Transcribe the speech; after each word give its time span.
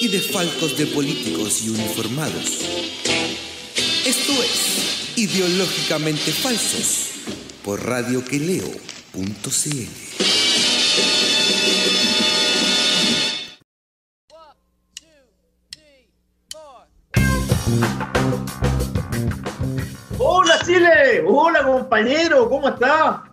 y 0.00 0.08
desfalcos 0.08 0.76
de 0.76 0.86
políticos 0.86 1.62
y 1.62 1.70
uniformados. 1.70 2.60
Esto 4.04 4.32
es 4.42 5.16
Ideológicamente 5.16 6.32
Falsos 6.32 7.08
por 7.64 7.84
radioqueleo.cl. 7.84 8.78
Hola 20.18 20.58
Chile, 20.64 21.24
hola 21.26 21.62
compañero, 21.64 22.48
¿cómo 22.48 22.68
está? 22.68 23.24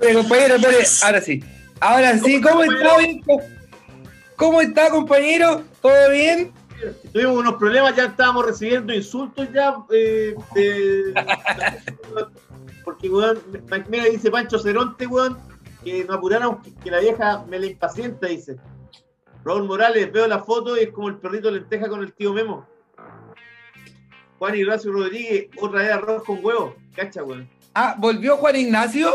Oye, 0.00 0.14
compañero, 0.14 0.56
espere, 0.56 0.86
ahora 1.02 1.20
sí. 1.20 1.44
Ahora 1.80 2.18
sí, 2.18 2.40
¿cómo 2.40 2.62
está? 2.62 3.57
¿Cómo 4.38 4.60
está, 4.60 4.88
compañero? 4.88 5.64
¿Todo 5.82 6.10
bien? 6.12 6.52
Tuvimos 7.12 7.38
unos 7.38 7.54
problemas, 7.54 7.96
ya 7.96 8.04
estábamos 8.04 8.46
recibiendo 8.46 8.94
insultos 8.94 9.48
ya. 9.52 9.74
eh, 9.90 10.36
porque, 12.84 13.10
weón, 13.10 13.40
mira, 13.88 14.04
dice 14.04 14.30
Pancho 14.30 14.60
Ceronte, 14.60 15.08
weón, 15.08 15.36
que 15.82 16.04
nos 16.04 16.18
apuráramos, 16.18 16.62
que, 16.62 16.72
que 16.72 16.88
la 16.88 17.00
vieja 17.00 17.44
me 17.48 17.58
la 17.58 17.66
impacienta, 17.66 18.28
dice. 18.28 18.56
Raúl 19.44 19.64
Morales, 19.64 20.12
veo 20.12 20.28
la 20.28 20.38
foto 20.38 20.76
y 20.76 20.84
es 20.84 20.90
como 20.90 21.08
el 21.08 21.16
perrito 21.16 21.50
lenteja 21.50 21.88
con 21.88 22.00
el 22.00 22.12
tío 22.12 22.32
Memo. 22.32 22.64
Juan 24.38 24.54
Ignacio 24.54 24.92
Rodríguez, 24.92 25.48
otra 25.60 25.82
vez 25.82 25.90
arroz 25.90 26.22
con 26.22 26.44
huevo. 26.44 26.76
Cacha, 26.94 27.24
weón. 27.24 27.48
Ah, 27.74 27.96
¿volvió 27.98 28.36
Juan 28.36 28.54
Ignacio? 28.54 29.10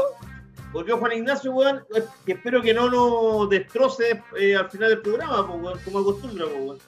Volvió 0.74 0.98
Juan 0.98 1.14
Ignacio, 1.14 1.52
weón, 1.54 1.86
espero 2.26 2.62
que 2.62 2.74
no 2.74 2.90
nos 2.90 3.48
destroce 3.50 4.24
eh, 4.40 4.56
al 4.56 4.72
final 4.72 4.90
del 4.90 5.02
programa, 5.02 5.42
weón, 5.42 5.80
como 5.86 6.00
acostumbra, 6.00 6.48
weón. 6.48 6.80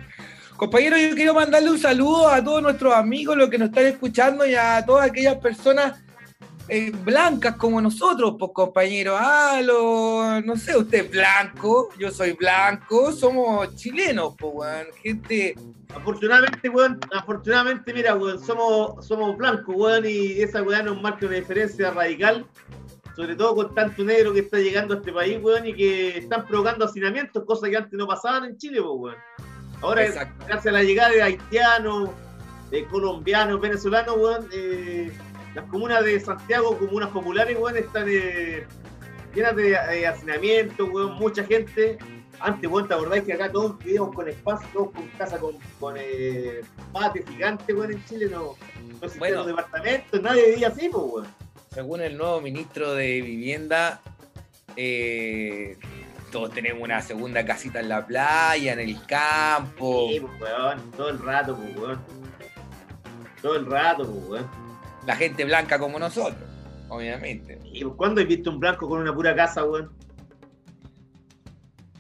Compañero, 0.57 0.97
yo 0.97 1.17
quiero 1.17 1.35
mandarle 1.35 1.73
un 1.73 1.79
saludo 1.81 2.29
a 2.29 2.43
todos 2.43 2.63
nuestros 2.63 2.95
amigos, 2.95 3.37
los 3.37 3.51
que 3.51 3.59
nos 3.59 3.71
están 3.71 3.87
escuchando 3.87 4.47
y 4.47 4.55
a 4.55 4.85
todas 4.87 5.11
aquellas 5.11 5.35
personas 5.37 6.04
eh, 6.69 6.91
blancas 6.91 7.57
como 7.57 7.81
nosotros, 7.81 8.37
pues 8.39 8.53
compañero. 8.55 9.17
Ah, 9.19 9.61
lo, 9.63 10.41
no 10.43 10.57
sé, 10.57 10.77
usted 10.77 11.05
es 11.05 11.11
blanco, 11.11 11.91
yo 11.99 12.11
soy 12.11 12.33
blanco, 12.33 13.13
somos 13.13 13.75
chilenos, 13.77 14.35
pues, 14.39 14.53
weón. 14.55 14.87
Gente, 15.03 15.55
Afortunadamente, 15.95 16.69
weón, 16.69 16.99
afortunadamente, 17.13 17.93
mira, 17.93 18.17
weón, 18.17 18.43
somos, 18.43 19.07
somos 19.07 19.37
blancos, 19.37 19.75
weón, 19.77 20.05
y 20.07 20.43
esa 20.43 20.63
weón 20.63 20.87
nos 20.87 21.01
marca 21.01 21.27
una 21.27 21.37
diferencia 21.37 21.91
radical, 21.91 22.47
sobre 23.15 23.37
todo 23.37 23.55
con 23.55 23.75
tanto 23.75 24.03
negro 24.03 24.33
que 24.33 24.41
está 24.41 24.59
llegando 24.59 24.95
a 24.95 24.97
este 24.97 25.13
país, 25.13 25.39
weón, 25.41 25.67
y 25.67 25.75
que 25.75 26.19
están 26.19 26.47
provocando 26.47 26.85
hacinamientos, 26.85 27.45
cosas 27.45 27.71
que 27.71 27.77
antes 27.77 27.93
no 27.93 28.07
pasaban 28.09 28.45
en 28.45 28.57
Chile, 28.57 28.81
pues, 28.83 28.93
weón. 28.97 29.17
Ahora, 29.83 30.07
Exacto. 30.07 30.45
gracias 30.49 30.67
a 30.67 30.79
la 30.79 30.83
llegada 30.83 31.11
de 31.11 31.23
haitianos, 31.23 32.11
de 32.71 32.85
colombianos, 32.87 33.61
venezolanos, 33.61 34.17
weón, 34.17 34.49
eh, 34.53 35.13
las 35.55 35.65
comunas 35.67 36.05
de 36.05 36.19
Santiago, 36.21 36.77
comunas 36.79 37.11
populares, 37.11 37.57
weón, 37.59 37.77
están 37.77 38.07
eh, 38.09 38.67
llenas 39.35 39.57
de 39.57 39.73
eh, 39.73 40.07
hacinamiento, 40.07 40.87
weón, 40.87 41.15
mucha 41.15 41.45
gente. 41.45 41.99
Antes, 42.41 42.69
weón, 42.69 42.89
¿te 42.89 42.95
acordáis 42.95 43.23
que 43.25 43.33
acá 43.33 43.51
todos 43.51 43.79
vivíamos 43.79 44.15
con 44.15 44.29
espacio, 44.29 44.69
todos 44.73 44.91
con 44.91 45.07
casa 45.11 45.39
con, 45.39 45.57
con 45.79 45.95
eh, 45.97 46.61
patio 46.93 47.25
gigante, 47.27 47.73
weón, 47.73 47.93
en 47.93 48.05
Chile 48.07 48.27
no, 48.31 48.39
no 48.41 48.95
existían 48.95 49.19
Bueno. 49.19 49.37
los 49.37 49.47
departamentos, 49.47 50.21
nadie 50.23 50.51
vivía 50.51 50.69
así, 50.69 50.89
pues, 50.89 51.05
weón. 51.05 51.27
según 51.71 52.01
el 52.01 52.17
nuevo 52.19 52.41
ministro 52.41 52.93
de 52.95 53.21
Vivienda, 53.23 54.01
eh, 54.77 55.79
todos 56.33 56.51
tenemos 56.51 56.83
una 56.83 57.01
segunda 57.01 57.45
casita 57.47 57.79
en 57.79 57.89
la 57.89 58.05
playa, 58.05 58.73
en 58.73 58.81
el 58.81 59.07
campo. 59.07 60.09
Sí, 60.11 60.19
pues, 60.19 60.33
weón, 60.43 60.91
todo 60.97 61.09
el 61.11 61.19
rato, 61.21 61.57
pues, 61.57 61.77
weón. 61.77 62.01
Todo 63.41 63.57
el 63.57 63.67
rato, 63.67 64.05
pues, 64.05 64.29
weón. 64.29 64.64
La 65.07 65.17
gente 65.17 65.45
blanca 65.45 65.79
como 65.79 65.99
nosotros, 65.99 66.49
obviamente. 66.89 67.59
¿Y 67.65 67.83
cuándo 67.85 68.21
has 68.21 68.27
visto 68.27 68.51
un 68.51 68.61
blanco 68.61 68.89
con 68.89 69.01
una 69.01 69.15
pura 69.15 69.35
casa, 69.35 69.65
weón? 69.65 69.91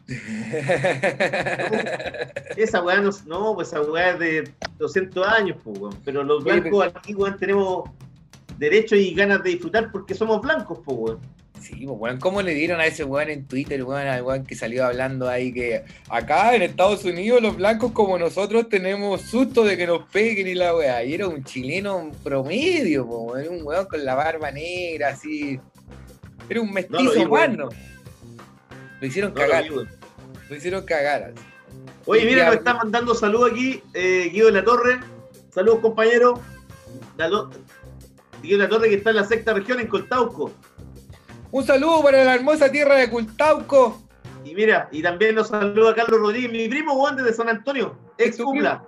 Esa 2.57 2.83
weá 2.83 3.01
no, 3.01 3.11
no, 3.27 3.55
pues 3.55 3.69
esa 3.69 3.81
weá 3.81 4.11
es 4.11 4.19
de 4.19 4.53
200 4.79 5.27
años, 5.27 5.57
pues, 5.65 5.79
weón. 5.79 5.99
Pero 6.05 6.23
los 6.23 6.45
blancos 6.45 6.93
aquí, 6.95 7.15
weón, 7.15 7.39
tenemos 7.39 7.89
derecho 8.59 8.97
y 8.97 9.15
ganas 9.15 9.43
de 9.43 9.51
disfrutar 9.51 9.91
porque 9.91 10.15
somos 10.15 10.43
blancos, 10.43 10.81
pues, 10.85 10.99
weón. 10.99 11.21
Sí, 11.65 11.87
pues, 11.87 11.99
weón, 11.99 12.21
¿cómo 12.21 12.43
le 12.43 12.53
dieron 12.53 12.79
a 12.79 12.85
ese 12.85 13.05
weón 13.05 13.31
en 13.31 13.47
Twitter, 13.47 13.83
weón, 13.85 14.07
al 14.07 14.23
weón 14.23 14.45
que 14.45 14.55
salió 14.55 14.85
hablando 14.85 15.31
ahí 15.31 15.51
que 15.51 15.83
acá 16.11 16.55
en 16.55 16.61
Estados 16.61 17.07
Unidos 17.07 17.41
los 17.41 17.57
blancos 17.57 17.93
como 17.93 18.19
nosotros 18.19 18.69
tenemos 18.69 19.23
susto 19.23 19.65
de 19.65 19.79
que 19.79 19.87
nos 19.87 20.07
peguen 20.11 20.47
y 20.47 20.55
la 20.55 20.77
weá? 20.77 21.03
Y 21.03 21.15
era 21.15 21.27
un 21.27 21.43
chileno 21.43 22.11
promedio, 22.23 23.07
po, 23.07 23.19
weón, 23.23 23.41
era 23.41 23.51
un 23.51 23.63
weón 23.63 23.87
con 23.87 24.05
la 24.05 24.15
barba 24.15 24.51
negra, 24.51 25.09
así. 25.09 25.59
Era 26.51 26.61
un 26.61 26.67
No 26.69 26.75
mestizo 26.75 27.23
humano. 27.23 27.71
Lo 29.01 29.07
hicieron 29.07 29.33
No 29.33 29.41
lo 29.41 29.47
cagar, 29.49 29.65
lo 29.71 30.55
hicieron 30.57 30.85
cagar. 30.85 31.23
así. 31.35 31.45
Oye, 32.05 32.27
mira, 32.27 32.45
nos 32.45 32.57
está 32.57 32.75
mandando 32.75 33.15
saludos 33.15 33.53
aquí, 33.53 33.83
eh, 33.95 34.29
Guido 34.31 34.49
de 34.49 34.53
la 34.53 34.65
Torre. 34.65 35.01
Saludos, 35.49 35.79
compañero. 35.81 36.39
La 37.17 37.29
Guido 37.29 38.59
de 38.59 38.65
la 38.65 38.69
Torre 38.69 38.91
que 38.91 38.97
está 38.97 39.09
en 39.11 39.17
la 39.17 39.25
sexta 39.25 39.55
región, 39.55 39.81
en 39.81 39.87
Coltauco. 39.87 40.53
Un 41.55 41.65
saludo 41.65 42.03
para 42.03 42.25
la 42.25 42.35
hermosa 42.35 42.69
tierra 42.69 42.97
de 42.97 43.09
Cultauco. 43.09 44.03
Y 44.45 44.57
mira, 44.57 44.89
y 44.91 45.03
también 45.03 45.37
nos 45.37 45.51
saluda 45.51 45.95
Carlos 45.95 46.19
Rodríguez, 46.19 46.51
mi 46.51 46.69
primo, 46.69 46.95
weón, 46.95 47.15
desde 47.15 47.33
San 47.33 47.49
Antonio, 47.49 47.97
ex 48.19 48.31
¿Es 48.31 48.37
tu 48.39 48.45
Cupla. 48.47 48.85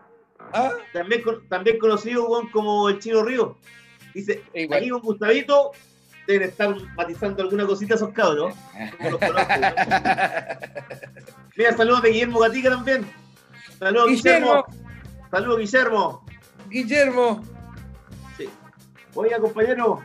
Ah, 0.52 0.72
También, 0.92 1.22
también 1.48 1.78
conocido, 1.78 2.28
weón, 2.28 2.50
como 2.50 2.88
el 2.88 2.98
Chino 2.98 3.22
Río. 3.22 3.56
Dice, 4.14 4.42
igual. 4.52 4.80
aquí 4.80 4.90
con 4.90 5.00
Gustavito 5.02 5.70
deben 6.26 6.48
estar 6.48 6.74
matizando 6.96 7.44
alguna 7.44 7.66
cosita 7.66 7.94
esos 7.94 8.10
cabros. 8.10 8.52
Los 8.98 9.20
conozco. 9.20 9.48
Mira, 11.56 11.76
saludos 11.76 12.02
de 12.02 12.10
Guillermo 12.10 12.40
Gatica 12.40 12.70
también. 12.70 13.06
Saludos, 13.78 14.08
Guillermo. 14.08 14.64
Guillermo, 14.66 15.28
Saludos, 15.30 15.58
Guillermo. 15.60 16.24
Guillermo. 16.68 17.44
Sí. 18.36 18.48
Oiga, 19.14 19.38
compañero. 19.38 20.02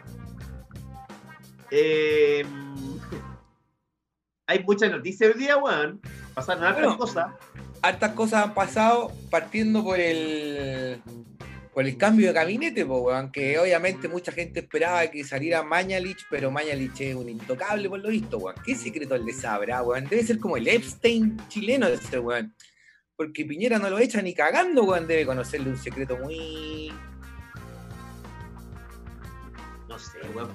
Eh, 1.72 2.46
hay 4.48 4.64
muchas 4.64 4.92
noticias 4.92 5.34
hoy 5.34 5.40
día, 5.40 5.58
weón. 5.58 6.02
Pasaron 6.34 6.64
hartas 6.64 6.84
Bueno. 6.84 6.98
cosas. 6.98 7.28
hartas 7.82 8.12
cosas 8.14 8.44
han 8.46 8.54
pasado 8.54 9.12
partiendo 9.30 9.84
por 9.84 10.00
el 10.00 11.02
por 11.74 11.86
el 11.86 11.96
cambio 11.98 12.28
de 12.28 12.34
gabinete, 12.34 12.86
po, 12.86 12.98
weón, 12.98 13.32
que 13.32 13.58
obviamente 13.58 14.10
mucha 14.10 14.34
gente 14.34 14.60
esperaba 14.60 15.08
que 15.08 15.24
saliera 15.24 15.64
Mañalich, 15.64 16.26
pero 16.30 16.52
Mañalich 16.52 17.00
es 17.00 17.16
un 17.16 17.30
intocable 17.30 17.88
por 17.88 18.00
lo 18.00 18.10
visto, 18.10 18.38
weón. 18.40 18.58
¿Qué 18.66 18.76
secreto 18.76 19.18
le 19.18 19.32
sabrá, 19.32 19.82
weón? 19.82 20.06
Debe 20.10 20.22
ser 20.24 20.38
como 20.40 20.58
el 20.58 20.68
Epstein 20.68 21.38
chileno 21.48 21.88
de 21.88 21.96
ese 21.96 22.20
weón. 22.20 22.54
Porque 23.16 23.46
Piñera 23.46 23.80
no 23.80 23.90
lo 23.90 24.00
echa 24.00 24.22
ni 24.22 24.34
cagando, 24.34 24.84
weón. 24.84 25.08
Debe 25.08 25.26
conocerle 25.26 25.70
un 25.70 25.78
secreto 25.78 26.18
muy... 26.18 26.92
No 29.88 29.98
sé, 29.98 30.18
weón. 30.36 30.50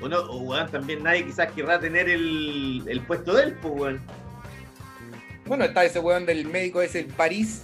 Bueno, 0.00 0.18
o 0.20 0.38
weón, 0.38 0.70
también 0.70 1.02
nadie 1.02 1.24
quizás 1.24 1.50
querrá 1.52 1.78
tener 1.80 2.08
el, 2.08 2.82
el 2.86 3.00
puesto 3.06 3.34
de 3.34 3.44
él, 3.44 3.54
pues. 3.62 3.96
Bueno, 5.46 5.64
está 5.64 5.84
ese 5.84 5.98
weón 5.98 6.26
del 6.26 6.46
médico 6.46 6.80
ese 6.82 7.00
en 7.00 7.08
París, 7.08 7.62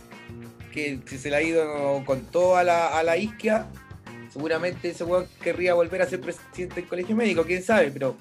que, 0.72 1.00
se 1.06 1.30
le 1.30 1.36
ha 1.36 1.42
ido 1.42 2.02
con 2.04 2.22
toda 2.26 2.62
la, 2.64 2.98
a 2.98 3.02
la 3.02 3.16
isquia. 3.16 3.66
Seguramente 4.32 4.90
ese 4.90 5.02
weón 5.04 5.26
querría 5.42 5.74
volver 5.74 6.02
a 6.02 6.06
ser 6.06 6.20
presidente 6.20 6.76
del 6.76 6.86
colegio 6.86 7.16
médico, 7.16 7.44
quién 7.44 7.62
sabe, 7.62 7.90
pero. 7.90 8.16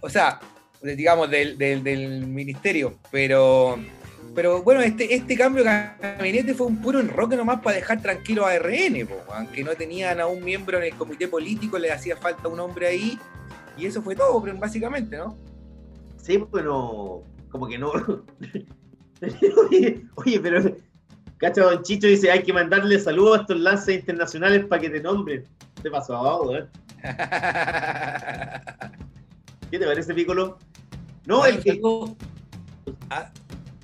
O 0.00 0.08
sea, 0.08 0.40
digamos, 0.82 1.30
del- 1.30 1.58
del 1.58 2.26
ministerio. 2.26 2.98
Pero. 3.10 3.78
Pero 4.36 4.62
bueno, 4.62 4.82
este, 4.82 5.14
este 5.14 5.34
cambio 5.34 5.64
de 5.64 5.70
gabinete 5.98 6.52
fue 6.52 6.66
un 6.66 6.82
puro 6.82 7.00
enroque 7.00 7.36
nomás 7.36 7.62
para 7.62 7.76
dejar 7.76 8.02
tranquilo 8.02 8.44
a 8.44 8.54
RN, 8.58 9.06
po, 9.06 9.16
aunque 9.32 9.64
no 9.64 9.74
tenían 9.74 10.20
a 10.20 10.26
un 10.26 10.44
miembro 10.44 10.76
en 10.76 10.84
el 10.84 10.94
comité 10.94 11.26
político, 11.26 11.78
le 11.78 11.90
hacía 11.90 12.18
falta 12.18 12.46
un 12.46 12.60
hombre 12.60 12.86
ahí, 12.86 13.18
y 13.78 13.86
eso 13.86 14.02
fue 14.02 14.14
todo, 14.14 14.42
pero 14.42 14.54
básicamente, 14.58 15.16
¿no? 15.16 15.38
Sí, 16.18 16.38
pero 16.52 17.22
como 17.48 17.66
que 17.66 17.78
no. 17.78 17.92
oye, 19.70 20.04
oye, 20.16 20.40
pero 20.40 20.76
Cacha 21.38 21.62
Don 21.62 21.82
Chicho 21.82 22.06
dice, 22.06 22.30
hay 22.30 22.42
que 22.42 22.52
mandarle 22.52 23.00
saludos 23.00 23.38
a 23.38 23.40
estos 23.40 23.58
lances 23.58 23.94
internacionales 23.96 24.66
para 24.66 24.82
que 24.82 24.90
te 24.90 25.00
nombren. 25.00 25.46
¿Qué 25.82 25.90
pasó, 25.90 26.42
weón? 26.42 26.68
¿Qué 29.70 29.78
te 29.78 29.86
parece, 29.86 30.12
Piccolo? 30.12 30.58
No, 31.24 31.46
el 31.46 31.62
que... 31.62 31.80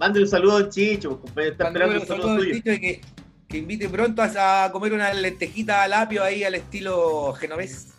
Mándale 0.02 0.24
un 0.24 0.30
saludo 0.30 0.56
a 0.56 0.60
Don 0.62 0.70
Chicho, 0.70 1.22
está 1.24 1.68
esperando 1.68 2.00
un 2.00 2.06
saludo. 2.08 2.44
Chicho 2.44 2.72
y 2.72 2.80
que, 2.80 3.00
que 3.48 3.58
invite 3.58 3.88
pronto 3.88 4.20
a, 4.20 4.64
a 4.64 4.72
comer 4.72 4.92
una 4.94 5.14
lentejita 5.14 5.84
al 5.84 5.92
apio 5.92 6.24
ahí 6.24 6.42
al 6.42 6.56
estilo 6.56 7.32
genovés. 7.34 7.94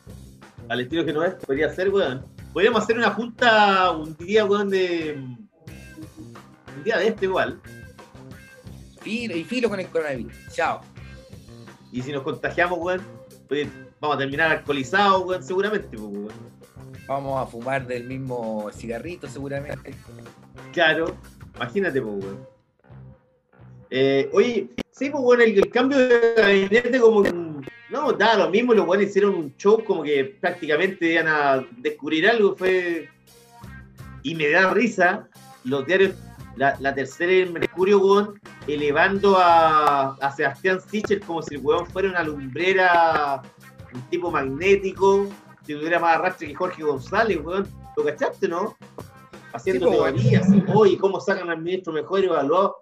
Al 0.68 0.82
estilo 0.82 1.24
es, 1.24 1.36
podría 1.36 1.74
ser, 1.74 1.90
weón. 1.92 2.26
Podríamos 2.52 2.84
hacer 2.84 2.98
una 2.98 3.12
junta 3.12 3.92
un 3.92 4.18
día, 4.18 4.44
weón, 4.44 4.70
de... 4.70 5.14
Un 5.16 6.84
día 6.84 6.98
de 6.98 7.08
este 7.08 7.24
igual. 7.24 7.62
Filo, 9.00 9.38
y 9.38 9.46
filo 9.46 9.70
con 9.70 9.80
el 9.80 9.88
coronavirus. 9.88 10.34
Chao. 10.52 10.82
Y 11.94 12.02
si 12.02 12.12
nos 12.12 12.24
contagiamos, 12.24 12.80
weón, 12.80 13.02
oye, 13.50 13.70
vamos 14.02 14.18
a 14.18 14.20
terminar 14.20 14.52
alcoholizados, 14.52 15.24
weón, 15.24 15.42
seguramente, 15.42 15.88
pues, 15.98 16.02
weón. 16.02 16.54
Vamos 17.08 17.42
a 17.42 17.50
fumar 17.50 17.88
del 17.88 18.04
mismo 18.08 18.70
cigarrito 18.74 19.26
seguramente. 19.30 19.96
Claro, 20.74 21.16
imagínate, 21.56 22.02
pues, 22.02 22.24
weón. 22.24 22.48
Eh, 23.90 24.30
oye, 24.34 24.70
sí, 24.92 25.10
pues, 25.10 25.24
weón, 25.24 25.42
el, 25.42 25.58
el 25.58 25.70
cambio 25.70 25.98
de 25.98 26.34
gabinete 26.36 27.00
como 27.00 27.24
no, 27.94 28.12
da 28.12 28.36
lo 28.36 28.50
mismo, 28.50 28.74
los 28.74 28.88
weones 28.88 29.10
hicieron 29.10 29.36
un 29.36 29.56
show 29.56 29.84
como 29.86 30.02
que 30.02 30.36
prácticamente 30.42 31.14
iban 31.14 31.28
a 31.28 31.64
descubrir 31.78 32.28
algo, 32.28 32.56
fue... 32.56 33.08
Y 34.24 34.34
me 34.34 34.50
da 34.50 34.74
risa 34.74 35.28
los 35.64 35.86
diarios, 35.86 36.16
la, 36.56 36.96
tercera 36.96 37.32
en 37.32 37.54
Mercurio, 37.54 38.00
weón, 38.00 38.42
elevando 38.68 39.38
a, 39.38 40.16
a 40.16 40.32
Sebastián 40.32 40.82
Sichel 40.82 41.20
como 41.20 41.44
si 41.44 41.54
el 41.54 41.62
weón 41.62 41.86
fuera 41.86 42.10
una 42.10 42.24
lumbrera, 42.24 43.44
un 43.94 44.02
tipo 44.10 44.32
magnético, 44.32 45.28
si 45.64 45.76
tuviera 45.76 46.00
más 46.00 46.16
arrastre 46.16 46.48
que 46.48 46.56
Jorge 46.56 46.82
González, 46.82 47.40
weón. 47.44 47.68
¿Lo 47.96 48.04
cachaste, 48.06 48.48
no? 48.48 48.76
Haciendo 49.54 49.90
Sí, 49.92 49.98
teorías, 49.98 50.48
oye, 50.74 50.98
¿cómo 50.98 51.20
sacan 51.22 51.50
al 51.50 51.62
ministro 51.62 51.94
mejor 51.94 52.24
evaluado? 52.24 52.76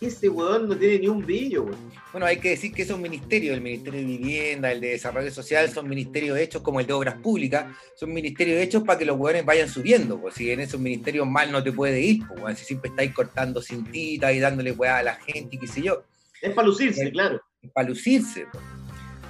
Ese 0.00 0.28
weón 0.28 0.68
no 0.68 0.76
tiene 0.76 1.00
ni 1.00 1.08
un 1.08 1.24
brillo, 1.24 1.64
weón. 1.64 1.76
Bueno, 2.12 2.26
hay 2.26 2.38
que 2.38 2.50
decir 2.50 2.72
que 2.72 2.82
esos 2.82 2.98
ministerios, 2.98 3.54
el 3.56 3.60
Ministerio 3.62 3.98
de 4.00 4.06
Vivienda, 4.06 4.70
el 4.70 4.80
de 4.80 4.90
Desarrollo 4.90 5.30
Social, 5.30 5.68
son 5.70 5.88
ministerios 5.88 6.38
hechos 6.38 6.62
como 6.62 6.78
el 6.80 6.86
de 6.86 6.92
Obras 6.92 7.16
Públicas, 7.16 7.66
son 7.96 8.12
ministerios 8.12 8.60
hechos 8.60 8.84
para 8.84 8.98
que 8.98 9.04
los 9.04 9.18
hueones 9.18 9.44
vayan 9.44 9.68
subiendo, 9.68 10.20
pues 10.20 10.34
si 10.34 10.50
en 10.50 10.60
esos 10.60 10.78
ministerios 10.80 11.26
mal 11.26 11.50
no 11.50 11.62
te 11.64 11.72
puede 11.72 12.00
ir, 12.00 12.22
pues 12.40 12.58
si 12.58 12.64
siempre 12.66 12.90
estáis 12.90 13.12
cortando 13.12 13.60
cintitas 13.60 14.32
y 14.34 14.38
dándole 14.38 14.72
weá 14.72 14.98
a 14.98 15.02
la 15.02 15.14
gente 15.14 15.56
y 15.56 15.58
qué 15.58 15.66
sé 15.66 15.82
yo, 15.82 16.04
Es 16.40 16.52
para 16.52 16.68
lucirse, 16.68 17.06
Sí. 17.06 17.10
claro. 17.10 17.40
para 17.74 17.88
lucirse. 17.88 18.46
pues. 18.52 18.62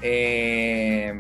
Eh, 0.03 1.13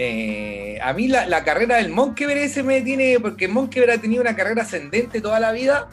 eh, 0.00 0.78
a 0.80 0.92
mí 0.92 1.08
la, 1.08 1.42
carrera 1.42 1.78
del 1.78 1.88
Monkever 1.90 2.38
ese 2.38 2.62
me 2.62 2.82
tiene, 2.82 3.18
porque 3.18 3.48
Monkever 3.48 3.90
ha 3.90 3.98
tenido 3.98 4.22
una 4.22 4.36
carrera 4.36 4.62
ascendente 4.62 5.20
toda 5.20 5.40
la 5.40 5.50
vida, 5.50 5.88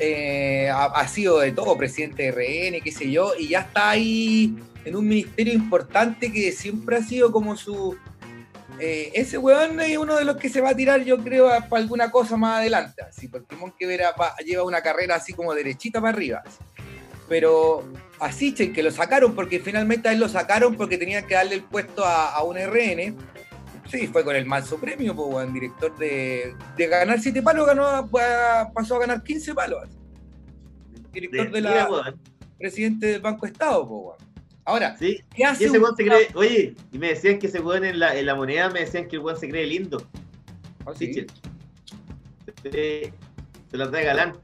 eh, 0.00 0.68
ha, 0.72 1.06
sido 1.06 1.38
de 1.38 1.52
todo, 1.52 1.76
presidente 1.76 2.24
de 2.24 2.32
RN, 2.32 2.80
qué 2.82 2.90
sé 2.90 3.08
yo, 3.12 3.34
y 3.38 3.50
ya 3.50 3.60
está 3.60 3.90
ahí 3.90 4.58
en 4.84 4.96
un 4.96 5.06
ministerio 5.06 5.52
importante 5.52 6.32
que 6.32 6.50
siempre 6.50 6.96
ha 6.96 7.02
sido 7.02 7.30
como 7.30 7.56
su... 7.56 7.96
eh, 8.80 9.12
ese 9.14 9.38
weón 9.38 9.80
es 9.80 9.96
uno 9.98 10.16
de 10.16 10.24
los 10.24 10.36
que 10.36 10.48
se 10.48 10.60
va 10.60 10.70
a 10.70 10.76
tirar, 10.76 11.04
yo 11.04 11.18
creo, 11.18 11.46
para 11.68 11.80
alguna 11.80 12.10
cosa 12.10 12.36
más 12.36 12.58
adelante, 12.58 13.02
así, 13.02 13.28
porque 13.28 13.54
Monkever 13.54 14.00
va- 14.20 14.34
lleva 14.44 14.64
una 14.64 14.82
carrera 14.82 15.14
así 15.14 15.32
como 15.32 15.54
derechita 15.54 16.00
para 16.00 16.12
arriba. 16.12 16.42
Pero 17.28 17.84
a 18.20 18.32
Sichel, 18.32 18.72
que 18.72 18.82
lo 18.82 18.90
sacaron, 18.90 19.34
porque 19.34 19.60
finalmente 19.60 20.08
a 20.08 20.12
él 20.12 20.20
lo 20.20 20.28
sacaron 20.28 20.74
porque 20.76 20.98
tenían 20.98 21.26
que 21.26 21.34
darle 21.34 21.54
el 21.56 21.62
puesto 21.62 22.04
a, 22.04 22.34
a 22.34 22.42
un 22.42 22.56
RN. 22.56 23.14
Sí, 23.90 24.06
fue 24.06 24.22
con 24.24 24.36
el 24.36 24.44
manso 24.44 24.78
premio, 24.78 25.14
pues, 25.16 25.28
weón, 25.34 25.52
director 25.54 25.96
de, 25.96 26.54
de 26.76 26.86
ganar 26.88 27.20
7 27.20 27.40
palos, 27.42 27.66
ganó, 27.66 28.08
pasó 28.74 28.96
a 28.96 29.00
ganar 29.00 29.22
15 29.22 29.54
palos. 29.54 29.88
Director 31.12 31.50
de, 31.50 31.60
la 31.62 32.14
presidente 32.58 33.06
del 33.06 33.20
Banco 33.22 33.46
Estado, 33.46 33.86
pues, 33.88 34.00
weón. 34.04 34.28
Ahora, 34.64 34.96
Sí. 34.98 35.24
¿qué 35.34 35.42
Y 35.42 35.44
hace 35.44 35.64
ese 35.64 35.78
un- 35.78 35.96
se 35.96 36.04
cree, 36.04 36.28
oye, 36.34 36.74
y 36.92 36.98
me 36.98 37.08
decían 37.08 37.38
que 37.38 37.46
ese 37.46 37.60
weón 37.60 37.84
en 37.86 37.98
la, 37.98 38.14
en 38.18 38.26
la 38.26 38.34
moneda 38.34 38.68
me 38.68 38.80
decían 38.80 39.08
que 39.08 39.16
el 39.16 39.22
weón 39.22 39.38
se 39.40 39.48
cree 39.48 39.66
lindo. 39.66 40.06
Ah, 40.84 40.92
sí. 40.94 41.06
Sichel. 41.06 41.26
Se, 42.62 43.12
se 43.70 43.76
lo 43.76 43.90
trae 43.90 44.04
galán. 44.04 44.34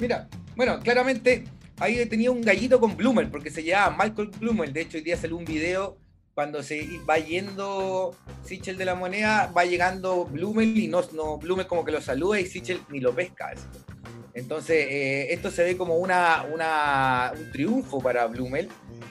Mira, 0.00 0.28
bueno, 0.56 0.80
claramente 0.80 1.44
ahí 1.80 2.04
tenía 2.06 2.30
un 2.30 2.40
gallito 2.42 2.80
con 2.80 2.96
Blumel, 2.96 3.28
porque 3.28 3.50
se 3.50 3.62
llamaba 3.62 4.04
Michael 4.04 4.30
Blumel. 4.38 4.72
De 4.72 4.82
hecho, 4.82 4.98
hoy 4.98 5.04
día 5.04 5.16
salió 5.16 5.36
un 5.36 5.44
video 5.44 5.96
cuando 6.34 6.62
se 6.62 6.86
va 7.08 7.18
yendo 7.18 8.14
Sichel 8.44 8.76
de 8.78 8.84
la 8.84 8.94
moneda, 8.94 9.52
va 9.56 9.64
llegando 9.64 10.24
Blumel 10.24 10.76
y 10.78 10.86
no, 10.88 11.02
no 11.12 11.38
Blumel 11.38 11.66
como 11.66 11.84
que 11.84 11.92
lo 11.92 12.00
saluda 12.00 12.38
y 12.40 12.46
Sichel 12.46 12.80
ni 12.90 13.00
lo 13.00 13.12
pesca. 13.14 13.48
así. 13.52 13.64
Entonces, 14.34 14.86
eh, 14.88 15.32
esto 15.32 15.50
se 15.50 15.64
ve 15.64 15.76
como 15.76 15.96
una, 15.96 16.44
una- 16.52 17.32
un 17.36 17.50
triunfo 17.50 17.98
para 18.00 18.26
Blumel, 18.26 18.68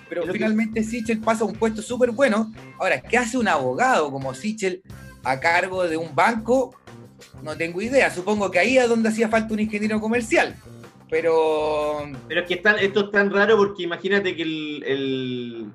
pero 0.07 0.21
lo 0.25 0.31
que- 0.31 0.39
finalmente 0.39 0.83
Sichel 0.83 1.19
pasa 1.19 1.43
a 1.43 1.47
un 1.47 1.53
puesto 1.55 1.81
súper 1.81 2.11
bueno. 2.11 2.53
Ahora, 2.79 3.01
¿qué 3.01 3.17
hace 3.17 3.37
un 3.37 3.49
abogado 3.49 4.09
como 4.09 4.33
Sichel 4.33 4.81
a 5.25 5.37
cargo 5.39 5.83
de 5.85 5.97
un 5.97 6.15
banco? 6.15 6.73
No 7.43 7.57
tengo 7.57 7.81
idea. 7.81 8.09
Supongo 8.09 8.49
que 8.51 8.59
ahí 8.59 8.77
es 8.77 8.87
donde 8.87 9.09
hacía 9.09 9.27
falta 9.27 9.53
un 9.53 9.59
ingeniero 9.59 9.99
comercial. 9.99 10.55
Pero 11.09 12.09
Pero 12.27 12.41
es 12.41 12.47
que 12.47 12.55
están- 12.55 12.79
esto 12.79 13.05
es 13.05 13.11
tan 13.11 13.31
raro 13.31 13.57
porque 13.57 13.83
imagínate 13.83 14.35
que 14.35 14.43
el, 14.43 14.83
el, 14.85 15.71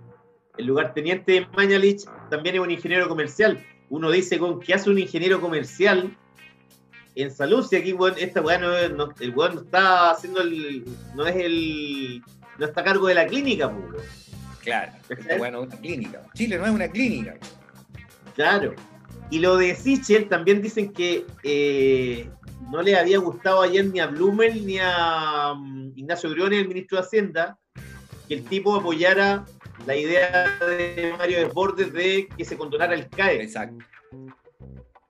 el 0.58 0.66
lugarteniente 0.66 1.32
de 1.32 1.46
Mañalich 1.56 2.04
también 2.30 2.56
es 2.56 2.60
un 2.60 2.70
ingeniero 2.70 3.08
comercial. 3.08 3.64
Uno 3.88 4.10
dice, 4.10 4.38
con 4.38 4.60
¿qué 4.60 4.74
hace 4.74 4.90
un 4.90 4.98
ingeniero 4.98 5.40
comercial 5.40 6.16
en 7.14 7.30
salud? 7.30 7.64
Si 7.66 7.76
aquí, 7.76 7.92
weón, 7.92 8.14
esta 8.18 8.40
weá 8.40 8.58
no, 8.58 8.88
no- 8.90 9.12
el 9.20 9.30
weón 9.34 9.54
no 9.54 9.60
está 9.62 10.10
haciendo 10.10 10.40
el. 10.42 10.84
no 11.14 11.26
es 11.26 11.36
el. 11.36 12.22
no 12.58 12.66
está 12.66 12.80
a 12.82 12.84
cargo 12.84 13.06
de 13.06 13.14
la 13.14 13.26
clínica, 13.26 13.70
pues, 13.70 14.02
claro, 14.62 14.92
esta 15.08 15.36
weá 15.36 15.50
no 15.50 15.62
es 15.62 15.68
una 15.68 15.76
clínica. 15.80 16.22
Chile 16.34 16.58
no 16.58 16.66
es 16.66 16.72
una 16.72 16.88
clínica. 16.88 17.36
Claro. 18.34 18.74
Y 19.30 19.38
lo 19.40 19.56
de 19.56 19.74
Sichel 19.74 20.28
también 20.28 20.60
dicen 20.62 20.92
que 20.92 21.24
eh, 21.42 22.28
no 22.72 22.80
le 22.80 22.96
había 22.96 23.18
gustado 23.18 23.60
ayer 23.60 23.84
ni 23.84 24.00
a 24.00 24.06
Blumel 24.06 24.66
ni 24.66 24.78
a 24.80 25.52
mm, 25.54 25.92
Ignacio 25.94 26.30
Briones, 26.30 26.60
el 26.60 26.68
ministro 26.68 26.96
de 26.96 27.04
Hacienda, 27.04 27.58
que 28.26 28.34
el 28.34 28.44
tipo 28.44 28.74
apoyara 28.74 29.44
la 29.86 29.94
idea 29.94 30.58
de 30.58 31.14
Mario 31.18 31.40
Desbordes 31.40 31.92
de 31.92 32.28
que 32.34 32.44
se 32.46 32.56
condonara 32.56 32.94
el 32.94 33.10
CAE. 33.10 33.42
Exacto. 33.42 33.84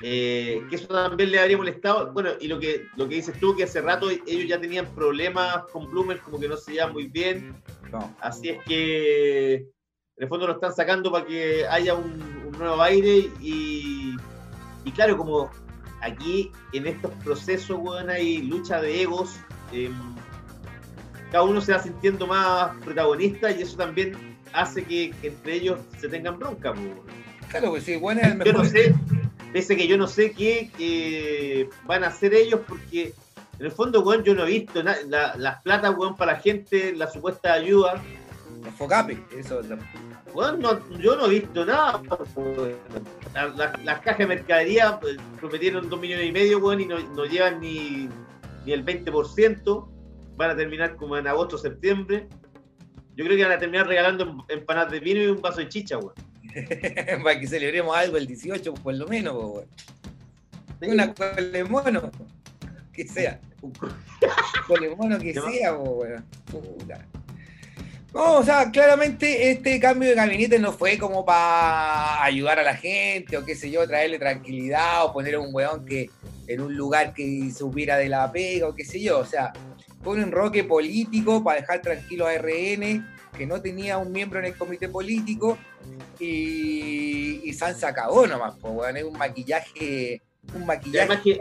Eh, 0.01 0.61
que 0.69 0.75
eso 0.75 0.89
también 0.89 1.31
le 1.31 1.39
habría 1.39 1.57
molestado. 1.57 2.13
Bueno, 2.13 2.31
y 2.41 2.49
lo 2.49 2.59
que, 2.59 2.87
lo 2.97 3.09
que 3.09 3.15
dices 3.15 3.39
tú, 3.39 3.55
que 3.55 3.63
hace 3.63 3.81
rato 3.81 4.11
ellos 4.11 4.49
ya 4.49 4.61
tenían 4.61 4.93
problemas 4.93 5.63
con 5.73 5.89
Blumel, 5.89 6.19
como 6.19 6.41
que 6.41 6.49
no 6.49 6.57
se 6.57 6.73
llevan 6.73 6.93
muy 6.93 7.07
bien. 7.07 7.63
No. 7.93 8.13
Así 8.21 8.49
es 8.49 8.59
que 8.65 9.55
en 9.55 9.69
el 10.17 10.29
fondo 10.29 10.49
lo 10.49 10.55
están 10.55 10.75
sacando 10.75 11.13
para 11.13 11.25
que 11.25 11.65
haya 11.69 11.95
un, 11.95 12.21
un 12.45 12.59
nuevo 12.59 12.83
aire 12.83 13.31
y, 13.41 14.17
y 14.85 14.91
claro, 14.91 15.17
como 15.17 15.49
aquí 16.03 16.51
en 16.73 16.87
estos 16.87 17.11
procesos, 17.25 17.79
weón, 17.81 18.11
hay 18.11 18.43
lucha 18.43 18.81
de 18.81 19.03
egos, 19.03 19.37
em, 19.73 19.93
cada 21.31 21.45
uno 21.45 21.61
se 21.61 21.73
va 21.73 21.79
sintiendo 21.83 22.27
más 22.27 22.77
protagonista 22.85 23.51
y 23.51 23.63
eso 23.63 23.77
también 23.77 24.37
hace 24.53 24.85
que, 24.85 25.13
que 25.23 25.29
entre 25.29 25.55
ellos 25.55 25.81
se 26.01 26.09
tengan 26.09 26.39
bronca. 26.39 26.73
weón. 26.73 27.01
Claro, 27.49 27.71
pues 27.71 27.85
sí, 27.85 27.97
bueno, 27.97 28.21
es 28.23 28.29
el 28.29 28.45
Yo 28.45 28.53
no 28.53 28.65
sé, 28.65 28.95
pese 29.53 29.77
que 29.77 29.87
yo 29.87 29.97
no 29.97 30.07
sé 30.07 30.33
qué 30.33 30.71
eh, 30.79 31.69
van 31.87 32.05
a 32.05 32.09
hacer 32.09 32.35
ellos 32.35 32.61
porque 32.67 33.15
en 33.59 33.67
el 33.67 33.73
fondo, 33.73 34.01
weón, 34.03 34.25
yo 34.25 34.35
no 34.35 34.45
he 34.45 34.51
visto 34.51 34.83
na- 34.83 34.97
la- 35.09 35.35
las 35.37 35.63
platas, 35.63 35.95
weón, 35.97 36.17
para 36.17 36.33
la 36.33 36.39
gente, 36.41 36.93
la 36.95 37.11
supuesta 37.11 37.53
ayuda. 37.53 38.03
Los 38.65 38.75
FOCAPE, 38.75 39.19
eso. 39.37 39.61
Bueno, 40.33 40.57
no- 40.59 40.99
yo 40.99 41.17
no 41.17 41.27
he 41.27 41.31
visto 41.41 41.65
nada. 41.65 42.01
La- 43.35 43.49
la- 43.49 43.81
las 43.85 44.01
cajas 44.01 44.19
de 44.19 44.27
mercadería 44.27 44.99
pues, 45.01 45.17
prometieron 45.41 45.89
2 45.89 46.01
millones 46.01 46.27
y 46.27 46.33
medio, 46.33 46.59
weón, 46.59 46.81
y 46.81 46.87
no, 46.87 46.99
no 47.01 47.25
llevan 47.25 47.61
ni, 47.61 48.09
ni 48.65 48.73
el 48.73 48.85
20%. 48.85 49.89
Van 50.37 50.51
a 50.51 50.57
terminar 50.57 50.97
como 50.97 51.17
en 51.17 51.27
agosto, 51.27 51.59
septiembre. 51.59 52.29
Yo 53.17 53.25
creo 53.25 53.37
que 53.37 53.43
van 53.45 53.53
a 53.53 53.59
terminar 53.59 53.87
regalando 53.87 54.25
em- 54.25 54.41
empanadas 54.61 54.93
de 54.93 55.01
vino 55.01 55.21
y 55.23 55.27
un 55.27 55.43
vaso 55.43 55.59
de 55.59 55.69
chicha, 55.69 55.99
weón. 55.99 56.15
Para 57.25 57.39
que 57.41 57.47
celebremos 57.47 57.97
algo 57.97 58.17
el 58.17 58.27
18, 58.27 58.75
por 58.75 58.95
lo 58.95 59.07
menos, 59.09 59.35
weón. 59.35 59.67
Una 60.83 61.13
colemono, 61.15 62.11
que 62.93 63.07
sea. 63.07 63.41
Un 63.61 63.73
colemono 64.67 65.19
que 65.19 65.35
sea, 65.35 65.75
weón. 65.75 66.25
Puta. 66.51 67.07
No, 68.15 68.37
o 68.37 68.43
sea, 68.43 68.71
claramente 68.71 69.51
este 69.51 69.81
cambio 69.81 70.11
de 70.11 70.15
gabinete 70.15 70.59
no 70.59 70.73
fue 70.73 70.99
como 70.99 71.25
para 71.25 72.23
ayudar 72.23 72.59
a 72.59 72.63
la 72.63 72.77
gente 72.77 73.39
o 73.39 73.45
qué 73.45 73.55
sé 73.55 73.71
yo, 73.71 73.87
traerle 73.87 74.19
tranquilidad 74.19 75.07
o 75.07 75.13
poner 75.15 75.37
a 75.37 75.41
un 75.41 75.55
weón 75.55 75.87
que 75.87 76.11
en 76.47 76.61
un 76.61 76.77
lugar 76.77 77.15
que 77.15 77.51
supiera 77.57 77.97
de 77.97 78.11
la 78.11 78.31
pega 78.31 78.69
o 78.69 78.75
qué 78.75 78.85
sé 78.85 79.01
yo. 79.01 79.19
O 79.19 79.25
sea, 79.25 79.53
fue 80.03 80.15
un 80.15 80.23
enroque 80.23 80.65
político 80.65 81.43
para 81.43 81.61
dejar 81.61 81.81
tranquilo 81.81 82.27
a 82.27 82.35
RN, 82.35 83.07
que 83.37 83.47
no 83.47 83.63
tenía 83.63 83.97
un 83.97 84.13
miembro 84.13 84.41
en 84.41 84.47
el 84.47 84.57
comité 84.57 84.89
político, 84.89 85.57
y, 86.19 87.41
y 87.45 87.53
San 87.55 87.75
se 87.75 87.87
acabó 87.87 88.27
nomás, 88.27 88.55
pues, 88.61 88.75
weón, 88.75 88.97
es 88.97 89.05
un 89.05 89.17
maquillaje, 89.17 90.21
un 90.55 90.67
maquillaje. 90.67 91.21
que, 91.23 91.41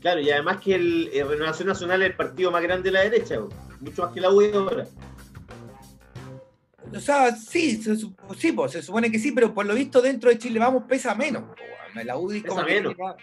claro, 0.00 0.20
y 0.20 0.30
además 0.30 0.58
que 0.62 0.74
el, 0.76 1.10
el 1.12 1.28
Renovación 1.28 1.68
Nacional 1.68 2.02
es 2.02 2.10
el 2.10 2.16
partido 2.16 2.50
más 2.52 2.62
grande 2.62 2.90
de 2.90 2.92
la 2.92 3.00
derecha, 3.00 3.34
weón. 3.38 3.52
mucho 3.80 4.02
más 4.02 4.12
que 4.12 4.20
la 4.20 4.30
UE 4.30 4.52
ahora. 4.54 4.86
O 6.94 7.00
sea, 7.00 7.34
sí, 7.36 7.82
se, 7.82 7.96
sí, 7.96 8.52
pues, 8.52 8.72
se 8.72 8.82
supone 8.82 9.10
que 9.10 9.18
sí, 9.18 9.32
pero 9.32 9.54
por 9.54 9.64
lo 9.66 9.74
visto 9.74 10.00
dentro 10.02 10.28
de 10.30 10.38
Chile 10.38 10.58
Vamos 10.58 10.84
pesa 10.88 11.14
menos. 11.14 11.42
po. 11.44 11.54
La 12.04 12.16
UDI 12.16 12.40
Pesa 12.40 12.54
como 12.54 12.66
menos. 12.66 12.94
más- 12.98 13.16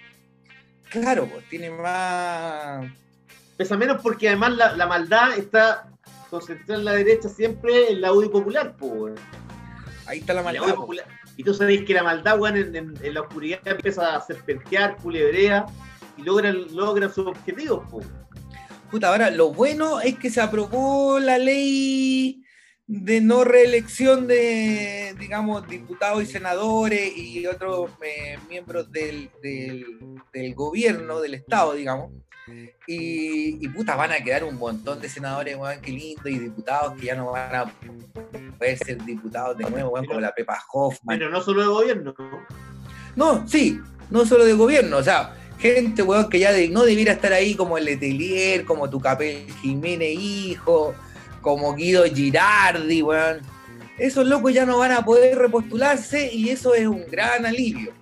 Claro, 0.89 1.27
pues 1.31 1.47
tiene 1.49 1.69
más... 1.71 2.85
Pesa 3.57 3.75
menos 3.77 4.01
porque 4.01 4.27
además 4.29 4.51
la, 4.55 4.75
la 4.77 4.85
maldad 4.87 5.37
está 5.37 5.89
concentrada 6.29 6.79
en 6.79 6.85
la 6.85 6.93
derecha 6.93 7.27
siempre 7.29 7.91
en 7.91 8.01
la 8.01 8.13
UDI 8.13 8.29
popular, 8.29 8.75
po, 8.77 8.87
weón. 8.87 9.15
Ahí 10.05 10.19
está 10.19 10.33
la 10.33 10.43
maldad. 10.43 10.63
UDI 10.63 10.71
po. 10.73 10.81
popular. 10.81 11.05
Y 11.35 11.43
tú 11.43 11.53
sabéis 11.53 11.83
que 11.85 11.93
la 11.93 12.03
maldad, 12.03 12.39
weón, 12.39 12.55
en, 12.57 12.75
en- 12.75 12.97
en 13.01 13.13
la 13.13 13.21
oscuridad 13.21 13.59
empieza 13.65 14.15
a 14.15 14.21
serpentear, 14.25 14.95
culebrea, 14.97 15.65
y 16.17 16.23
logran, 16.23 16.73
logran 16.75 17.13
sus 17.13 17.27
objetivos, 17.27 17.87
po. 17.89 18.01
Puta, 18.91 19.09
ahora 19.09 19.29
lo 19.29 19.51
bueno 19.51 19.99
es 19.99 20.17
que 20.17 20.29
se 20.29 20.39
aprobó 20.41 21.19
la 21.19 21.37
ley 21.37 22.43
de 22.89 23.19
no 23.19 23.43
reelección 23.43 24.27
de, 24.27 25.13
digamos, 25.19 25.67
diputados 25.67 26.23
y 26.23 26.25
senadores 26.25 27.11
y 27.17 27.45
otros 27.45 27.91
eh, 28.01 28.37
miembros 28.49 28.89
del, 28.91 29.29
del- 29.43 29.85
del 30.31 30.55
gobierno, 30.55 31.19
del 31.19 31.33
Estado, 31.33 31.73
digamos. 31.73 32.11
Y, 32.87 33.63
y, 33.65 33.67
puta, 33.67 33.97
van 33.97 34.13
a 34.13 34.23
quedar 34.23 34.45
un 34.45 34.55
montón 34.55 35.01
de 35.01 35.09
senadores, 35.09 35.57
weón, 35.57 35.81
qué 35.81 35.91
lindo, 35.91 36.29
y 36.29 36.39
diputados 36.39 36.93
que 36.97 37.07
ya 37.07 37.15
no 37.15 37.31
van 37.31 37.53
a 37.53 37.65
poder 38.57 38.77
ser 38.77 39.03
diputados 39.03 39.57
de 39.57 39.69
nuevo, 39.69 39.89
weón, 39.89 40.05
como 40.05 40.21
la 40.21 40.33
Pepa 40.33 40.63
Hoffman. 40.71 41.19
Pero 41.19 41.29
no 41.29 41.41
solo 41.41 41.61
de 41.61 41.67
gobierno, 41.67 42.15
¿no? 42.17 42.39
No, 43.17 43.47
sí, 43.49 43.81
no 44.09 44.25
solo 44.25 44.45
de 44.45 44.53
gobierno, 44.53 44.95
o 44.95 45.03
sea, 45.03 45.35
gente, 45.59 46.03
weón, 46.03 46.29
que 46.29 46.39
ya 46.39 46.53
de- 46.53 46.69
no 46.69 46.83
debiera 46.85 47.11
estar 47.11 47.33
ahí 47.33 47.53
como 47.53 47.77
el 47.77 47.83
Letelier, 47.83 48.63
como 48.63 48.89
tu 48.89 49.01
Capel 49.01 49.45
Jiménez 49.61 50.15
hijo, 50.17 50.95
como 51.47 51.73
Guido 51.75 52.03
Girardi, 52.03 53.01
weón. 53.01 53.39
Esos 53.97 54.27
locos 54.27 54.53
ya 54.53 54.65
no 54.65 54.79
van 54.79 54.91
a 54.91 55.05
poder 55.05 55.37
repostularse 55.37 56.29
y 56.33 56.49
eso 56.49 56.73
es 56.73 56.85
un 56.85 57.05
gran 57.09 57.45
alivio. 57.45 57.93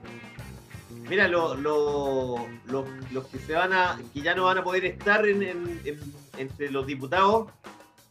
Mira, 1.07 1.27
lo- 1.27 1.53
lo- 1.53 2.47
lo- 2.65 2.85
los 3.11 3.27
que 3.27 3.37
se 3.37 3.53
van 3.53 3.71
a, 3.71 4.01
que 4.11 4.21
ya 4.21 4.33
no 4.33 4.45
van 4.45 4.57
a 4.57 4.63
poder 4.63 4.83
estar 4.85 5.27
en- 5.27 5.43
en- 5.43 5.79
en- 5.85 5.99
entre 6.39 6.71
los 6.71 6.87
diputados, 6.87 7.51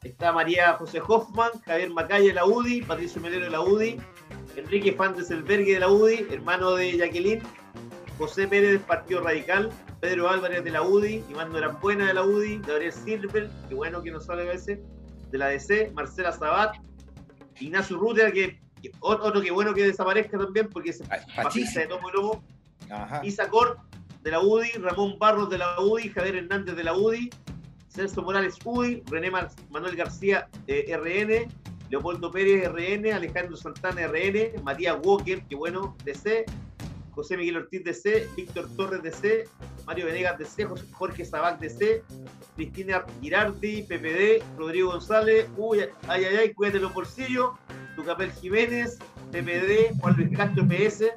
está 0.04 0.30
María 0.30 0.74
José 0.74 1.02
Hoffman, 1.04 1.50
Javier 1.66 1.90
Macaya 1.90 2.28
de 2.28 2.32
la 2.34 2.46
UDI, 2.46 2.82
Patricio 2.82 3.20
Melero 3.20 3.46
de 3.46 3.50
la 3.50 3.60
UDI, 3.60 3.96
Enrique 4.56 4.92
Fan 4.92 5.16
de 5.16 5.78
la 5.80 5.88
UDI, 5.88 6.26
hermano 6.30 6.76
de 6.76 6.96
Jacqueline, 6.96 7.42
José 8.18 8.46
Pérez 8.46 8.70
del 8.70 8.80
Partido 8.80 9.20
Radical, 9.20 9.70
Pedro 10.00 10.28
Álvarez 10.28 10.62
de 10.62 10.70
la 10.70 10.82
UDI, 10.82 11.24
Iván 11.28 11.50
Norambuena 11.50 12.06
de 12.06 12.14
la 12.14 12.22
UDI, 12.22 12.60
Gabriel 12.64 12.92
Silver, 12.92 13.50
que 13.68 13.74
bueno 13.74 14.00
que 14.00 14.12
no 14.12 14.20
sale 14.20 14.42
a 14.42 14.52
veces, 14.52 14.78
de 15.34 15.38
la 15.38 15.48
DC, 15.48 15.90
Marcela 15.96 16.30
Sabat, 16.30 16.76
Ignacio 17.58 17.96
Rutter, 17.98 18.32
que, 18.32 18.60
que 18.80 18.92
otro 19.00 19.42
que 19.42 19.50
bueno 19.50 19.74
que 19.74 19.84
desaparezca 19.84 20.38
también 20.38 20.68
porque 20.68 20.90
es 20.90 20.98
fascista 21.08 21.42
Pachisi. 21.42 21.78
de 21.80 21.86
tomo 21.88 22.08
y 22.88 22.92
Ajá. 22.92 23.20
Isa 23.26 23.48
Cort 23.48 23.80
de 24.22 24.30
la 24.30 24.38
UDI, 24.40 24.70
Ramón 24.78 25.18
Barros 25.18 25.50
de 25.50 25.58
la 25.58 25.80
UDI, 25.80 26.10
Javier 26.10 26.36
Hernández 26.36 26.76
de 26.76 26.84
la 26.84 26.94
UDI, 26.96 27.30
Celso 27.88 28.22
Morales 28.22 28.54
UDI, 28.64 29.02
René 29.10 29.28
Mar- 29.32 29.50
Manuel 29.70 29.96
García 29.96 30.48
eh, 30.68 30.96
RN, 30.96 31.52
Leopoldo 31.90 32.30
Pérez 32.30 32.68
RN, 32.70 33.12
Alejandro 33.12 33.56
Santana 33.56 34.06
RN, 34.06 34.62
Matías 34.62 34.96
Walker, 35.02 35.42
que 35.48 35.56
bueno, 35.56 35.96
DC, 36.04 36.44
José 37.14 37.36
Miguel 37.36 37.58
Ortiz 37.58 37.84
DC, 37.84 38.28
Víctor 38.36 38.68
Torres 38.76 39.02
DC, 39.02 39.44
Mario 39.86 40.06
Venegas 40.06 40.38
DC, 40.38 40.66
Jorge 40.92 41.24
Sabac 41.24 41.60
DC, 41.60 42.02
Cristina 42.56 43.04
Girardi, 43.20 43.82
PPD, 43.82 44.42
Rodrigo 44.56 44.90
González, 44.90 45.48
uy, 45.56 45.80
ay, 46.08 46.24
ay, 46.24 46.36
ay, 46.36 46.54
cuídate 46.54 46.80
los 46.80 46.92
bolsillos, 46.92 47.52
Tucapel 47.96 48.32
Jiménez, 48.32 48.98
PPD, 49.30 49.98
Juan 50.00 50.16
Luis 50.16 50.36
Castro 50.36 50.66
PS, 50.66 51.12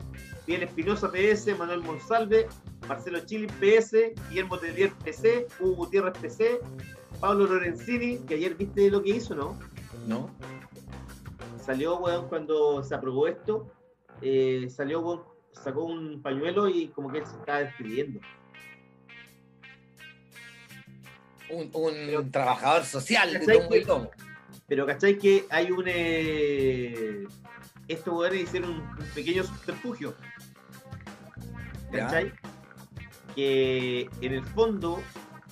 Miguel 0.45 0.63
Espinosa 0.63 1.11
PS, 1.11 1.57
Manuel 1.57 1.81
Monsalve, 1.81 2.47
Marcelo 2.87 3.19
Chili 3.25 3.47
PS, 3.47 4.13
Guillermo 4.29 4.57
Telier 4.57 4.91
PC, 5.03 5.47
Hugo 5.59 5.75
Gutiérrez 5.75 6.17
PC, 6.19 6.59
Pablo 7.19 7.45
Lorenzini, 7.45 8.19
que 8.19 8.35
ayer 8.35 8.55
viste 8.55 8.89
lo 8.89 9.01
que 9.01 9.09
hizo, 9.09 9.35
¿no? 9.35 9.57
¿No? 10.07 10.29
Salió, 11.59 11.97
weón, 11.97 12.29
cuando 12.29 12.83
se 12.83 12.95
aprobó 12.95 13.27
esto, 13.27 13.67
eh, 14.21 14.67
salió, 14.69 15.01
weón, 15.01 15.36
sacó 15.63 15.85
un 15.85 16.21
pañuelo 16.21 16.67
y 16.69 16.87
como 16.89 17.11
que 17.11 17.19
él 17.19 17.25
se 17.25 17.35
estaba 17.37 17.59
despidiendo. 17.59 18.19
Un, 21.49 21.71
un 21.73 22.31
trabajador 22.31 22.83
social 22.83 23.31
de 23.33 23.39
¿Cachai 23.39 23.57
tomo 23.59 23.75
y 23.75 23.79
que- 23.79 23.85
lomo. 23.85 24.11
Pero 24.67 24.85
¿cachai 24.85 25.17
que 25.17 25.45
hay 25.49 25.71
un... 25.71 25.85
Eh... 25.87 27.23
Estos 27.87 28.13
weones 28.13 28.41
hicieron 28.43 28.71
un, 28.71 28.81
un 28.81 29.05
pequeño 29.15 29.43
subterfugio. 29.45 30.13
Ya. 31.93 31.99
¿Cachai? 31.99 32.33
Que 33.33 34.09
en 34.19 34.33
el 34.33 34.43
fondo 34.43 35.01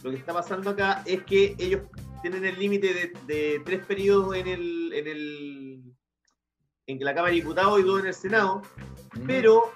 lo 0.03 0.11
que 0.11 0.17
está 0.17 0.33
pasando 0.33 0.71
acá 0.71 1.01
es 1.05 1.23
que 1.23 1.55
ellos 1.57 1.83
tienen 2.21 2.43
el 2.43 2.59
límite 2.59 2.93
de, 2.93 3.13
de 3.33 3.61
tres 3.63 3.85
periodos 3.85 4.35
en 4.35 4.47
el, 4.47 4.91
en 4.93 5.07
el 5.07 5.83
en 6.87 6.99
la 7.03 7.13
Cámara 7.13 7.31
de 7.31 7.37
Diputados 7.41 7.79
y 7.79 7.83
dos 7.83 7.99
en 8.01 8.07
el 8.07 8.13
Senado, 8.13 8.61
Mm. 9.15 9.27
pero 9.27 9.71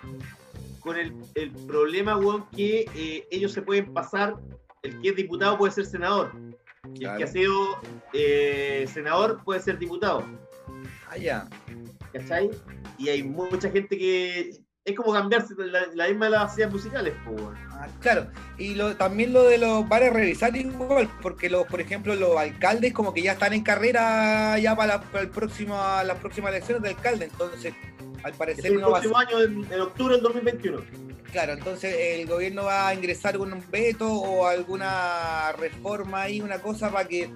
con 0.81 0.97
el, 0.97 1.13
el 1.35 1.51
problema, 1.51 2.17
weón, 2.17 2.45
que 2.49 2.85
eh, 2.95 3.27
ellos 3.31 3.51
se 3.53 3.61
pueden 3.61 3.93
pasar, 3.93 4.35
el 4.83 4.99
que 5.01 5.09
es 5.09 5.15
diputado 5.15 5.57
puede 5.57 5.71
ser 5.73 5.85
senador, 5.85 6.31
y 6.93 7.05
el 7.05 7.17
que 7.17 7.23
ha 7.23 7.27
sido 7.27 7.53
eh, 8.13 8.85
senador 8.91 9.41
puede 9.43 9.61
ser 9.61 9.77
diputado, 9.79 10.23
Ah, 11.09 11.17
ya. 11.17 11.47
¿cachai? 12.13 12.49
Y 12.97 13.09
hay 13.09 13.23
mucha 13.23 13.69
gente 13.69 13.97
que 13.97 14.51
es 14.89 14.96
como 14.96 15.13
cambiarse 15.13 15.53
la, 15.58 15.88
la 15.93 16.08
misma 16.08 16.25
de 16.25 16.31
las 16.31 16.53
sillas 16.55 16.72
musicales. 16.72 17.13
Ah, 17.72 17.88
claro, 18.01 18.27
y 18.58 18.75
lo, 18.75 18.96
también 18.96 19.31
lo 19.34 19.43
de 19.43 19.58
los 19.58 19.86
a 19.89 20.10
revisar 20.10 20.55
igual, 20.55 21.10
porque 21.22 21.50
los, 21.50 21.65
por 21.67 21.79
ejemplo, 21.81 22.13
los 22.15 22.36
alcaldes 22.38 22.93
como 22.93 23.13
que 23.13 23.22
ya 23.22 23.34
están 23.34 23.53
en 23.53 23.63
carrera 23.63 24.58
ya 24.60 24.75
para, 24.75 24.96
la- 24.98 25.01
para 25.01 25.24
el 25.24 25.29
próximo, 25.29 25.75
las 26.03 26.17
próximas 26.17 26.51
elecciones 26.51 26.84
de 26.84 26.89
alcalde, 26.89 27.25
entonces 27.25 27.74
al 28.24 28.34
parecer 28.34 28.65
el 28.67 28.81
no 28.81 28.91
va 28.91 28.98
a 28.98 29.01
próximo 29.01 29.17
año, 29.17 29.39
en, 29.41 29.74
en 29.74 29.79
octubre 29.81 30.15
del 30.15 30.24
2021. 30.24 30.81
claro, 31.31 31.53
entonces 31.53 31.96
el 31.98 32.27
gobierno 32.27 32.65
va 32.65 32.89
a 32.89 32.93
ingresar 32.93 33.38
un 33.38 33.63
veto 33.72 34.12
o 34.12 34.46
alguna 34.48 35.51
reforma 35.58 36.24
ahí, 36.24 36.41
una 36.41 36.60
cosa 36.60 36.91
para 36.91 37.08
que, 37.08 37.29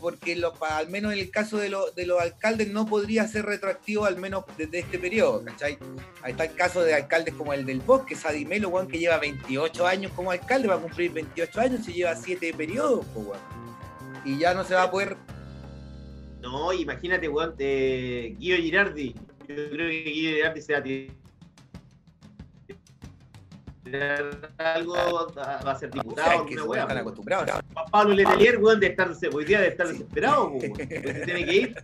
porque 0.00 0.34
lo, 0.36 0.52
al 0.64 0.88
menos 0.88 1.12
en 1.12 1.18
el 1.18 1.30
caso 1.30 1.58
de, 1.58 1.68
lo- 1.68 1.90
de 1.90 2.06
los 2.06 2.20
alcaldes 2.20 2.68
no 2.68 2.86
podría 2.86 3.26
ser 3.28 3.44
retroactivo 3.44 4.04
al 4.06 4.16
menos 4.18 4.44
desde 4.56 4.78
este 4.80 4.98
periodo, 4.98 5.44
¿cachai? 5.44 5.78
Ahí 6.22 6.32
está 6.32 6.44
el 6.44 6.54
caso 6.54 6.82
de 6.82 6.94
alcaldes 6.94 7.34
como 7.34 7.52
el 7.52 7.66
del 7.66 7.80
Bosque, 7.80 8.14
Sadi 8.16 8.44
Melo, 8.44 8.68
weón, 8.70 8.88
que 8.88 8.98
lleva 8.98 9.18
28 9.18 9.86
años 9.86 10.12
como 10.16 10.30
alcalde, 10.30 10.68
va 10.68 10.76
a 10.76 10.78
cumplir 10.78 11.12
28 11.12 11.60
años 11.60 11.88
y 11.88 11.92
lleva 11.92 12.16
7 12.16 12.52
periodos, 12.54 13.04
weón. 13.14 13.38
Y 14.24 14.38
ya 14.38 14.54
no 14.54 14.64
se 14.64 14.74
va 14.74 14.84
a 14.84 14.90
poder. 14.90 15.16
No, 16.40 16.72
imagínate, 16.72 17.28
weón, 17.28 17.54
eh, 17.58 18.34
Guido 18.38 18.56
Girardi. 18.56 19.14
Yo 19.46 19.54
creo 19.70 19.88
que 19.90 20.02
Guido 20.04 20.32
Girardi 20.36 20.60
se 20.62 20.72
va 20.72 20.78
a 20.78 20.82
algo, 24.58 24.94
va 25.36 25.70
a 25.72 25.78
ser 25.78 25.90
diputado, 25.90 26.30
es 26.30 26.38
alguna 26.38 26.64
weá, 26.64 26.82
están 26.82 26.96
po. 26.96 27.00
acostumbrados. 27.02 27.50
Juan 27.72 27.86
Pablo 27.90 28.14
Letelier, 28.14 28.58
weón, 28.58 28.80
de 28.80 28.86
estar, 28.88 29.10
hoy 29.32 29.44
día 29.44 29.60
de 29.60 29.68
estar 29.68 29.88
desesperado, 29.88 30.50
po, 30.50 30.56
weón, 30.58 30.72
tiene 31.24 31.44
que 31.44 31.54
ir. 31.54 31.74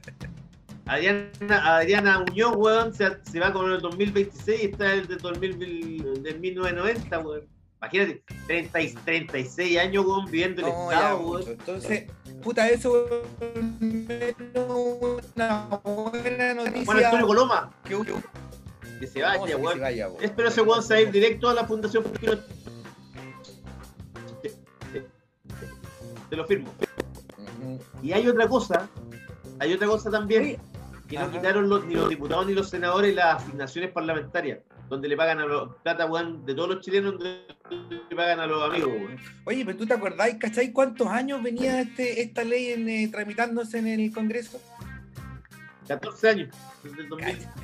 Adriana, 0.87 1.77
Adriana 1.77 2.19
Muñoz, 2.21 2.55
weón, 2.57 2.95
se, 2.95 3.17
se 3.25 3.41
va 3.41 3.53
con 3.53 3.71
el 3.73 3.81
2026 3.81 4.63
y 4.63 4.67
está 4.67 4.93
el 4.93 5.07
del 5.09 5.19
2000, 5.19 6.23
del 6.23 6.39
1990, 6.41 7.19
weón. 7.21 7.43
Imagínate, 7.79 8.23
30, 8.47 8.81
y- 8.81 8.95
36 9.05 9.79
años, 9.79 10.07
weón, 10.07 10.25
viviendo 10.27 10.63
el 10.63 10.69
No, 10.69 10.93
Estado, 10.93 11.19
weón. 11.21 11.43
Entonces, 11.49 12.05
puta, 12.43 12.69
eso 12.69 12.93
weón, 12.93 13.23
una 15.35 15.67
buena 15.83 16.55
noticia. 16.55 16.85
Juan 16.85 17.05
Antonio 17.05 17.27
Coloma, 17.27 17.71
que. 17.85 17.97
Que 19.01 19.07
se 19.07 19.23
vaya, 19.23 19.35
Hermoso 19.35 19.47
que 19.57 19.57
weón. 19.63 19.75
se 19.75 19.81
vaya, 19.81 20.09
weón. 20.09 20.25
Espero 20.25 20.49
ese 20.49 20.61
weón 20.63 20.83
se 20.83 21.03
ir 21.03 21.11
directo 21.11 21.49
a 21.49 21.55
la 21.55 21.65
Fundación 21.67 22.05
Pinochet. 22.05 22.45
Te, 26.31 26.37
lo 26.37 26.45
firmo. 26.47 26.73
Y 28.03 28.13
hay 28.13 28.27
otra 28.29 28.49
cosa, 28.49 28.89
hay 29.59 29.73
otra 29.73 29.87
cosa 29.87 30.11
también, 30.11 30.59
que 31.09 31.19
no 31.19 31.31
quitaron 31.31 31.69
los- 31.69 31.85
ni 31.87 31.95
los 31.95 32.09
diputados 32.09 32.47
ni 32.47 32.55
los 32.55 32.69
senadores 32.69 33.15
las 33.15 33.43
asignaciones 33.43 33.91
parlamentarias, 33.93 34.59
donde 34.89 35.09
le 35.09 35.17
pagan 35.17 35.39
a 35.41 35.47
los 35.47 35.77
plata 35.83 36.07
weón, 36.07 36.45
de 36.45 36.55
todos 36.55 36.69
los 36.69 36.81
chilenos 36.85 37.19
de 37.19 37.47
le 38.11 38.17
pagan 38.17 38.41
a 38.41 38.47
los 38.47 38.63
amigos, 38.71 38.89
weón. 38.93 39.17
Oye, 39.45 39.65
pero 39.65 39.79
tú 39.79 39.87
te 39.87 39.95
acordás, 39.95 40.31
¿cachai? 40.39 40.73
¿Cuántos 40.73 41.07
años 41.09 41.43
venía 41.43 41.81
este, 41.81 42.23
esta 42.23 42.45
ley 42.45 42.73
en, 42.73 42.89
eh, 42.89 43.09
tramitándose 43.11 43.79
en 43.79 43.87
el 43.89 44.13
Congreso? 44.13 44.61
14 45.89 46.29
años, 46.29 46.49
desde 46.83 47.03
el 47.03 47.09
2000. 47.09 47.27
Cacha, 47.39 47.55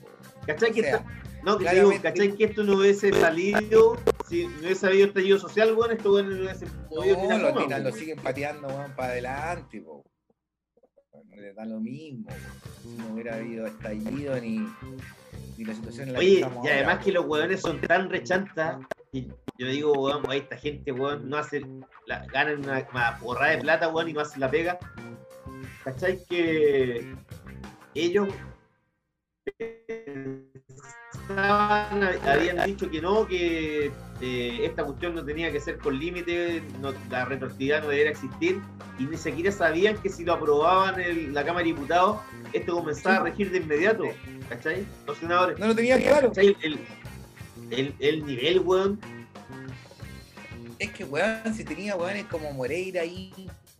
po. 0.00 0.08
¿Cachai 0.46 0.72
que 0.72 0.80
O 0.80 0.82
sea, 0.84 0.96
esta- 0.96 1.04
No, 1.42 1.58
que 1.58 1.64
te 1.64 1.70
claramente- 1.70 1.98
digo, 1.98 2.02
¿cachai 2.02 2.36
que 2.36 2.44
esto 2.44 2.64
no 2.64 2.76
hubiese 2.78 3.12
salido, 3.12 3.96
si 4.28 4.46
no 4.46 4.58
hubiese 4.60 4.86
habido 4.86 5.06
estallido 5.08 5.38
social, 5.38 5.74
weón, 5.74 5.92
esto 5.92 6.12
weón 6.12 6.30
no 6.30 6.36
hubiese 6.44 6.66
podido 6.88 7.16
No, 7.16 7.22
tirar 7.22 7.40
lo, 7.40 7.48
goma, 7.52 7.64
tiran, 7.66 7.82
lo 7.84 7.88
weón. 7.90 7.98
siguen 8.00 8.18
pateando 8.18 8.68
weón, 8.68 8.92
para 8.96 9.12
adelante, 9.12 9.80
po. 9.80 10.02
No 11.12 11.36
les 11.40 11.54
da 11.56 11.64
lo 11.64 11.80
mismo. 11.80 12.26
po. 12.28 12.34
No 12.98 13.14
hubiera 13.14 13.36
habido 13.36 13.66
estallido 13.66 14.40
ni, 14.40 14.66
ni 15.56 15.64
la 15.64 15.74
situación 15.74 16.08
en 16.08 16.14
la 16.14 16.18
que 16.20 16.24
Oye, 16.26 16.34
estamos 16.40 16.64
y 16.64 16.68
además 16.68 16.92
ahora, 16.94 17.04
que 17.04 17.12
los 17.12 17.26
weones 17.26 17.60
son 17.60 17.80
tan 17.80 18.10
rechantas, 18.10 18.78
y 19.12 19.28
yo 19.58 19.66
digo, 19.68 19.92
weón, 19.92 20.22
ahí 20.28 20.38
esta 20.40 20.56
gente, 20.56 20.92
weón, 20.92 21.28
no 21.28 21.36
hace, 21.36 21.62
la, 22.06 22.24
ganan 22.26 22.60
una, 22.60 22.86
una 22.92 23.18
porrada 23.18 23.52
de 23.52 23.58
plata, 23.58 23.88
weón, 23.88 24.08
y 24.08 24.12
no 24.14 24.20
hacen 24.20 24.40
la 24.40 24.50
pega. 24.50 24.78
¿Cachai? 25.84 26.24
Que 26.24 27.14
ellos 27.94 28.28
pensaban, 31.28 32.02
habían 32.26 32.66
dicho 32.66 32.90
que 32.90 33.00
no, 33.00 33.26
que 33.26 33.90
eh, 34.20 34.58
esta 34.62 34.84
cuestión 34.84 35.14
no 35.14 35.24
tenía 35.24 35.50
que 35.52 35.60
ser 35.60 35.78
con 35.78 35.98
límite, 35.98 36.62
no- 36.80 36.92
la 37.10 37.24
retroactividad 37.24 37.82
no 37.82 37.88
debería 37.88 38.12
existir, 38.12 38.60
y 38.98 39.04
ni 39.04 39.16
siquiera 39.16 39.50
sabían 39.52 39.96
que 39.98 40.08
si 40.08 40.24
lo 40.24 40.34
aprobaban 40.34 40.96
la 41.32 41.44
Cámara 41.44 41.64
de 41.64 41.72
Diputados, 41.72 42.18
esto 42.52 42.74
comenzaba 42.74 43.16
a 43.16 43.22
regir 43.24 43.50
de 43.50 43.58
inmediato, 43.58 44.04
¿cachai? 44.48 44.84
Los 45.06 45.18
senadores. 45.18 45.58
No 45.58 45.66
lo 45.68 45.74
tenía 45.74 46.00
claro. 46.00 46.28
¿Cachai? 46.28 46.56
El, 46.62 46.78
el, 47.70 47.94
el 47.98 48.26
nivel, 48.26 48.60
weón. 48.60 49.00
Es 50.78 50.90
que, 50.92 51.04
weón, 51.04 51.54
si 51.54 51.64
tenía 51.64 51.96
weones 51.96 52.24
como 52.26 52.52
Moreira 52.52 53.02
ahí, 53.02 53.32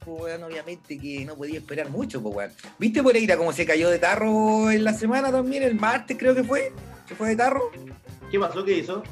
pues, 0.05 0.43
obviamente 0.43 0.99
que 0.99 1.25
no 1.25 1.35
podía 1.37 1.59
esperar 1.59 1.89
mucho, 1.91 2.23
pues, 2.23 2.35
weón. 2.37 2.51
¿Viste 2.79 3.03
Moreira 3.03 3.37
cómo 3.37 3.53
se 3.53 3.65
cayó 3.67 3.89
de 3.91 3.99
tarro 3.99 4.71
en 4.71 4.85
la 4.85 4.93
semana 4.95 5.31
también? 5.31 5.63
El 5.63 5.75
martes 5.77 6.17
creo 6.19 6.35
que 6.35 6.45
fue. 6.45 6.73
Se 7.09 7.15
fue 7.15 7.29
de 7.31 7.37
tarro. 7.37 7.71
¿Qué 8.31 8.39
pasó? 8.39 8.65
¿Qué 8.65 8.79
hizo? 8.79 9.03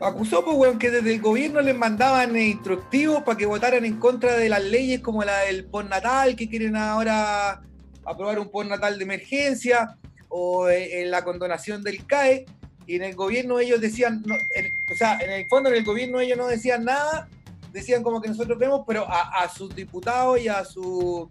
Acusó, 0.00 0.44
pues, 0.44 0.56
weón, 0.56 0.78
que 0.78 0.90
desde 0.90 1.14
el 1.14 1.20
gobierno 1.20 1.60
les 1.60 1.76
mandaban 1.76 2.36
instructivos 2.36 3.22
para 3.22 3.38
que 3.38 3.46
votaran 3.46 3.84
en 3.84 3.98
contra 4.00 4.36
de 4.36 4.48
las 4.48 4.62
leyes 4.64 5.00
como 5.00 5.22
la 5.22 5.40
del 5.40 5.64
postnatal, 5.64 6.34
que 6.34 6.48
quieren 6.48 6.74
ahora 6.76 7.62
aprobar 8.04 8.38
un 8.40 8.50
postnatal 8.50 8.98
de 8.98 9.04
emergencia, 9.04 9.96
o 10.28 10.68
eh, 10.68 11.02
en 11.02 11.10
la 11.12 11.22
condonación 11.22 11.84
del 11.84 12.04
CAE. 12.04 12.46
Y 12.84 12.96
en 12.96 13.04
el 13.04 13.14
gobierno 13.14 13.60
ellos 13.60 13.80
decían, 13.80 14.22
no, 14.26 14.34
en- 14.56 14.72
o 14.92 14.96
sea, 14.96 15.18
en 15.20 15.30
el 15.30 15.46
fondo 15.48 15.68
en 15.68 15.76
el 15.76 15.84
gobierno 15.84 16.18
ellos 16.18 16.36
no 16.36 16.48
decían 16.48 16.84
nada, 16.84 17.28
decían 17.72 18.02
como 18.02 18.20
que 18.20 18.28
nosotros 18.28 18.58
vemos, 18.58 18.82
pero 18.86 19.06
a, 19.08 19.48
sus 19.48 19.74
diputados 19.74 20.40
y 20.40 20.48
a 20.48 20.64
sus 20.64 21.28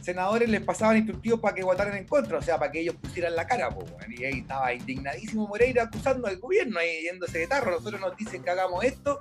senadores 0.00 0.48
les 0.48 0.62
pasaban 0.62 0.96
instructivos 0.96 1.40
para 1.40 1.54
que 1.54 1.62
votaran 1.62 1.96
en 1.96 2.06
contra, 2.06 2.38
o 2.38 2.42
sea, 2.42 2.58
para 2.58 2.72
que 2.72 2.80
ellos 2.80 2.94
pusieran 2.94 3.36
la 3.36 3.46
cara, 3.46 3.68
y 4.08 4.24
ahí 4.24 4.38
estaba 4.40 4.72
indignadísimo 4.72 5.46
Moreira 5.46 5.82
acusando 5.82 6.26
al 6.26 6.38
gobierno, 6.38 6.78
ahí 6.78 7.02
yéndose 7.02 7.40
de 7.40 7.46
tarro, 7.46 7.72
nosotros 7.72 8.00
nos 8.00 8.16
dicen 8.16 8.42
que 8.42 8.50
hagamos 8.50 8.82
esto, 8.82 9.20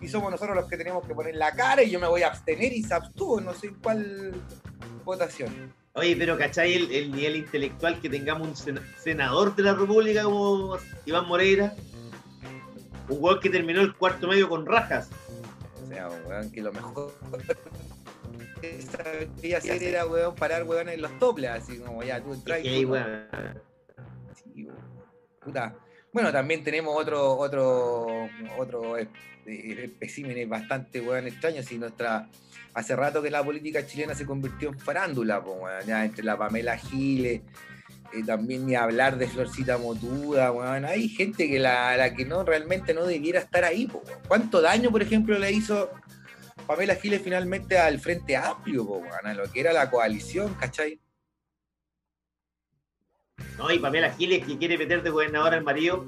y 0.00 0.06
somos 0.08 0.30
nosotros 0.30 0.54
los 0.54 0.66
que 0.66 0.76
tenemos 0.76 1.04
que 1.04 1.14
poner 1.14 1.34
la 1.34 1.52
cara, 1.52 1.82
y 1.82 1.90
yo 1.90 1.98
me 1.98 2.06
voy 2.06 2.22
a 2.22 2.28
abstener 2.28 2.72
y 2.72 2.82
se 2.82 2.94
abstuvo, 2.94 3.40
no 3.40 3.54
sé 3.54 3.72
cuál 3.82 4.32
votación. 5.04 5.72
Oye, 5.94 6.14
pero 6.14 6.38
¿cachai 6.38 6.74
el, 6.74 6.92
el 6.92 7.10
nivel 7.10 7.36
intelectual 7.36 8.00
que 8.00 8.08
tengamos 8.08 8.46
un 8.46 8.54
sena- 8.54 8.86
senador 9.02 9.56
de 9.56 9.64
la 9.64 9.74
República 9.74 10.22
como 10.22 10.76
Iván 11.04 11.26
Moreira? 11.26 11.74
Un 13.08 13.18
weón 13.20 13.40
que 13.40 13.50
terminó 13.50 13.80
el 13.80 13.96
cuarto 13.96 14.28
medio 14.28 14.48
con 14.48 14.64
rajas. 14.64 15.10
O 15.90 15.92
sea, 15.92 16.08
weón, 16.28 16.50
que 16.52 16.60
lo 16.62 16.72
mejor 16.72 17.12
que 18.60 18.80
sabía 18.82 19.58
hacer 19.58 19.82
era, 19.82 20.06
weón, 20.06 20.34
parar, 20.36 20.64
weón, 20.64 20.88
en 20.88 21.02
los 21.02 21.18
toples, 21.18 21.50
así 21.50 21.78
como 21.78 22.02
ya, 22.02 22.20
tú 22.22 22.32
entras 22.34 22.60
Y 22.62 22.68
y 22.68 22.68
ahí, 22.68 22.82
tú- 22.84 22.92
weón. 22.92 23.26
Sí, 24.34 24.64
weón. 24.64 24.78
Puta. 25.40 25.74
Bueno, 26.12 26.32
también 26.32 26.62
tenemos 26.64 26.94
otro, 26.96 27.36
otro, 27.38 28.28
otro 28.58 28.98
eh, 28.98 29.08
eh, 29.46 29.84
especímenes 29.84 30.48
bastante 30.48 31.00
weón 31.00 31.26
extraños 31.28 31.70
y 31.72 31.78
nuestra 31.78 32.28
hace 32.74 32.94
rato 32.96 33.20
que 33.22 33.30
la 33.30 33.42
política 33.44 33.84
chilena 33.86 34.14
se 34.14 34.24
convirtió 34.26 34.68
en 34.70 34.78
farándula, 34.78 35.42
po, 35.42 35.52
weón, 35.54 35.84
ya 35.86 36.04
entre 36.04 36.24
la 36.24 36.36
Pamela 36.36 36.76
Giles, 36.76 37.42
eh, 38.12 38.22
también 38.24 38.66
ni 38.66 38.74
hablar 38.74 39.18
de 39.18 39.26
Florcita 39.28 39.78
Motuda, 39.78 40.52
weón. 40.52 40.84
Hay 40.84 41.08
gente 41.08 41.48
que 41.48 41.58
la, 41.58 41.96
la 41.96 42.14
que 42.14 42.24
no 42.24 42.44
realmente 42.44 42.94
no 42.94 43.06
debiera 43.06 43.40
estar 43.40 43.64
ahí, 43.64 43.86
po. 43.86 44.02
¿Cuánto 44.28 44.60
daño, 44.60 44.90
por 44.90 45.02
ejemplo, 45.02 45.38
le 45.38 45.52
hizo 45.52 45.90
Pamela 46.66 46.94
Giles 46.94 47.22
finalmente 47.22 47.78
al 47.78 48.00
Frente 48.00 48.36
Amplio, 48.36 48.86
po, 48.86 48.98
weón, 48.98 49.26
a 49.26 49.34
lo 49.34 49.50
que 49.50 49.60
era 49.60 49.72
la 49.72 49.90
coalición, 49.90 50.54
¿cachai? 50.54 51.00
No, 53.56 53.70
y 53.70 53.78
Pamela 53.78 54.10
Giles 54.12 54.46
que 54.46 54.58
quiere 54.58 54.76
meter 54.76 55.02
de 55.02 55.10
gobernador 55.10 55.54
al 55.54 55.64
marido 55.64 56.06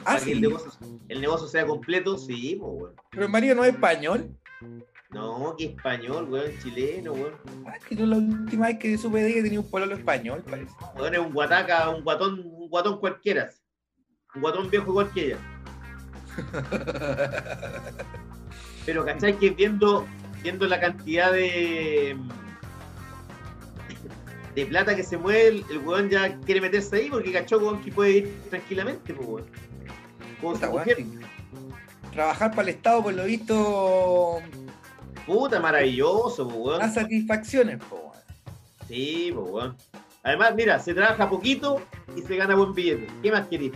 Ah, 0.00 0.14
para 0.14 0.20
que 0.24 0.32
el 0.32 0.40
negocio, 0.40 0.72
el 1.08 1.20
negocio 1.20 1.48
sea 1.48 1.66
completo. 1.66 2.16
Sí, 2.18 2.56
weón. 2.60 2.94
pero 3.10 3.24
el 3.24 3.30
marido 3.30 3.54
no 3.54 3.64
es 3.64 3.72
español. 3.72 4.30
No, 5.12 5.56
que 5.56 5.64
español, 5.66 6.28
weón, 6.30 6.52
chileno, 6.62 7.12
weón. 7.12 7.34
Ah, 7.66 7.74
que 7.88 7.96
yo 7.96 8.06
la 8.06 8.16
última 8.16 8.68
vez 8.68 8.78
que 8.78 8.96
supe 8.96 9.22
de 9.22 9.30
ella 9.30 9.42
tenía 9.42 9.60
un 9.60 9.68
pololo 9.70 9.96
español, 9.96 10.44
parece. 10.48 10.72
Weón 10.96 11.14
es 11.14 11.20
un 11.20 11.32
guataca, 11.32 11.90
un 11.90 12.04
guatón, 12.04 12.40
un 12.44 12.68
guatón 12.68 13.00
cualquiera. 13.00 13.50
Un 14.34 14.42
guatón 14.42 14.70
viejo 14.70 14.92
cualquiera. 14.92 15.38
Pero 18.86 19.04
¿cachai? 19.04 19.36
Que 19.36 19.50
viendo, 19.50 20.06
viendo 20.42 20.66
la 20.66 20.78
cantidad 20.78 21.32
de 21.32 22.16
de 24.54 24.66
plata 24.66 24.96
que 24.96 25.02
se 25.02 25.16
mueve, 25.16 25.48
el, 25.48 25.64
el 25.70 25.78
weón 25.78 26.08
ya 26.08 26.36
quiere 26.40 26.60
meterse 26.60 26.96
ahí 26.96 27.10
porque 27.10 27.32
cachó 27.32 27.58
weón, 27.58 27.82
que 27.82 27.92
puede 27.92 28.10
ir 28.10 28.40
tranquilamente, 28.48 29.14
pues 29.14 29.28
weón. 29.28 29.46
Puta, 30.40 30.70
weón, 30.70 30.84
que 30.84 31.06
Trabajar 32.12 32.50
para 32.50 32.62
el 32.62 32.68
Estado, 32.70 33.04
por 33.04 33.14
lo 33.14 33.24
visto, 33.24 34.40
Puta, 35.30 35.60
maravilloso, 35.60 36.44
pues 36.48 36.58
weón. 36.58 36.78
da 36.80 36.90
satisfacciones, 36.90 37.78
po, 37.84 37.96
weón. 37.96 38.12
Sí, 38.88 39.30
pues 39.32 39.48
weón. 39.48 39.76
Además, 40.24 40.54
mira, 40.56 40.78
se 40.80 40.92
trabaja 40.92 41.30
poquito 41.30 41.80
y 42.16 42.22
se 42.22 42.36
gana 42.36 42.56
buen 42.56 42.74
billete. 42.74 43.06
¿Qué 43.22 43.30
más 43.30 43.46
querés? 43.46 43.70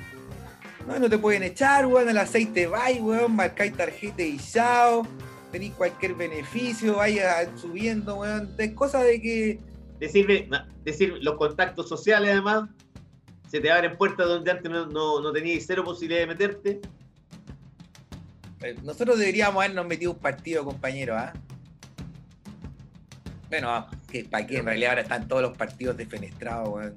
No, 0.87 0.99
no 0.99 1.09
te 1.09 1.17
pueden 1.17 1.45
echar, 1.45 1.87
weón, 1.87 2.09
el 2.09 2.19
aceite 2.19 2.67
vai, 2.67 3.01
weón, 3.01 3.37
marcáis 3.37 3.73
tarjeta 3.75 4.23
y 4.23 4.37
chao, 4.37 5.07
tenéis 5.53 5.73
cualquier 5.75 6.14
beneficio, 6.14 6.97
vaya 6.97 7.49
subiendo, 7.57 8.17
weón. 8.17 8.51
Es 8.59 8.73
cosa 8.73 9.03
de 9.05 9.23
que 9.23 9.61
Decirme, 10.01 10.49
decir 10.85 11.14
los 11.23 11.37
contactos 11.37 11.88
sociales 11.88 12.33
además, 12.33 12.69
se 13.49 13.61
te 13.61 13.71
abren 13.71 13.97
puertas 13.97 14.27
donde 14.27 14.51
antes 14.51 14.71
no, 14.71 14.87
no, 14.87 15.21
no 15.21 15.33
tenías 15.33 15.64
cero 15.64 15.85
posibilidad 15.85 16.23
de 16.23 16.27
meterte. 16.27 16.81
Eh, 18.64 18.77
nosotros 18.83 19.18
deberíamos 19.18 19.62
habernos 19.62 19.87
metido 19.87 20.12
un 20.12 20.18
partido, 20.18 20.64
compañero, 20.64 21.16
¿ah? 21.16 21.33
Bueno, 23.48 23.70
ah, 23.70 23.88
que 24.11 24.24
para 24.24 24.46
qué, 24.46 24.59
en 24.59 24.66
realidad 24.66 24.90
ahora 24.90 25.03
están 25.03 25.29
todos 25.29 25.42
los 25.42 25.57
partidos 25.57 25.96
defenestrados, 25.96 26.68
weón. 26.68 26.94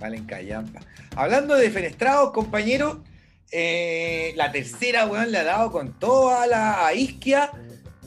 Valen 0.00 0.24
callampa. 0.26 0.80
Hablando 1.14 1.54
de 1.54 1.64
defenestrados, 1.64 2.32
compañero, 2.32 3.02
eh, 3.50 4.32
la 4.36 4.52
tercera, 4.52 5.06
weón, 5.06 5.32
le 5.32 5.38
ha 5.38 5.44
dado 5.44 5.70
con 5.72 5.98
toda 5.98 6.46
la 6.46 6.92
isquia. 6.94 7.50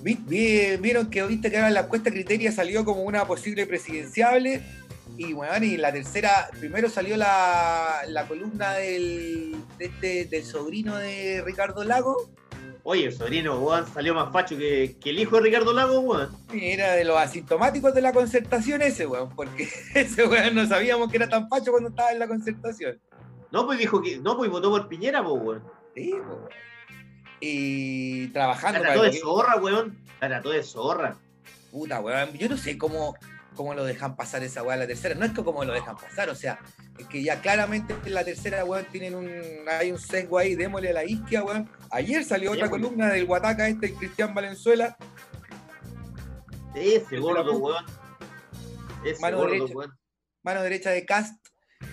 Vi- 0.02 0.20
vi- 0.26 0.78
Vieron 0.78 1.10
que 1.10 1.24
viste 1.24 1.50
que 1.52 1.58
ahora 1.58 1.70
la 1.70 1.82
encuesta 1.82 2.10
criteria 2.12 2.52
salió 2.52 2.86
como 2.86 3.02
una 3.04 3.26
posible 3.26 3.66
presidenciable. 3.68 4.62
Y 5.20 5.34
weón, 5.34 5.64
y 5.66 5.76
la 5.76 5.92
tercera, 5.92 6.50
primero 6.60 6.90
salió 6.90 7.18
la, 7.18 8.04
la 8.08 8.26
columna 8.26 8.72
del, 8.76 9.54
de 9.78 9.86
este- 9.86 10.26
del 10.26 10.46
sobrino 10.46 10.96
de 10.98 11.44
Ricardo 11.46 11.84
Lago, 11.84 12.32
Oye, 12.84 13.06
el 13.08 13.14
sobrino, 13.14 13.60
weón, 13.60 13.86
salió 13.94 14.16
más 14.16 14.32
facho 14.32 14.58
que, 14.58 14.96
que 15.02 15.10
el 15.10 15.20
hijo 15.20 15.36
de 15.36 15.42
Ricardo 15.42 15.74
Lago, 15.74 16.00
weón. 16.00 16.30
Era 16.54 16.94
de 16.94 17.04
los 17.04 17.18
asintomáticos 17.18 17.94
de 17.94 18.02
la 18.02 18.14
concertación 18.14 18.82
ese, 18.82 19.06
weón, 19.06 19.36
porque 19.36 19.68
ese 19.94 20.26
weón 20.26 20.56
no 20.56 20.66
sabíamos 20.66 21.12
que 21.12 21.18
era 21.18 21.28
tan 21.28 21.50
facho 21.50 21.72
cuando 21.72 21.90
estaba 21.90 22.12
en 22.14 22.20
la 22.20 22.28
concertación. 22.30 22.98
No, 23.52 23.66
pues 23.66 23.78
dijo 23.78 24.02
que. 24.02 24.18
No, 24.20 24.38
pues 24.38 24.50
votó 24.50 24.70
por 24.70 24.88
Piñera, 24.88 25.22
pues, 25.22 25.36
weón. 25.44 25.64
Sí, 25.94 26.14
weón. 26.14 26.48
Y 27.42 28.28
trabajando 28.30 28.80
La 28.80 28.86
trató 28.86 29.04
de 29.04 29.14
zorra, 29.14 29.56
weón. 29.58 29.98
La 30.22 30.28
trató 30.30 30.50
de 30.52 30.64
zorra. 30.64 31.16
Puta, 31.72 32.00
weón. 32.00 32.34
Yo 32.34 32.48
no 32.48 32.58
sé 32.58 32.78
cómo, 32.78 33.16
cómo 33.56 33.74
lo 33.74 33.84
dejan 33.84 34.16
pasar 34.16 34.44
esa 34.44 34.64
weá 34.64 34.78
la 34.78 34.88
tercera. 34.88 35.16
No 35.16 35.26
es 35.26 35.32
que 35.34 35.44
como 35.44 35.64
lo 35.66 35.74
dejan 35.74 35.96
pasar, 35.98 36.30
o 36.30 36.36
sea, 36.36 36.60
es 36.98 37.06
que 37.08 37.24
ya 37.24 37.42
claramente 37.42 37.96
en 38.06 38.14
la 38.14 38.24
tercera, 38.24 38.64
weón, 38.66 38.86
tienen 38.92 39.16
un. 39.16 39.30
Hay 39.68 39.92
un 39.92 40.00
sesgo 40.00 40.38
ahí, 40.38 40.56
démosle 40.56 40.90
a 40.90 40.94
la 40.94 41.04
isquia, 41.06 41.44
weón. 41.44 41.70
Ayer 41.92 42.24
salió 42.24 42.52
otra 42.52 42.70
columna 42.70 43.08
del 43.10 43.26
Guataca 43.26 43.68
este, 43.68 43.94
Cristian 43.94 44.34
Valenzuela. 44.34 44.98
Ese 46.76 47.18
gordo, 47.18 47.58
weón. 47.58 47.86
Ese 49.04 49.22
Mano 49.22 49.38
gordo, 49.38 49.54
derecha. 49.54 49.74
weón. 49.76 49.98
mano 50.44 50.62
derecha 50.62 50.90
de 50.92 51.06
Cast, 51.06 51.36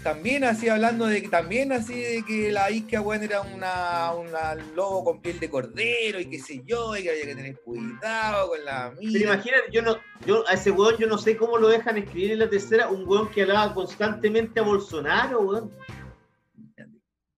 también 0.03 0.44
así 0.44 0.68
hablando 0.68 1.07
de 1.07 1.22
que 1.22 1.29
también 1.29 1.72
así 1.72 1.94
de 2.01 2.22
que 2.25 2.51
la 2.51 2.70
isquia, 2.70 3.01
weón, 3.01 3.22
era 3.22 3.40
una, 3.40 4.12
una 4.14 4.55
lobo 4.75 5.05
con 5.05 5.20
piel 5.20 5.38
de 5.38 5.49
cordero 5.49 6.18
y 6.20 6.27
qué 6.27 6.38
sé 6.40 6.62
yo, 6.64 6.96
y 6.96 7.03
que 7.05 7.11
había 7.11 7.25
que 7.25 7.35
tener 7.35 7.61
cuidado 7.61 8.49
con 8.49 8.64
la 8.64 8.92
Pero 8.96 9.01
mina. 9.03 9.18
imagínate, 9.20 9.64
yo 9.72 9.83
no, 9.83 9.96
yo 10.25 10.49
a 10.49 10.55
ese 10.55 10.70
weón 10.72 10.96
yo 10.99 11.07
no 11.07 11.18
sé 11.18 11.37
cómo 11.37 11.57
lo 11.59 11.68
dejan 11.68 11.99
escribir 11.99 12.33
en 12.33 12.40
la 12.40 12.51
tercera, 12.51 12.88
un 12.88 13.07
weón 13.09 13.29
que 13.31 13.42
hablaba 13.42 13.75
constantemente 13.75 14.59
a 14.61 14.64
Bolsonaro, 14.64 15.40
weón. 15.40 15.70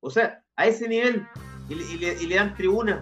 O 0.01 0.11
sea, 0.11 0.43
a 0.57 0.67
ese 0.67 0.89
nivel, 0.89 1.27
y 1.69 1.75
le, 1.75 2.35
dan 2.35 2.55
tribuna. 2.55 3.01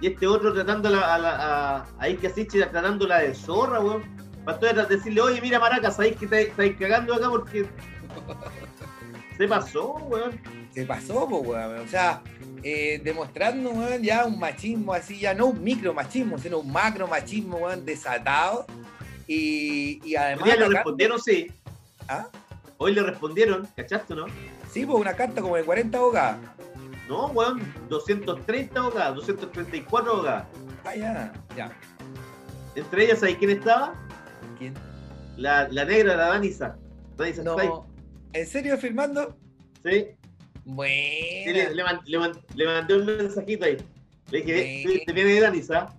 Y 0.00 0.08
este 0.08 0.26
otro 0.26 0.52
tratando 0.52 0.88
a 0.88 0.92
la, 0.92 1.14
a, 1.14 1.18
la- 1.18 1.36
a, 1.76 1.88
a 1.98 2.70
tratándola 2.70 3.18
de 3.20 3.34
zorra, 3.34 3.80
weón. 3.80 4.02
Para 4.44 4.84
decirle, 4.84 5.20
oye, 5.20 5.40
mira 5.40 5.58
Maraca, 5.58 5.90
sabéis 5.90 6.16
que 6.16 6.24
estáis 6.26 6.76
cagando 6.76 7.14
acá 7.14 7.28
porque 7.28 7.66
se 9.36 9.48
pasó, 9.48 9.94
weón. 9.94 10.40
Se 10.72 10.84
pasó, 10.84 11.28
po, 11.28 11.38
weón. 11.38 11.80
O 11.80 11.88
sea, 11.88 12.22
eh, 12.62 13.00
demostrando, 13.02 13.70
weón, 13.70 14.02
ya 14.02 14.24
un 14.24 14.38
machismo 14.38 14.92
así, 14.92 15.18
ya 15.18 15.34
no 15.34 15.46
un 15.46 15.62
micro 15.62 15.92
machismo, 15.92 16.38
sino 16.38 16.58
un 16.58 16.72
macro 16.72 17.06
machismo, 17.06 17.58
weón, 17.58 17.84
desatado. 17.84 18.66
Y, 19.26 20.00
y 20.04 20.16
además. 20.16 20.48
Hoy 20.48 20.58
le 20.58 20.68
respondieron, 20.68 21.20
sí. 21.20 21.50
¿Ah? 22.08 22.28
Hoy 22.78 22.94
le 22.94 23.02
respondieron, 23.02 23.66
¿cachaste, 23.74 24.14
no? 24.14 24.26
Sí, 24.70 24.84
pues 24.84 24.98
una 24.98 25.14
carta 25.14 25.40
como 25.40 25.56
de 25.56 25.64
40 25.64 25.96
abogadas. 25.96 26.38
No, 27.08 27.26
weón, 27.28 27.60
230 27.88 28.78
abogadas, 28.78 29.14
234 29.14 30.12
abogadas. 30.12 30.46
Ah, 30.84 30.94
ya, 30.94 31.32
ya. 31.56 31.72
Entre 32.74 33.04
ellas, 33.04 33.20
¿sabes 33.20 33.36
quién 33.36 33.50
estaba? 33.50 33.94
¿Quién? 34.58 34.74
La, 35.36 35.68
la 35.68 35.84
negra, 35.84 36.16
la 36.16 36.28
Danisa. 36.28 36.76
Danisa 37.16 37.42
No. 37.42 37.86
¿En 38.36 38.46
serio 38.46 38.76
firmando? 38.78 39.36
¿sí? 39.84 40.06
Bueno. 40.64 40.92
Sí, 41.44 41.52
le, 41.52 41.74
le 41.74 41.84
man- 41.84 42.00
le 42.04 42.18
man- 42.18 42.40
le 42.54 42.66
mandé 42.66 42.94
un 42.96 43.06
mensajito 43.06 43.64
ahí. 43.64 43.76
Le 44.30 44.42
dije, 44.42 44.62
Sí. 44.62 44.82
"Sí, 44.98 45.02
te 45.06 45.12
viene 45.12 45.40
Danisa. 45.40 45.94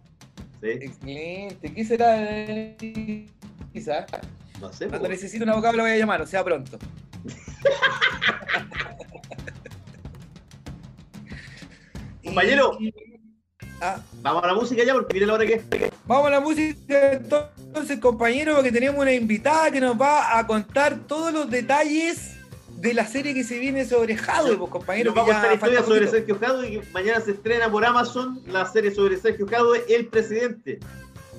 Sí, 0.62 0.68
Excelente. 0.70 1.74
¿Qué 1.74 1.86
será? 1.86 2.18
Quizás. 3.74 4.06
no 4.60 4.72
sé. 4.74 4.88
Cuando 4.88 5.08
po. 5.08 5.14
necesite 5.14 5.44
un 5.44 5.50
abogado 5.50 5.78
lo 5.78 5.84
voy 5.84 5.92
a 5.94 5.98
llamar, 5.98 6.22
o 6.22 6.28
sea, 6.28 6.44
pronto. 6.44 6.78
Compañero. 12.24 12.78
Y- 12.80 12.94
Ah, 13.80 14.02
Vamos 14.24 14.44
a 14.44 14.48
la 14.48 14.54
música 14.56 14.84
ya 14.84 14.92
porque 14.94 15.14
mira 15.14 15.28
la 15.28 15.34
hora 15.34 15.46
que 15.46 15.54
es. 15.54 15.64
vamos 16.08 16.26
a 16.28 16.30
la 16.32 16.40
música 16.40 17.12
entonces, 17.14 17.52
compañero, 18.00 18.56
porque 18.56 18.72
tenemos 18.72 19.02
una 19.02 19.14
invitada 19.14 19.72
que 19.72 19.80
nos 19.80 20.00
va 20.00 20.38
a 20.38 20.48
contar 20.48 21.00
todos 21.08 21.34
los 21.34 21.50
detalles 21.50 22.36
de 22.78 22.94
la 22.94 23.08
serie 23.08 23.34
que 23.34 23.44
se 23.44 23.58
viene 23.60 23.86
sobre 23.86 24.16
Jadwe, 24.16 24.58
pues, 24.58 24.72
compañero. 24.72 25.12
Nos 25.12 25.18
va 25.18 25.24
a 25.24 25.34
contar 25.34 25.54
historias 25.54 25.86
sobre. 25.86 26.08
Sergio 26.08 26.38
Jadwe 26.40 26.68
y 26.68 26.80
que 26.80 26.92
mañana 26.92 27.20
se 27.22 27.32
estrena 27.32 27.72
por 27.72 27.84
Amazon 27.84 28.42
la 28.48 28.66
serie 28.66 28.94
sobre 28.94 29.18
Sergio 29.18 29.48
Jadwe, 29.48 29.84
el 29.90 30.08
presidente. 30.08 30.80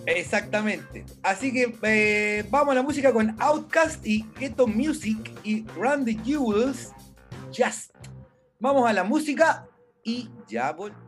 Exactamente. 0.06 1.04
Así 1.22 1.52
que 1.52 1.76
eh, 1.82 2.44
vamos 2.50 2.72
a 2.72 2.76
la 2.76 2.82
música 2.82 3.12
con 3.12 3.36
Outcast 3.38 4.06
y 4.06 4.24
Ghetto 4.38 4.66
Music 4.66 5.32
y 5.44 5.62
the 5.62 6.16
Jewels. 6.24 6.92
Just. 7.56 7.94
Vamos 8.58 8.88
a 8.88 8.92
la 8.92 9.04
música 9.04 9.66
y 10.02 10.28
ya 10.48 10.72
volvemos. 10.72 11.07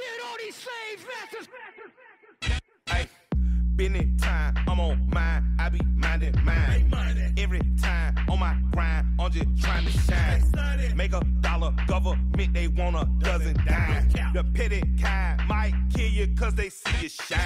It 3.81 4.17
time, 4.19 4.53
I'm 4.67 4.79
on 4.79 5.09
mine, 5.11 5.55
I 5.57 5.69
be 5.69 5.79
minding 5.95 6.35
mine. 6.45 6.93
Every 7.35 7.61
time 7.81 8.15
on 8.29 8.39
my 8.39 8.55
grind, 8.71 9.07
I'm 9.19 9.31
just 9.31 9.47
trying 9.59 9.85
to 9.85 9.91
shine. 9.91 10.43
Make 10.95 11.13
a 11.13 11.21
dollar, 11.41 11.73
government, 11.87 12.53
they 12.53 12.67
want 12.67 12.95
a 12.95 13.05
dozen 13.25 13.55
dimes. 13.65 14.13
The 14.33 14.43
petty 14.53 14.83
kind 15.01 15.41
might 15.47 15.73
kill 15.93 16.09
you 16.09 16.27
cause 16.35 16.53
they 16.53 16.69
see 16.69 17.01
you 17.01 17.09
shine. 17.09 17.39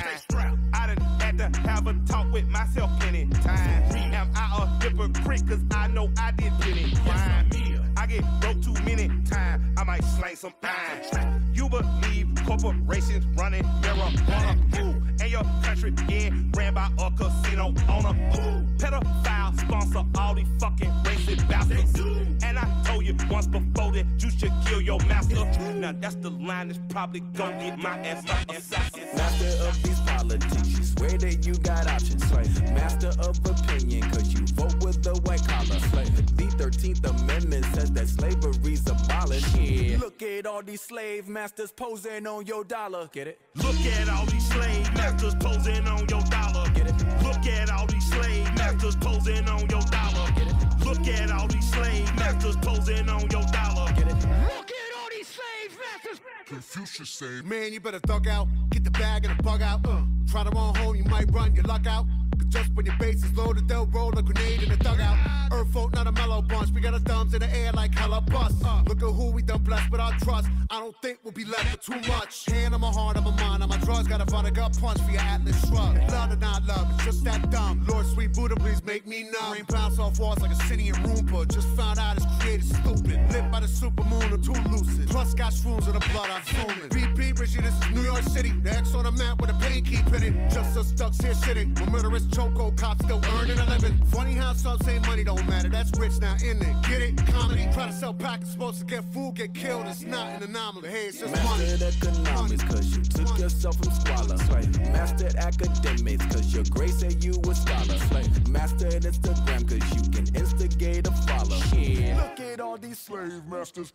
I 0.73 0.87
done 0.87 0.97
had 1.19 1.37
to 1.37 1.59
have 1.61 1.87
a 1.87 1.93
talk 2.05 2.29
with 2.33 2.47
myself 2.49 2.91
plenty 2.99 3.27
times. 3.27 3.95
Am 3.95 4.29
I 4.35 4.63
a 4.63 4.83
hypocrite 4.83 5.47
cause 5.47 5.63
I 5.71 5.87
know 5.87 6.09
I 6.17 6.31
did 6.31 6.51
plenty 6.59 6.93
crime. 6.97 7.49
I 7.95 8.07
get 8.07 8.25
broke 8.41 8.61
too 8.61 8.73
many 8.83 9.07
times, 9.23 9.63
I 9.77 9.83
might 9.85 10.03
slang 10.03 10.35
some 10.35 10.53
pine. 10.61 11.51
You 11.53 11.69
believe 11.69 12.27
corporations 12.45 13.25
running 13.37 13.63
marijuana, 13.63 15.04
and 15.25 15.31
your 15.31 15.43
country 15.63 15.91
getting 15.91 16.51
ran 16.55 16.73
by 16.73 16.89
a 16.99 17.11
casino 17.11 17.73
owner, 17.89 18.15
ooh. 18.35 18.65
Pedophile 18.77 19.59
sponsor 19.59 20.03
all 20.19 20.35
these 20.35 20.47
fucking 20.59 20.91
racist 21.03 21.47
bastards. 21.49 21.99
And 22.43 22.59
I 22.59 22.83
told 22.83 23.05
you 23.05 23.15
once 23.29 23.47
before 23.47 23.91
that 23.93 24.05
you 24.19 24.29
should 24.29 24.53
kill 24.65 24.81
your 24.81 24.99
master. 25.07 25.35
Now 25.73 25.93
that's 25.99 26.15
the 26.15 26.29
line 26.29 26.67
that's 26.67 26.79
probably 26.89 27.21
gonna 27.21 27.57
get 27.59 27.77
my 27.79 27.97
ass 27.99 28.23
assassinated. 28.49 29.15
Master 29.15 29.67
of 29.67 29.83
these 29.83 29.99
politics, 30.01 30.77
you 30.77 30.83
swear 30.83 31.17
that 31.17 31.45
you 31.45 31.55
got 31.55 31.87
options. 31.87 32.31
Master 32.71 33.11
of 33.19 33.39
opinion, 33.45 34.01
cause 34.11 34.31
you 34.31 34.45
vote 34.53 34.75
with 34.83 35.01
the 35.01 35.15
white 35.25 35.45
collar. 35.47 35.79
Slave. 35.79 36.44
The 36.57 36.63
13th 36.63 37.21
Amendment 37.21 37.65
says 37.73 37.91
that 37.91 38.07
slavery's 38.07 38.87
abolished. 38.87 39.57
Yeah. 39.57 39.97
Look 39.97 40.21
at 40.21 40.45
all 40.45 40.61
these 40.61 40.81
slave 40.81 41.27
masters 41.27 41.71
posing 41.71 42.25
on 42.27 42.45
your 42.45 42.63
dollar. 42.63 43.09
Get 43.11 43.27
it? 43.27 43.41
Look 43.55 43.75
at 43.75 44.09
all 44.09 44.25
these 44.25 44.47
slave 44.47 44.93
masters 44.93 45.35
posing 45.35 45.85
on 45.87 46.07
your 46.07 46.21
dollar. 46.21 46.69
Get 46.71 46.87
it? 46.87 47.23
Look 47.23 47.45
at 47.45 47.69
all 47.69 47.87
these 47.87 48.09
slave 48.09 48.45
masters 48.55 48.95
posing 48.95 49.49
on 49.49 49.61
your 49.69 49.81
dollar. 49.81 50.31
Get 50.35 50.47
it? 50.47 50.85
Look 50.85 51.07
at 51.07 51.31
all 51.31 51.47
these 51.47 51.69
slave 51.71 52.15
masters 52.15 52.55
posing 52.57 53.09
on 53.09 53.21
your 53.21 53.43
dollar. 53.51 53.91
Get 53.93 54.07
it? 54.07 54.15
Look 54.15 54.71
at 54.71 54.91
all 54.97 55.09
these 55.11 55.27
slave 55.27 55.77
masters. 55.77 56.21
Confucius 56.45 57.09
say, 57.09 57.41
man, 57.43 57.73
you 57.73 57.79
better 57.79 57.99
thug 57.99 58.27
out, 58.27 58.47
get 58.69 58.83
the 58.83 58.91
bag 58.91 59.25
and 59.25 59.37
the 59.37 59.43
bug 59.43 59.61
out. 59.61 59.85
Uh, 59.85 60.01
try 60.29 60.43
to 60.43 60.49
run 60.51 60.75
home, 60.75 60.95
you 60.95 61.03
might 61.05 61.29
run 61.33 61.53
your 61.53 61.63
luck 61.65 61.85
out. 61.87 62.05
Cause 62.45 62.63
just 62.63 62.75
when 62.75 62.85
your 62.85 62.95
base 62.99 63.23
is 63.23 63.35
loaded, 63.37 63.67
they'll 63.67 63.85
roll 63.87 64.17
a 64.17 64.21
grenade 64.21 64.63
in 64.63 64.69
the 64.69 64.77
dugout. 64.77 65.17
Earth 65.51 65.71
folk, 65.71 65.93
not 65.93 66.07
a 66.07 66.11
mellow 66.11 66.41
bunch. 66.41 66.69
We 66.71 66.81
got 66.81 66.93
our 66.93 66.99
thumbs 66.99 67.33
in 67.33 67.39
the 67.39 67.55
air 67.55 67.71
like 67.73 67.93
hella 67.93 68.21
bust. 68.21 68.55
Uh, 68.65 68.83
look 68.87 69.01
at 69.01 69.09
who 69.09 69.31
we 69.31 69.41
done 69.41 69.63
blessed 69.63 69.91
with 69.91 70.01
our 70.01 70.11
trust. 70.19 70.49
I 70.69 70.79
don't 70.79 70.95
think 71.01 71.19
we'll 71.23 71.33
be 71.33 71.45
left 71.45 71.71
with 71.71 72.03
too 72.03 72.11
much. 72.11 72.45
Hand 72.47 72.73
on 72.73 72.81
my 72.81 72.91
heart, 72.91 73.17
on 73.17 73.23
my 73.23 73.35
mind, 73.41 73.63
on 73.63 73.69
my 73.69 73.77
drugs. 73.77 74.07
Got 74.07 74.21
a 74.21 74.25
vodka 74.25 74.51
gut 74.51 74.77
punch 74.79 74.99
for 75.01 75.11
your 75.11 75.21
Atlas 75.21 75.59
shrug. 75.67 75.97
Love 76.11 76.33
or 76.33 76.35
not 76.37 76.65
love, 76.65 76.87
it's 76.93 77.05
just 77.05 77.23
that 77.23 77.49
dumb. 77.51 77.85
Lord, 77.87 78.05
sweet 78.07 78.33
Buddha, 78.33 78.55
please 78.55 78.83
make 78.83 79.07
me 79.07 79.23
numb. 79.23 79.53
Rain 79.53 79.65
bounce 79.67 79.99
off 79.99 80.19
walls 80.19 80.39
like 80.39 80.51
a 80.51 80.55
city 80.67 80.89
in 80.89 80.95
Roomba. 80.95 81.47
Just 81.47 81.67
found 81.69 81.99
out 81.99 82.17
it's 82.17 82.25
created 82.39 82.65
stupid. 82.65 83.19
Lit 83.31 83.51
by 83.51 83.59
the 83.59 83.67
supermoon, 83.67 84.31
I'm 84.31 84.41
too 84.41 84.53
lucid. 84.69 85.09
Plus 85.09 85.33
got 85.33 85.53
shrooms 85.53 85.87
in 85.87 85.93
the 85.93 86.05
blood, 86.11 86.29
I'm 86.29 86.43
zooming. 86.43 86.89
BP, 86.89 87.39
Richie, 87.39 87.61
this 87.61 87.73
is 87.73 87.91
New 87.91 88.01
York 88.01 88.23
City. 88.23 88.51
The 88.63 88.71
X 88.71 88.93
on 88.93 89.03
the 89.03 89.11
map 89.11 89.39
with 89.39 89.49
a 89.49 89.53
pain 89.55 89.83
keep 89.83 90.07
in 90.07 90.23
it. 90.23 90.51
Just 90.51 90.77
us 90.77 90.91
ducks 90.91 91.19
here 91.19 91.33
shitting. 91.33 91.79
When 91.79 91.91
murderous 91.91 92.23
choco 92.35 92.71
cops 92.71 93.03
still 93.05 93.21
earning 93.39 93.57
a 93.57 93.65
living. 93.65 93.97
Funny 94.07 94.33
how 94.33 94.53
some 94.53 94.77
say 94.79 94.99
money 94.99 95.23
don't 95.23 95.47
matter. 95.47 95.69
That's 95.69 95.97
rich 95.97 96.19
now, 96.19 96.35
in 96.43 96.61
it? 96.61 96.75
Get 96.87 97.01
it? 97.01 97.27
Comedy. 97.27 97.67
Try 97.73 97.87
to 97.87 97.93
sell 97.93 98.13
packets, 98.13 98.51
supposed 98.51 98.79
to 98.79 98.85
get 98.85 99.03
food, 99.13 99.35
get 99.35 99.53
killed. 99.53 99.85
It's 99.87 100.03
not 100.03 100.41
an 100.41 100.49
anomaly. 100.49 100.89
Hey, 100.89 101.05
it's 101.05 101.19
just 101.19 101.33
money. 101.43 101.63
Mastered 101.63 101.81
economics, 101.81 102.63
cause 102.63 102.97
you 102.97 103.03
took 103.03 103.39
yourself 103.39 103.77
from 103.77 103.93
squalor. 103.93 104.37
Slave. 104.37 104.79
Mastered 104.91 105.35
academics, 105.35 106.25
cause 106.25 106.53
your 106.53 106.65
grace 106.65 106.99
said 106.99 107.23
you 107.23 107.33
a 107.49 107.55
scholar. 107.55 107.97
Slave. 108.09 108.47
Mastered 108.49 109.03
Instagram, 109.03 109.67
cause 109.69 109.95
you 109.95 110.09
can 110.11 110.35
instigate 110.35 111.07
a 111.07 111.11
follow. 111.11 111.57
Yeah. 111.73 112.21
Look 112.21 112.39
at 112.39 112.59
all 112.59 112.77
these 112.77 112.99
slave 112.99 113.45
masters. 113.49 113.93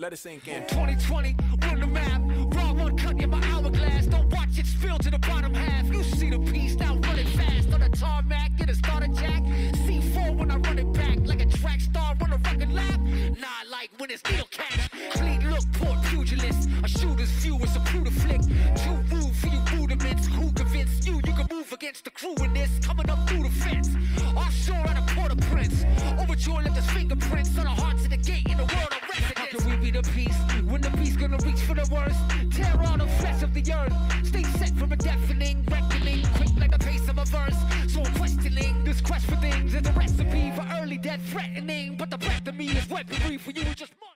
Let 0.00 0.12
it 0.12 0.18
sink 0.18 0.46
in. 0.46 0.62
2020, 0.68 1.34
on 1.64 1.80
the 1.80 1.86
map. 1.88 2.22
Raw 2.54 2.72
one 2.72 2.96
cut 2.96 3.20
in 3.20 3.30
my 3.30 3.40
hourglass. 3.48 4.06
Don't 4.06 4.32
watch 4.32 4.56
it 4.56 4.64
spill 4.66 4.96
to 4.96 5.10
the 5.10 5.18
bottom 5.18 5.52
half. 5.52 5.92
You 5.92 6.04
see 6.04 6.30
the 6.30 6.38
piece 6.38 6.76
now 6.76 6.94
running 6.98 7.26
fast 7.26 7.72
on 7.72 7.80
the 7.80 7.88
tarmac. 7.88 8.54
Get 8.58 8.70
a 8.70 8.76
starter 8.76 9.08
jack. 9.08 9.42
C4 9.86 10.36
when 10.36 10.52
I 10.52 10.56
run 10.58 10.78
it 10.78 10.92
back 10.92 11.18
like 11.26 11.40
a 11.40 11.46
track 11.46 11.80
star 11.80 12.14
on 12.22 12.32
a 12.32 12.36
record 12.36 12.72
lap. 12.72 13.00
Nah, 13.40 13.48
like 13.72 13.90
when 13.98 14.12
it's 14.12 14.22
needle 14.30 14.46
catch. 14.52 14.88
Clean 15.14 15.50
look, 15.50 15.64
poor 15.72 15.96
pugilist. 16.04 16.68
A 16.84 16.88
shooter's 16.88 17.30
view 17.42 17.58
is 17.58 17.74
a 17.74 17.80
brutal 17.80 18.12
flick. 18.12 18.42
Too 18.76 18.96
rude 19.10 19.34
for 19.34 19.48
you 19.48 19.60
rudiments. 19.74 20.28
Who 20.28 20.52
convinced 20.52 21.08
you 21.08 21.14
you 21.26 21.32
can 21.32 21.48
move 21.50 21.72
against 21.72 22.04
the 22.04 22.10
crew 22.10 22.36
in 22.44 22.54
this? 22.54 22.70
Coming 22.86 23.10
up 23.10 23.28
through 23.28 23.42
the 23.42 23.50
fence. 23.50 23.90
Offshore 24.36 24.76
at 24.76 24.96
a 24.96 25.14
Port-au-Prince. 25.14 25.84
Overjoyed 26.20 26.66
left 26.66 26.76
his 26.76 26.88
fingerprints 26.90 27.58
on 27.58 27.64
the 27.64 27.70
hearts 27.70 28.04
of 28.04 28.10
the 28.10 28.16
gate 28.16 28.47
the 30.02 30.10
peace 30.10 30.38
when 30.70 30.80
the 30.80 30.90
beast 30.90 31.18
gonna 31.18 31.38
reach 31.38 31.60
for 31.60 31.74
the 31.74 31.86
worst? 31.92 32.18
Tear 32.52 32.72
all 32.86 32.96
the 32.96 33.06
flesh 33.20 33.42
of 33.42 33.52
the 33.52 33.62
earth. 33.72 33.92
Stay 34.26 34.44
set 34.44 34.70
from 34.76 34.92
a 34.92 34.96
deafening 34.96 35.64
reckoning, 35.70 36.24
quick 36.34 36.50
like 36.56 36.70
the 36.70 36.78
pace 36.78 37.08
of 37.08 37.18
a 37.18 37.24
verse. 37.24 37.56
So 37.88 38.02
I'm 38.02 38.14
questioning 38.14 38.84
this 38.84 39.00
quest 39.00 39.26
for 39.26 39.36
things 39.36 39.74
is 39.74 39.86
a 39.86 39.92
recipe 39.92 40.52
for 40.52 40.64
early 40.80 40.98
death 40.98 41.20
threatening. 41.30 41.96
But 41.96 42.10
the 42.10 42.18
breath 42.18 42.46
of 42.46 42.54
me 42.54 42.66
is 42.66 42.88
weaponry 42.88 43.38
for 43.38 43.50
you 43.50 43.64
just. 43.74 43.92
More. 44.00 44.14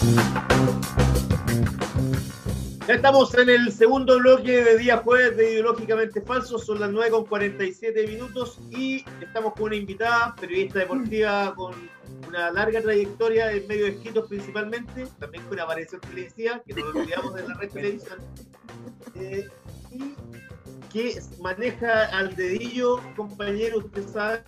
Ya 0.00 0.59
estamos 2.94 3.32
en 3.34 3.48
el 3.48 3.72
segundo 3.72 4.18
bloque 4.18 4.64
de 4.64 4.78
día 4.78 4.96
jueves 4.98 5.36
de 5.36 5.52
Ideológicamente 5.52 6.20
Falsos, 6.22 6.66
son 6.66 6.80
las 6.80 6.90
9 6.90 7.10
con 7.10 7.24
47 7.24 8.06
minutos 8.06 8.58
y 8.70 9.04
estamos 9.20 9.54
con 9.54 9.64
una 9.64 9.76
invitada, 9.76 10.34
periodista 10.34 10.80
deportiva 10.80 11.54
con 11.54 11.74
una 12.26 12.50
larga 12.50 12.80
trayectoria 12.82 13.52
en 13.52 13.66
medios 13.68 13.90
escritos 13.90 14.26
principalmente, 14.28 15.06
también 15.20 15.44
con 15.44 15.60
aparición 15.60 16.00
televisiva, 16.00 16.62
que 16.66 16.74
no 16.74 16.86
nos 16.86 16.96
olvidamos 16.96 17.34
de 17.34 17.48
la 17.48 17.54
red 17.54 17.70
televisión, 17.70 18.18
eh, 19.14 19.48
y 19.92 20.14
que 20.92 21.20
maneja 21.40 22.06
al 22.06 22.34
dedillo, 22.34 23.00
compañero, 23.14 23.78
usted 23.78 24.06
sabe, 24.08 24.42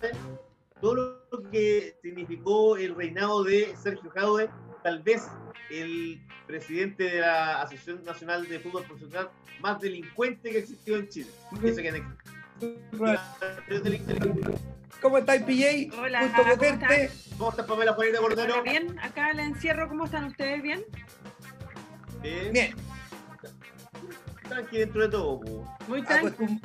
todo 0.81 0.95
lo 1.31 1.49
que 1.49 1.95
significó 2.01 2.75
el 2.75 2.93
reinado 2.95 3.43
de 3.45 3.73
Sergio 3.81 4.09
Jadwe, 4.11 4.49
tal 4.83 5.01
vez 5.01 5.27
el 5.71 6.21
presidente 6.45 7.03
de 7.05 7.19
la 7.21 7.61
Asociación 7.61 8.03
Nacional 8.03 8.47
de 8.47 8.59
Fútbol 8.59 8.83
Profesional 8.83 9.29
más 9.61 9.79
delincuente 9.79 10.51
que 10.51 10.59
existió 10.59 10.97
en 10.97 11.07
Chile. 11.09 11.29
Que 11.61 12.03
¿Cómo 15.01 15.17
estáis, 15.17 15.41
PJ? 15.43 15.97
Hola, 15.99 16.21
Gusto 16.23 16.37
¿cómo 16.43 16.57
verte. 16.57 17.11
¿Cómo 17.37 17.49
está 17.49 17.65
Pamela 17.65 17.93
Juanita 17.93 18.19
Cordero? 18.19 18.63
Bien, 18.63 18.99
acá 18.99 19.31
el 19.31 19.39
encierro, 19.39 19.87
¿cómo 19.89 20.05
están 20.05 20.25
ustedes? 20.25 20.61
¿Bien? 20.61 20.83
Bien. 22.21 22.53
Bien, 22.53 22.75
Tranqui 24.47 24.77
dentro 24.77 25.01
de 25.01 25.09
todo. 25.09 25.39
po. 25.41 25.77
Muy 25.87 26.03
tranquilo. 26.03 26.31
acostum- 26.37 26.61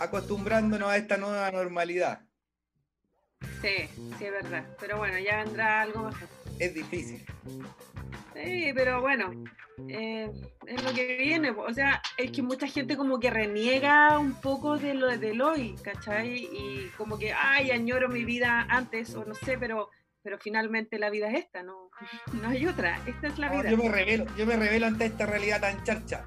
acostumbrándonos 0.00 0.88
a 0.88 0.96
esta 0.96 1.16
nueva 1.16 1.50
normalidad. 1.52 2.22
Sí, 3.60 3.88
sí, 4.18 4.24
es 4.24 4.32
verdad. 4.32 4.64
Pero 4.80 4.96
bueno, 4.98 5.18
ya 5.18 5.44
vendrá 5.44 5.82
algo 5.82 6.04
mejor. 6.04 6.28
Es 6.60 6.74
difícil. 6.74 7.24
Sí, 8.34 8.70
pero 8.74 9.00
bueno, 9.00 9.30
eh, 9.88 10.30
es 10.66 10.82
lo 10.84 10.92
que 10.92 11.16
viene. 11.16 11.50
O 11.50 11.72
sea, 11.74 12.00
es 12.16 12.30
que 12.30 12.42
mucha 12.42 12.66
gente 12.66 12.96
como 12.96 13.18
que 13.18 13.30
reniega 13.30 14.18
un 14.18 14.34
poco 14.34 14.78
de 14.78 14.94
lo 14.94 15.06
del 15.18 15.40
hoy, 15.42 15.74
¿cachai? 15.82 16.36
Y 16.52 16.90
como 16.96 17.18
que, 17.18 17.32
ay, 17.32 17.70
añoro 17.70 18.08
mi 18.08 18.24
vida 18.24 18.66
antes, 18.68 19.14
o 19.14 19.24
no 19.24 19.34
sé, 19.34 19.58
pero, 19.58 19.90
pero 20.22 20.38
finalmente 20.38 20.98
la 20.98 21.10
vida 21.10 21.28
es 21.30 21.44
esta, 21.44 21.62
no, 21.62 21.90
no 22.42 22.48
hay 22.48 22.66
otra. 22.66 23.00
Esta 23.06 23.26
es 23.28 23.38
la 23.38 23.48
No, 23.48 23.60
vida. 23.62 23.70
yo 23.70 23.76
me 23.76 23.88
revelo, 23.88 24.26
yo 24.36 24.46
me 24.46 24.56
revelo 24.56 24.86
ante 24.86 25.06
esta 25.06 25.26
realidad 25.26 25.60
tan 25.60 25.82
charcha. 25.84 26.24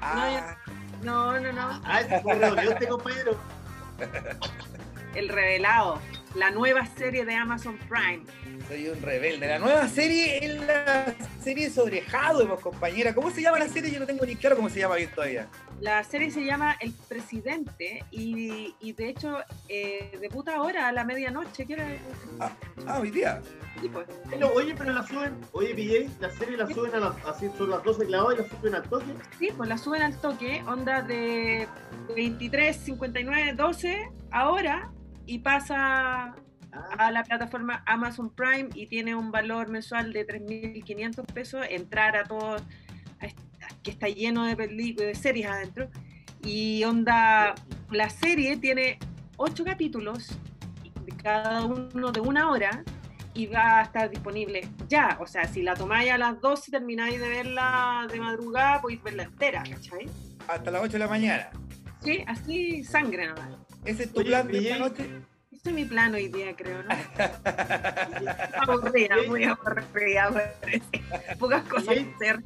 Ah, 0.00 0.56
No, 1.02 1.38
no, 1.40 1.52
no. 1.52 1.80
Ah, 1.84 2.00
fue 2.22 2.34
reunión 2.34 2.72
este 2.72 2.88
compañero. 2.88 3.38
El 5.14 5.28
revelado. 5.28 6.00
la 6.34 6.50
nueva 6.50 6.84
serie 6.86 7.24
de 7.24 7.34
Amazon 7.34 7.78
Prime. 7.88 8.22
Soy 8.68 8.88
un 8.88 9.00
rebelde. 9.00 9.46
La 9.46 9.58
nueva 9.58 9.88
serie 9.88 10.44
es 10.44 10.60
la 10.66 11.14
serie 11.40 11.70
sobre 11.70 12.02
pues, 12.02 12.60
compañera. 12.60 13.14
¿Cómo 13.14 13.30
se 13.30 13.40
llama 13.40 13.60
la 13.60 13.68
serie? 13.68 13.92
Yo 13.92 14.00
no 14.00 14.06
tengo 14.06 14.26
ni 14.26 14.34
claro 14.34 14.56
cómo 14.56 14.68
se 14.68 14.80
llama 14.80 14.96
bien 14.96 15.10
todavía. 15.14 15.46
La 15.80 16.02
serie 16.02 16.32
se 16.32 16.44
llama 16.44 16.76
El 16.80 16.92
Presidente 16.92 18.04
y, 18.10 18.74
y 18.80 18.92
de 18.92 19.08
hecho 19.08 19.38
eh, 19.68 20.18
debuta 20.20 20.56
ahora 20.56 20.88
a 20.88 20.92
la 20.92 21.04
medianoche. 21.04 21.64
¿Qué 21.64 21.74
hora 21.74 21.94
es? 21.94 22.00
Ah, 22.40 22.98
hoy 22.98 23.10
día. 23.12 23.40
Sí, 23.80 23.88
pues. 23.88 24.06
Pero, 24.30 24.52
oye, 24.52 24.74
pero 24.76 24.92
la 24.92 25.06
suben, 25.06 25.34
oye, 25.52 25.74
PJ, 25.74 26.20
la 26.20 26.30
serie 26.30 26.56
la 26.56 26.66
suben 26.66 26.94
a 26.94 26.98
las, 26.98 27.24
así 27.26 27.48
son 27.56 27.70
las 27.70 27.84
12 27.84 28.06
clavadas 28.06 28.38
y 28.38 28.42
la 28.42 28.48
suben 28.48 28.74
al 28.74 28.82
toque. 28.88 29.04
Sí, 29.38 29.48
pues 29.56 29.68
la 29.68 29.78
suben 29.78 30.02
al 30.02 30.20
toque, 30.20 30.62
onda 30.66 31.02
de 31.02 31.68
23, 32.16 32.76
59, 32.76 33.52
12 33.52 34.10
ahora 34.32 34.90
y 35.26 35.40
pasa 35.40 36.34
a 36.98 37.10
la 37.10 37.24
plataforma 37.24 37.82
Amazon 37.86 38.30
Prime 38.30 38.68
y 38.74 38.86
tiene 38.86 39.14
un 39.14 39.30
valor 39.30 39.68
mensual 39.68 40.12
de 40.12 40.26
3.500 40.26 41.26
pesos, 41.32 41.66
entrar 41.68 42.16
a 42.16 42.24
todo, 42.24 42.56
a 42.56 43.26
que 43.82 43.90
está 43.90 44.08
lleno 44.08 44.44
de, 44.44 44.54
de 44.56 45.14
series 45.14 45.46
adentro. 45.46 45.88
Y 46.42 46.84
onda, 46.84 47.54
la 47.90 48.10
serie 48.10 48.56
tiene 48.56 48.98
ocho 49.36 49.64
capítulos, 49.64 50.38
cada 51.22 51.64
uno 51.64 52.12
de 52.12 52.20
una 52.20 52.50
hora, 52.50 52.84
y 53.36 53.46
va 53.46 53.80
a 53.80 53.82
estar 53.82 54.10
disponible 54.10 54.68
ya. 54.88 55.18
O 55.20 55.26
sea, 55.26 55.44
si 55.44 55.62
la 55.62 55.74
tomáis 55.74 56.10
a 56.10 56.18
las 56.18 56.40
12 56.40 56.64
y 56.68 56.70
termináis 56.72 57.20
de 57.20 57.28
verla 57.28 58.06
de 58.10 58.18
madrugada, 58.18 58.80
podéis 58.80 59.02
verla 59.02 59.24
entera, 59.24 59.62
¿cachai? 59.62 60.08
Hasta 60.48 60.70
las 60.70 60.82
8 60.82 60.92
de 60.92 60.98
la 60.98 61.08
mañana. 61.08 61.50
Sí, 62.02 62.24
así 62.26 62.84
sangre 62.84 63.26
nomás. 63.28 63.50
¿Ese 63.84 64.04
es 64.04 64.12
tu 64.12 64.20
Oye, 64.20 64.30
plan 64.30 64.48
de 64.48 64.58
esta 64.58 64.78
noche? 64.78 65.10
Ese 65.66 65.72
es 65.72 65.82
mi 65.82 65.84
plan 65.84 66.14
hoy 66.14 66.28
día, 66.28 66.54
creo, 66.54 66.80
¿no? 66.84 66.94
aburrida, 68.72 69.16
muy 69.26 69.42
aburrida. 69.42 70.52
Pocas 71.40 71.64
cosas 71.64 71.96
que 71.96 72.14
hacer. 72.14 72.40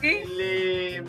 ¿Sí? 0.00 0.24
le- 0.36 1.02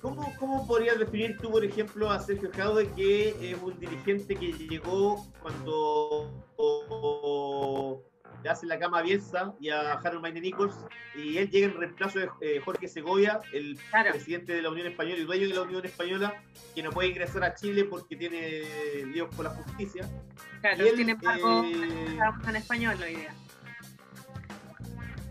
¿cómo, 0.00 0.32
¿cómo 0.38 0.66
podrías 0.66 0.98
definir 0.98 1.36
tú, 1.36 1.50
por 1.50 1.62
ejemplo, 1.62 2.10
a 2.10 2.18
Sergio 2.20 2.50
Jaude, 2.56 2.88
que 2.96 3.50
es 3.52 3.58
un 3.62 3.78
dirigente 3.78 4.34
que 4.34 4.52
llegó 4.52 5.26
cuando 5.42 6.32
le 8.46 8.52
hace 8.52 8.64
la 8.66 8.78
cama 8.78 9.00
a 9.00 9.02
Bielsa 9.02 9.54
y 9.58 9.70
a 9.70 9.94
Harold 9.94 10.22
Mayne 10.22 10.40
Nichols, 10.40 10.76
y 11.16 11.36
él 11.38 11.50
llega 11.50 11.66
en 11.66 11.76
reemplazo 11.76 12.20
de 12.20 12.28
eh, 12.40 12.60
Jorge 12.64 12.86
Segovia, 12.86 13.40
el 13.52 13.76
Claro. 13.90 14.12
presidente 14.12 14.52
de 14.52 14.62
la 14.62 14.70
Unión 14.70 14.86
Española 14.86 15.18
y 15.18 15.24
dueño 15.24 15.48
de 15.48 15.54
la 15.54 15.62
Unión 15.62 15.84
Española, 15.84 16.40
que 16.72 16.80
no 16.84 16.90
puede 16.90 17.08
ingresar 17.08 17.42
a 17.42 17.54
Chile 17.56 17.84
porque 17.86 18.14
tiene 18.14 18.62
líos 19.06 19.34
con 19.34 19.46
la 19.46 19.50
justicia. 19.50 20.08
Claro, 20.60 20.84
Y 20.84 20.88
él, 20.88 20.96
sin 20.96 21.08
embargo, 21.10 21.64
eh, 21.64 22.18
en 22.48 22.56
español 22.56 22.96
hoy 23.02 23.16
día. 23.16 23.34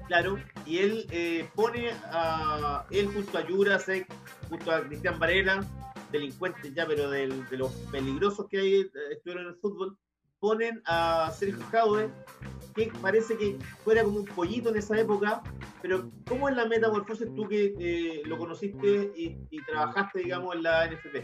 Claro, 0.07 0.37
y 0.65 0.79
él 0.79 1.07
eh, 1.11 1.47
pone 1.55 1.91
a 2.11 2.85
él 2.91 3.07
junto 3.13 3.37
a 3.37 3.43
Jurasek, 3.43 4.07
junto 4.49 4.71
a 4.73 4.81
Cristian 4.83 5.17
Varela, 5.19 5.63
delincuentes 6.11 6.73
ya, 6.75 6.85
pero 6.85 7.09
del- 7.09 7.47
de 7.49 7.57
los 7.57 7.71
peligrosos 7.93 8.45
que 8.49 8.59
hay, 8.59 8.73
eh, 8.81 8.87
estuvieron 9.11 9.43
en 9.45 9.49
el 9.53 9.55
fútbol, 9.55 9.97
ponen 10.45 10.79
a 10.85 11.31
Sergio 11.31 11.65
Jaude, 11.71 12.07
que 12.75 12.91
parece 13.01 13.35
que 13.35 13.57
fuera 13.83 14.03
como 14.03 14.19
un 14.19 14.25
pollito 14.25 14.69
en 14.69 14.77
esa 14.77 14.95
época, 14.99 15.41
pero 15.81 16.11
¿cómo 16.27 16.47
es 16.47 16.55
la 16.55 16.65
metamorfosis 16.65 17.33
tú 17.33 17.47
que 17.47 17.73
eh, 17.79 18.21
lo 18.25 18.37
conociste 18.37 19.11
y, 19.17 19.39
y 19.49 19.57
trabajaste, 19.63 20.19
digamos, 20.19 20.55
en 20.55 20.61
la 20.61 20.85
NFP? 20.85 21.15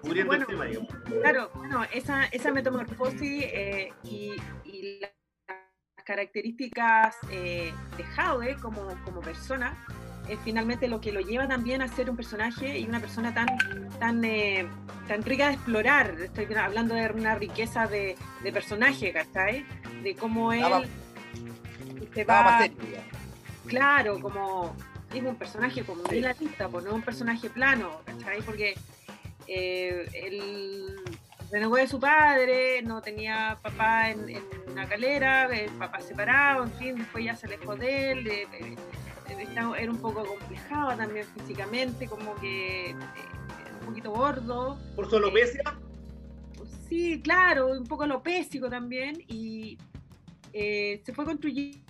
Cubriendo 0.00 0.28
bueno, 0.28 0.44
el 0.44 0.46
tema, 0.46 0.64
digamos. 0.64 0.88
Claro, 1.20 1.50
bueno, 1.54 1.84
esa, 1.92 2.24
esa 2.32 2.50
metamorfosis 2.50 3.44
eh, 3.44 3.92
y, 4.04 4.36
y 4.64 5.00
las 5.00 5.10
características 6.06 7.18
eh, 7.30 7.74
de 7.98 8.04
Jaude 8.04 8.56
como, 8.56 8.88
como 9.04 9.20
persona 9.20 9.76
es 10.28 10.38
finalmente 10.44 10.88
lo 10.88 11.00
que 11.00 11.12
lo 11.12 11.20
lleva 11.20 11.48
también 11.48 11.82
a 11.82 11.88
ser 11.88 12.08
un 12.10 12.16
personaje 12.16 12.78
y 12.78 12.84
una 12.86 13.00
persona 13.00 13.34
tan, 13.34 13.46
tan, 13.98 14.24
eh, 14.24 14.66
tan 15.08 15.22
rica 15.22 15.48
de 15.48 15.54
explorar. 15.54 16.14
Estoy 16.20 16.46
hablando 16.54 16.94
de 16.94 17.06
una 17.10 17.34
riqueza 17.34 17.86
de, 17.86 18.16
de 18.42 18.52
personaje, 18.52 19.12
¿cachai? 19.12 19.64
De 20.02 20.14
cómo 20.14 20.52
él 20.52 20.60
Estaba- 20.62 20.84
se 22.14 22.24
va 22.24 22.42
más 22.42 22.70
claro, 23.66 24.20
como 24.20 24.74
es 25.14 25.22
un 25.22 25.36
personaje 25.36 25.82
como 25.82 26.02
muy 26.04 26.20
latista, 26.20 26.68
pues 26.68 26.84
no 26.84 26.94
un 26.94 27.02
personaje 27.02 27.48
plano, 27.50 28.00
¿cachai? 28.04 28.42
Porque 28.42 28.74
eh, 29.46 30.08
él 30.14 30.96
renegó 31.50 31.76
de 31.76 31.86
su 31.86 31.98
padre, 32.00 32.80
no 32.82 33.02
tenía 33.02 33.58
papá 33.62 34.10
en, 34.10 34.28
en 34.28 34.42
una 34.70 34.88
calera, 34.88 35.46
el 35.46 35.70
papá 35.72 36.00
separado, 36.00 36.64
en 36.64 36.72
fin, 36.74 36.96
después 36.96 37.24
ya 37.24 37.36
se 37.36 37.46
alejó 37.46 37.76
de 37.76 38.12
él, 38.12 38.46
estaba- 39.28 39.78
era 39.78 39.90
un 39.90 39.98
poco 39.98 40.24
complejado 40.24 40.96
también 40.96 41.26
físicamente, 41.38 42.06
como 42.06 42.34
que 42.36 42.90
eh, 42.90 42.94
un 43.80 43.86
poquito 43.86 44.10
gordo. 44.12 44.78
Por 44.96 45.08
su 45.08 45.16
alopecia, 45.16 45.62
Sí, 46.88 47.20
claro, 47.22 47.68
un 47.68 47.86
poco 47.86 48.02
alopésico 48.02 48.68
también 48.68 49.22
y 49.26 49.78
eh, 50.52 51.00
se 51.06 51.12
fue 51.14 51.24
construyendo 51.24 51.80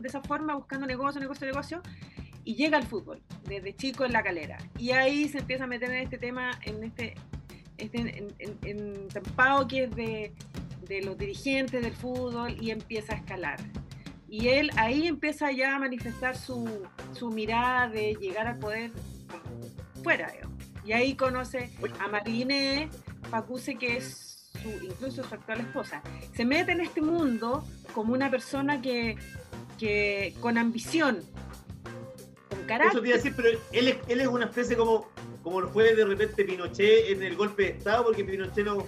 de 0.00 0.08
esa 0.08 0.22
forma, 0.22 0.54
buscando 0.54 0.86
negocio, 0.86 1.20
negocio, 1.20 1.46
negocio 1.46 1.82
y 2.44 2.54
llega 2.54 2.78
al 2.78 2.84
fútbol 2.84 3.20
desde 3.44 3.74
chico 3.74 4.04
en 4.04 4.12
la 4.12 4.22
calera 4.22 4.56
y 4.78 4.92
ahí 4.92 5.28
se 5.28 5.38
empieza 5.38 5.64
a 5.64 5.66
meter 5.66 5.90
en 5.90 5.96
este 6.04 6.16
tema, 6.16 6.52
en 6.62 6.84
este, 6.84 7.14
este 7.76 7.98
en, 7.98 8.28
en, 8.62 9.08
que 9.68 9.84
es 9.84 9.94
de, 9.96 10.32
de 10.86 11.02
los 11.02 11.18
dirigentes 11.18 11.82
del 11.82 11.92
fútbol 11.92 12.56
y 12.62 12.70
empieza 12.70 13.14
a 13.14 13.16
escalar. 13.16 13.58
Y 14.28 14.48
él 14.48 14.70
ahí 14.76 15.06
empieza 15.06 15.50
ya 15.52 15.76
a 15.76 15.78
manifestar 15.78 16.36
su, 16.36 16.68
su 17.12 17.30
mirada 17.30 17.88
de 17.88 18.14
llegar 18.20 18.46
al 18.46 18.58
poder 18.58 18.90
fuera, 20.02 20.30
digamos. 20.30 20.58
Y 20.84 20.92
ahí 20.92 21.14
conoce 21.14 21.70
a 21.98 22.08
Marine 22.08 22.88
Pacuse, 23.30 23.76
que 23.76 23.96
es 23.98 24.50
su, 24.62 24.68
incluso 24.84 25.22
su 25.22 25.34
actual 25.34 25.60
esposa. 25.60 26.02
Se 26.34 26.44
mete 26.44 26.72
en 26.72 26.80
este 26.80 27.00
mundo 27.00 27.64
como 27.94 28.12
una 28.12 28.30
persona 28.30 28.80
que, 28.82 29.16
que 29.78 30.34
con 30.40 30.56
ambición, 30.58 31.20
con 32.48 32.58
Eso 32.58 32.66
carácter. 32.66 33.00
te 33.02 33.08
iba 33.08 33.14
a 33.14 33.16
decir, 33.18 33.32
pero 33.36 33.48
él, 33.72 33.88
es- 33.88 33.98
él 34.08 34.20
es 34.20 34.26
una 34.28 34.44
especie 34.46 34.76
como, 34.76 35.08
como 35.42 35.60
lo 35.60 35.68
fue 35.70 35.94
de 35.94 36.04
repente 36.04 36.44
Pinochet 36.44 37.10
en 37.10 37.22
el 37.22 37.34
golpe 37.36 37.62
de 37.64 37.68
Estado, 37.70 38.04
porque 38.04 38.24
Pinochet 38.24 38.64
no, 38.64 38.86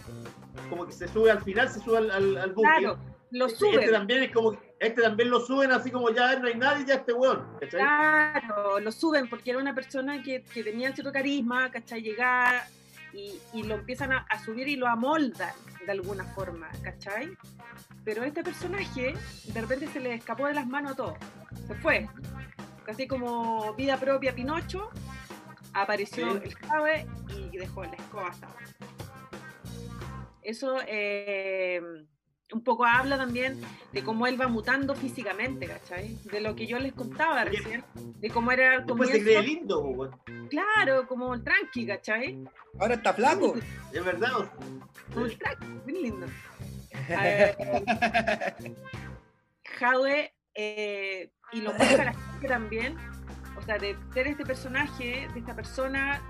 como 0.68 0.86
que 0.86 0.92
se 0.92 1.08
sube 1.08 1.30
al 1.30 1.42
final, 1.42 1.70
se 1.70 1.80
sube 1.80 1.98
al, 1.98 2.10
al, 2.10 2.36
al 2.38 2.52
buque. 2.52 2.68
Claro, 2.78 2.98
lo 3.30 3.46
Este- 3.46 3.58
suben. 3.58 3.80
Este 3.80 3.92
también 3.92 4.22
es 4.24 4.32
como, 4.32 4.58
este 4.78 5.02
también 5.02 5.30
lo 5.30 5.40
suben 5.40 5.70
así 5.72 5.90
como 5.90 6.10
ya 6.10 6.36
no 6.38 6.46
hay 6.48 6.54
nadie, 6.54 6.84
ya 6.86 6.94
este 6.94 7.12
weón. 7.12 7.46
¿cachai? 7.60 7.80
Claro, 7.80 8.80
lo 8.80 8.92
suben 8.92 9.28
porque 9.28 9.50
era 9.50 9.58
una 9.60 9.74
persona 9.74 10.22
que, 10.22 10.42
que 10.42 10.62
tenía 10.64 10.92
cierto 10.92 11.12
carisma, 11.12 11.70
¿cachai? 11.70 12.02
Llegar 12.02 12.64
y, 13.12 13.38
y 13.52 13.62
lo 13.64 13.74
empiezan 13.74 14.12
a, 14.12 14.18
a 14.28 14.38
subir 14.44 14.68
y 14.68 14.76
lo 14.76 14.86
amoldan 14.86 15.52
de 15.84 15.92
alguna 15.92 16.24
forma, 16.34 16.68
¿cachai? 16.82 17.36
Pero 18.04 18.22
este 18.24 18.42
personaje 18.42 19.14
de 19.44 19.60
repente 19.60 19.86
se 19.88 20.00
le 20.00 20.14
escapó 20.14 20.46
de 20.46 20.54
las 20.54 20.66
manos 20.66 20.96
todo, 20.96 21.16
se 21.66 21.74
fue. 21.76 22.08
Casi 22.84 23.06
como 23.06 23.74
vida 23.74 23.96
propia 23.98 24.34
Pinocho, 24.34 24.90
apareció 25.74 26.32
Sí. 26.40 26.40
el 26.44 26.54
Jave 26.56 27.06
y 27.36 27.56
dejó 27.56 27.84
la 27.84 27.92
escoba 27.94 28.28
hasta 28.28 28.46
abajo. 28.46 28.60
Eso 30.42 30.78
eh, 30.86 31.80
un 32.52 32.62
poco 32.62 32.84
habla 32.84 33.16
también 33.16 33.60
de 33.92 34.02
cómo 34.02 34.26
él 34.26 34.40
va 34.40 34.48
mutando 34.48 34.94
físicamente, 34.94 35.66
¿cachai? 35.66 36.16
De 36.30 36.40
lo 36.40 36.54
que 36.56 36.66
yo 36.66 36.78
les 36.78 36.92
contaba 36.92 37.44
recién, 37.44 37.84
de 37.94 38.30
cómo 38.30 38.50
era 38.52 38.80
Después 38.80 39.10
se 39.10 39.22
cree 39.22 39.42
lindo, 39.42 39.80
weón. 39.80 40.18
Claro, 40.48 41.06
como 41.06 41.34
el 41.34 41.42
tranqui, 41.44 41.86
¿cachai? 41.86 42.42
Ahora 42.78 42.94
está 42.94 43.12
flaco. 43.14 43.54
es 43.92 44.04
verdad. 44.04 44.50
Como 45.12 45.26
el 45.26 45.38
tranqui, 45.38 45.66
bien 45.86 46.02
lindo. 46.02 46.26
Eh, 47.12 47.54
Jadwe, 49.78 50.32
eh, 50.54 51.30
y 51.52 51.60
lo 51.60 51.72
muestra 51.72 52.04
la 52.04 52.12
gente 52.14 52.48
también, 52.48 52.96
o 53.56 53.62
sea, 53.62 53.78
de 53.78 53.96
ser 54.12 54.26
este 54.26 54.44
personaje, 54.44 55.28
de 55.32 55.38
esta 55.40 55.54
persona, 55.54 56.20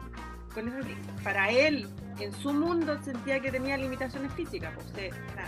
con 0.54 0.68
esas- 0.68 0.86
para 1.22 1.50
él, 1.50 1.88
en 2.18 2.32
su 2.32 2.52
mundo, 2.52 2.98
sentía 3.02 3.40
que 3.40 3.50
tenía 3.50 3.76
limitaciones 3.76 4.32
físicas, 4.34 4.72
pues, 4.74 4.86
o 5.12 5.34
sea, 5.34 5.44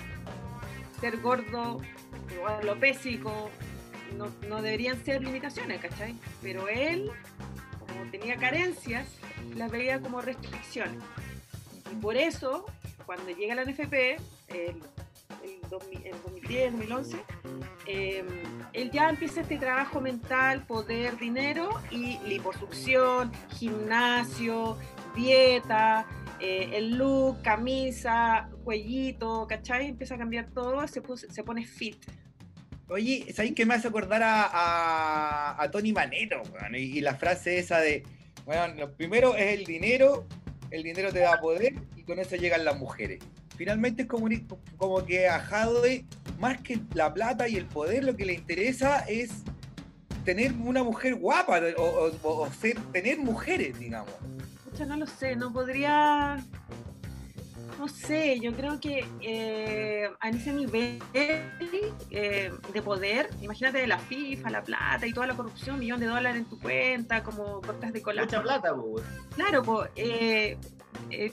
ser 1.02 1.20
gordo 1.20 1.80
o 2.40 2.46
alopésico, 2.46 3.50
no, 4.16 4.62
deberían 4.62 5.04
ser 5.04 5.20
limitaciones, 5.20 5.80
¿cachai? 5.80 6.14
Pero 6.40 6.68
él, 6.68 7.10
como 7.80 8.08
tenía 8.12 8.36
carencias, 8.36 9.08
las 9.56 9.68
veía 9.68 10.00
como 10.00 10.20
restricciones. 10.20 11.02
Y 11.90 11.96
por 11.96 12.16
eso, 12.16 12.66
cuando 13.04 13.30
llega 13.30 13.56
la 13.56 13.64
NFP, 13.64 13.92
el, 14.46 14.80
el 15.42 15.60
2000 15.68 16.06
el 16.06 16.22
2010, 16.22 16.72
2011, 16.72 17.16
eh, 17.86 18.24
él 18.72 18.90
ya 18.92 19.08
empieza 19.10 19.40
este 19.40 19.58
trabajo 19.58 20.00
mental, 20.00 20.64
poder, 20.66 21.18
dinero 21.18 21.68
y 21.90 22.18
liposucción, 22.28 23.32
gimnasio, 23.58 24.76
dieta, 25.16 26.06
eh, 26.42 26.70
el 26.74 26.96
look, 26.98 27.40
camisa, 27.42 28.48
cuellito, 28.64 29.46
¿cachai? 29.48 29.88
Empieza 29.88 30.16
a 30.16 30.18
cambiar 30.18 30.50
todo, 30.50 30.86
se, 30.88 31.00
pus- 31.02 31.26
se 31.30 31.42
pone 31.44 31.64
fit. 31.66 31.96
Oye, 32.88 33.32
¿sabes 33.32 33.52
qué 33.54 33.64
me 33.64 33.74
hace 33.74 33.88
acordar 33.88 34.20
a, 34.24 35.68
Tony 35.70 35.92
Manero? 35.92 36.42
Y, 36.76 37.00
la 37.00 37.14
frase 37.14 37.58
esa 37.58 37.78
de, 37.78 38.02
bueno, 38.44 38.74
lo 38.74 38.92
primero 38.92 39.34
es 39.36 39.58
el 39.58 39.64
dinero, 39.64 40.26
el 40.70 40.82
dinero 40.82 41.12
te 41.12 41.20
da 41.20 41.40
poder 41.40 41.74
y 41.96 42.02
con 42.02 42.18
eso 42.18 42.36
llegan 42.36 42.64
las 42.64 42.78
mujeres. 42.78 43.20
Finalmente 43.56 44.02
es 44.02 44.08
como, 44.08 44.28
como 44.76 45.04
que 45.06 45.28
a 45.28 45.36
Hadwe, 45.36 46.04
más 46.38 46.60
que 46.60 46.80
la 46.94 47.14
plata 47.14 47.48
y 47.48 47.56
el 47.56 47.66
poder, 47.66 48.04
lo 48.04 48.16
que 48.16 48.26
le 48.26 48.34
interesa 48.34 49.00
es 49.08 49.30
tener 50.24 50.52
una 50.52 50.82
mujer 50.82 51.14
guapa 51.14 51.60
o, 51.78 51.82
o- 51.82 52.42
o 52.42 52.52
ser, 52.52 52.78
tener 52.92 53.18
mujeres, 53.18 53.78
digamos. 53.78 54.12
Pucha, 54.72 54.86
no 54.86 54.96
lo 54.96 55.06
sé, 55.06 55.36
no 55.36 55.52
podría. 55.52 56.42
No 57.78 57.88
sé, 57.88 58.40
yo 58.40 58.54
creo 58.54 58.80
que 58.80 59.04
eh, 59.20 60.08
a 60.20 60.28
ese 60.30 60.52
nivel 60.52 60.98
eh, 61.12 62.52
de 62.72 62.82
poder, 62.82 63.28
imagínate 63.42 63.86
la 63.86 63.98
FIFA, 63.98 64.50
la 64.50 64.62
plata 64.62 65.06
y 65.06 65.12
toda 65.12 65.26
la 65.26 65.34
corrupción, 65.34 65.78
millón 65.78 66.00
de 66.00 66.06
dólares 66.06 66.38
en 66.38 66.44
tu 66.46 66.58
cuenta, 66.58 67.22
como 67.22 67.60
cortas 67.60 67.92
de 67.92 68.00
cola. 68.00 68.22
Mucha 68.22 68.40
plata, 68.40 68.72
weón. 68.72 69.04
Claro, 69.34 69.62
pues, 69.62 69.90
eh, 69.96 70.56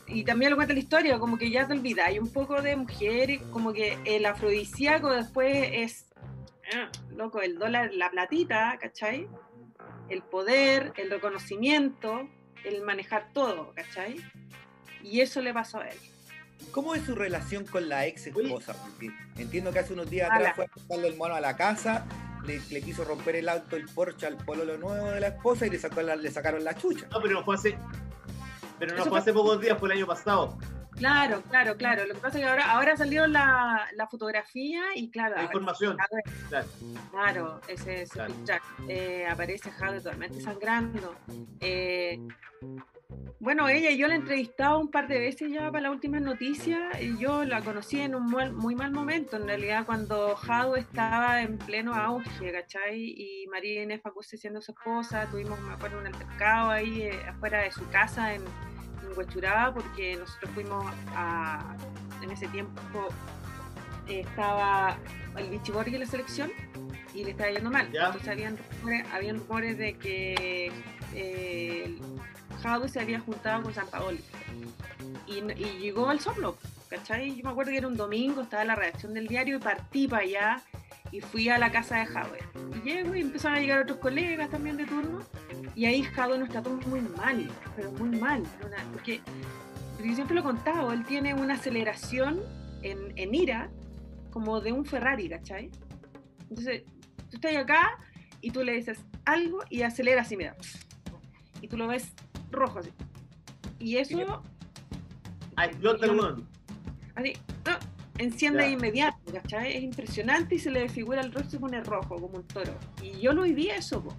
y 0.07 0.23
también 0.23 0.51
lo 0.51 0.57
cuenta 0.57 0.73
la 0.73 0.79
historia, 0.79 1.19
como 1.19 1.37
que 1.37 1.49
ya 1.49 1.65
te 1.67 1.73
olvidas, 1.73 2.07
hay 2.07 2.19
un 2.19 2.31
poco 2.33 2.61
de 2.61 2.75
mujer, 2.75 3.29
y 3.29 3.37
como 3.37 3.71
que 3.71 3.97
el 4.03 4.25
afrodisíaco 4.25 5.11
después 5.11 5.69
es, 5.71 6.07
ah, 6.73 6.89
loco, 7.15 7.41
el 7.41 7.57
dólar, 7.57 7.91
la 7.93 8.09
platita, 8.09 8.77
¿cachai? 8.81 9.27
El 10.09 10.23
poder, 10.23 10.93
el 10.97 11.11
reconocimiento, 11.11 12.27
el 12.65 12.81
manejar 12.83 13.29
todo, 13.33 13.73
¿cachai? 13.73 14.17
Y 15.03 15.21
eso 15.21 15.41
le 15.41 15.53
pasó 15.53 15.79
a 15.79 15.87
él. 15.87 15.97
¿Cómo 16.71 16.93
es 16.93 17.03
su 17.03 17.15
relación 17.15 17.65
con 17.65 17.87
la 17.87 18.05
ex 18.05 18.27
esposa? 18.27 18.73
Porque 18.73 19.09
entiendo 19.37 19.71
que 19.71 19.79
hace 19.79 19.93
unos 19.93 20.09
días 20.09 20.29
Ala. 20.29 20.49
atrás 20.49 20.55
fue 20.55 20.65
a 20.65 20.69
buscarle 20.75 21.07
el 21.07 21.15
mono 21.17 21.35
a 21.35 21.39
la 21.41 21.55
casa, 21.55 22.05
le, 22.45 22.59
le 22.69 22.81
quiso 22.81 23.05
romper 23.05 23.37
el 23.37 23.47
auto, 23.49 23.75
el 23.77 23.85
Porsche 23.85 24.27
al 24.27 24.37
pololo 24.37 24.77
nuevo 24.77 25.09
de 25.09 25.19
la 25.21 25.27
esposa 25.29 25.65
y 25.65 25.69
le, 25.69 25.79
sacó 25.79 26.01
la- 26.01 26.15
le 26.17 26.29
sacaron 26.31 26.63
la 26.63 26.75
chucha. 26.75 27.07
No, 27.11 27.21
pero 27.21 27.33
no 27.35 27.43
fue 27.45 27.55
hace. 27.55 27.77
Pero 28.77 28.91
no 28.95 29.03
fue 29.03 29.09
fue- 29.11 29.19
hace 29.19 29.33
pocos 29.33 29.61
días, 29.61 29.77
fue 29.79 29.89
el 29.89 29.97
año 29.97 30.07
pasado. 30.07 30.57
Claro, 30.99 31.41
claro, 31.49 31.75
claro. 31.77 32.05
Lo 32.05 32.13
que 32.13 32.19
pasa 32.19 32.37
es 32.37 32.43
que 32.43 32.49
ahora, 32.49 32.71
ahora 32.71 32.95
salió 32.97 33.25
la, 33.25 33.87
la 33.95 34.07
fotografía 34.07 34.81
y 34.95 35.09
claro, 35.09 35.35
La 35.37 35.43
información. 35.43 35.97
Claro. 36.49 36.67
Claro, 37.11 37.61
ese 37.67 38.05
Claro. 38.05 38.33
eh, 38.87 39.25
aparece 39.27 39.71
Jade 39.71 40.01
totalmente 40.01 40.41
sangrando. 40.41 41.15
Eh, 41.61 42.19
bueno, 43.39 43.69
ella 43.69 43.91
yo 43.91 44.07
la 44.07 44.15
he 44.15 44.17
entrevistado 44.17 44.77
un 44.79 44.91
par 44.91 45.07
de 45.07 45.17
veces 45.17 45.49
ya 45.51 45.71
para 45.71 45.83
las 45.83 45.91
últimas 45.93 46.21
noticias 46.21 47.01
y 47.01 47.17
yo 47.17 47.45
la 47.45 47.61
conocí 47.61 48.01
en 48.01 48.13
un 48.13 48.25
mal- 48.29 48.51
muy 48.51 48.75
mal 48.75 48.91
momento, 48.91 49.37
en 49.37 49.47
realidad 49.47 49.85
cuando 49.85 50.35
Jade 50.35 50.81
estaba 50.81 51.41
en 51.41 51.57
pleno 51.57 51.95
auge, 51.95 52.51
¿cachai? 52.51 52.99
Y 52.99 53.47
María 53.47 53.83
Inés 53.83 54.01
Facuse 54.01 54.35
siendo 54.37 54.61
su 54.61 54.73
esposa, 54.73 55.25
tuvimos, 55.31 55.57
me 55.61 55.73
acuerdo, 55.73 55.99
un 55.99 56.07
altercado 56.07 56.69
ahí 56.71 57.03
eh, 57.03 57.19
afuera 57.29 57.61
de 57.61 57.71
su 57.71 57.87
casa 57.89 58.33
en, 58.33 58.43
en 59.09 59.17
Huechuraba 59.17 59.73
porque 59.73 60.15
nosotros 60.15 60.51
fuimos 60.53 60.85
a, 61.15 61.75
en 62.21 62.31
ese 62.31 62.47
tiempo 62.47 63.07
eh, 64.07 64.21
estaba 64.21 64.97
el 65.37 65.49
Vichy 65.49 65.71
Borghi 65.71 65.93
en 65.93 66.01
la 66.01 66.07
selección 66.07 66.51
y 67.13 67.23
le 67.23 67.31
estaba 67.31 67.51
yendo 67.51 67.69
mal. 67.69 67.91
Ya. 67.91 68.07
Entonces 68.07 68.29
habían 68.29 68.57
rumores, 68.57 69.05
habían 69.13 69.37
rumores 69.37 69.77
de 69.77 69.93
que 69.93 70.71
eh, 71.13 71.97
Jadwe 72.61 72.89
se 72.89 72.99
había 72.99 73.19
juntado 73.19 73.63
con 73.63 73.73
San 73.73 73.87
Paoli 73.87 74.23
y, 75.27 75.41
llegó 75.79 76.09
al 76.09 76.19
soplo, 76.19 76.57
¿cachai? 76.89 77.35
Yo 77.35 77.43
me 77.43 77.51
acuerdo 77.51 77.71
que 77.71 77.77
era 77.77 77.87
un 77.87 77.97
domingo, 77.97 78.41
estaba 78.41 78.63
en 78.63 78.67
la 78.69 78.75
redacción 78.75 79.13
del 79.13 79.27
diario 79.27 79.57
y 79.57 79.59
partí 79.59 80.07
para 80.07 80.23
allá 80.23 80.61
y 81.11 81.21
fui 81.21 81.49
a 81.49 81.57
la 81.57 81.71
casa 81.71 81.97
de 81.97 82.05
Jadwe. 82.07 82.39
Y 82.75 82.89
llego 82.89 83.15
y 83.15 83.21
empezaron 83.21 83.57
a 83.57 83.61
llegar 83.61 83.79
otros 83.79 83.99
colegas 83.99 84.49
también 84.49 84.77
de 84.77 84.85
turno 84.85 85.19
y 85.79 85.85
ahí 85.85 86.03
Jadwe 86.03 86.37
nos 86.39 86.49
trató 86.49 86.71
muy 86.71 86.99
mal, 86.99 87.49
pero 87.77 87.89
muy 87.93 88.09
mal, 88.19 88.43
porque 88.91 89.21
yo 90.03 90.13
siempre 90.13 90.35
lo 90.35 90.41
he 90.41 90.43
contado, 90.43 90.91
él 90.91 91.05
tiene 91.05 91.33
una 91.33 91.53
aceleración 91.53 92.41
en, 92.81 93.13
en 93.15 93.33
ira 93.33 93.69
como 94.29 94.59
de 94.59 94.73
un 94.73 94.83
Ferrari, 94.83 95.29
¿cachai? 95.29 95.71
Entonces, 96.49 96.83
tú 97.29 97.37
estás 97.37 97.55
acá 97.55 97.97
y 98.41 98.51
tú 98.51 98.61
le 98.61 98.73
dices 98.73 98.99
algo 99.23 99.59
y 99.69 99.83
acelera 99.83 100.23
así, 100.23 100.35
mira. 100.35 100.53
Y 101.61 101.69
tú 101.69 101.77
lo 101.77 101.87
ves 101.87 102.11
rojo 102.51 102.79
así. 102.79 102.89
Y 103.79 103.95
eso, 103.95 104.19
el 104.19 104.27
weón. 106.11 106.45
así, 107.15 107.33
enciende 108.17 108.63
de 108.63 108.71
inmediato, 108.71 109.31
¿cachai? 109.31 109.77
Es 109.77 109.83
impresionante 109.83 110.55
y 110.55 110.59
se 110.59 110.71
le 110.71 110.81
desfigura 110.81 111.21
el 111.21 111.31
rostro 111.31 111.47
y 111.47 111.51
se 111.51 111.59
pone 111.59 111.81
rojo 111.85 112.17
como 112.17 112.35
un 112.35 112.47
toro. 112.47 112.73
Y 113.01 113.21
yo 113.21 113.31
lo 113.31 113.43
viví 113.43 113.69
eso, 113.69 114.03
po. 114.03 114.13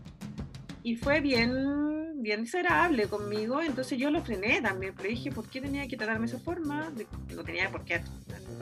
Y 0.83 0.97
fue 0.97 1.21
bien, 1.21 2.23
bien 2.23 2.45
desagradable 2.45 3.07
conmigo, 3.07 3.61
entonces 3.61 3.99
yo 3.99 4.11
lo 4.11 4.23
frené 4.23 4.63
también, 4.63 4.95
pero 4.97 5.09
dije, 5.11 5.31
¿por 5.31 5.47
qué 5.49 5.61
tenía 5.61 5.87
que 5.87 5.97
tratarme 5.97 6.27
de 6.27 6.35
esa 6.35 6.43
forma? 6.43 6.91
No 7.35 7.45
tenía 7.45 7.71
por 7.71 7.85
qué 7.85 8.01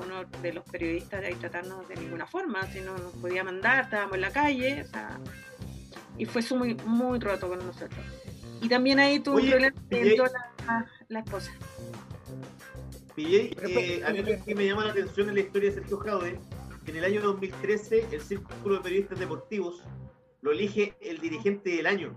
uno 0.04 0.24
de 0.42 0.52
los 0.52 0.64
periodistas 0.64 1.20
de 1.20 1.28
ahí 1.28 1.34
tratarnos 1.34 1.88
de 1.88 1.96
ninguna 1.96 2.26
forma, 2.26 2.66
si 2.72 2.80
no 2.80 2.96
nos 2.98 3.12
podía 3.14 3.44
mandar, 3.44 3.84
estábamos 3.84 4.16
en 4.16 4.20
la 4.22 4.30
calle, 4.30 4.82
o 4.82 4.86
sea, 4.86 5.18
y 6.16 6.24
fue 6.24 6.42
muy, 6.56 6.74
muy 6.84 7.18
roto 7.20 7.48
con 7.48 7.58
nosotros. 7.58 8.04
Y 8.60 8.68
también 8.68 8.98
ahí 8.98 9.20
tuve 9.20 9.42
un 9.42 9.48
problema 9.50 9.76
que 9.88 10.04
y- 10.04 10.08
entró 10.10 10.26
la, 10.26 10.86
la 11.08 11.18
esposa. 11.20 11.52
PJ, 13.14 13.50
eh, 13.66 14.02
a 14.04 14.10
mí 14.12 14.18
lo 14.18 14.44
que 14.44 14.54
me 14.54 14.66
llama 14.66 14.84
la 14.84 14.90
atención 14.90 15.28
en 15.28 15.34
la 15.34 15.40
historia 15.40 15.70
de 15.70 15.76
Sergio 15.76 15.98
Jaude, 15.98 16.38
que 16.84 16.90
en 16.90 16.96
el 16.98 17.04
año 17.04 17.22
2013 17.22 18.06
el 18.12 18.20
Círculo 18.20 18.76
de 18.76 18.80
Periodistas 18.82 19.18
Deportivos 19.18 19.82
lo 20.43 20.53
elige 20.53 20.97
el 21.01 21.18
dirigente 21.18 21.70
del 21.70 21.86
año. 21.86 22.14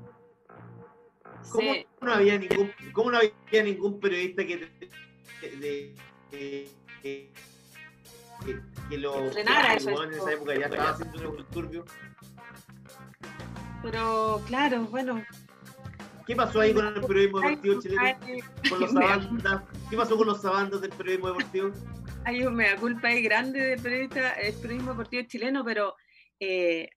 ¿Cómo 1.51 1.73
Sí. 1.73 1.87
no 2.01 2.13
había 2.13 2.37
ningún, 2.37 2.71
cómo 2.93 3.11
no 3.11 3.17
había 3.17 3.63
ningún 3.63 3.99
periodista 3.99 4.45
que, 4.45 4.57
de- 4.57 5.95
de- 6.31 6.69
que- 7.01 7.31
que- 8.89 8.97
lo 8.97 9.31
frenara 9.31 9.73
eso, 9.75 10.03
en 10.03 10.13
esa 10.13 10.31
época 10.33 10.55
ya 10.55 10.65
estaba 10.65 10.89
haciendo 10.91 11.31
un 11.31 11.45
turbio? 11.47 11.85
Pero 13.81 14.41
claro, 14.47 14.83
bueno, 14.85 15.23
¿Qué 16.27 16.35
pasó 16.35 16.61
ahí 16.61 16.73
con 16.73 16.85
el 16.85 17.01
periodismo 17.01 17.41
deportivo 17.41 17.81
chileno? 17.81 18.01
Con 18.69 18.79
los 18.79 18.91
sabandas. 18.93 19.63
¿Qué 19.89 19.97
pasó 19.97 20.15
con 20.15 20.27
los 20.27 20.41
sabandas 20.41 20.79
del 20.81 20.91
periodismo 20.91 21.27
deportivo? 21.29 21.71
hay 22.23 22.45
un 22.45 22.53
mea 22.53 22.75
culpa 22.77 23.07
ahí 23.07 23.23
grande 23.23 23.59
del 23.59 23.81
periodista, 23.81 24.33
el 24.33 24.53
periodismo 24.53 24.91
deportivo 24.91 25.23
chileno, 25.27 25.65
pero 25.65 25.95
eh, 26.39 26.87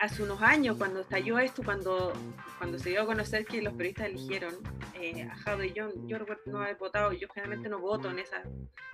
hace 0.00 0.22
unos 0.22 0.40
años, 0.40 0.76
cuando 0.78 1.00
estalló 1.00 1.38
esto, 1.38 1.62
cuando, 1.62 2.14
cuando 2.56 2.78
se 2.78 2.88
dio 2.88 3.02
a 3.02 3.06
conocer 3.06 3.44
que 3.44 3.60
los 3.60 3.74
periodistas 3.74 4.06
eligieron 4.06 4.54
eh, 4.94 5.28
a 5.28 5.64
y 5.64 5.72
yo, 5.74 5.90
yo 6.06 6.18
no 6.46 6.58
haber 6.58 6.76
votado, 6.76 7.12
yo 7.12 7.28
generalmente 7.28 7.68
no 7.68 7.78
voto 7.78 8.10
en 8.10 8.18
esa, 8.18 8.42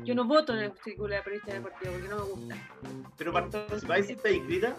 yo 0.01 0.17
no 0.17 0.25
voto 0.25 0.53
en 0.55 0.65
el 0.65 0.73
círculo 0.83 1.15
de 1.15 1.23
periodistas 1.23 1.55
deportivos 1.55 1.95
porque 1.95 2.09
no 2.09 2.17
me 2.17 2.23
gusta. 2.23 2.57
¿Pero 3.17 3.33
participáis 3.33 4.07
si 4.07 4.13
está 4.15 4.31
inscrita? 4.31 4.77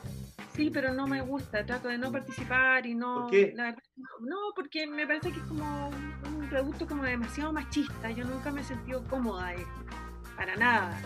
Sí, 0.54 0.70
pero 0.70 0.94
no 0.94 1.08
me 1.08 1.22
gusta, 1.22 1.66
trato 1.66 1.88
de 1.88 1.98
no 1.98 2.12
participar 2.12 2.86
y 2.86 2.94
no... 2.94 3.22
¿Por 3.22 3.32
qué? 3.32 3.54
la 3.56 3.74
no, 4.20 4.38
porque 4.54 4.86
me 4.86 5.08
parece 5.08 5.32
que 5.32 5.40
es 5.40 5.46
como 5.46 5.90
un, 5.90 6.36
un 6.36 6.50
producto 6.50 6.86
como 6.88 7.04
demasiado 7.04 7.54
machista, 7.54 8.12
yo 8.12 8.26
nunca 8.26 8.52
me 8.52 8.62
he 8.62 8.64
sentido 8.66 9.02
cómoda 9.08 9.48
ahí, 9.48 9.64
para 10.36 10.58
nada, 10.58 11.00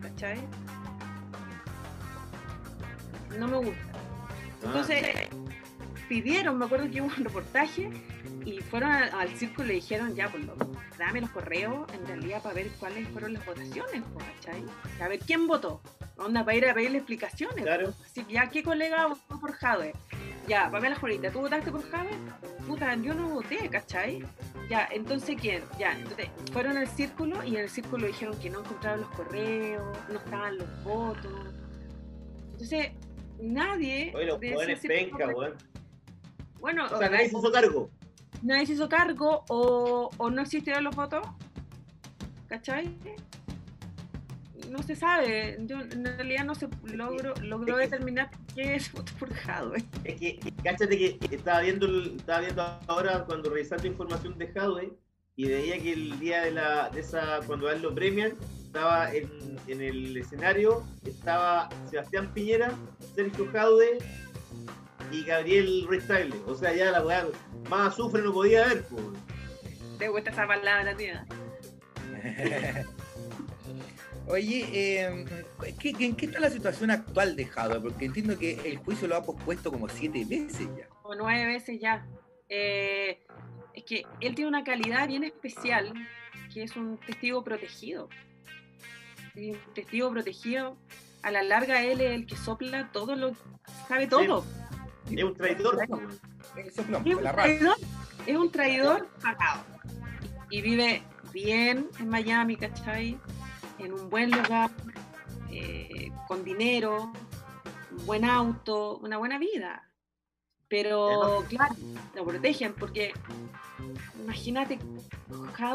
¿cachai? 0.00 0.40
No 3.38 3.48
me 3.48 3.56
gusta. 3.58 3.92
Entonces, 4.64 5.04
pidieron, 6.08 6.58
me 6.58 6.66
acuerdo 6.66 6.90
que 6.90 7.00
hubo 7.00 7.08
un 7.08 7.24
reportaje 7.24 7.90
y 8.44 8.60
fueron 8.60 8.90
al 8.92 9.28
circo 9.36 9.62
y 9.62 9.66
le 9.66 9.74
dijeron, 9.74 10.14
ya, 10.14 10.28
pues 10.28 10.44
loco, 10.44 10.70
dame 10.98 11.20
los 11.20 11.30
correos 11.30 11.86
en 11.92 12.06
realidad 12.06 12.42
para 12.42 12.54
ver 12.54 12.68
cuáles 12.78 13.08
fueron 13.08 13.32
las 13.34 13.44
votaciones, 13.46 14.02
¿cachai? 14.36 14.64
A 15.00 15.08
ver 15.08 15.20
quién 15.20 15.46
votó. 15.46 15.80
Onda, 16.16 16.44
para 16.44 16.56
ir 16.56 16.68
a 16.68 16.74
pedirle 16.74 16.98
explicaciones. 16.98 17.64
Claro. 17.64 17.94
Así 18.04 18.24
que 18.24 18.34
ya, 18.34 18.48
¿qué 18.50 18.62
colega 18.62 19.06
votó 19.06 19.40
por 19.40 19.52
Jade? 19.52 19.94
Ya, 20.46 20.70
Pamela 20.70 20.96
Jorita, 20.96 21.30
¿tú 21.30 21.40
votaste 21.40 21.70
por 21.70 21.88
Jade? 21.88 22.10
Puta, 22.66 22.94
yo 22.96 23.14
no 23.14 23.28
voté, 23.28 23.68
¿cachai? 23.68 24.24
Ya, 24.68 24.88
entonces, 24.92 25.36
¿quién? 25.40 25.62
Ya, 25.78 25.92
entonces, 25.92 26.28
fueron 26.52 26.76
al 26.76 26.88
círculo 26.88 27.42
y 27.44 27.56
en 27.56 27.62
el 27.62 27.70
círculo 27.70 28.06
dijeron 28.06 28.38
que 28.40 28.50
no 28.50 28.60
encontraron 28.60 29.00
los 29.00 29.10
correos, 29.10 29.96
no 30.08 30.18
estaban 30.18 30.58
los 30.58 30.84
votos. 30.84 31.54
Entonces, 32.52 32.92
nadie... 33.42 34.12
De 34.40 34.72
ese 34.72 34.88
penca. 34.88 35.30
Bueno, 36.60 36.86
O 36.86 36.98
sea, 36.98 37.10
nadie 37.10 37.28
se 37.28 37.36
hizo 37.38 37.50
cargo. 37.52 37.90
nadie 38.42 38.66
se 38.66 38.72
hizo 38.74 38.88
cargo 38.88 39.44
o, 39.48 40.10
o 40.16 40.30
no 40.30 40.42
existieron 40.42 40.84
los 40.84 40.94
votos, 40.94 41.26
¿cachai? 42.48 42.96
No 44.70 44.82
se 44.82 44.94
sabe, 44.94 45.58
yo 45.66 45.80
en 45.80 46.04
realidad 46.04 46.44
no 46.44 46.54
se 46.54 46.68
logro, 46.94 47.34
logro 47.42 47.76
determinar 47.76 48.30
qué 48.54 48.76
es 48.76 48.92
voto 48.92 49.12
por 49.18 49.34
Jadwe. 49.34 49.84
Es 50.04 50.20
que, 50.20 50.38
cáchate 50.62 50.96
que 50.96 51.18
estaba 51.34 51.60
viendo, 51.60 51.86
estaba 52.04 52.40
viendo 52.40 52.62
ahora 52.86 53.24
cuando 53.24 53.50
revisando 53.50 53.86
información 53.86 54.38
de 54.38 54.46
Jadwe, 54.48 54.92
y 55.36 55.46
veía 55.48 55.78
que 55.80 55.92
el 55.92 56.18
día 56.20 56.42
de 56.42 56.50
la 56.52 56.88
de 56.90 57.00
esa 57.00 57.40
cuando 57.46 57.68
a 57.68 57.72
él 57.72 57.82
lo 57.82 57.94
premian 57.94 58.34
estaba 58.66 59.12
en, 59.14 59.30
en 59.66 59.80
el 59.80 60.16
escenario 60.16 60.82
estaba 61.04 61.68
Sebastián 61.90 62.32
Piñera, 62.34 62.72
Sergio 63.14 63.48
Jaude 63.52 63.98
y 65.10 65.24
Gabriel 65.24 65.84
Ruiz 65.86 66.06
Tagle. 66.06 66.34
O 66.46 66.54
sea, 66.54 66.72
ya 66.74 66.90
la 66.90 67.04
weá 67.04 67.26
más 67.68 67.92
azufre 67.94 68.22
no 68.22 68.32
podía 68.32 68.64
haber, 68.64 68.84
po. 68.84 68.98
¿Te 69.98 70.08
gusta 70.08 70.30
esa 70.30 70.46
palabra, 70.46 70.96
tía? 70.96 71.26
Oye, 74.28 74.66
eh, 74.72 75.24
¿qué- 75.80 75.92
qué- 75.92 76.06
¿en 76.06 76.14
qué 76.16 76.26
está 76.26 76.38
la 76.40 76.48
situación 76.50 76.90
actual 76.90 77.34
de 77.36 77.44
Jadwe? 77.44 77.80
Porque 77.80 78.04
entiendo 78.04 78.38
que 78.38 78.52
el 78.64 78.78
juicio 78.78 79.08
lo 79.08 79.16
ha 79.16 79.22
pospuesto 79.24 79.70
como 79.70 79.88
siete 79.88 80.24
veces 80.24 80.68
ya. 80.78 80.86
O 81.02 81.14
nueve 81.14 81.46
veces 81.46 81.80
ya. 81.80 82.06
Eh, 82.48 83.26
es 83.74 83.84
que 83.84 84.06
él 84.20 84.34
tiene 84.34 84.48
una 84.48 84.64
calidad 84.64 85.08
bien 85.08 85.24
especial, 85.24 85.92
que 86.52 86.62
es 86.62 86.76
un 86.76 86.98
testigo 86.98 87.42
protegido. 87.42 88.08
Y 89.34 89.52
un 89.52 89.74
testigo 89.74 90.10
protegido, 90.10 90.76
a 91.22 91.30
la 91.30 91.42
larga 91.42 91.82
él 91.82 92.00
es 92.00 92.12
el 92.12 92.26
que 92.26 92.36
sopla 92.36 92.90
todo 92.92 93.16
lo, 93.16 93.34
sabe 93.88 94.06
todo. 94.06 94.44
Es 95.10 95.24
un 95.24 95.34
traidor, 95.34 95.78
Es 96.56 96.76
un 96.76 97.22
traidor, 97.22 97.76
es 98.26 98.36
un 98.36 98.50
traidor 98.50 99.08
pagado. 99.20 99.64
Y 100.50 100.60
vive 100.60 101.02
bien 101.32 101.88
en 101.98 102.08
Miami, 102.08 102.56
¿cachai? 102.56 103.18
En 103.78 103.92
un 103.92 104.10
buen 104.10 104.30
lugar, 104.30 104.70
eh, 105.50 106.10
con 106.28 106.44
dinero, 106.44 107.12
un 107.90 108.06
buen 108.06 108.24
auto, 108.24 108.98
una 108.98 109.16
buena 109.16 109.38
vida. 109.38 109.88
Pero, 110.72 111.44
claro, 111.50 111.74
lo 112.14 112.24
protegen 112.24 112.72
porque, 112.72 113.12
imagínate, 114.22 114.78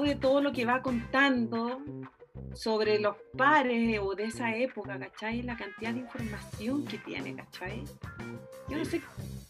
de 0.03 0.15
todo 0.15 0.41
lo 0.41 0.51
que 0.51 0.65
va 0.65 0.81
contando 0.81 1.83
sobre 2.55 2.97
los 2.97 3.15
pares 3.37 3.99
o 4.01 4.15
de 4.15 4.23
esa 4.23 4.55
época, 4.55 4.97
¿cachai? 4.97 5.43
La 5.43 5.55
cantidad 5.55 5.93
de 5.93 5.99
información 5.99 6.83
que 6.85 6.97
tiene, 6.97 7.35
¿cachai? 7.35 7.83
Yo 8.69 8.77
no 8.79 8.85
sé 8.85 8.99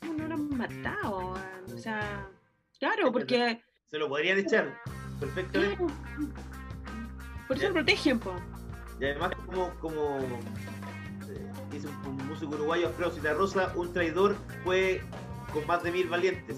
cómo 0.01 0.15
no 0.15 0.27
lo 0.27 0.33
han 0.33 0.49
matado, 0.49 1.35
o 1.73 1.77
sea, 1.77 2.27
claro, 2.77 3.09
porque 3.13 3.61
Se 3.89 3.97
lo 3.97 4.09
podrían 4.09 4.39
echar 4.39 4.77
perfectamente. 5.17 5.77
por 7.47 7.55
eso 7.55 7.69
lo 7.69 7.73
protegen, 7.73 8.19
po. 8.19 8.33
Y 8.99 9.05
además, 9.05 9.31
como, 9.45 9.73
como 9.79 10.17
eh, 10.19 11.51
dice 11.71 11.87
un, 12.05 12.17
músico 12.27 12.53
uruguayo, 12.55 12.87
Alfredo 12.87 13.11
Citarrosa, 13.11 13.71
un 13.77 13.93
traidor 13.93 14.35
fue 14.65 15.01
con 15.57 15.67
más 15.67 15.83
de 15.83 15.91
mil 15.91 16.07
valientes. 16.07 16.57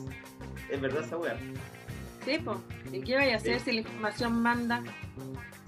Es 0.70 0.82
verdad 0.82 1.04
esa 1.04 1.18
weá. 1.18 1.38
Sí, 2.26 2.38
po. 2.39 2.62
¿Y 2.91 3.02
qué 3.02 3.16
vaya 3.16 3.34
a 3.34 3.38
hacer 3.38 3.60
Sí. 3.60 3.66
si 3.66 3.72
la 3.74 3.82
información 3.82 4.41
manda? 4.41 4.84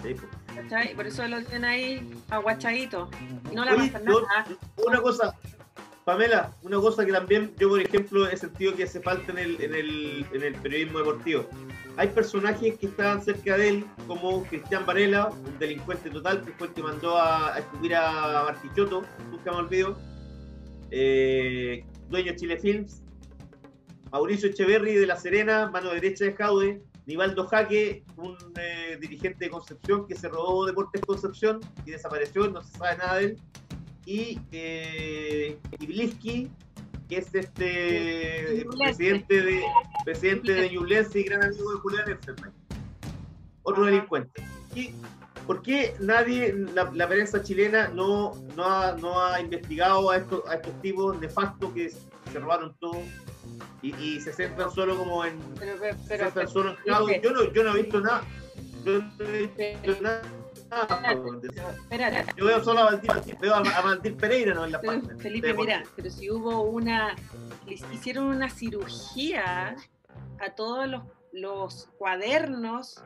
Sí, 0.03 0.13
po. 0.15 0.23
¿cachai? 0.55 0.93
Por 0.95 1.07
eso 1.07 1.25
lo 1.27 1.41
tienen 1.43 1.65
ahí 1.65 2.09
aguachadito. 2.29 3.09
Y 3.51 3.55
no 3.55 3.63
le 3.65 3.71
Oye, 3.73 3.89
pasa 3.89 4.03
yo- 4.05 4.21
nada. 4.27 4.45
Una 4.85 5.01
cosa, 5.01 5.33
Pamela, 6.03 6.51
una 6.63 6.77
cosa 6.77 7.05
que 7.05 7.11
también 7.13 7.53
yo, 7.57 7.69
por 7.69 7.79
ejemplo, 7.79 8.27
he 8.27 8.35
sentido 8.35 8.75
que 8.75 8.83
hace 8.83 8.99
falta 9.01 9.31
en 9.31 9.37
el, 9.37 9.61
en 9.61 9.75
el, 9.75 10.25
en 10.33 10.43
el 10.43 10.55
periodismo 10.55 10.99
deportivo. 10.99 11.45
Hay 11.97 12.07
personajes 12.09 12.77
que 12.77 12.87
estaban 12.87 13.21
cerca 13.23 13.57
de 13.57 13.69
él, 13.69 13.85
como 14.07 14.43
Cristian 14.45 14.85
Varela, 14.85 15.27
un 15.29 15.57
delincuente 15.59 16.09
total, 16.09 16.41
que 16.43 16.51
fue 16.53 16.67
el 16.67 16.73
que 16.73 16.81
mandó 16.83 17.17
a, 17.17 17.53
a 17.55 17.59
escupir 17.59 17.95
a 17.95 18.43
Martichoto, 18.45 19.03
nunca 19.29 19.51
me 19.51 19.57
olvido. 19.57 19.97
Eh, 20.89 21.85
dueño 22.09 22.31
de 22.33 22.37
Chile 22.37 22.57
Films, 22.59 23.03
Mauricio 24.11 24.49
Echeverry 24.49 24.95
de 24.95 25.07
La 25.07 25.15
Serena, 25.15 25.69
mano 25.69 25.91
derecha 25.91 26.25
de 26.25 26.33
Jaude, 26.33 26.81
Nivaldo 27.05 27.47
Jaque, 27.47 28.03
un 28.17 28.37
eh, 28.59 28.97
dirigente 28.99 29.45
de 29.45 29.51
Concepción 29.51 30.05
que 30.05 30.15
se 30.15 30.27
robó 30.27 30.65
Deportes 30.65 31.01
Concepción 31.01 31.61
y 31.85 31.91
desapareció, 31.91 32.49
no 32.49 32.61
se 32.61 32.77
sabe 32.77 32.97
nada 32.97 33.15
de 33.15 33.23
él. 33.25 33.37
Y 34.05 34.39
eh, 34.51 35.57
Ibliski, 35.79 36.51
que 37.07 37.17
es 37.17 37.33
este 37.33 38.63
Ñublense. 38.65 38.95
presidente 38.97 39.41
de 39.41 39.61
presidente 40.03 40.53
de 40.53 40.69
Ñublense 40.69 41.19
y 41.19 41.23
gran 41.23 41.43
amigo 41.43 41.71
de 41.71 41.79
Julián 41.79 42.09
Efferman. 42.09 42.53
Otro 43.63 43.85
delincuente. 43.85 44.43
¿Y 44.75 44.91
por 45.47 45.61
qué 45.61 45.93
nadie, 45.99 46.53
la, 46.73 46.91
la 46.93 47.07
prensa 47.07 47.41
chilena, 47.43 47.87
no, 47.89 48.33
no, 48.57 48.65
ha, 48.65 48.93
no 48.97 49.21
ha 49.21 49.39
investigado 49.39 50.09
a 50.09 50.17
estos, 50.17 50.45
a 50.47 50.55
estos 50.55 50.81
tipos 50.81 51.19
nefastos 51.19 51.71
que 51.73 51.89
se 51.89 52.39
robaron 52.39 52.75
todo 52.79 52.97
y, 53.81 53.95
y 53.95 54.21
se 54.21 54.31
centran 54.33 54.71
solo 54.71 54.97
como 54.97 55.23
en, 55.25 55.39
Pero, 55.59 55.75
pero, 55.79 55.97
se 55.97 56.07
pero, 56.07 56.23
centran 56.25 56.47
solo 56.47 56.69
en 56.71 56.75
pero- 56.83 56.97
Claudio? 56.97 57.21
yo, 57.21 57.31
no, 57.31 57.53
yo 57.53 57.63
no 57.63 57.75
he 57.75 57.81
visto 57.81 57.99
nada. 58.01 58.23
Yo 58.85 58.99
no 58.99 59.25
he 59.25 59.47
visto 59.47 60.01
nada. 60.01 60.21
Yo 62.37 62.45
veo 62.45 62.63
solo 62.63 62.79
a 62.79 62.83
Valdir, 62.85 63.37
veo 63.39 63.53
a, 63.55 63.61
Valdir 63.81 64.15
Pereira 64.15 64.53
no 64.53 64.65
en 64.65 64.71
la 64.71 64.81
página. 64.81 65.15
Felipe, 65.17 65.53
mira, 65.53 65.83
pero 65.95 66.09
si 66.09 66.29
hubo 66.31 66.61
una, 66.61 67.15
les 67.67 67.83
hicieron 67.91 68.25
una 68.25 68.49
cirugía 68.49 69.75
a 70.39 70.49
todos 70.55 70.87
los, 70.87 71.03
los 71.33 71.89
cuadernos, 71.97 73.03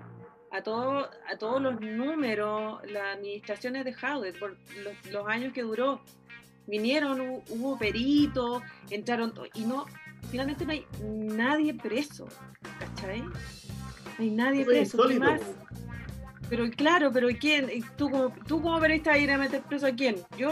a, 0.51 0.61
todo, 0.61 1.09
a 1.32 1.38
todos 1.39 1.61
los 1.61 1.82
números, 1.82 2.80
las 2.91 3.17
administraciones 3.17 3.84
de 3.86 3.95
Howard, 3.95 4.38
por 4.39 4.51
los, 4.84 5.11
los 5.11 5.28
años 5.28 5.51
que 5.53 5.63
duró. 5.63 6.01
Vinieron, 6.67 7.19
hu- 7.19 7.43
hubo 7.49 7.78
peritos, 7.78 8.61
entraron, 8.89 9.34
y 9.53 9.65
no, 9.65 9.86
finalmente 10.32 10.65
no 10.65 10.71
hay 10.71 10.86
nadie 11.01 11.73
preso, 11.73 12.28
¿cachai? 12.80 13.21
No 13.21 13.32
hay 14.19 14.32
nadie 14.32 14.61
Eso 14.61 14.71
es 14.71 14.78
preso. 14.78 14.97
¿qué 15.07 15.13
insólito, 15.13 15.26
más? 15.26 15.41
Pero 16.49 16.69
claro, 16.71 17.11
pero 17.11 17.28
¿quién? 17.39 17.69
¿Y 17.73 17.82
¿Tú 17.97 18.09
como, 18.09 18.30
tú 18.47 18.61
como 18.61 18.80
periodista 18.80 19.11
vas 19.11 19.19
a 19.19 19.21
ir 19.23 19.32
a 19.32 19.38
meter 19.38 19.61
preso 19.63 19.88
a 19.88 19.91
quién? 19.91 20.15
Yo, 20.38 20.51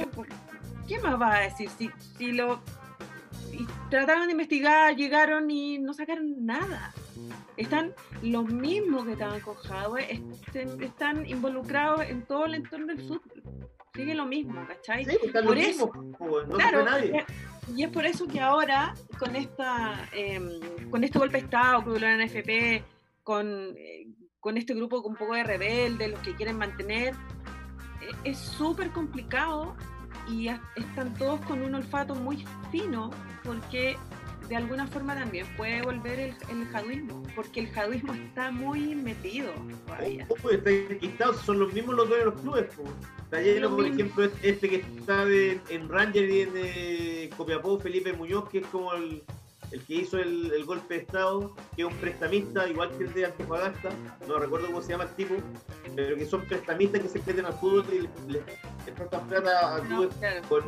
¿qué 0.88 0.99
más 0.99 1.17
vas 1.19 1.36
a 1.36 1.39
decir? 1.41 1.69
Si, 1.78 1.89
si 2.17 2.32
lo 2.32 2.61
y 3.51 3.67
trataron 3.91 4.26
de 4.26 4.32
investigar, 4.32 4.95
llegaron 4.95 5.49
y 5.51 5.78
no 5.78 5.93
sacaron 5.93 6.43
nada. 6.43 6.91
Están 7.55 7.93
los 8.24 8.45
mismos 8.51 9.05
que 9.05 9.11
estaban 9.11 9.39
con 9.41 9.55
Hadwe, 9.69 10.11
est- 10.11 10.55
están 10.82 11.28
involucrados 11.28 12.01
en 12.09 12.24
todo 12.24 12.45
el 12.47 12.55
entorno 12.55 12.88
del 12.88 12.97
fútbol. 13.07 13.43
Sigue 13.93 14.15
lo 14.15 14.26
mismo, 14.26 14.65
¿cachai? 14.67 15.05
Sí, 15.05 15.11
pues 15.19 15.26
están 15.28 15.45
Por 15.45 15.55
los 15.55 15.63
eso- 15.67 15.86
mismos, 15.93 16.15
pues, 16.17 16.47
no 16.47 16.55
claro, 16.55 16.84
nadie. 16.84 17.24
Eh, 17.68 17.74
y 17.76 17.84
es 17.84 17.89
por 17.89 18.05
eso 18.05 18.28
que 18.28 18.39
ahora, 18.39 18.93
con 19.20 19.36
esta 19.36 20.09
em, 20.14 20.49
con 20.89 21.03
este 21.03 21.20
golpe 21.20 21.38
de 21.38 21.45
Estado 21.45 21.84
que 21.84 21.89
hubo 21.89 21.97
en 21.97 22.22
NFP, 22.22 22.84
con, 23.24 23.47
eh, 23.78 24.07
con 24.39 24.57
este 24.57 24.74
grupo 24.74 25.01
un 25.01 25.16
poco 25.16 25.34
de 25.36 25.43
rebeldes, 25.43 26.11
los 26.11 26.20
que 26.20 26.36
quieren 26.36 26.57
mantener, 26.57 27.14
eh, 28.01 28.11
es 28.24 28.38
súper 28.38 28.91
complicado 28.91 29.76
y 30.30 30.49
están 30.76 31.14
todos 31.16 31.39
con 31.41 31.61
un 31.61 31.76
olfato 31.76 32.16
muy 32.16 32.45
fino 32.72 33.11
porque 33.43 33.97
de 34.49 34.55
alguna 34.55 34.87
forma 34.87 35.15
también 35.15 35.45
puede 35.57 35.81
volver 35.81 36.19
el, 36.19 36.35
el 36.49 36.65
jaduismo, 36.67 37.23
porque 37.35 37.61
el 37.61 37.69
jaduismo 37.69 38.13
está 38.13 38.51
muy 38.51 38.95
metido 38.95 39.51
todavía. 39.87 40.27
Oh, 40.29 40.49
está 40.49 40.69
enquistados, 40.69 41.37
son 41.41 41.59
los 41.59 41.73
mismos 41.73 41.95
los 41.95 42.09
dueños 42.09 42.25
de 42.25 42.31
los 42.31 42.41
clubes. 42.41 42.75
po. 42.75 42.83
Está 43.23 43.41
lleno, 43.41 43.69
Lo 43.69 43.75
por 43.75 43.85
mismo. 43.85 43.95
ejemplo, 43.99 44.29
este 44.43 44.69
que 44.69 44.75
está 44.75 45.25
de- 45.25 45.59
en 45.69 45.89
Ranger 45.89 46.29
y 46.29 46.41
en 46.41 46.49
eh, 46.55 47.29
Copiapó, 47.35 47.79
Felipe 47.79 48.13
Muñoz, 48.13 48.47
que 48.49 48.59
es 48.59 48.67
como 48.67 48.93
el, 48.93 49.23
el 49.74 49.84
que 49.86 49.95
hizo 49.95 50.17
el, 50.19 50.51
el 50.53 50.65
golpe 50.65 50.93
de 50.93 50.99
Estado, 51.01 51.55
que 51.76 51.82
es 51.82 51.88
un 51.88 51.95
prestamista, 51.95 52.67
igual 52.69 52.89
que 52.97 53.05
el 53.05 53.13
de 53.13 53.26
Antofagasta, 53.26 53.89
no 54.28 54.38
recuerdo 54.38 54.67
cómo 54.67 54.82
se 54.82 54.91
llama 54.91 55.05
el 55.05 55.09
tipo, 55.15 55.36
pero 55.95 56.15
que 56.15 56.26
son 56.26 56.41
prestamistas 56.45 57.01
que 57.01 57.09
se 57.09 57.19
meten 57.26 57.45
al 57.45 57.53
fútbol 57.53 57.86
y 57.91 57.99
les, 58.01 58.11
les- 58.28 58.93
prestan 58.95 59.28
plata 59.28 59.76
a 59.76 59.80
clubes 59.82 60.09
con 60.47 60.61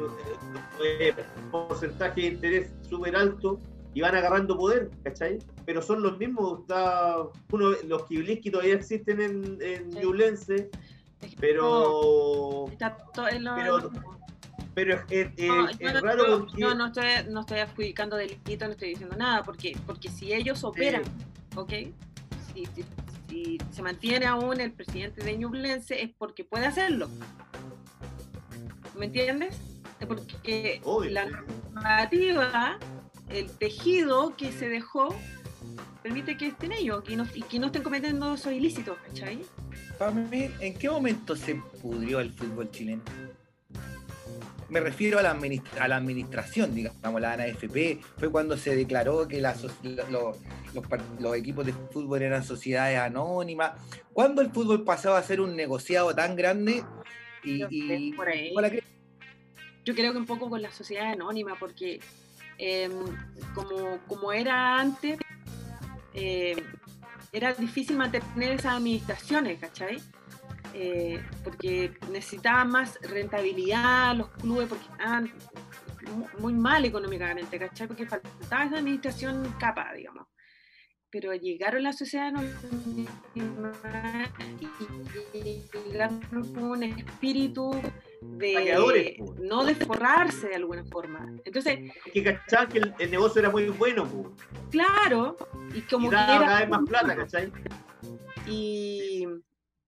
eh, 0.83 1.13
porcentaje 1.51 2.21
de 2.21 2.27
interés 2.27 2.71
súper 2.89 3.15
alto 3.15 3.59
y 3.93 4.01
van 4.01 4.15
agarrando 4.15 4.57
poder, 4.57 4.89
¿cachai? 5.03 5.37
Pero 5.65 5.81
son 5.81 6.01
los 6.01 6.17
mismos, 6.17 6.61
está 6.61 7.17
uno, 7.51 7.69
los 7.87 8.03
Kibliski 8.07 8.49
todavía 8.51 8.73
existen 8.75 9.21
en, 9.21 9.57
en 9.61 9.91
Sí. 9.91 11.29
Que 11.29 11.35
pero 11.39 12.67
está 12.71 12.97
todo 13.13 13.27
en 13.29 13.43
lo- 13.43 13.55
pero- 13.55 13.91
pero 14.75 15.01
es, 15.09 15.29
es- 15.37 15.47
No, 15.47 15.67
es 15.69 15.79
yo 15.79 15.93
no- 15.93 16.01
raro 16.01 16.27
yo- 16.27 16.39
porque 16.39 16.61
yo 16.61 16.75
no 16.75 16.85
estoy, 16.87 17.05
no 17.29 17.39
estoy 17.39 17.59
adjudicando 17.59 18.15
delito, 18.17 18.65
no 18.65 18.71
estoy 18.73 18.89
diciendo 18.89 19.15
nada, 19.15 19.41
porque, 19.43 19.75
porque 19.87 20.09
si 20.09 20.33
ellos 20.33 20.63
operan, 20.63 21.01
¿ok? 21.55 21.71
Si, 22.53 22.65
si- 22.67 22.85
si 23.27 23.57
se 23.71 23.81
mantiene 23.81 24.25
aún 24.27 24.61
el 24.61 24.71
presidente 24.71 25.23
de 25.23 25.37
Ñublense 25.37 26.01
es 26.03 26.11
porque 26.17 26.43
puede 26.43 26.65
hacerlo. 26.67 27.09
¿Me 28.97 29.05
entiendes? 29.05 29.57
Es 29.99 30.07
porque 30.07 30.81
Obvio, 30.83 31.11
la 31.11 31.25
narrativa, 31.73 32.77
el 33.29 33.49
tejido 33.51 34.35
que 34.37 34.51
se 34.51 34.69
dejó, 34.69 35.15
permite 36.03 36.37
que 36.37 36.47
estén 36.47 36.71
ellos 36.71 37.03
y, 37.09 37.15
no, 37.15 37.25
y 37.33 37.41
que 37.41 37.59
no 37.59 37.67
estén 37.67 37.81
cometiendo 37.81 38.35
esos 38.35 38.53
ilícitos, 38.53 38.97
¿cachai? 39.07 39.41
Pame, 39.97 40.51
¿en 40.59 40.77
qué 40.77 40.89
momento 40.89 41.35
se 41.35 41.55
pudrió 41.81 42.19
el 42.19 42.31
fútbol 42.31 42.69
chileno? 42.71 43.01
Me 44.75 44.81
refiero 44.81 45.19
a 45.19 45.21
la, 45.21 45.33
administ- 45.33 45.77
a 45.79 45.87
la 45.87 45.95
administración, 45.95 46.75
digamos, 46.75 47.21
la 47.21 47.31
ANAFP. 47.31 47.97
Fue 48.17 48.29
cuando 48.29 48.57
se 48.57 48.75
declaró 48.75 49.25
que 49.25 49.39
la, 49.39 49.55
so- 49.55 49.69
lo- 49.83 50.05
lo- 50.09 50.37
los, 51.21 51.35
equipos 51.37 51.65
de 51.65 51.71
fútbol 51.71 52.21
eran 52.21 52.43
sociedades 52.43 52.99
anónimas. 52.99 53.71
¿Cuándo 54.11 54.41
el 54.41 54.51
fútbol 54.51 54.83
pasaba 54.83 55.17
a 55.17 55.23
ser 55.23 55.39
un 55.39 55.55
negociado 55.55 56.13
tan 56.13 56.35
grande? 56.35 56.83
Y, 57.41 58.11
por 58.17 58.27
ahí. 58.27 58.51
¿cuál 58.51 58.63
la 58.63 58.69
cre- 58.71 58.83
Yo 59.85 59.95
creo 59.95 60.11
que 60.11 60.17
un 60.17 60.25
poco 60.25 60.49
con 60.49 60.61
la 60.61 60.71
sociedad 60.73 61.09
anónima, 61.13 61.55
porque 61.57 62.01
em, 62.57 62.91
como, 63.53 63.99
como 64.07 64.33
era 64.33 64.77
antes, 64.77 65.17
em, 66.13 66.57
era 67.31 67.53
difícil 67.53 67.95
mantener 67.95 68.51
esas 68.51 68.73
administraciones, 68.73 69.57
¿cachai? 69.57 69.99
Eh, 70.77 71.23
porque 71.41 71.93
necesitaban 72.11 72.69
más 72.69 72.99
rentabilidad 73.01 74.13
los 74.17 74.27
clubes, 74.31 74.67
porque 74.67 74.83
estaban 74.91 75.31
mu- 76.13 76.27
muy 76.39 76.53
mal 76.53 76.83
económicamente, 76.83 77.57
¿cachai? 77.57 77.87
Porque 77.87 78.05
faltaba 78.05 78.65
esa 78.65 78.77
administración 78.79 79.55
capa, 79.57 79.93
digamos. 79.93 80.27
Pero 81.09 81.33
llegaron 81.33 81.81
las 81.83 81.97
sociedades 81.97 82.41
y 85.33 85.61
llegaron 85.87 86.19
con 86.53 86.63
un 86.63 86.83
espíritu 86.83 87.71
de 88.21 89.17
no 89.39 89.63
de 89.63 89.75
forrarse 89.75 90.49
de 90.49 90.55
alguna 90.55 90.83
forma. 90.85 91.25
Entonces, 91.45 91.79
Es 92.05 92.11
que 92.11 92.23
cachaban 92.23 92.67
que 92.67 92.79
el, 92.79 92.93
el 92.99 93.11
negocio 93.11 93.39
era 93.39 93.49
muy 93.49 93.69
bueno, 93.69 94.05
po. 94.05 94.33
claro, 94.69 95.37
y 95.73 95.81
como 95.83 96.07
y 96.07 96.09
que 96.09 96.15
daba 96.15 96.35
era 96.35 96.45
cada 96.47 96.59
vez 96.59 96.69
más 96.69 96.81
plata, 96.85 97.15
¿cachai? 97.15 97.51
y, 98.47 99.25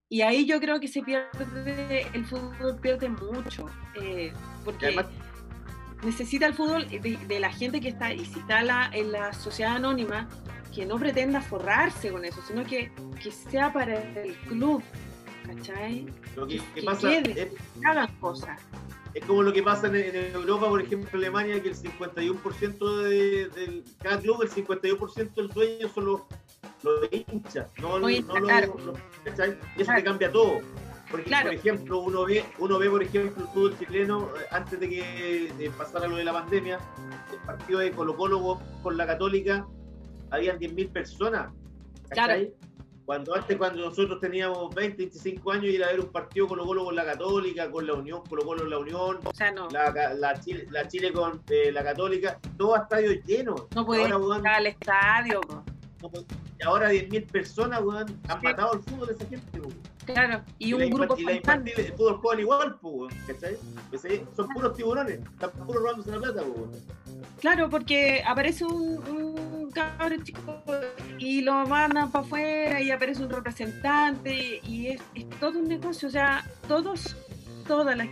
y 0.09 0.21
ahí 0.21 0.45
yo 0.45 0.59
creo 0.59 0.79
que 0.79 0.87
se 0.87 1.01
pierde, 1.01 2.07
el 2.13 2.25
fútbol 2.25 2.77
pierde 2.81 3.09
mucho, 3.09 3.65
eh, 3.95 4.31
porque 4.63 4.87
además, 4.87 5.07
necesita 6.03 6.45
el 6.45 6.53
fútbol 6.53 6.87
de, 6.87 7.17
de 7.27 7.39
la 7.39 7.51
gente 7.51 7.81
que 7.81 7.89
está, 7.89 8.13
y 8.13 8.25
si 8.25 8.39
está 8.39 8.61
la, 8.63 8.89
en 8.93 9.11
la 9.11 9.33
sociedad 9.33 9.75
anónima, 9.75 10.29
que 10.73 10.85
no 10.85 10.97
pretenda 10.97 11.41
forrarse 11.41 12.11
con 12.11 12.23
eso, 12.23 12.39
sino 12.47 12.63
que, 12.63 12.91
que 13.21 13.31
sea 13.31 13.73
para 13.73 13.95
el 14.21 14.35
club, 14.47 14.83
¿cachai? 15.47 16.05
lo 16.35 16.47
que, 16.47 16.57
que 16.57 16.81
que 16.81 16.81
pasa 16.83 17.09
quede. 17.09 17.41
es, 17.41 17.49
Que 17.79 17.85
hagan 17.87 18.15
cosas. 18.19 18.59
es 19.13 19.25
como 19.25 19.43
lo 19.43 19.53
que 19.53 19.63
pasa 19.63 19.87
en, 19.87 19.95
en 19.95 20.33
Europa, 20.35 20.67
por 20.69 20.81
ejemplo, 20.81 21.09
en 21.11 21.17
Alemania, 21.17 21.61
que 21.61 21.69
el 21.69 21.75
51% 21.75 23.01
de, 23.03 23.83
cada 24.01 24.19
club, 24.19 24.41
el 24.43 24.49
51% 24.49 25.33
del 25.35 25.47
dueño 25.49 25.89
son 25.89 26.05
los, 26.05 26.21
los 26.83 27.09
hinchas, 27.11 27.71
no, 27.81 27.99
no 27.99 28.09
hinchas, 28.09 28.35
los- 28.35 28.43
claro. 28.43 28.75
los- 28.85 28.97
¿cachai? 29.23 29.51
Y 29.75 29.81
eso 29.81 29.85
Claro. 29.85 29.99
te 29.99 30.03
cambia 30.03 30.31
todo. 30.31 30.61
Porque, 31.09 31.23
Claro. 31.25 31.45
por 31.47 31.53
ejemplo, 31.55 31.99
uno 31.99 32.25
ve, 32.25 32.43
uno 32.59 32.77
ve, 32.79 32.89
por 32.89 33.01
ejemplo, 33.01 33.41
el 33.43 33.47
fútbol 33.49 33.79
chileno, 33.79 34.27
eh, 34.37 34.45
antes 34.51 34.77
de 34.77 34.89
que 34.89 35.71
pasara 35.77 36.05
lo 36.05 36.17
de 36.17 36.25
la 36.25 36.33
pandemia, 36.33 36.79
el 37.31 37.39
partido 37.45 37.79
de 37.79 37.91
Colo 37.91 38.17
Colo 38.17 38.59
con 38.83 38.97
la 38.97 39.07
Católica, 39.07 39.65
habían 40.31 40.59
10.000 40.59 40.89
personas. 40.91 41.53
¿cachai? 42.09 42.53
Cuando 43.07 43.33
antes, 43.33 43.55
cuando 43.55 43.85
nosotros 43.85 44.19
teníamos 44.19 44.75
20, 44.75 44.97
25 44.97 45.51
años, 45.53 45.65
ir 45.67 45.81
a 45.81 45.87
ver 45.87 46.01
un 46.01 46.07
partido 46.11 46.45
Colo 46.45 46.65
Colo 46.65 46.83
con 46.83 46.93
la 46.93 47.05
Católica, 47.05 47.71
con 47.71 47.87
la 47.87 47.93
Unión, 47.93 48.21
Colo 48.27 48.43
Colo 48.43 48.59
con 48.63 48.69
la 48.69 48.77
Unión, 48.79 49.19
O 49.23 49.33
sea, 49.33 49.49
no, 49.49 49.69
la, 49.69 50.13
la 50.13 50.37
Chile, 50.41 50.67
la 50.71 50.85
Chile 50.89 51.13
con 51.13 51.41
eh, 51.49 51.71
la 51.71 51.85
Católica, 51.85 52.37
todos 52.57 52.81
estadios 52.81 53.15
llenos. 53.25 53.63
no 53.73 53.85
pueden 53.85 54.07
ir 54.07 54.13
al 54.45 54.67
estadio. 54.67 55.39
no 55.49 55.63
y 56.59 56.63
ahora 56.65 56.91
10.000 56.91 57.31
personas 57.31 57.81
weón, 57.81 58.07
han 58.27 58.39
Sí. 58.41 58.45
matado 58.45 58.73
el 58.73 58.79
fútbol 58.81 59.07
de 59.07 59.13
esa 59.13 59.25
gente. 59.25 59.59
weón. 59.59 59.73
Claro, 60.05 60.41
y, 60.57 60.71
la 60.71 60.85
un 60.85 60.89
grupo 60.91 61.15
y 61.17 61.23
la 61.23 61.33
infantil, 61.33 61.73
el 61.77 61.93
fútbol 61.93 62.17
juegan 62.17 62.39
igual, 62.41 62.77
weón, 62.81 63.09
¿cachai? 63.25 63.57
Son 64.35 64.49
puros 64.49 64.75
tiburones, 64.75 65.19
están 65.19 65.51
puros 65.65 65.81
robándose 65.81 66.11
la 66.11 66.17
plata. 66.17 66.41
weón. 66.41 66.71
Claro, 67.39 67.69
porque 67.69 68.21
aparece 68.27 68.65
un, 68.65 68.97
un 69.07 69.26
cabrón 69.77 70.23
chico 70.23 70.63
y 71.19 71.41
lo 71.41 71.65
mandan 71.67 72.11
para 72.11 72.25
afuera 72.25 72.81
y 72.81 72.91
aparece 72.91 73.23
un 73.23 73.29
representante 73.29 74.59
y 74.63 74.87
es, 74.87 75.01
es 75.13 75.29
todo 75.39 75.59
un 75.59 75.67
negocio. 75.67 76.07
O 76.07 76.11
sea, 76.11 76.43
todos, 76.67 77.15
todas 77.67 77.95
las, 77.95 78.07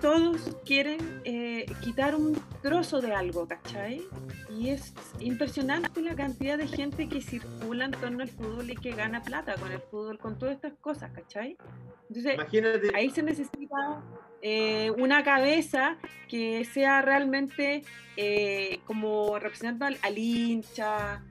todos 0.00 0.56
quieren 0.64 1.20
eh, 1.24 1.66
quitar 1.80 2.14
un 2.14 2.36
trozo 2.62 3.00
de 3.00 3.14
algo, 3.14 3.46
¿cachai? 3.48 4.02
Y 4.50 4.68
es 4.70 4.92
impresionante 5.20 6.00
la 6.02 6.14
cantidad 6.14 6.58
de 6.58 6.66
gente 6.68 7.08
que 7.08 7.20
circula 7.20 7.86
en 7.86 7.90
torno 7.92 8.22
al 8.22 8.28
fútbol 8.28 8.70
y 8.70 8.74
que 8.76 8.92
gana 8.92 9.22
plata 9.22 9.54
con 9.54 9.72
el 9.72 9.80
fútbol, 9.80 10.18
con 10.18 10.38
todas 10.38 10.54
estas 10.56 10.74
cosas, 10.74 11.10
¿cachai? 11.12 11.56
Entonces, 12.08 12.34
Imagínate, 12.34 12.90
ahí 12.94 13.10
se 13.10 13.22
necesita 13.22 14.02
eh, 14.42 14.90
una 14.98 15.24
cabeza 15.24 15.96
que 16.28 16.64
sea 16.66 17.00
realmente 17.02 17.82
eh, 18.16 18.80
como 18.86 19.38
representando 19.38 19.86
al, 19.86 19.98
al 20.02 20.18
hincha, 20.18 21.22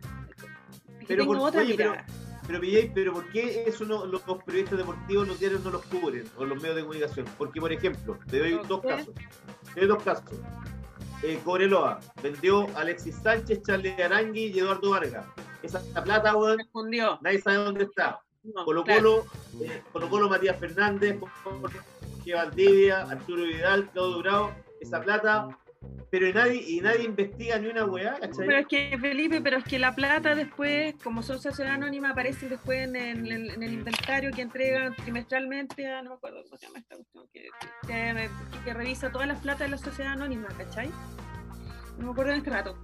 que 1.00 1.06
Pero 1.08 1.24
tenga 1.26 1.38
por- 1.38 1.48
otra 1.50 1.62
oye, 1.62 1.78
mirada. 1.78 2.06
pero, 2.08 2.23
PJ, 2.44 2.92
pero 2.94 3.14
¿por 3.14 3.30
qué 3.30 3.64
eso 3.68 3.86
no, 3.86 4.06
los, 4.06 4.22
periodistas 4.46 4.78
deportivos, 4.78 5.28
los 5.28 5.40
diarios 5.40 5.64
no 5.64 5.72
los 5.72 5.86
cubren, 5.86 6.26
o 6.38 6.46
los 6.46 6.58
medios 6.62 6.76
de 6.76 6.82
comunicación? 6.82 7.26
Porque, 7.38 7.60
por 7.60 7.72
ejemplo, 7.72 8.18
te 8.30 8.40
doy 8.40 8.60
dos 8.68 8.82
casos. 8.82 9.14
Te 9.74 9.80
doy 9.82 9.90
dos 9.90 10.04
casos. 10.04 10.40
Eh, 11.24 11.40
Cobreloa 11.44 12.00
vendió 12.22 12.68
a 12.76 12.82
Alexis 12.82 13.16
Sánchez, 13.16 13.62
Charlie 13.64 14.02
Arangui 14.02 14.48
y 14.48 14.60
Eduardo 14.60 14.90
Vargas. 14.90 15.26
Esa 15.62 15.80
plata, 16.04 16.36
weón, 16.36 16.58
Respondió. 16.58 17.18
nadie 17.22 17.42
sabe 17.42 17.58
dónde 17.58 17.86
está. 17.86 18.20
No, 18.44 18.66
Colo 18.66 18.84
claro. 18.84 19.26
Colo, 19.54 19.66
eh, 19.66 19.82
Colo 19.94 20.10
Colo, 20.10 20.30
Matías 20.30 20.60
Fernández, 20.60 21.18
Jorge 21.44 22.34
Valdivia, 22.34 23.04
Arturo 23.04 23.44
Vidal, 23.44 23.90
Claudio 23.92 24.20
Bravo, 24.20 24.56
esa 24.82 25.02
plata, 25.02 25.48
pero 26.10 26.28
y 26.28 26.34
nadie, 26.34 26.62
y 26.68 26.80
nadie 26.82 27.04
investiga 27.06 27.58
ni 27.60 27.68
una 27.68 27.86
weá, 27.86 28.14
¿cachai? 28.20 28.46
Pero 28.46 28.58
es 28.60 28.68
que, 28.68 28.98
Felipe, 29.00 29.42
pero 29.42 29.58
es 29.58 29.64
que 29.64 29.80
la 29.80 29.96
plata 29.96 30.36
después, 30.36 30.94
como 31.04 31.24
son 31.24 31.40
sociedad 31.42 31.74
anónima, 31.74 32.12
aparece 32.12 32.48
después 32.50 32.88
en 32.88 32.96
el, 32.96 33.32
en- 33.32 33.50
en 33.50 33.64
el 33.64 33.74
inventario 33.74 34.32
que 34.32 34.42
entregan 34.44 34.96
trimestralmente 34.96 35.88
a, 35.88 36.02
no 36.04 36.12
me 36.12 36.16
acuerdo 36.18 36.44
cómo 36.44 36.58
se 36.58 36.68
llama 36.68 36.80
esta 36.80 36.96
cuestión, 36.98 37.26
que, 37.34 37.48
que, 37.88 38.30
que 38.64 38.74
revisa 38.74 39.12
todas 39.12 39.28
las 39.28 39.40
platas 39.40 39.62
de 39.62 39.70
la 39.70 39.78
sociedad 39.78 40.14
anónima, 40.14 40.48
¿cachai? 40.58 40.90
No 41.98 42.06
me 42.08 42.12
acuerdo 42.12 42.32
en 42.32 42.38
este 42.38 42.50
rato. 42.50 42.78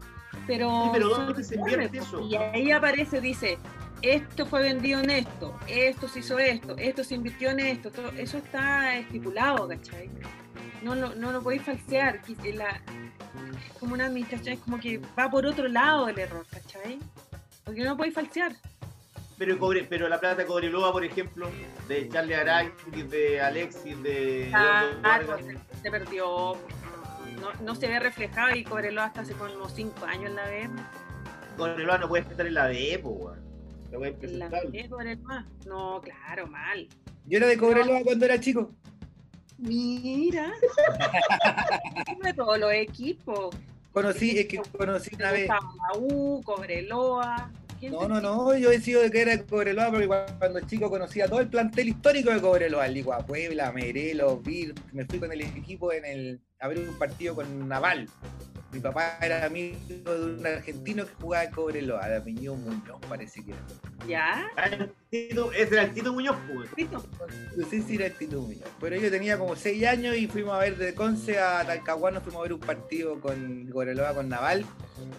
Pero, 0.48 0.84
Sí, 0.86 0.90
pero 0.94 1.10
¿dónde 1.10 1.44
se 1.44 1.56
invierte 1.56 1.98
informes, 1.98 2.08
eso? 2.08 2.28
Y 2.28 2.36
ahí 2.36 2.72
aparece, 2.72 3.20
dice, 3.22 3.58
esto 4.02 4.46
fue 4.46 4.62
vendido 4.64 5.00
en 5.02 5.10
esto, 5.10 5.60
esto 5.68 6.08
se 6.08 6.20
hizo 6.20 6.40
esto, 6.40 6.76
esto 6.78 7.04
se 7.04 7.16
invirtió 7.16 7.50
en 7.50 7.60
esto, 7.60 7.92
todo, 7.92 8.10
eso 8.18 8.38
está 8.38 8.96
estipulado, 8.98 9.68
¿cachai? 9.68 10.10
No, 10.84 10.96
lo- 10.96 11.16
no 11.16 11.32
lo 11.32 11.42
podéis 11.42 11.64
falsear. 11.64 12.22
la- 12.54 12.82
es 13.66 13.74
como 13.80 13.94
una 13.94 14.06
administración, 14.06 14.54
es 14.56 14.60
como 14.62 14.80
que 14.80 15.00
va 15.18 15.30
por 15.30 15.46
otro 15.46 15.68
lado 15.68 16.08
el 16.08 16.18
error, 16.20 16.46
¿cachai? 16.50 17.00
Porque 17.66 17.84
no 17.84 17.92
lo 17.92 17.98
podéis 17.98 18.16
falsear. 18.16 18.54
Pero, 19.38 19.58
cobre, 19.58 19.86
pero 19.86 20.10
la 20.10 20.20
plata 20.20 20.36
de 20.42 20.46
Cobreloa, 20.46 20.92
por 20.92 21.06
ejemplo, 21.06 21.50
de 21.88 22.10
Charlie 22.10 22.34
Arangui, 22.36 23.04
de 23.04 23.40
Alexis, 23.40 24.02
de 24.04 24.50
Eduardo 24.50 24.90
Ah, 24.98 25.00
Vargas, 25.02 25.46
se, 25.46 25.82
se 25.82 25.92
perdió. 25.92 26.58
No, 27.40 27.54
no 27.64 27.76
se 27.76 27.88
ve 27.88 28.00
reflejado 28.00 28.54
y 28.54 28.66
Cobreloa 28.66 29.06
hasta 29.06 29.22
hace 29.22 29.34
como 29.34 29.70
5 29.70 30.06
años 30.06 30.26
en 30.32 30.36
la 30.36 30.46
B. 30.46 30.70
Cobreloa 31.56 31.98
no 32.00 32.10
puede 32.10 32.24
estar 32.24 32.46
en 32.46 32.54
la 32.54 32.68
po, 33.02 33.10
weón. 33.12 33.40
La. 34.40 34.50
B, 34.50 34.90
Cobreloa. 34.90 35.46
No, 35.66 36.02
claro, 36.02 36.48
mal. 36.48 36.88
Yo 37.26 37.38
era 37.38 37.48
de 37.48 37.58
Cobreloa 37.58 38.02
cuando 38.04 38.26
era 38.26 38.40
chico. 38.42 38.76
Mira. 39.60 40.54
de 42.24 42.34
todos 42.34 42.60
los 42.60 42.72
equipos. 42.72 43.56
Conocí, 43.92 44.38
es 44.40 44.48
que 44.48 44.62
conocí 44.78 45.16
una 45.16 45.32
vez. 45.32 45.50
U, 45.98 46.42
Cobreloa. 46.44 47.52
¿Quién 47.80 47.94
No, 47.94 48.08
no, 48.08 48.20
no, 48.20 48.58
yo 48.58 48.72
he 48.72 48.80
sido 48.82 49.02
de 49.02 49.10
que 49.10 49.22
era 49.22 49.32
de 49.32 49.46
Cobreloa 49.46 49.90
porque 49.90 50.08
cuando 50.08 50.60
chico 50.62 50.90
conocía 50.90 51.28
todo 51.28 51.40
el 51.40 51.50
plantel 51.50 51.90
histórico 51.90 52.30
de 52.30 52.42
Cobreloa, 52.42 52.86
el 52.86 52.94
Ligua 52.94 53.26
Puebla, 53.26 53.72
Merelo, 53.72 54.38
Vir, 54.38 54.74
me 54.92 55.06
fui 55.06 55.20
con 55.20 55.32
el 55.32 55.42
equipo 55.42 55.92
en 55.94 56.06
el 56.06 56.42
a 56.60 56.68
ver 56.68 56.80
un 56.80 56.96
partido 56.98 57.36
con 57.36 57.68
Naval. 57.68 58.08
Mi 58.72 58.80
papá 58.80 59.18
era 59.20 59.46
amigo 59.46 59.76
de 60.04 60.26
un 60.36 60.46
argentino 60.46 61.04
que 61.04 61.14
jugaba 61.20 61.46
en 61.46 61.52
Cobreloa, 61.52 62.08
de 62.08 62.18
apellido 62.18 62.54
Muñoz 62.56 63.00
parece 63.10 63.44
que 63.44 63.50
era. 63.52 63.60
¿Ya? 64.08 64.48
Ah, 64.56 64.66
el 64.68 64.92
Tito- 65.10 65.52
Ese 65.54 65.74
era 65.74 65.84
el 65.86 65.94
Tito 65.96 66.14
Muñoz. 66.14 66.36
Listo. 66.78 67.04
No 67.58 67.68
sé 67.68 67.82
si 67.82 67.96
era 67.96 68.06
el 68.06 68.14
Tito 68.14 68.40
Muñoz, 68.42 68.70
pero 68.80 68.96
yo 68.96 69.10
tenía 69.10 69.40
como 69.40 69.56
6 69.56 69.88
años 69.88 70.16
y 70.16 70.28
fuimos 70.28 70.54
a 70.54 70.60
ver 70.60 70.78
de 70.78 70.94
Conce 70.94 71.40
a 71.40 71.66
Talcahuano, 71.66 72.22
fuimos 72.22 72.42
a 72.42 72.44
ver 72.44 72.54
un 72.54 72.60
partido 72.60 73.20
con 73.20 73.68
Cobreloa 73.72 74.14
con 74.14 74.30
Naval 74.30 74.64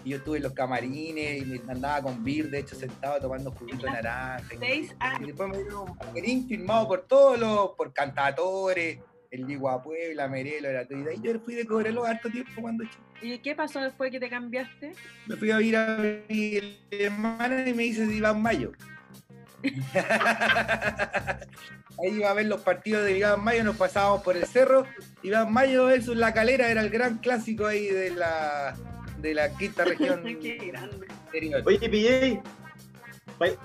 y 0.05 0.11
yo 0.11 0.17
estuve 0.17 0.37
en 0.37 0.43
los 0.43 0.53
camarines 0.53 1.41
y 1.41 1.45
me 1.45 1.59
andaba 1.73 2.01
con 2.03 2.23
Vir, 2.23 2.49
de 2.49 2.59
hecho 2.59 2.75
sentado 2.75 3.19
tomando 3.19 3.51
juguito 3.51 3.85
de 3.85 3.91
naranja. 3.91 4.47
Seis 4.59 4.91
Y 4.91 4.95
años. 5.03 5.27
después 5.27 5.49
me 5.49 5.57
dieron 5.57 5.89
un 5.89 5.97
paquerín 5.97 6.47
firmado 6.47 6.87
por 6.87 7.01
todos 7.01 7.37
los, 7.37 7.71
por 7.71 7.91
cantatores, 7.91 8.99
el 9.31 9.47
Ligua 9.47 9.81
Puebla, 9.81 10.27
Merelo, 10.27 10.67
era 10.67 10.85
todo. 10.85 10.99
Y 10.99 11.03
de 11.03 11.11
ahí 11.11 11.19
yo 11.23 11.39
fui 11.39 11.55
de 11.55 11.65
Cobreloa 11.65 12.11
harto 12.11 12.29
tiempo 12.29 12.61
cuando 12.61 12.83
chico. 12.83 13.03
¿Y 13.21 13.39
qué 13.39 13.55
pasó 13.55 13.79
después 13.79 14.11
que 14.11 14.19
te 14.19 14.29
cambiaste? 14.29 14.91
Me 15.25 15.35
fui 15.37 15.51
a 15.51 15.61
ir 15.61 15.77
a 15.77 15.97
mi 16.27 16.77
hermana 16.91 17.67
y 17.67 17.73
me 17.73 17.83
dice 17.83 18.05
si 18.07 18.17
Iván 18.17 18.41
Mayo. 18.41 18.73
Ahí 22.03 22.15
iba 22.15 22.31
a 22.31 22.33
ver 22.33 22.47
los 22.47 22.61
partidos 22.61 23.05
de 23.05 23.17
Iván 23.17 23.43
Mayo, 23.43 23.63
nos 23.63 23.77
pasábamos 23.77 24.21
por 24.21 24.35
el 24.35 24.45
cerro. 24.45 24.85
Iván 25.23 25.53
Mayo 25.53 25.85
versus 25.85 26.17
La 26.17 26.33
Calera 26.33 26.69
era 26.69 26.81
el 26.81 26.89
gran 26.89 27.19
clásico 27.19 27.67
ahí 27.67 27.87
de 27.87 28.11
la, 28.11 28.75
de 29.19 29.33
la 29.33 29.55
quinta 29.55 29.85
región 29.85 30.23
Qué 30.23 30.57
grande. 30.57 31.07
Oye, 31.65 31.89
PJ, 31.89 32.43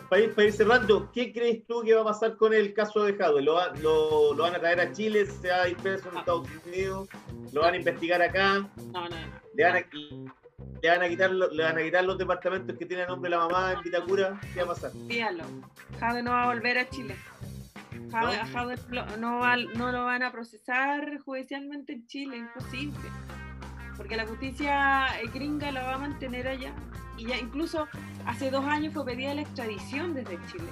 para 0.08 0.22
ir, 0.22 0.34
pa' 0.34 0.44
ir 0.44 0.52
cerrando, 0.52 1.10
¿qué 1.12 1.32
crees 1.32 1.66
tú 1.66 1.82
que 1.82 1.94
va 1.94 2.00
a 2.02 2.04
pasar 2.04 2.36
con 2.36 2.52
el 2.54 2.72
caso 2.72 3.04
de 3.04 3.14
Jadwe? 3.14 3.42
¿Lo, 3.42 3.54
va- 3.54 3.72
lo, 3.82 4.32
lo 4.34 4.42
van 4.42 4.54
a 4.54 4.58
traer 4.60 4.80
a 4.80 4.92
Chile? 4.92 5.26
¿Se 5.26 5.48
va 5.48 5.62
a 5.62 5.68
ir 5.68 5.76
preso 5.76 6.08
en 6.10 6.18
Estados 6.18 6.48
Unidos? 6.66 7.08
¿Lo 7.52 7.60
van 7.62 7.74
a 7.74 7.76
investigar 7.76 8.22
acá? 8.22 8.66
No, 8.92 9.08
no, 9.08 9.08
no. 9.08 9.16
¿Le 9.54 9.64
van 9.64 9.76
a, 9.76 9.80
le 10.82 10.88
van 10.90 11.02
a, 11.02 11.08
quitar, 11.08 11.30
lo- 11.30 11.50
le 11.50 11.62
van 11.62 11.78
a 11.78 11.82
quitar 11.82 12.04
los 12.04 12.18
departamentos 12.18 12.76
que 12.78 12.86
tiene 12.86 13.02
a 13.04 13.06
nombre 13.06 13.30
de 13.30 13.36
la 13.36 13.42
mamá 13.46 13.72
en 13.72 13.82
Vitacura? 13.82 14.40
¿Qué 14.54 14.60
va 14.62 14.64
a 14.64 14.74
pasar? 14.74 14.92
Dígalo. 14.94 15.44
Jade 16.00 16.22
no 16.22 16.30
va 16.32 16.44
a 16.44 16.46
volver 16.54 16.78
a 16.78 16.88
Chile. 16.88 17.16
Lo- 18.90 19.16
no, 19.18 19.38
va- 19.40 19.56
no 19.56 19.92
lo 19.92 20.04
van 20.04 20.22
a 20.22 20.32
procesar 20.32 21.18
judicialmente 21.24 21.92
en 21.94 22.06
Chile, 22.06 22.36
imposible. 22.38 23.08
Porque 23.96 24.16
la 24.16 24.26
justicia 24.26 25.06
eh, 25.20 25.28
gringa 25.32 25.72
la 25.72 25.82
va 25.84 25.94
a 25.94 25.98
mantener 25.98 26.46
allá. 26.48 26.74
Y 27.16 27.26
ya 27.26 27.36
incluso 27.38 27.86
hace 28.26 28.50
dos 28.50 28.64
años 28.64 28.92
fue 28.94 29.04
pedida 29.04 29.34
la 29.34 29.42
extradición 29.42 30.14
desde 30.14 30.38
Chile. 30.50 30.68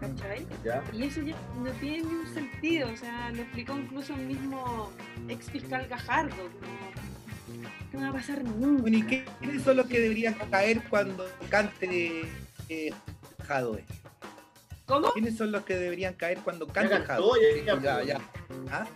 ¿Cachai? 0.00 0.46
¿Ya? 0.64 0.82
Y 0.92 1.04
eso 1.04 1.22
ya 1.22 1.36
no 1.62 1.70
tiene 1.72 1.98
ni 1.98 2.14
un 2.14 2.26
sentido. 2.34 2.88
O 2.92 2.96
sea, 2.96 3.30
lo 3.30 3.42
explicó 3.42 3.76
incluso 3.78 4.14
el 4.14 4.26
mismo 4.26 4.90
ex 5.28 5.50
fiscal 5.50 5.86
Gajardo. 5.88 6.34
no- 7.92 8.00
va 8.00 8.08
a 8.08 8.12
pasar 8.12 8.42
nunca. 8.42 8.82
Bueno, 8.82 8.96
¿y 8.98 9.02
qué- 9.02 9.24
quiénes 9.38 9.62
son 9.62 9.76
los 9.76 9.86
que 9.86 10.00
deberían 10.00 10.34
caer 10.50 10.82
cuando 10.88 11.26
cante 11.50 12.22
eh, 12.68 12.92
Jadwe? 13.46 13.84
¿Cómo? 14.86 15.12
¿Quiénes 15.12 15.36
son 15.36 15.52
los 15.52 15.62
que 15.64 15.76
deberían 15.76 16.14
caer 16.14 16.38
cuando 16.38 16.66
Ya 16.66 16.72
cante 16.72 16.90
cantó, 17.04 17.30
Jadwe? 17.32 17.64
ya, 17.64 17.74
ya, 17.74 18.02
Ya, 18.02 18.02
ya. 18.04 18.20
¿Ah? 18.72 18.86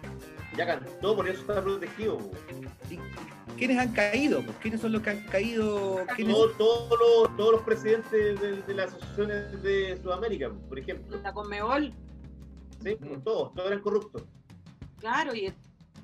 ya 0.57 0.67
cantó, 0.67 1.15
por 1.15 1.29
eso 1.29 1.41
está 1.43 1.63
protegido. 1.63 2.19
¿Y 2.91 2.97
¿Quiénes 3.57 3.79
han 3.79 3.93
caído? 3.93 4.43
pues? 4.43 4.57
¿Quiénes 4.59 4.81
son 4.81 4.93
los 4.93 5.03
que 5.03 5.11
han 5.11 5.21
caído? 5.25 6.05
¿Quiénes- 6.15 6.35
Todo- 6.35 6.51
todos, 6.53 6.99
los, 7.01 7.37
todos 7.37 7.53
los 7.53 7.63
presidentes 7.63 8.41
de, 8.41 8.63
de 8.63 8.75
las 8.75 8.93
asociaciones 8.95 9.63
de 9.63 9.99
Sudamérica, 10.03 10.51
por 10.69 10.79
ejemplo. 10.79 11.21
La 11.23 11.33
Conmebol, 11.33 11.93
¿sí? 12.83 12.97
Todos, 13.25 13.55
todos 13.55 13.67
eran 13.67 13.81
corruptos. 13.81 14.23
claro, 14.99 15.35
y 15.35 15.53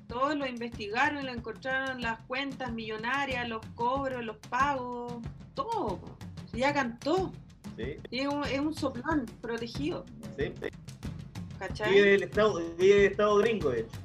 todos 0.07 0.35
lo 0.35 0.45
investigaron 0.45 1.21
y 1.21 1.25
lo 1.25 1.31
encontraron 1.31 2.01
las 2.01 2.19
cuentas 2.23 2.71
millonarias, 2.71 3.47
los 3.49 3.65
cobros, 3.75 4.23
los 4.23 4.37
pagos, 4.37 5.13
todo. 5.55 5.99
Si 6.51 6.59
ya 6.59 6.73
cantó. 6.73 7.31
¿sí? 7.77 7.95
Y 8.11 8.19
es 8.19 8.27
un, 8.27 8.43
es 8.43 8.59
un 8.59 8.73
soplón 8.75 9.25
protegido, 9.41 10.05
¿sí? 10.37 10.51
¿cachai? 11.57 11.91
Vive 11.93 12.09
del 12.11 12.23
estado, 12.23 12.55
vive 12.77 12.95
del 12.95 13.11
estado 13.11 13.37
gringo, 13.37 13.69
de 13.71 13.79
hecho. 13.81 13.99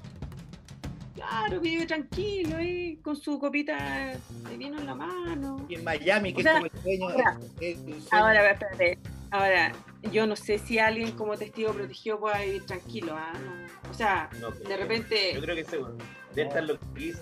Claro, 1.19 1.61
vive 1.61 1.85
tranquilo 1.87 2.57
ahí 2.57 2.97
con 3.03 3.17
su 3.17 3.39
copita 3.39 4.19
de 4.49 4.57
vino 4.57 4.79
en 4.79 4.87
la 4.87 4.95
mano. 4.95 5.67
Y 5.69 5.75
en 5.75 5.85
Miami, 5.85 6.33
que 6.33 6.41
O 6.41 6.43
sea, 6.43 6.53
es 6.53 6.59
como 6.59 6.67
el 6.67 6.83
sueño. 6.83 7.09
ahora- 7.09 7.39
el- 7.61 7.67
el 7.67 7.77
sueño- 7.79 8.05
Ahora, 8.13 8.51
espérate. 8.53 8.99
Ahora, 9.31 9.73
yo 10.13 10.27
no 10.27 10.37
sé 10.37 10.59
si 10.59 10.79
alguien 10.79 11.13
como 11.13 11.37
testigo 11.37 11.73
protegido 11.73 12.21
pueda 12.21 12.41
vivir 12.41 12.65
tranquilo, 12.67 13.15
¿ah? 13.17 13.33
No. 13.45 13.91
O 13.91 13.95
sea, 13.95 14.31
No, 14.41 14.51
de 14.53 14.77
repente. 14.77 15.33
Yo 15.35 15.41
creo 15.43 15.57
que 15.57 15.77
bueno. 15.79 15.97
Debe 16.35 16.49
estar 16.49 16.63
lo 16.65 16.79
que 16.95 17.09
es 17.11 17.17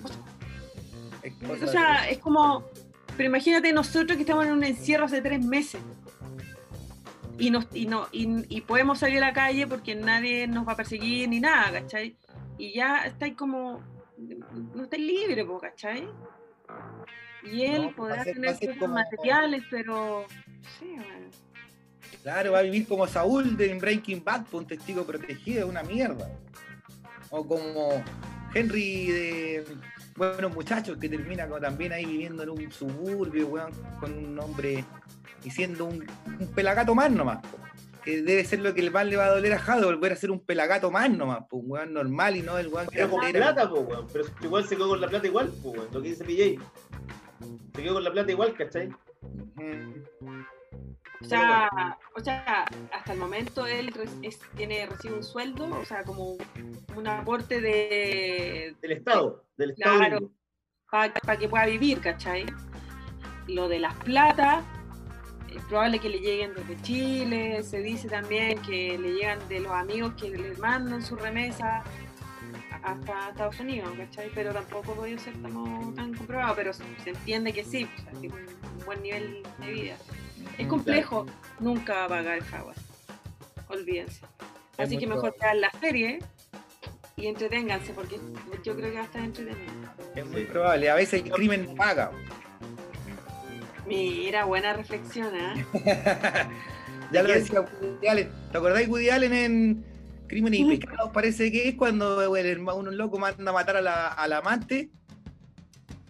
cosa 1.34 1.64
O 1.64 1.68
sea, 1.68 2.09
es 2.11 2.18
como. 2.18 2.64
Pero 3.16 3.28
imagínate 3.30 3.72
nosotros 3.72 4.14
que 4.16 4.22
estamos 4.24 4.44
en 4.47 4.53
un 4.53 4.62
encierro 4.62 5.07
hace 5.07 5.22
tres 5.22 5.42
meses. 5.44 5.80
Y, 7.38 7.51
nos, 7.51 7.66
y, 7.74 7.86
no, 7.86 8.09
y, 8.12 8.28
y 8.55 8.61
podemos 8.62 8.99
salir 8.99 9.18
a 9.18 9.28
la 9.28 9.32
calle 9.32 9.66
porque 9.66 9.94
nadie 9.94 10.47
nos 10.47 10.66
va 10.66 10.72
a 10.72 10.76
perseguir 10.76 11.28
ni 11.28 11.40
nada, 11.40 11.80
¿cachai? 11.80 12.16
Y 12.59 12.74
ya 12.74 13.04
estáis 13.07 13.34
como. 13.36 13.80
No 14.74 14.84
estáis 14.84 15.02
libres, 15.07 15.44
po, 15.44 15.59
¿cachai? 15.61 16.09
Y 17.44 17.62
él 17.64 17.82
No, 17.82 17.94
podrá 17.94 18.24
ser- 18.24 18.34
tener 18.34 18.59
cosas 18.59 18.76
como- 18.78 18.94
materiales, 18.94 19.62
pero. 19.70 20.24
Sí, 20.78 20.86
bueno. 20.96 21.30
Claro, 22.22 22.52
va 22.52 22.59
a 22.59 22.62
vivir 22.62 22.88
como 22.88 23.07
Saúl 23.07 23.57
de 23.57 23.74
Breaking 23.74 24.24
Bad, 24.24 24.46
un 24.52 24.66
testigo 24.66 25.04
protegido, 25.04 25.68
una 25.68 25.82
mierda. 25.82 26.28
O 27.30 27.46
como 27.46 28.02
Henry 28.54 29.07
de 29.07 29.64
Buenos 30.16 30.52
Muchachos, 30.54 30.96
que 30.98 31.09
termina 31.09 31.46
como 31.46 31.61
también 31.61 31.92
ahí 31.92 32.04
viviendo 32.07 32.42
en 32.42 32.50
un 32.50 32.72
suburbio, 32.72 33.46
weón, 33.48 33.72
con 34.00 34.12
un 34.16 34.38
hombre 34.40 34.84
y 35.44 35.50
siendo 35.50 35.84
un, 35.84 36.04
un 36.40 36.46
pelagato 36.54 36.94
más 36.94 37.11
nomás. 37.11 37.38
Que 38.07 38.22
debe 38.22 38.44
ser 38.44 38.61
lo 38.61 38.72
que 38.72 38.88
más 38.90 39.04
le 39.04 39.16
va 39.16 39.26
a 39.26 39.30
doler 39.30 39.52
a 39.52 39.59
Jado, 39.59 39.86
volver 39.86 40.12
a 40.12 40.16
ser 40.16 40.30
un 40.30 40.38
pelagato 40.40 40.90
más 40.92 41.11
nomás, 41.11 41.40
pues, 41.50 41.62
un 41.62 41.70
weón 41.72 41.92
normal 41.92 42.36
y 42.36 42.42
no 42.42 42.57
el 42.57 42.68
weón 42.68 42.86
que 42.86 42.98
Pero 42.98 43.11
con 43.11 43.24
era- 43.24 43.52
plata, 43.52 43.68
po, 43.68 43.80
weón. 43.80 44.07
Pero 44.12 44.24
igual 44.42 44.64
se 44.66 44.76
quedó 44.76 44.88
con 44.88 45.00
la 45.00 45.09
plata 45.09 45.26
igual, 45.26 45.52
po, 45.62 45.70
weón. 45.70 45.88
Lo 45.92 46.00
que 46.00 46.09
dice 46.11 46.24
PJ. 46.24 46.62
Se 47.74 47.82
quedó 47.82 47.94
con 47.94 48.04
la 48.04 48.12
plata 48.12 48.30
igual, 48.30 48.54
¿cachai? 48.54 48.88
O 51.20 51.24
sea, 51.24 51.68
o 52.14 52.20
sea, 52.20 52.64
hasta 52.92 53.12
el 53.12 53.18
momento 53.18 53.66
él 53.66 53.92
es- 54.22 54.40
tiene, 54.54 54.86
recibe 54.86 55.14
un 55.14 55.24
sueldo, 55.24 55.64
o 55.74 55.84
sea, 55.84 56.04
como 56.04 56.36
un 56.94 57.07
aporte 57.09 57.61
de 57.61 58.76
Del 58.80 58.92
Estado. 58.92 59.44
Del 59.57 59.70
Estado 59.70 59.98
Claro. 59.98 60.30
para 60.90 61.36
que 61.38 61.48
pueda 61.48 61.66
vivir, 61.66 62.00
¿cachai? 62.00 62.46
Lo 63.48 63.68
de 63.68 63.78
las 63.80 63.94
platas, 64.04 64.62
es 65.57 65.64
probable 65.64 65.98
que 65.98 66.09
le 66.09 66.18
lleguen 66.18 66.52
desde 66.54 66.80
Chile, 66.82 67.62
se 67.62 67.80
dice 67.80 68.09
también 68.09 68.61
que 68.62 68.98
le 68.98 69.12
llegan 69.12 69.38
de 69.48 69.61
los 69.61 69.72
amigos 69.72 70.14
que 70.14 70.30
les 70.30 70.59
mandan 70.59 71.02
su 71.02 71.16
remesa 71.16 71.82
hasta 72.82 73.30
Estados 73.30 73.59
Unidos, 73.61 73.90
¿cachai? 73.96 74.30
Pero 74.34 74.52
tampoco 74.52 74.94
podido 74.94 75.18
ser 75.18 75.34
tan, 75.42 75.94
tan 75.94 76.14
comprobado, 76.14 76.54
pero 76.54 76.72
se 76.72 76.84
se 77.02 77.11
entiende 77.11 77.52
que 77.52 77.64
sí, 77.64 77.84
o 77.84 78.02
sea, 78.02 78.12
tiene 78.12 78.34
un 78.34 78.84
buen 78.84 79.02
nivel 79.02 79.42
de 79.59 79.72
vida. 79.72 79.96
Es 80.59 80.66
complejo, 80.68 81.26
nunca 81.59 81.94
va 81.94 82.04
a 82.04 82.09
pagar 82.09 82.38
el 82.38 82.44
Howard. 82.54 82.76
Olvídense. 83.68 84.24
Es 84.78 84.86
Así 84.86 84.98
que 84.98 85.07
mejor 85.07 85.34
vean 85.40 85.61
la 85.61 85.70
serie 85.80 86.20
y 87.16 87.26
entreténganse, 87.26 87.92
porque 87.92 88.20
yo 88.62 88.76
creo 88.76 88.90
que 88.90 88.96
va 88.96 89.02
a 89.02 89.04
estar 89.04 89.22
entretenido. 89.22 89.72
Es 90.14 90.26
muy 90.26 90.44
probable, 90.44 90.88
a 90.90 90.94
veces 90.94 91.24
el 91.24 91.30
crimen 91.30 91.74
paga. 91.74 92.12
Mira, 93.87 94.45
buena 94.45 94.72
reflexión, 94.72 95.28
¿ah? 95.34 95.55
Ya 97.12 97.22
lo 97.22 97.32
decía 97.32 97.61
Woody 97.61 98.07
Allen. 98.09 98.28
¿Te 98.51 98.59
acordáis 98.59 98.89
Woody 98.89 99.11
Allen 99.11 99.32
en 99.32 99.84
Crímenes 100.26 100.61
y 100.61 100.64
Pecados? 100.76 101.11
Parece 101.12 101.53
que 101.53 101.68
es 101.68 101.74
cuando 101.76 102.34
el 102.37 102.47
hermano- 102.47 102.78
un 102.80 102.97
loco 102.97 103.16
manda 103.18 103.49
a 103.51 103.55
matar 103.55 103.76
a 103.76 103.80
la, 103.80 104.09
a 104.09 104.26
la 104.26 104.39
amante, 104.39 104.91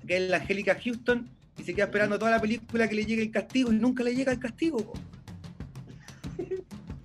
que 0.06 0.16
es 0.16 0.22
la 0.30 0.38
Angélica 0.38 0.78
Houston, 0.82 1.28
y 1.58 1.64
se 1.64 1.74
queda 1.74 1.84
esperando 1.86 2.18
toda 2.18 2.30
la 2.30 2.40
película 2.40 2.88
que 2.88 2.94
le 2.94 3.04
llegue 3.04 3.22
el 3.22 3.30
castigo 3.30 3.70
y 3.72 3.76
nunca 3.76 4.02
le 4.04 4.14
llega 4.14 4.32
el 4.32 4.38
castigo. 4.38 4.78
po. 4.78 4.94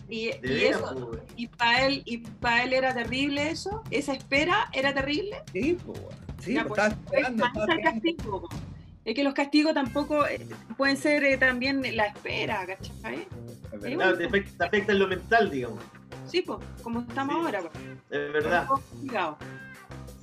Y, 0.10 0.30
eso, 0.44 0.94
po, 0.94 1.12
y 1.38 1.48
para 1.48 1.86
él, 1.88 2.02
y 2.06 2.18
para 2.20 2.64
él 2.64 2.74
era 2.74 2.94
terrible 2.94 3.50
eso, 3.50 3.82
esa 3.92 4.14
espera 4.14 4.70
era 4.74 4.94
terrible. 4.94 5.38
Sí, 5.54 5.78
po, 5.86 5.92
weón. 5.94 6.06
sí, 6.42 6.54
Ya, 6.54 6.64
po, 6.64 6.76
pues, 6.76 6.82
estaba 6.88 7.02
esperando. 7.06 7.46
el 7.74 7.82
castigo. 7.82 8.50
Es 9.04 9.16
que 9.16 9.24
los 9.24 9.34
castigos 9.34 9.74
tampoco 9.74 10.28
eh, 10.28 10.46
pueden 10.78 10.96
ser 10.96 11.24
eh, 11.24 11.38
también 11.38 11.82
la 11.96 12.06
espera, 12.06 12.66
¿cachai? 12.68 13.28
Es 13.74 13.82
verdad. 13.82 14.18
Te 14.18 14.26
afecta, 14.26 14.58
te 14.58 14.66
afecta 14.66 14.92
en 14.92 15.00
lo 15.00 15.08
mental, 15.08 15.50
digamos. 15.50 15.84
Sí, 16.28 16.42
pues, 16.44 16.60
como 16.84 17.02
estamos 17.02 17.36
Sí. 17.36 17.42
ahora, 17.46 17.62
pues. 17.62 17.84
Es 18.12 18.34
verdad. 18.34 18.68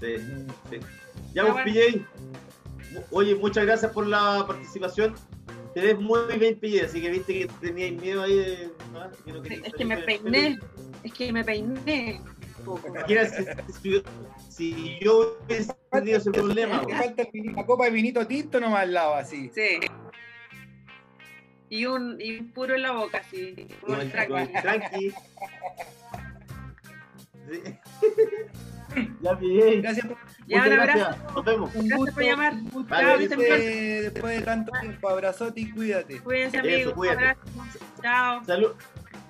Sí, 0.01 0.17
sí. 0.71 0.79
Ya, 1.35 1.43
Ya, 1.45 1.53
pues, 1.53 1.65
bueno. 1.65 1.65
PJ. 1.65 3.05
Oye, 3.11 3.35
muchas 3.35 3.67
gracias 3.67 3.93
por 3.93 4.07
la 4.07 4.45
participación. 4.47 5.15
Te 5.75 5.81
ves 5.81 5.99
muy 6.01 6.21
bien, 6.39 6.59
PJ, 6.59 6.87
así 6.87 7.01
que 7.03 7.11
viste 7.11 7.33
que 7.35 7.47
tenías 7.61 8.01
miedo 8.01 8.23
ahí 8.23 8.37
de. 8.37 8.73
Que 9.25 9.33
no 9.33 9.43
Es 9.45 9.73
que 9.75 9.85
me 9.85 9.97
peiné, 9.99 10.59
es 11.03 11.13
que 11.13 11.33
me 11.33 11.45
peiné. 11.45 12.21
Si, 14.51 14.99
yo 15.01 15.39
hubiese 15.45 15.75
tenido 15.91 16.19
ese 16.19 16.31
problema, 16.31 16.83
falta 16.83 17.25
la 17.55 17.67
copa 17.67 17.85
de 17.85 17.91
vinito 17.91 18.27
tinto 18.27 18.61
nomás 18.61 18.83
al 18.83 18.95
lado, 18.95 19.15
así. 19.15 19.51
Sí. 19.55 19.79
Y 21.71 21.85
un, 21.87 22.21
y 22.21 22.39
un 22.39 22.51
puro 22.53 22.75
en 22.75 22.83
la 22.83 22.93
boca, 22.93 23.19
así. 23.19 23.69
Como 23.81 24.01
el 24.01 24.11
tranqui. 24.11 25.13
Sí. 27.51 27.63
ya, 29.23 29.39
PJ. 29.39 29.81
Gracias 29.83 30.07
por 30.07 30.17
Ya, 30.47 30.59
Muchas 30.59 30.71
un 30.71 30.77
gracias. 30.77 31.07
abrazo. 31.09 31.33
Nos 31.35 31.45
vemos. 31.45 31.75
un 31.75 31.81
Gracias 31.89 31.99
gusto. 31.99 32.15
por 32.15 32.25
llamar. 32.25 32.55
Vale, 32.55 33.05
Chao, 33.05 33.19
verte 33.19 34.01
después 34.11 34.39
de 34.39 34.45
tanto 34.45 34.73
tiempo. 34.81 35.09
Abrazote 35.09 35.61
y 35.61 35.71
cuídate. 35.71 36.21
Cuídense, 36.21 36.59
amigos. 36.59 36.87
Un 36.93 36.93
cuídate. 36.99 37.19
abrazo. 37.27 37.41
Chao. 38.03 38.45
Salud. 38.45 38.73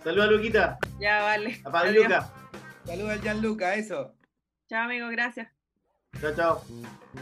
Salud 0.04 0.20
a 0.22 0.26
Luquita, 0.28 0.78
Ya, 1.00 1.22
vale. 1.22 1.60
a 1.64 1.70
Pablo 1.70 1.90
Adiós. 1.90 2.04
Luca. 2.04 2.32
Saludos 2.88 3.10
al 3.10 3.20
Gianluca, 3.22 3.74
eso. 3.74 4.14
Chao, 4.68 4.84
amigos. 4.84 5.10
Gracias. 5.12 5.48
Chao, 6.20 6.34
chao. 6.34 6.64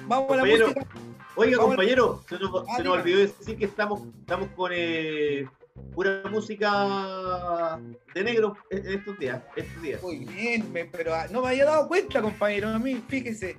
Vamos 0.06 0.32
a 0.32 0.36
la 0.36 0.44
música. 0.44 0.86
Oiga, 1.34 1.56
Vamos- 1.58 1.70
compañero, 1.74 2.24
se 2.28 2.38
nos, 2.38 2.50
Ah, 2.68 2.76
se 2.76 2.84
nos 2.84 2.92
diga. 2.92 2.92
olvidó 2.92 3.18
decir 3.18 3.58
que 3.58 3.64
estamos, 3.66 4.02
estamos 4.20 4.48
con 4.56 4.70
eh, 4.74 5.46
pura 5.92 6.22
música 6.30 7.78
de 8.14 8.24
negro 8.24 8.56
en 8.70 8.86
en 8.86 8.98
estos 8.98 9.18
días. 9.18 9.42
Estos 9.56 9.82
días. 9.82 10.02
Muy 10.02 10.24
bien, 10.24 10.72
me- 10.72 10.86
pero 10.86 11.14
ah, 11.14 11.26
no 11.30 11.42
me 11.42 11.48
había 11.48 11.64
dado 11.66 11.88
cuenta, 11.88 12.22
compañero. 12.22 12.68
A 12.68 12.78
mí, 12.78 13.02
fíjese. 13.08 13.56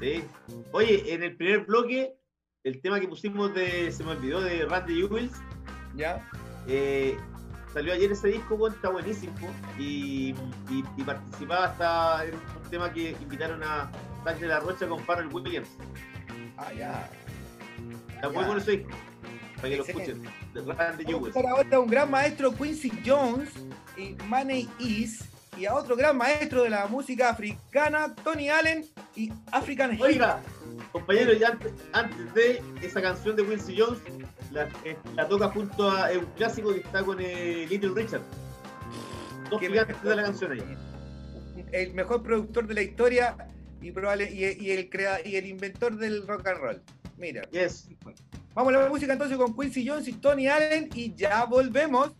Sí. 0.00 0.24
Oye, 0.72 1.12
en 1.14 1.22
el 1.24 1.36
primer 1.36 1.64
bloque, 1.64 2.14
el 2.62 2.80
tema 2.80 3.00
que 3.00 3.08
pusimos 3.08 3.52
de, 3.54 3.90
se 3.90 4.04
me 4.04 4.10
olvidó, 4.12 4.40
de 4.40 4.66
Randy 4.66 5.00
Jewels, 5.00 5.32
Ya. 5.96 6.28
eh, 6.68 7.16
salió 7.76 7.92
ayer 7.92 8.10
ese 8.10 8.28
disco, 8.28 8.68
está 8.68 8.88
buenísimo. 8.88 9.34
Y, 9.78 10.34
y, 10.70 10.84
y 10.96 11.02
participaba 11.02 11.66
hasta 11.66 12.24
en 12.24 12.34
un 12.34 12.70
tema 12.70 12.90
que 12.90 13.10
invitaron 13.20 13.62
a 13.62 13.90
Sánchez 14.24 14.40
de 14.40 14.48
la 14.48 14.60
Rocha 14.60 14.88
con 14.88 15.04
Pharrell 15.04 15.28
Williams. 15.28 15.68
Ah, 16.56 16.72
ya. 16.72 17.10
Está 18.14 18.30
muy 18.30 18.44
bueno 18.44 18.56
ese 18.56 18.78
disco. 18.78 18.92
Para 19.56 19.68
que 19.68 19.76
lo 19.76 19.84
escuchen. 19.84 20.22
The 20.54 20.60
Run 20.60 20.66
the 20.66 20.72
Vamos 20.72 20.80
a 20.80 20.96
Jewels. 21.04 21.26
escuchar 21.28 21.46
ahora 21.46 21.80
un 21.80 21.90
gran 21.90 22.10
maestro 22.10 22.54
Quincy 22.54 22.92
Jones 23.04 23.50
y 23.94 24.16
Money 24.24 24.70
Is 24.78 25.28
y 25.58 25.66
a 25.66 25.74
otro 25.74 25.96
gran 25.96 26.16
maestro 26.16 26.62
de 26.62 26.70
la 26.70 26.86
música 26.86 27.28
africana 27.28 28.14
Tony 28.24 28.48
Allen 28.48 28.86
y 29.14 29.30
African. 29.52 29.98
Oiga, 30.00 30.40
compañero, 30.92 31.34
ya 31.34 31.48
antes, 31.48 31.74
antes 31.92 32.32
de 32.32 32.62
esa 32.80 33.02
canción 33.02 33.36
de 33.36 33.44
Quincy 33.44 33.76
Jones, 33.78 33.98
la, 34.52 34.68
eh, 34.84 34.96
la 35.14 35.28
toca 35.28 35.48
junto 35.48 35.90
a 35.90 36.10
un 36.10 36.26
clásico 36.36 36.72
que 36.72 36.80
está 36.80 37.02
con 37.02 37.18
eh, 37.20 37.66
Little 37.68 37.90
Richard. 37.94 38.22
Dos 39.50 39.60
Qué 39.60 39.68
gigantes 39.68 40.02
de 40.02 40.16
la 40.16 40.22
canción 40.24 40.52
ahí. 40.52 40.62
el 41.72 41.94
mejor 41.94 42.22
productor 42.22 42.66
de 42.66 42.74
la 42.74 42.82
historia 42.82 43.36
y, 43.80 43.92
probable, 43.92 44.30
y, 44.32 44.64
y 44.64 44.70
el 44.72 44.88
crea, 44.88 45.18
y 45.24 45.36
el 45.36 45.46
inventor 45.46 45.96
del 45.96 46.26
rock 46.26 46.46
and 46.48 46.58
roll. 46.58 46.82
Mira. 47.16 47.42
Yes. 47.50 47.88
Vamos 48.54 48.74
a 48.74 48.78
la 48.78 48.88
música 48.88 49.12
entonces 49.12 49.36
con 49.36 49.54
Quincy 49.54 49.86
Jones 49.86 50.08
y 50.08 50.14
Tony 50.14 50.48
Allen 50.48 50.88
y 50.94 51.14
ya 51.14 51.44
volvemos. 51.44 52.12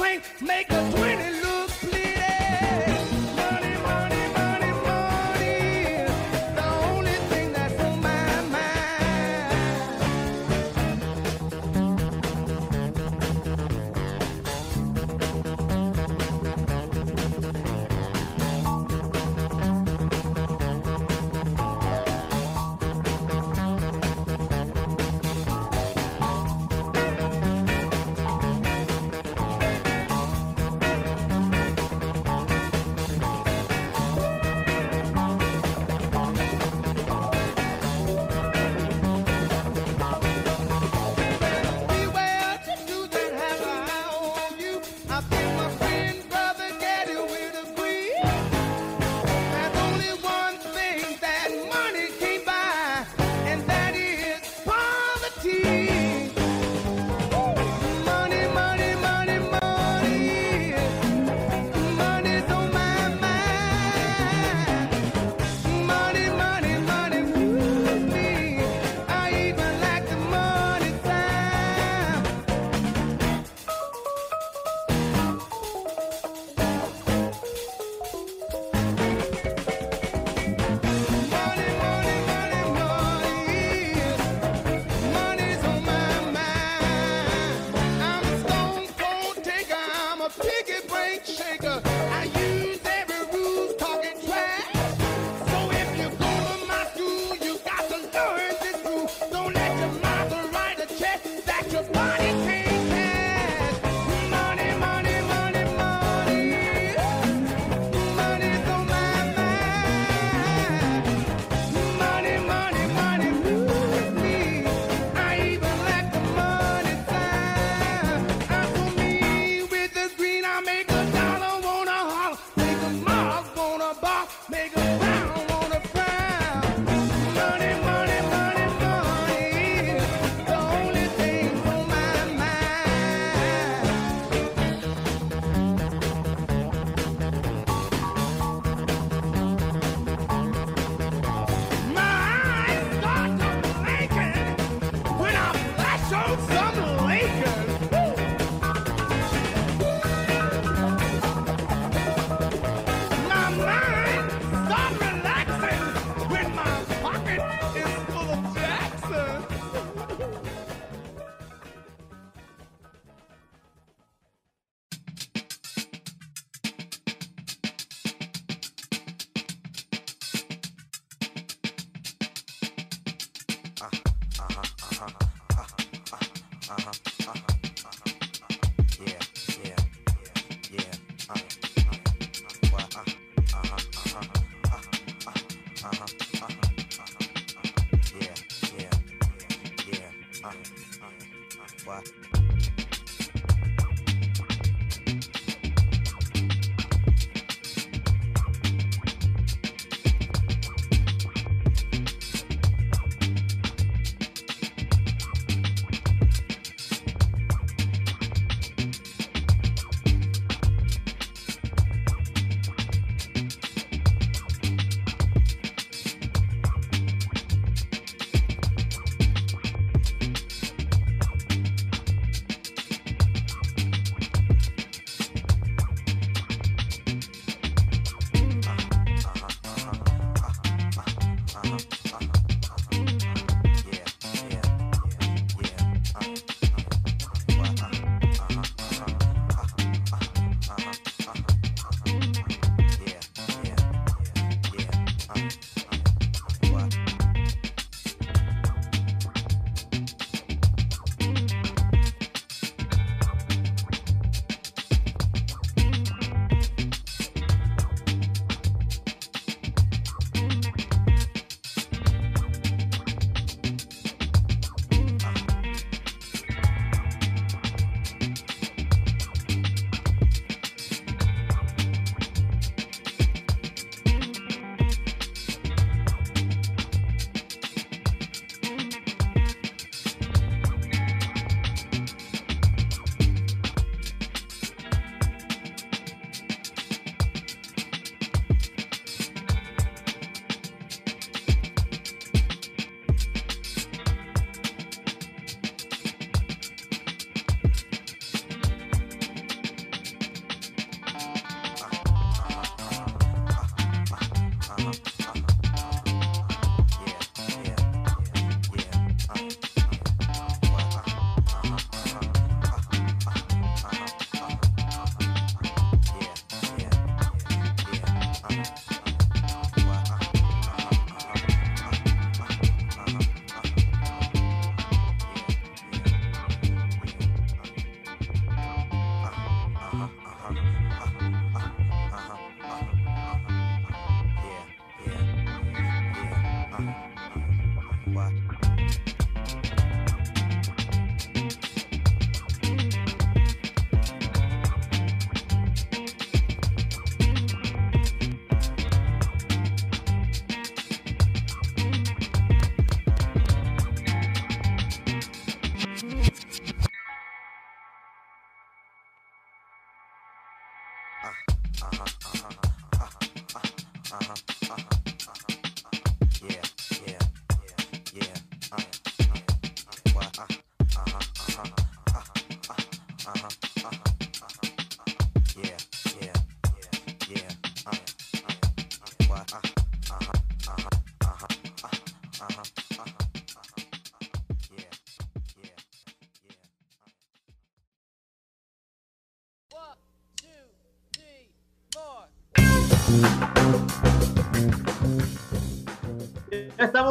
claim 0.00 0.20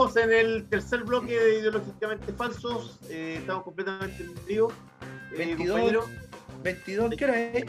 estamos 0.07 0.15
en 0.15 0.31
el 0.31 0.69
tercer 0.69 1.03
bloque 1.03 1.37
de 1.37 1.59
Ideológicamente 1.59 2.31
Falsos. 2.31 2.99
eh, 3.09 3.35
estamos 3.39 3.63
completamente 3.63 4.23
en 4.23 4.33
vivo. 4.45 4.71
Eh, 5.33 5.37
22. 5.37 5.67
compañero, 5.67 6.05
22, 6.63 7.15
¿qué 7.17 7.25
hora 7.25 7.41
es? 7.41 7.65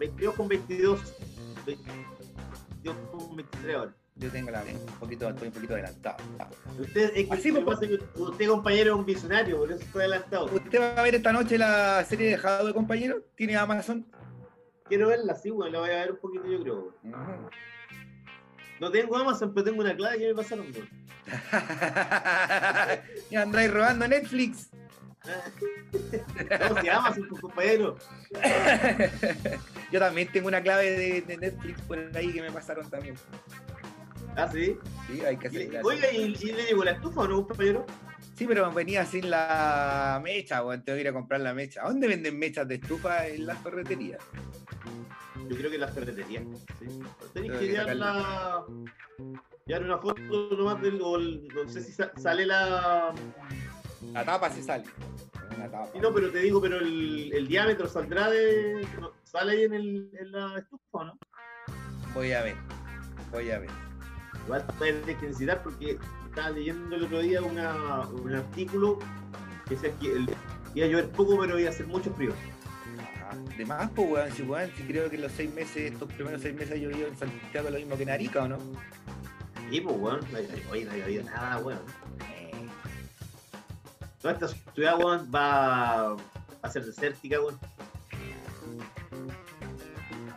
22 0.00 0.34
con 0.34 0.48
22. 0.48 1.14
22 1.64 2.96
con 3.12 3.36
23 3.36 3.76
horas. 3.76 3.94
Yo 4.16 4.30
tengo 4.30 4.50
la 4.50 4.62
un 4.62 4.98
poquito, 4.98 5.28
estoy 5.28 5.48
un 5.48 5.54
poquito 5.54 5.74
adelantado. 5.74 6.16
Usted, 6.80 7.12
es 7.14 7.28
que 7.28 7.34
Así, 7.34 7.50
lo 7.52 7.64
pasa 7.64 7.86
que 7.86 8.00
usted, 8.16 8.48
compañero, 8.48 8.94
es 8.94 8.98
un 8.98 9.06
visionario, 9.06 9.58
por 9.58 9.70
eso 9.70 9.80
está 9.80 9.98
adelantado. 10.00 10.46
¿Usted 10.46 10.80
va 10.80 11.00
a 11.00 11.02
ver 11.04 11.14
esta 11.14 11.32
noche 11.32 11.56
la 11.56 12.04
serie 12.04 12.30
de 12.30 12.38
Jado 12.38 12.66
de 12.66 12.74
compañero? 12.74 13.22
¿Tiene 13.36 13.56
Amazon? 13.56 14.04
Quiero 14.88 15.08
verla, 15.08 15.36
sí, 15.36 15.50
bueno, 15.50 15.72
la 15.72 15.78
voy 15.80 15.90
a 15.90 16.00
ver 16.00 16.12
un 16.12 16.18
poquito, 16.18 16.46
yo 16.48 16.60
creo. 16.62 16.94
No 18.80 18.90
tengo 18.90 19.16
Amazon, 19.16 19.52
pero 19.54 19.64
tengo 19.64 19.80
una 19.80 19.94
clave 19.96 20.18
que 20.18 20.28
me 20.28 20.34
pasaron. 20.34 20.66
weón. 20.72 20.88
y 23.30 23.36
andáis 23.36 23.70
robando 23.72 24.08
Netflix. 24.08 24.70
¿Cómo 26.68 26.80
se 26.80 26.86
llama, 26.86 27.06
Amazon, 27.06 27.26
pues, 27.28 27.40
compañero? 27.40 27.96
Yo 29.92 29.98
también 29.98 30.28
tengo 30.32 30.48
una 30.48 30.62
clave 30.62 30.90
de, 30.90 31.22
de 31.22 31.36
Netflix 31.38 31.80
por 31.82 31.98
ahí 32.14 32.32
que 32.32 32.42
me 32.42 32.50
pasaron 32.50 32.90
también. 32.90 33.14
Ah, 34.36 34.48
sí. 34.52 34.76
Sí, 35.06 35.24
hay 35.24 35.36
que 35.36 35.48
hacer. 35.48 35.80
Oiga, 35.82 36.12
¿y, 36.12 36.36
y 36.40 36.52
le 36.52 36.64
llegó 36.64 36.84
la 36.84 36.92
estufa 36.92 37.22
o 37.22 37.28
no, 37.28 37.46
compañero? 37.46 37.86
Sí, 38.36 38.46
pero 38.46 38.70
venía 38.72 39.04
sin 39.06 39.30
la 39.30 40.20
mecha, 40.22 40.64
weón. 40.64 40.82
Tengo 40.84 40.96
que 40.96 41.02
ir 41.02 41.08
a 41.08 41.12
comprar 41.12 41.40
la 41.40 41.54
mecha. 41.54 41.82
¿A 41.84 41.88
dónde 41.88 42.08
venden 42.08 42.38
mechas 42.38 42.66
de 42.66 42.76
estufa 42.76 43.26
en 43.28 43.46
las 43.46 43.58
ferreterías? 43.58 44.20
Yo 45.48 45.56
creo 45.56 45.68
que 45.70 45.76
en 45.76 45.80
las 45.80 45.94
ferreterías. 45.94 46.42
Sí. 46.80 46.86
Tenéis 47.32 47.52
que 47.52 47.58
que 47.60 47.66
llevar 47.68 47.96
la. 47.96 48.64
Llevar 49.66 49.84
una 49.84 49.98
foto 49.98 50.48
nomás 50.56 50.82
del. 50.82 51.00
O 51.00 51.16
el- 51.16 51.46
no 51.54 51.68
sé 51.68 51.82
si 51.82 51.92
sa- 51.92 52.12
sale 52.16 52.44
la. 52.46 53.14
La 54.12 54.24
tapa 54.24 54.50
se 54.50 54.62
sale. 54.62 54.84
Tapa. 55.70 55.88
Sí, 55.92 55.98
no, 56.00 56.12
pero 56.12 56.30
te 56.30 56.38
digo, 56.40 56.60
pero 56.60 56.78
el, 56.78 57.32
el 57.32 57.46
diámetro 57.46 57.86
saldrá 57.88 58.28
de. 58.30 58.86
¿Sale 59.22 59.52
ahí 59.52 59.62
en, 59.64 59.74
el, 59.74 60.10
en 60.18 60.32
la 60.32 60.58
estufa 60.58 60.82
o 60.92 61.04
no? 61.04 61.18
Voy 62.14 62.32
a 62.32 62.42
ver. 62.42 62.56
Voy 63.30 63.50
a 63.50 63.58
ver. 63.60 63.70
Igual 64.46 64.64
que 64.78 64.92
necesitar 65.26 65.62
porque 65.62 65.98
estaba 66.26 66.50
leyendo 66.50 66.96
el 66.96 67.04
otro 67.04 67.20
día 67.20 67.40
una, 67.42 68.00
un 68.08 68.34
artículo 68.34 68.98
que 69.66 69.74
decía 69.76 69.90
que 70.00 70.12
el, 70.12 70.30
iba 70.74 70.86
a 70.86 70.90
llover 70.90 71.08
poco, 71.10 71.38
pero 71.40 71.58
iba 71.58 71.70
a 71.70 71.72
hacer 71.72 71.86
mucho 71.86 72.12
frío. 72.12 72.32
Ajá. 72.98 73.36
De 73.56 73.64
más, 73.64 73.90
pues, 73.94 74.10
weón. 74.10 74.32
Si, 74.32 74.42
weón, 74.42 74.70
si 74.76 74.82
creo 74.84 75.08
que 75.10 75.16
los 75.18 75.32
seis 75.32 75.52
meses, 75.54 75.92
estos 75.92 76.12
primeros 76.12 76.42
seis 76.42 76.54
meses, 76.54 76.78
yo 76.80 76.88
vivo 76.90 77.06
en 77.08 77.16
Santiago 77.16 77.70
lo 77.70 77.78
mismo 77.78 77.96
que 77.96 78.02
en 78.02 78.10
Arica, 78.10 78.42
¿o 78.42 78.48
no? 78.48 78.58
Y 79.70 79.80
pues, 79.80 79.96
weón, 79.98 80.20
oye, 80.70 80.84
no 80.84 80.90
había 80.92 81.04
habido 81.04 81.24
nada, 81.24 81.58
weón. 81.58 81.80
Toda 84.20 84.34
esta 84.34 84.48
ciudad, 84.74 84.98
weón, 84.98 85.30
va 85.34 86.16
a 86.62 86.70
ser 86.70 86.84
desértica, 86.84 87.40
weón. 87.40 87.58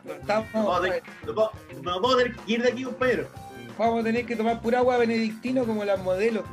Estamos, 0.05 0.47
No 0.53 0.63
puedo 0.63 0.93
no 1.25 1.33
puedo- 1.33 1.51
no 1.83 2.01
puedo 2.01 2.17
tener 2.17 2.35
que 2.35 2.53
ir 2.53 2.63
de 2.63 2.69
aquí, 2.69 2.83
compañero. 2.83 3.27
Vamos 3.77 4.01
a 4.01 4.03
tener 4.03 4.25
que 4.25 4.35
tomar 4.35 4.61
pura 4.61 4.79
agua 4.79 4.97
benedictino 4.97 5.65
como 5.65 5.85
las 5.85 6.01
modelos. 6.03 6.43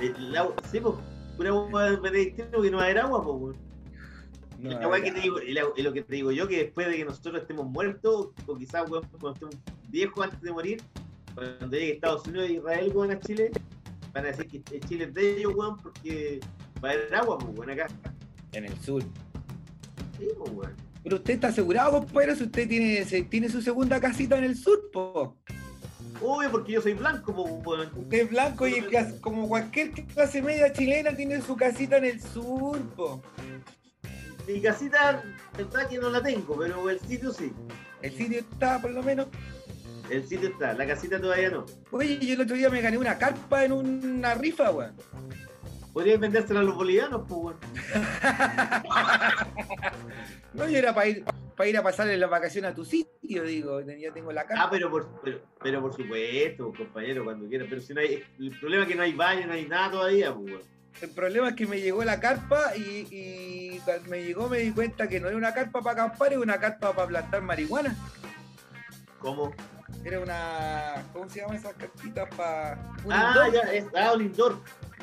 El 0.00 0.36
agua, 0.36 0.54
sí, 0.70 0.80
pues, 0.80 0.94
pura 1.36 1.50
agua 1.50 1.90
benedictina 2.00 2.48
porque 2.52 2.70
no 2.70 2.78
va 2.78 2.82
a 2.84 2.86
haber 2.86 2.98
agua, 2.98 3.24
pues. 3.24 3.56
No, 4.58 4.70
ya. 4.70 5.04
que 5.04 5.12
te 5.12 5.20
digo, 5.20 5.38
lo 5.38 5.92
que 5.92 6.02
te 6.02 6.14
digo 6.16 6.32
yo, 6.32 6.48
que 6.48 6.64
después 6.64 6.88
de 6.88 6.96
que 6.96 7.04
nosotros 7.04 7.42
estemos 7.42 7.66
muertos, 7.66 8.30
o 8.46 8.56
quizás 8.56 8.90
weón, 8.90 9.04
cuando 9.20 9.32
estemos 9.34 9.56
viejos 9.88 10.24
antes 10.24 10.40
de 10.40 10.50
morir, 10.50 10.82
cuando 11.34 11.76
llegue 11.76 11.92
Estados 11.92 12.26
Unidos 12.26 12.48
e 12.48 12.52
Israel, 12.54 12.92
weón, 12.92 13.10
a 13.12 13.20
Chile, 13.20 13.52
van 14.12 14.24
a 14.24 14.28
decir 14.28 14.48
que 14.48 14.80
Chile 14.80 15.04
es 15.04 15.14
de 15.14 15.38
ellos, 15.38 15.54
weón, 15.54 15.76
porque 15.76 16.40
va 16.82 16.88
a 16.88 16.92
haber 16.92 17.14
agua, 17.14 17.38
pues, 17.38 17.56
weón, 17.56 17.70
acá. 17.70 17.86
En 18.52 18.64
el 18.64 18.76
sur. 18.80 19.02
Sí, 20.18 20.26
pues, 20.36 20.50
weón. 20.50 20.74
Pero 21.04 21.16
usted 21.16 21.34
está 21.34 21.48
asegurado, 21.48 22.00
compadre, 22.00 22.34
si 22.34 22.42
usted 22.42 22.68
tiene, 22.68 23.04
tiene 23.30 23.48
su 23.48 23.62
segunda 23.62 24.00
casita 24.00 24.36
en 24.38 24.44
el 24.44 24.56
sur, 24.56 24.90
po. 24.90 25.36
Obvio, 26.20 26.50
porque 26.50 26.72
yo 26.72 26.80
soy 26.80 26.94
blanco. 26.94 27.32
Usted 27.32 28.18
es 28.18 28.30
blanco 28.30 28.66
y 28.66 28.84
como 29.20 29.48
cualquier 29.48 29.92
clase 29.92 30.42
media 30.42 30.72
chilena 30.72 31.14
tiene 31.14 31.40
su 31.40 31.56
casita 31.56 31.98
en 31.98 32.06
el 32.06 32.20
sur, 32.20 32.80
po. 32.96 33.22
Mi 34.46 34.60
casita, 34.60 35.22
verdad 35.56 35.88
que 35.88 35.98
no 35.98 36.10
la 36.10 36.22
tengo, 36.22 36.58
pero 36.58 36.88
el 36.88 36.98
sitio 37.00 37.32
sí. 37.32 37.52
El 38.00 38.12
sitio 38.12 38.40
está, 38.40 38.80
por 38.80 38.92
lo 38.92 39.02
menos. 39.02 39.26
El 40.10 40.26
sitio 40.26 40.48
está, 40.48 40.72
la 40.72 40.86
casita 40.86 41.20
todavía 41.20 41.50
no. 41.50 41.66
Oye, 41.90 42.18
yo 42.18 42.34
el 42.34 42.40
otro 42.40 42.56
día 42.56 42.70
me 42.70 42.80
gané 42.80 42.96
una 42.96 43.18
carpa 43.18 43.64
en 43.64 43.72
una 43.72 44.34
rifa, 44.34 44.70
weón. 44.70 44.94
Podrías 45.92 46.18
vendérsela 46.18 46.60
a 46.60 46.62
los 46.62 46.76
bolivianos, 46.76 47.22
pues, 47.28 47.40
weón. 47.40 47.56
No, 50.54 50.68
yo 50.68 50.78
era 50.78 50.94
para 50.94 51.08
ir, 51.08 51.24
para 51.58 51.68
ir 51.68 51.76
a 51.76 51.82
pasarle 51.82 52.16
las 52.16 52.30
vacaciones 52.30 52.70
a 52.70 52.74
tu 52.74 52.84
sitio, 52.84 53.42
digo. 53.42 53.80
Ya 53.80 54.12
tengo 54.12 54.30
la 54.30 54.46
carpa. 54.46 54.62
Ah, 54.62 54.68
pero 54.70 54.88
por, 54.88 55.20
pero, 55.22 55.40
pero 55.60 55.82
por 55.82 55.92
supuesto, 55.92 56.72
compañero, 56.72 57.24
cuando 57.24 57.48
quieras. 57.48 57.66
Pero 57.68 57.82
si 57.82 57.92
no 57.92 58.00
hay, 58.00 58.24
el 58.38 58.56
problema 58.60 58.84
es 58.84 58.88
que 58.88 58.94
no 58.94 59.02
hay 59.02 59.12
baño, 59.12 59.48
no 59.48 59.54
hay 59.54 59.66
nada 59.66 59.90
todavía, 59.90 60.32
pues. 60.32 60.64
El 61.02 61.10
problema 61.10 61.48
es 61.48 61.54
que 61.56 61.66
me 61.66 61.80
llegó 61.80 62.04
la 62.04 62.20
carpa 62.20 62.76
y, 62.76 63.08
y 63.10 63.80
cuando 63.84 64.08
me 64.08 64.22
llegó 64.22 64.48
me 64.48 64.58
di 64.58 64.70
cuenta 64.70 65.08
que 65.08 65.18
no 65.18 65.28
era 65.28 65.36
una 65.36 65.52
carpa 65.52 65.82
para 65.82 66.04
acampar, 66.04 66.32
era 66.32 66.40
una 66.40 66.60
carpa 66.60 66.94
para 66.94 67.08
plantar 67.08 67.42
marihuana. 67.42 67.96
¿Cómo? 69.18 69.52
Era 70.04 70.20
una. 70.20 71.04
¿Cómo 71.12 71.28
se 71.28 71.40
llama 71.40 71.56
esas 71.56 71.74
carpitas 71.74 72.28
para. 72.36 72.78
Un 73.04 73.12
ah, 73.12 73.34
indoor. 73.46 73.52
ya, 73.52 73.72
es, 73.72 73.84
ah, 73.96 74.12
un 74.14 74.22
indoor. 74.22 74.60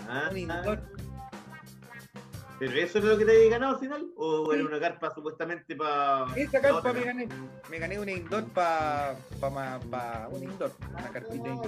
Ah, 0.08 0.30
Un 0.32 0.51
ah. 0.51 0.80
¿Pero 2.58 2.72
eso 2.74 2.99
es 2.99 3.03
lo 3.03 3.18
que 3.18 3.26
te 3.26 3.32
había 3.36 3.49
ganado 3.51 3.74
al 3.76 3.80
final? 3.80 4.06
¿O 4.16 4.45
Sí. 4.51 4.58
era 4.60 4.68
una 4.68 4.80
carpa 4.80 5.14
supuestamente 5.14 5.76
para.? 5.76 6.26
Esa 6.36 6.62
carpa 6.62 6.93
me 6.93 7.03
gané. 7.03 7.28
Me 7.70 7.80
gané 7.80 7.99
un 7.99 8.08
indoor 8.10 8.45
para. 8.53 9.16
Pa, 9.41 9.80
pa- 9.91 10.28
un 10.32 10.43
indoor. 10.43 10.72
Una 10.91 11.10
carpita 11.10 11.49
indoor. 11.49 11.66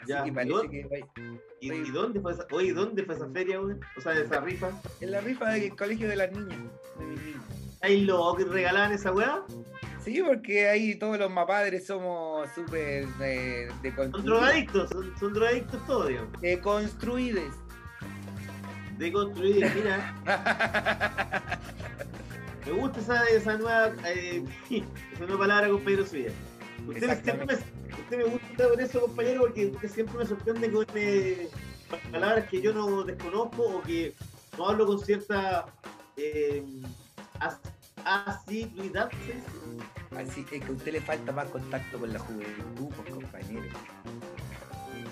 Así 0.00 0.08
Ya, 0.08 0.22
que 0.24 0.28
¿y 0.28 0.32
parece 0.32 0.52
dónde? 0.52 0.88
que 0.88 1.04
¿Y, 1.60 1.72
y 1.72 1.90
dónde 1.90 2.20
fue 2.20 2.32
esa, 2.32 2.46
oye, 2.50 2.72
¿dónde 2.72 3.04
fue 3.04 3.14
esa 3.14 3.28
feria, 3.30 3.60
weón? 3.60 3.80
O 3.96 4.00
sea, 4.00 4.12
esa 4.14 4.40
rifa. 4.40 4.70
en 5.00 5.10
la 5.12 5.20
rifa 5.20 5.50
del 5.50 5.76
colegio 5.76 6.08
de 6.08 6.16
las 6.16 6.32
niñas. 6.32 6.58
De 6.98 7.04
mis 7.06 7.20
niños. 7.22 7.42
¿Hay 7.82 8.00
locos 8.02 8.38
que 8.38 8.44
regalaban 8.50 8.92
esa 8.92 9.12
weá? 9.12 9.42
Sí, 10.04 10.22
porque 10.26 10.68
ahí 10.68 10.98
todos 10.98 11.18
los 11.18 11.30
mapadres 11.30 11.86
somos 11.86 12.48
súper 12.54 13.06
eh, 13.22 13.66
Son 13.68 13.82
deconstruidos. 13.82 14.24
drogadictos, 14.40 14.88
son, 14.90 15.18
son 15.20 15.32
drogadictos 15.34 15.86
todos, 15.86 16.08
digamos. 16.08 16.40
Deconstruides. 16.40 17.52
Deconstruidos, 19.00 19.74
mira. 19.74 20.14
Me 22.66 22.72
gusta 22.72 23.00
esa, 23.00 23.24
esa 23.30 23.56
nueva 23.56 23.92
eh, 24.06 24.44
esa 25.12 25.24
nueva 25.26 25.38
palabra, 25.38 25.68
compañero 25.70 26.06
suya. 26.06 26.30
Usted, 26.86 27.06
me- 27.08 27.16
siempre 27.16 27.46
me, 27.46 27.54
usted 27.54 28.16
me 28.18 28.24
gusta 28.24 28.68
por 28.68 28.80
eso, 28.80 29.00
compañero, 29.00 29.40
porque 29.40 29.66
usted 29.66 29.88
siempre 29.90 30.18
me 30.18 30.26
sorprende 30.26 30.70
con 30.70 30.86
eh, 30.94 31.48
palabras 32.12 32.46
que 32.48 32.60
yo 32.60 32.72
no 32.74 33.02
desconozco 33.02 33.62
o 33.78 33.82
que 33.82 34.14
no 34.58 34.68
hablo 34.68 34.86
con 34.86 34.98
cierta 35.00 35.66
eh, 36.16 36.62
as- 37.40 37.58
asiduidad. 38.04 39.10
¿se 39.10 39.32
dice? 39.34 39.46
Así 40.30 40.44
que 40.44 40.60
que 40.60 40.66
a 40.66 40.72
usted 40.72 40.92
le 40.92 41.00
falta 41.00 41.32
más 41.32 41.48
contacto 41.48 41.98
con 41.98 42.12
la 42.12 42.18
juventud, 42.18 42.88
pues, 42.96 43.14
compañero. 43.14 43.62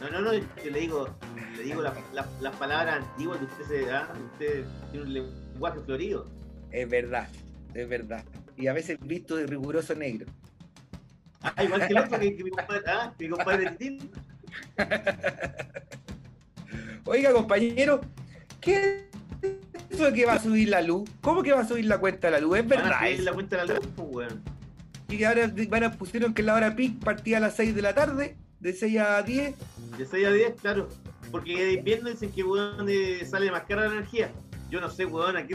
No, 0.00 0.10
no, 0.10 0.20
no, 0.20 0.32
yo 0.34 0.70
le 0.70 0.80
digo, 0.80 1.08
le 1.56 1.62
digo 1.64 1.82
la- 1.82 1.94
la- 2.12 2.28
las 2.40 2.54
palabras 2.56 3.02
antiguas 3.04 3.38
que 3.38 3.44
usted 3.46 3.64
se 3.66 3.86
da, 3.86 4.12
usted 4.32 4.64
tiene 4.92 5.06
un 5.06 5.12
lenguaje 5.12 5.80
florido. 5.84 6.30
Es 6.70 6.88
verdad, 6.88 7.28
es 7.74 7.88
verdad. 7.88 8.24
Y 8.56 8.68
a 8.68 8.72
veces 8.72 8.98
visto 9.00 9.36
de 9.36 9.46
riguroso 9.46 9.94
negro. 9.94 10.26
Ah, 11.42 11.62
igual 11.64 11.80
que 11.86 11.92
el 11.92 11.98
otro 11.98 12.18
que, 12.18 12.36
que 12.36 12.44
mi 12.44 12.50
compadre, 12.50 12.82
ah, 12.88 13.12
mi 13.18 13.28
compadre 13.28 13.70
Titín. 13.72 14.10
Oiga, 17.04 17.32
compañero, 17.32 18.00
¿qué 18.60 19.06
es 19.42 19.52
eso 19.90 20.04
de 20.06 20.12
que 20.12 20.26
va 20.26 20.34
a 20.34 20.42
subir 20.42 20.68
la 20.68 20.82
luz? 20.82 21.08
¿Cómo 21.20 21.42
que 21.42 21.52
va 21.52 21.60
a 21.60 21.68
subir 21.68 21.86
la 21.86 21.98
cuenta 21.98 22.28
de 22.28 22.32
la 22.32 22.40
luz? 22.40 22.58
Es 22.58 22.68
Van 22.68 22.78
a 22.78 22.82
verdad. 22.82 22.98
subir 23.00 23.12
eso? 23.14 23.22
la 23.24 23.32
cuenta 23.32 23.56
de 23.56 23.66
la 23.66 23.74
luz, 23.74 23.88
pues, 23.96 24.08
weón. 24.10 24.42
que 25.08 25.26
ahora 25.26 25.50
van 25.68 25.84
a 25.84 25.92
pusieron 25.92 26.34
que 26.34 26.42
la 26.42 26.54
hora 26.54 26.76
pic 26.76 26.98
partía 27.02 27.38
a 27.38 27.40
las 27.40 27.54
6 27.56 27.74
de 27.74 27.82
la 27.82 27.94
tarde, 27.94 28.36
de 28.60 28.72
6 28.74 28.98
a 28.98 29.22
10. 29.22 29.54
De 29.98 30.06
6 30.06 30.26
a 30.26 30.30
10, 30.30 30.60
claro. 30.60 30.88
Porque 31.32 31.64
de 31.64 31.72
invierno 31.72 32.08
dicen 32.08 32.30
que 32.30 32.44
weón, 32.44 32.86
eh, 32.88 33.26
sale 33.26 33.50
más 33.50 33.64
cara 33.64 33.88
la 33.88 33.94
energía. 33.94 34.30
Yo 34.70 34.80
no 34.80 34.88
sé, 34.88 35.04
weón, 35.04 35.36
aquí, 35.36 35.54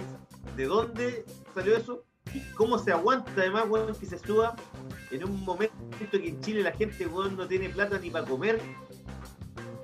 de 0.57 0.65
dónde 0.65 1.25
salió 1.55 1.77
eso 1.77 2.03
y 2.33 2.41
cómo 2.55 2.77
se 2.77 2.91
aguanta 2.91 3.31
además, 3.37 3.65
weón, 3.69 3.95
que 3.95 4.05
se 4.05 4.19
suba 4.19 4.55
en 5.11 5.23
un 5.23 5.43
momento 5.45 5.73
que 6.11 6.27
en 6.27 6.41
Chile 6.41 6.61
la 6.61 6.73
gente, 6.73 7.07
weón, 7.07 7.37
no 7.37 7.47
tiene 7.47 7.69
plata 7.69 7.97
ni 7.99 8.09
para 8.09 8.25
comer. 8.25 8.59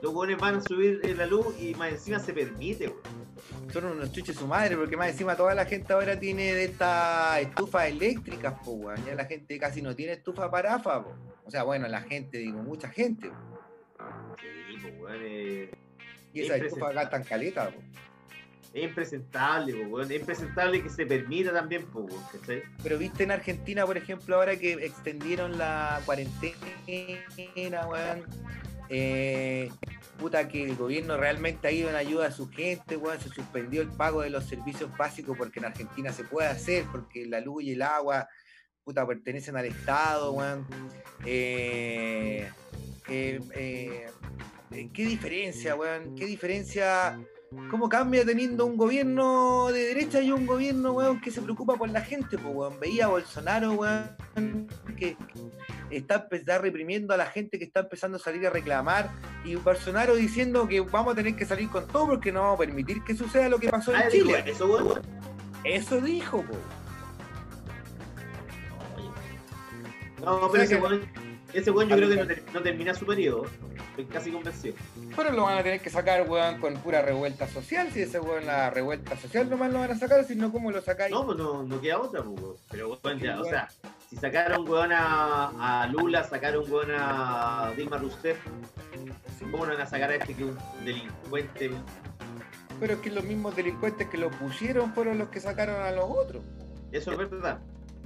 Los 0.02 0.14
weones 0.14 0.38
van 0.38 0.56
a 0.56 0.62
subir 0.62 1.02
la 1.18 1.26
luz 1.26 1.48
y 1.60 1.74
más 1.76 1.94
encima 1.94 2.20
se 2.20 2.34
permite, 2.34 2.90
weón. 2.90 3.20
Son 3.72 3.86
unos 3.86 4.12
chuches 4.12 4.36
su 4.36 4.46
madre, 4.46 4.76
porque 4.76 4.98
más 4.98 5.10
encima 5.10 5.38
toda 5.38 5.56
la 5.56 5.66
gente 5.66 5.94
ahora 5.94 6.20
tiene 6.20 6.54
de 6.54 6.66
estas 6.66 7.40
estufas 7.40 7.88
eléctricas, 7.88 8.56
po, 8.66 8.72
weón. 8.72 9.06
Ya 9.06 9.16
la 9.16 9.26
gente 9.26 9.58
casi 9.58 9.82
no 9.82 9.96
tiene 9.96 10.14
estufa 10.14 10.52
parafa, 10.52 11.02
po. 11.02 11.14
O 11.46 11.50
sea, 11.50 11.64
bueno, 11.64 11.88
la 11.88 12.02
gente, 12.02 12.40
digo, 12.40 12.62
mucha 12.62 12.90
gente. 12.90 13.30
po. 13.30 13.59
Weón, 15.00 15.18
eh, 15.22 15.70
Y 16.34 16.42
esas 16.42 16.58
Impresionante. 16.58 16.66
estufas 16.68 16.94
gastan 16.96 17.24
caleta, 17.24 17.72
po. 17.72 17.82
es 18.74 18.84
impresentable, 18.84 19.86
weón. 19.88 20.12
Es 20.12 20.20
impresentable 20.20 20.84
que 20.84 20.90
se 20.90 21.06
permita 21.06 21.52
también, 21.52 21.88
weón, 21.94 22.10
¿cachai? 22.32 22.64
Pero 22.84 22.98
viste 22.98 23.24
en 23.24 23.32
Argentina, 23.32 23.86
por 23.86 23.98
ejemplo, 23.98 24.36
ahora 24.36 24.56
que 24.58 24.74
extendieron 24.74 25.58
la 25.58 26.02
cuarentena, 26.06 27.88
weón. 27.88 28.26
eh, 28.90 29.72
puta 30.20 30.48
que 30.48 30.66
el 30.66 30.76
gobierno 30.76 31.16
realmente 31.18 31.68
ha 31.68 31.72
ido 31.72 31.90
en 31.90 31.96
ayuda 31.96 32.28
a 32.28 32.32
su 32.32 32.50
gente, 32.50 32.98
weón. 32.98 33.20
Se 33.20 33.30
suspendió 33.30 33.82
el 33.82 33.90
pago 33.90 34.22
de 34.22 34.30
los 34.30 34.46
servicios 34.46 34.96
básicos 34.98 35.38
porque 35.38 35.60
en 35.60 35.66
Argentina 35.66 36.12
se 36.14 36.24
puede 36.24 36.48
hacer, 36.48 36.86
porque 36.92 37.26
la 37.26 37.40
luz 37.40 37.64
y 37.64 37.72
el 37.74 37.82
agua, 37.82 38.28
puta, 38.84 39.06
pertenecen 39.08 39.56
al 39.58 39.66
Estado, 39.66 40.32
weón. 40.34 40.68
Eh, 41.26 42.50
eh, 43.08 43.40
eh, 43.56 44.08
¿Qué 44.70 45.06
diferencia, 45.06 45.76
weón? 45.76 46.16
¿Qué 46.16 46.26
diferencia? 46.26 47.20
¿Cómo 47.72 47.90
cambia 47.90 48.24
teniendo 48.24 48.66
un 48.68 48.78
gobierno 48.78 49.70
de 49.72 49.80
derecha 49.88 50.22
y 50.22 50.32
un 50.32 50.46
gobierno, 50.46 50.92
weón, 50.94 51.20
que 51.20 51.32
se 51.32 51.42
preocupa 51.42 51.76
por 51.76 51.90
la 51.90 52.02
gente, 52.02 52.38
pues, 52.38 52.54
weón? 52.56 52.80
Veía 52.80 53.06
a 53.06 53.08
Bolsonaro, 53.08 53.72
weón, 53.74 54.68
que 54.96 55.18
está, 55.90 56.28
está 56.32 56.60
reprimiendo 56.60 57.14
a 57.16 57.18
la 57.18 57.26
gente 57.26 57.58
que 57.58 57.66
está 57.66 57.80
empezando 57.82 58.18
a 58.18 58.20
salir 58.20 58.46
a 58.46 58.52
reclamar 58.52 59.10
y 59.44 59.56
Bolsonaro 59.56 60.16
diciendo 60.16 60.68
que 60.68 60.82
vamos 60.82 61.14
a 61.14 61.16
tener 61.16 61.36
que 61.36 61.46
salir 61.46 61.70
con 61.70 61.88
todo 61.88 62.06
porque 62.08 62.32
no 62.32 62.42
vamos 62.42 62.56
a 62.58 62.60
permitir 62.60 63.04
que 63.04 63.16
suceda 63.16 63.50
lo 63.50 63.58
que 63.58 63.70
pasó 63.70 63.92
en 63.96 63.98
Ah, 64.02 64.08
Chile. 64.12 64.44
eso, 64.46 64.68
weón. 64.72 65.02
Eso 65.64 66.00
dijo, 66.00 66.44
po. 66.44 66.56
No, 70.24 70.36
O 70.46 70.52
pero 70.52 70.68
sea 70.68 70.78
que- 70.78 70.84
weón, 70.84 71.02
ese 71.54 71.72
weón 71.72 71.90
yo 71.90 71.96
creo 71.98 72.10
que 72.10 72.16
no, 72.16 72.28
ter- 72.28 72.44
no 72.54 72.62
termina 72.62 72.94
su 72.94 73.06
periodo. 73.06 73.46
Estoy 73.90 74.06
casi 74.06 74.32
convencido. 74.32 74.76
Pero 75.16 75.32
lo 75.34 75.44
van 75.44 75.58
a 75.58 75.64
tener 75.64 75.82
que 75.82 75.90
sacar, 75.90 76.30
weón, 76.30 76.60
con 76.60 76.76
pura 76.76 77.02
revuelta 77.02 77.48
social. 77.48 77.92
Si 77.92 78.02
ese 78.02 78.20
weón 78.20 78.46
la 78.46 78.70
revuelta 78.70 79.18
social 79.18 79.50
nomás 79.50 79.72
lo 79.74 79.80
van 79.80 79.92
a 79.92 79.96
sacar, 79.98 80.24
si 80.26 80.36
no, 80.36 80.52
¿cómo 80.52 80.72
lo 80.72 80.82
sacáis? 80.82 81.12
No, 81.12 81.26
pues 81.26 81.38
no, 81.38 81.64
no 81.64 81.82
queda 81.82 82.00
otra, 82.00 82.24
pues, 82.24 82.42
weón. 82.42 82.56
Pero 82.72 83.00
weón, 83.04 83.20
ya, 83.20 83.42
o 83.42 83.46
sea, 83.46 83.68
si 84.10 84.16
sacaron 84.16 84.68
weón 84.70 84.92
a, 84.92 85.82
a 85.84 85.88
Lula, 85.88 86.24
sacaron 86.24 86.72
weón 86.72 86.92
a 86.92 87.74
Dilma 87.76 87.98
Rousseff, 87.98 88.38
¿cómo 89.52 89.66
no 89.66 89.74
van 89.74 89.82
a 89.82 89.86
sacar 89.86 90.12
a 90.12 90.16
este 90.16 90.34
que 90.34 90.44
es 90.44 90.50
un 90.50 90.58
delincuente? 90.86 91.72
Pero 92.80 92.94
es 92.94 93.00
que 93.00 93.10
los 93.12 93.24
mismos 93.26 93.56
delincuentes 93.56 94.08
que 94.08 94.18
lo 94.18 94.30
pusieron 94.32 94.94
fueron 94.94 95.18
los 95.18 95.28
que 95.30 95.42
sacaron 95.42 95.82
a 95.82 95.92
los 95.92 96.06
otros. 96.08 96.44
Eso 96.92 97.12
es 97.12 97.18
verdad. 97.18 97.60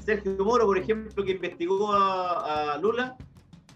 Sergio 0.03 0.35
Moro, 0.43 0.65
por 0.65 0.77
ejemplo, 0.77 1.23
que 1.23 1.31
investigó 1.33 1.93
a, 1.93 2.73
a 2.73 2.77
Lula 2.79 3.15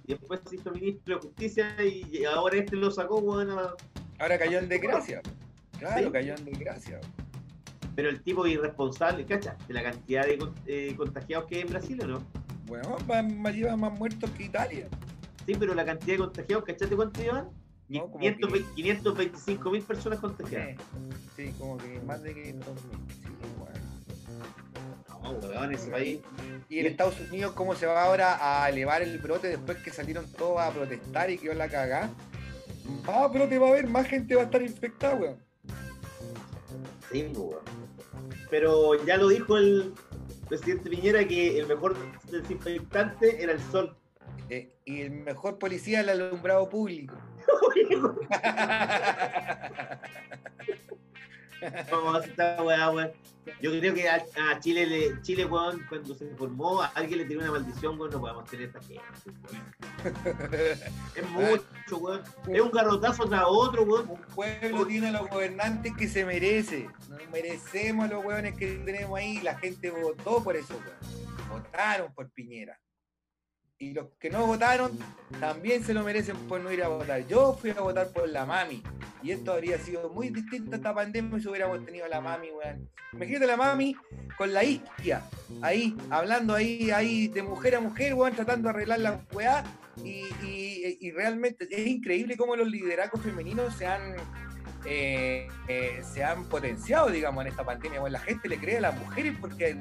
y 0.07 0.13
después 0.13 0.39
se 0.49 0.55
hizo 0.55 0.71
ministro 0.71 1.15
de 1.15 1.21
Justicia 1.21 1.75
y 1.83 2.23
ahora 2.25 2.57
este 2.57 2.75
lo 2.77 2.89
sacó, 2.89 3.17
weón, 3.19 3.51
a- 3.51 3.73
Ahora 4.19 4.39
cayó 4.39 4.57
en 4.59 4.69
desgracia. 4.69 5.21
Claro, 5.77 6.07
Sí. 6.07 6.11
cayó 6.11 6.33
en 6.35 6.45
desgracia. 6.45 6.99
pero 7.95 8.09
el 8.09 8.21
tipo 8.21 8.45
irresponsable, 8.45 9.25
¿cachai? 9.25 9.55
De 9.67 9.73
la 9.73 9.81
cantidad 9.81 10.23
de 10.23 10.37
eh, 10.67 10.93
contagiados 10.95 11.47
que 11.47 11.55
hay 11.55 11.61
en 11.61 11.69
Brasil, 11.69 11.99
¿o 12.03 12.05
no? 12.07 12.23
Bueno, 12.67 12.95
va- 13.09 13.23
va- 13.23 13.51
lleva 13.51 13.75
más 13.75 13.97
muertos 13.97 14.29
que 14.31 14.43
Italia. 14.43 14.87
Sí, 15.47 15.55
pero 15.57 15.73
la 15.73 15.83
cantidad 15.83 16.13
de 16.13 16.19
contagiados, 16.19 16.63
¿cachai? 16.63 16.89
cuánto 16.89 17.19
llevan? 17.21 17.49
No, 17.89 18.01
como 18.11 18.19
520 18.19 18.69
525 18.75 19.71
mil 19.71 19.81
personas 19.81 20.19
contagiadas. 20.19 20.75
Sí, 21.35 21.51
como 21.57 21.77
que 21.77 21.99
más 22.01 22.21
de 22.21 22.35
500 22.35 22.85
mil. 22.85 22.99
No, 25.27 25.47
weón, 25.47 25.73
ese 25.73 25.91
país. 25.91 26.19
Y 26.69 26.79
en 26.79 26.85
Estados 26.85 27.19
Unidos, 27.19 27.51
¿cómo 27.53 27.75
se 27.75 27.85
va 27.85 28.03
ahora 28.03 28.63
a 28.63 28.69
elevar 28.69 29.01
el 29.01 29.17
brote 29.19 29.49
después 29.49 29.77
que 29.79 29.91
salieron 29.91 30.31
todos 30.31 30.61
a 30.61 30.71
protestar 30.71 31.29
y 31.29 31.37
quedó 31.37 31.53
la 31.53 31.67
cagá? 31.67 32.09
Más 33.05 33.31
brote 33.31 33.59
va 33.59 33.67
a 33.67 33.71
haber, 33.71 33.87
más 33.87 34.07
gente 34.07 34.35
va 34.35 34.43
a 34.43 34.45
estar 34.45 34.61
infectada, 34.61 35.15
weón. 35.15 35.37
Sí, 37.11 37.29
weón. 37.35 37.59
Pero 38.49 39.05
ya 39.05 39.17
lo 39.17 39.27
dijo 39.27 39.57
el 39.57 39.93
presidente 40.47 40.89
Piñera 40.89 41.27
que 41.27 41.59
el 41.59 41.67
mejor 41.67 41.97
desinfectante 42.31 43.43
era 43.43 43.51
el 43.51 43.59
sol. 43.59 43.97
Eh, 44.49 44.71
y 44.85 45.01
el 45.01 45.11
mejor 45.11 45.59
policía 45.59 45.99
el 45.99 46.09
alumbrado 46.09 46.69
público. 46.69 47.15
No, 51.91 52.19
esta 52.19 52.63
weá, 52.63 52.89
weón. 52.91 53.11
Yo 53.61 53.71
creo 53.71 53.93
que 53.93 54.09
a, 54.09 54.25
a 54.51 54.59
Chile, 54.59 54.85
le, 54.85 55.21
Chile, 55.21 55.45
weón, 55.45 55.85
cuando 55.87 56.13
se 56.13 56.27
formó, 56.35 56.81
a 56.81 56.87
alguien 56.87 57.19
le 57.19 57.25
tiró 57.25 57.39
una 57.39 57.51
maldición, 57.51 57.97
weón, 57.97 58.11
no 58.11 58.19
podemos 58.19 58.49
tener 58.49 58.67
esta 58.67 58.81
gente. 58.81 59.01
Es 61.15 61.29
mucho, 61.29 61.97
weón. 61.97 62.21
Es 62.51 62.61
un 62.61 62.71
garrotazo 62.71 63.27
tras 63.27 63.43
otro, 63.47 63.83
weón. 63.83 64.09
Un 64.09 64.21
pueblo 64.35 64.85
tiene 64.85 65.07
a 65.07 65.11
los 65.11 65.29
gobernantes 65.29 65.93
que 65.97 66.07
se 66.07 66.25
merece. 66.25 66.89
Nos 67.09 67.29
merecemos 67.31 68.05
a 68.05 68.13
los 68.13 68.25
hueones 68.25 68.55
que 68.57 68.77
tenemos 68.85 69.17
ahí. 69.17 69.41
La 69.41 69.57
gente 69.57 69.89
votó 69.89 70.43
por 70.43 70.55
eso, 70.55 70.73
weón. 70.75 71.27
Votaron 71.49 72.13
por 72.13 72.29
Piñera. 72.31 72.77
Y 73.79 73.93
los 73.93 74.07
que 74.19 74.31
no 74.31 74.47
votaron 74.47 74.97
también 75.39 75.83
se 75.83 75.93
lo 75.93 76.03
merecen 76.03 76.35
por 76.47 76.59
no 76.61 76.71
ir 76.71 76.81
a 76.83 76.87
votar. 76.87 77.27
Yo 77.27 77.53
fui 77.61 77.69
a 77.69 77.79
votar 77.81 78.07
por 78.11 78.27
la 78.27 78.43
mami. 78.45 78.81
Y 79.21 79.31
esto 79.31 79.51
habría 79.53 79.77
sido 79.77 80.09
muy 80.09 80.29
distinto 80.29 80.71
a 80.73 80.77
esta 80.77 80.95
pandemia 80.95 81.39
si 81.39 81.47
hubiéramos 81.47 81.85
tenido 81.85 82.05
a 82.05 82.09
la 82.09 82.19
mami, 82.19 82.49
weón. 82.51 82.89
Imagínate 83.13 83.45
la 83.45 83.57
mami 83.57 83.95
con 84.35 84.51
la 84.51 84.63
isquia. 84.63 85.21
Ahí, 85.61 85.95
hablando 86.09 86.55
ahí, 86.55 86.89
ahí 86.89 87.27
de 87.27 87.43
mujer 87.43 87.75
a 87.75 87.79
mujer, 87.79 88.15
weón, 88.15 88.33
tratando 88.33 88.67
de 88.67 88.69
arreglar 88.71 88.99
la 88.99 89.23
weá. 89.31 89.63
Y, 90.03 90.25
y- 90.43 91.11
realmente 91.11 91.67
es 91.69 91.87
increíble 91.87 92.37
cómo 92.37 92.55
los 92.55 92.67
liderazgos 92.67 93.21
femeninos 93.21 93.75
se 93.75 93.87
han 93.87 94.15
eh, 94.85 95.47
eh, 95.67 96.01
se 96.13 96.23
han 96.23 96.45
potenciado, 96.45 97.09
digamos, 97.09 97.43
en 97.43 97.51
esta 97.51 97.63
pandemia. 97.63 97.99
Bueno, 97.99 98.13
la 98.13 98.19
gente 98.19 98.47
le 98.47 98.57
cree 98.57 98.77
a 98.77 98.81
las 98.81 98.99
mujeres 98.99 99.35
porque 99.41 99.75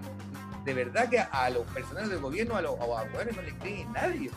de 0.67 0.75
verdad 0.75 1.09
que 1.09 1.21
a 1.21 1.49
los 1.49 1.65
personajes 1.71 2.11
del 2.11 2.19
gobierno, 2.19 2.57
a 2.57 2.61
los, 2.61 2.79
a 2.79 3.05
los 3.05 3.11
mujeres 3.13 3.37
no 3.37 3.43
le 3.43 3.57
cree 3.59 3.87
nadie. 3.87 4.31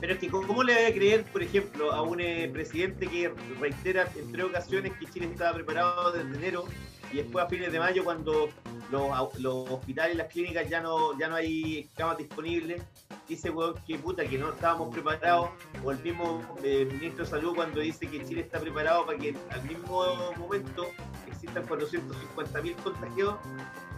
Pero 0.00 0.14
es 0.14 0.18
que, 0.18 0.28
¿cómo 0.28 0.64
le 0.64 0.74
voy 0.74 0.84
a 0.84 0.92
creer, 0.92 1.24
por 1.24 1.42
ejemplo, 1.42 1.92
a 1.92 2.02
un 2.02 2.20
eh, 2.20 2.50
presidente 2.52 3.06
que 3.06 3.32
reitera 3.60 4.10
en 4.16 4.32
tres 4.32 4.46
ocasiones 4.46 4.94
que 4.98 5.06
Chile 5.06 5.28
estaba 5.30 5.54
preparado 5.54 6.10
desde 6.10 6.34
enero 6.34 6.64
y 7.12 7.18
después 7.18 7.44
a 7.44 7.48
fines 7.48 7.70
de 7.70 7.78
mayo, 7.78 8.02
cuando 8.02 8.48
los, 8.90 9.38
los 9.38 9.70
hospitales 9.70 10.16
las 10.16 10.28
clínicas 10.28 10.68
ya 10.68 10.80
no, 10.80 11.16
ya 11.18 11.28
no 11.28 11.36
hay 11.36 11.88
camas 11.94 12.16
disponibles, 12.16 12.82
dice 13.28 13.52
que 13.86 13.98
puta, 13.98 14.24
que 14.24 14.38
no 14.38 14.50
estábamos 14.50 14.92
preparados, 14.92 15.50
o 15.84 15.92
el 15.92 15.98
mismo 15.98 16.40
eh, 16.64 16.86
ministro 16.90 17.24
de 17.24 17.30
Salud 17.30 17.54
cuando 17.54 17.80
dice 17.80 18.08
que 18.08 18.24
Chile 18.24 18.40
está 18.40 18.58
preparado 18.58 19.04
para 19.04 19.18
que 19.18 19.36
al 19.50 19.62
mismo 19.64 20.32
momento 20.38 20.88
existan 21.28 21.66
450 21.66 22.62
mil 22.62 22.74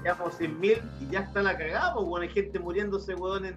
contagiados, 0.04 0.38
llevamos 0.38 0.38
100 0.38 0.60
mil 0.60 0.82
y 1.00 1.12
ya 1.12 1.20
está 1.20 1.42
la 1.42 1.56
cagada, 1.56 1.94
pues, 1.94 2.06
weón, 2.06 2.22
hay 2.22 2.28
gente 2.28 2.58
muriéndose, 2.58 3.14
weón, 3.14 3.46
en, 3.46 3.56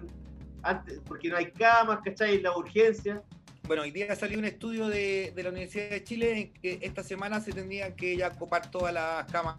antes, 0.62 1.00
porque 1.06 1.28
no 1.28 1.36
hay 1.36 1.50
camas, 1.52 2.00
¿cachai? 2.04 2.40
La 2.40 2.56
urgencia. 2.56 3.22
Bueno, 3.66 3.82
hoy 3.82 3.90
día 3.90 4.14
salió 4.16 4.38
un 4.38 4.46
estudio 4.46 4.88
de, 4.88 5.32
de 5.34 5.42
la 5.42 5.50
Universidad 5.50 5.90
de 5.90 6.02
Chile 6.02 6.38
en 6.38 6.52
que 6.54 6.78
esta 6.82 7.02
semana 7.02 7.40
se 7.40 7.52
tendrían 7.52 7.94
que 7.94 8.16
ya 8.16 8.30
copar 8.30 8.70
todas 8.70 8.94
las 8.94 9.30
camas 9.30 9.56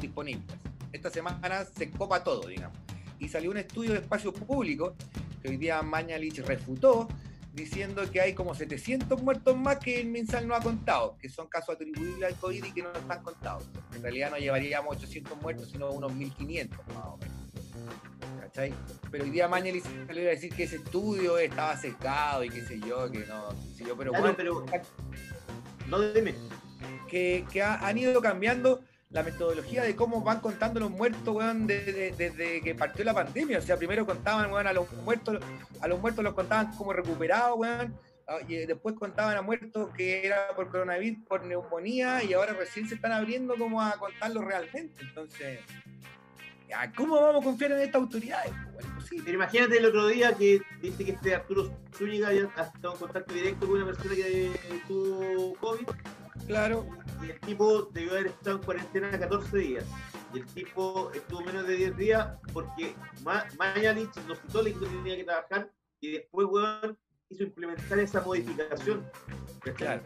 disponibles. 0.00 0.44
Esta 0.92 1.10
semana 1.10 1.64
se 1.64 1.90
copa 1.90 2.24
todo, 2.24 2.48
digamos. 2.48 2.76
Y 3.18 3.28
salió 3.28 3.50
un 3.50 3.58
estudio 3.58 3.92
de 3.92 3.98
espacio 3.98 4.32
público 4.32 4.94
que 5.42 5.50
hoy 5.50 5.56
día 5.58 5.82
Mañalich 5.82 6.38
refutó 6.38 7.06
diciendo 7.52 8.02
que 8.10 8.20
hay 8.20 8.34
como 8.34 8.54
700 8.54 9.22
muertos 9.22 9.56
más 9.56 9.78
que 9.78 10.00
el 10.00 10.06
MinSal 10.08 10.46
no 10.46 10.54
ha 10.54 10.60
contado, 10.60 11.16
que 11.18 11.28
son 11.28 11.48
casos 11.48 11.74
atribuibles 11.74 12.22
al 12.32 12.38
COVID 12.38 12.64
y 12.64 12.72
que 12.72 12.82
no 12.82 12.92
están 12.92 13.22
contados. 13.22 13.68
En 13.94 14.02
realidad 14.02 14.30
no 14.30 14.38
llevaríamos 14.38 14.96
800 14.96 15.40
muertos, 15.42 15.68
sino 15.70 15.90
unos 15.90 16.12
1500 16.14 16.78
más 16.88 17.06
o 17.06 17.16
menos. 17.18 17.36
¿Cachai? 18.40 18.72
Pero 19.10 19.24
hoy 19.24 19.30
día 19.30 19.48
Mañalich 19.48 19.84
salió 20.06 20.22
a 20.26 20.30
decir 20.30 20.52
que 20.54 20.64
ese 20.64 20.76
estudio 20.76 21.38
estaba 21.38 21.76
sesgado 21.76 22.44
y 22.44 22.50
qué 22.50 22.62
sé 22.64 22.78
yo, 22.80 23.10
que 23.10 23.20
no, 23.26 23.48
qué 23.50 23.74
sé 23.76 23.84
yo, 23.84 23.96
pero 23.96 24.10
Claro, 24.12 24.34
bueno, 24.34 24.36
pero- 24.36 24.66
No, 25.88 26.00
dime. 26.12 26.34
que, 27.08 27.44
que 27.52 27.62
ha- 27.62 27.84
han 27.86 27.98
ido 27.98 28.20
cambiando 28.20 28.82
la 29.10 29.24
metodología 29.24 29.82
de 29.82 29.96
cómo 29.96 30.22
van 30.22 30.40
contando 30.40 30.78
los 30.78 30.90
muertos, 30.90 31.34
weón, 31.34 31.66
desde, 31.66 32.12
desde 32.12 32.60
que 32.60 32.74
partió 32.76 33.04
la 33.04 33.12
pandemia. 33.12 33.58
O 33.58 33.62
sea, 33.62 33.76
primero 33.76 34.06
contaban, 34.06 34.52
weón, 34.52 34.66
a 34.68 34.72
los 34.72 34.90
muertos, 35.04 35.40
a 35.80 35.88
los 35.88 36.00
muertos 36.00 36.22
los 36.24 36.34
contaban 36.34 36.72
como 36.76 36.92
recuperados, 36.92 37.58
weón. 37.58 37.98
ah, 38.28 38.38
Y 38.46 38.54
después 38.66 38.94
contaban 38.94 39.36
a 39.36 39.42
muertos 39.42 39.90
que 39.96 40.24
era 40.24 40.54
por 40.54 40.70
coronavirus, 40.70 41.26
por 41.26 41.44
neumonía, 41.44 42.22
y 42.22 42.34
ahora 42.34 42.52
recién 42.52 42.88
se 42.88 42.94
están 42.94 43.10
abriendo 43.10 43.56
como 43.56 43.82
a 43.82 43.92
contarlo 43.98 44.42
realmente. 44.42 45.02
Entonces, 45.02 45.58
¿cómo 46.96 47.20
vamos 47.20 47.42
a 47.42 47.44
confiar 47.44 47.72
en 47.72 47.80
estas 47.80 48.00
autoridades? 48.02 48.52
pues? 48.72 48.86
Imposible. 48.86 49.24
Pero 49.24 49.36
imagínate 49.38 49.76
el 49.76 49.86
otro 49.86 50.06
día 50.06 50.32
que 50.34 50.60
dice 50.80 51.04
que 51.04 51.10
este 51.10 51.34
Arturo 51.34 51.76
Zúñiga 51.96 52.32
ya 52.32 52.48
ha 52.56 52.62
estado 52.62 52.94
en 52.94 53.00
contacto 53.00 53.34
directo 53.34 53.66
con 53.66 53.76
una 53.76 53.86
persona 53.86 54.14
que 54.14 54.52
tuvo 54.86 55.54
COVID 55.56 55.88
Claro, 56.46 56.86
y 57.26 57.30
el 57.30 57.40
tipo 57.40 57.82
debió 57.92 58.12
haber 58.12 58.26
estado 58.28 58.56
en 58.56 58.62
cuarentena 58.62 59.18
14 59.18 59.58
días. 59.58 59.84
Y 60.32 60.38
el 60.38 60.46
tipo 60.46 61.10
estuvo 61.12 61.40
menos 61.42 61.66
de 61.66 61.76
10 61.76 61.96
días 61.96 62.28
porque 62.52 62.94
Ma- 63.22 63.44
Mañalich 63.58 64.10
citó, 64.12 64.62
le 64.62 64.70
dijo 64.70 64.80
que 64.80 64.86
tenía 64.86 65.16
que 65.16 65.24
trabajar 65.24 65.70
y 66.00 66.12
después, 66.12 66.46
weón, 66.50 66.96
hizo 67.28 67.42
implementar 67.44 67.98
esa 67.98 68.20
modificación. 68.22 69.04
Claro. 69.76 70.02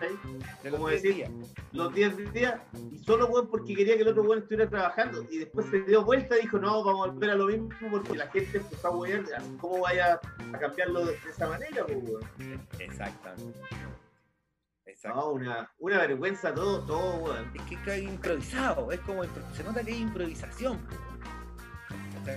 de 0.65 0.71
Como 0.71 0.89
10 0.89 1.03
decir, 1.03 1.15
días. 1.17 1.31
los 1.71 1.95
10 1.95 2.33
días 2.33 2.61
y 2.91 2.99
solo 2.99 3.27
weón 3.29 3.49
porque 3.49 3.75
quería 3.75 3.95
que 3.97 4.03
el 4.03 4.09
otro 4.09 4.23
weón 4.25 4.39
estuviera 4.43 4.69
trabajando 4.69 5.25
y 5.31 5.39
después 5.39 5.67
se 5.71 5.81
dio 5.83 6.05
vuelta 6.05 6.37
y 6.37 6.43
dijo 6.43 6.59
no, 6.59 6.83
vamos 6.83 7.07
a 7.09 7.13
volver 7.13 7.31
a 7.31 7.35
lo 7.37 7.47
mismo 7.47 7.69
porque 7.91 8.17
la 8.17 8.27
gente 8.33 8.59
empezó 8.59 8.89
a 8.89 8.97
wear, 8.97 9.23
¿cómo 9.61 9.79
vaya 9.81 10.21
a 10.53 10.59
cambiarlo 10.59 11.07
de, 11.07 11.17
esa 11.31 11.49
manera? 11.49 11.85
weón? 11.87 12.67
Exactamente. 12.81 13.61
Exacto. 14.87 15.19
No, 15.19 15.31
una, 15.33 15.71
una 15.79 15.99
vergüenza 15.99 16.53
todo, 16.55 16.81
todo, 16.85 17.17
weón. 17.17 17.51
Es 17.55 17.63
que 17.79 17.91
hay 17.91 18.05
improvisado, 18.05 18.93
es 18.93 19.01
como 19.01 19.25
se 19.25 19.65
nota 19.65 19.83
que 19.83 19.93
hay 19.93 20.01
improvisación. 20.03 20.79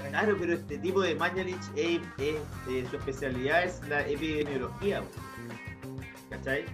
Claro, 0.10 0.36
pero 0.38 0.54
este 0.54 0.78
tipo 0.80 1.02
de 1.02 1.16
Mañalich, 1.16 1.62
es, 1.76 2.02
es- 2.18 2.36
eh, 2.70 2.86
su 2.90 2.98
especialidad 2.98 3.64
es 3.64 3.82
la 3.88 4.06
epidemiología. 4.08 5.02
¿cachai? 6.30 6.66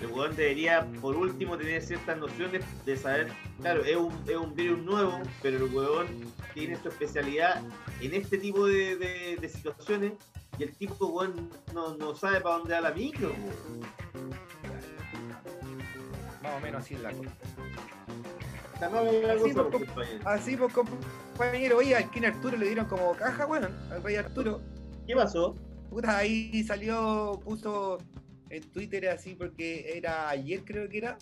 El 0.00 0.06
weón 0.12 0.36
debería, 0.36 0.86
por 1.00 1.16
último, 1.16 1.56
tener 1.58 1.82
ciertas 1.82 2.16
nociones 2.16 2.64
de 2.86 2.96
saber, 2.96 3.32
claro, 3.60 3.82
es 3.84 3.96
un, 3.96 4.12
es 4.28 4.36
un 4.36 4.54
virus 4.54 4.78
nuevo, 4.80 5.20
pero 5.42 5.56
el 5.56 5.74
weón 5.74 6.06
tiene 6.54 6.76
su 6.76 6.88
especialidad 6.88 7.60
en 8.00 8.14
este 8.14 8.38
tipo 8.38 8.66
de, 8.66 8.94
de- 8.96 9.36
de 9.40 9.48
situaciones 9.48 10.12
y 10.58 10.62
el 10.62 10.76
tipo, 10.76 11.06
weón, 11.08 11.50
no, 11.74 11.96
no 11.96 12.14
sabe 12.14 12.40
para 12.40 12.58
dónde 12.58 12.74
va 12.74 12.80
la 12.82 12.90
micro, 12.92 13.30
weón. 13.30 14.07
O 16.58 16.60
menos 16.60 16.84
así 16.84 16.94
es 16.94 17.00
la 17.00 17.10
cosa. 17.12 17.30
Así, 18.80 19.54
cosa, 19.54 19.68
pues, 19.70 19.84
compañero. 19.84 20.28
Así 20.28 20.56
compañero, 20.56 21.76
oye, 21.78 21.96
al 21.96 22.10
King 22.10 22.22
Arturo 22.26 22.56
le 22.56 22.66
dieron 22.66 22.86
como 22.86 23.12
caja, 23.14 23.46
weón, 23.46 23.76
al 23.90 24.02
rey 24.02 24.16
Arturo. 24.16 24.60
¿Qué 25.06 25.14
pasó? 25.14 25.56
Puta, 25.90 26.18
ahí 26.18 26.62
salió, 26.64 27.40
puso 27.44 27.98
en 28.50 28.62
Twitter 28.70 29.08
así 29.08 29.34
porque 29.34 29.92
era 29.96 30.28
ayer 30.28 30.64
creo 30.64 30.88
que 30.88 30.98
era. 30.98 31.18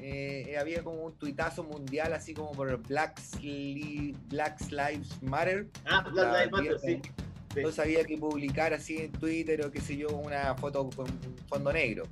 eh, 0.00 0.56
había 0.58 0.82
como 0.84 1.02
un 1.04 1.12
tuitazo 1.18 1.64
mundial 1.64 2.12
así 2.12 2.32
como 2.32 2.52
por 2.52 2.76
Black, 2.86 3.20
Li- 3.42 4.16
Black 4.28 4.60
Lives 4.70 5.20
Matter. 5.22 5.66
Ah, 5.84 6.06
Black 6.10 6.32
Lives 6.32 6.52
Matter, 6.52 6.78
sí. 6.78 7.00
sí. 7.04 7.10
Entonces 7.56 7.80
había 7.80 8.04
que 8.04 8.16
publicar 8.16 8.72
así 8.72 8.98
en 8.98 9.10
Twitter 9.12 9.66
o 9.66 9.70
qué 9.72 9.80
sé 9.80 9.96
yo, 9.96 10.08
una 10.10 10.54
foto 10.54 10.88
con 10.94 11.06
fondo 11.48 11.72
negro. 11.72 12.04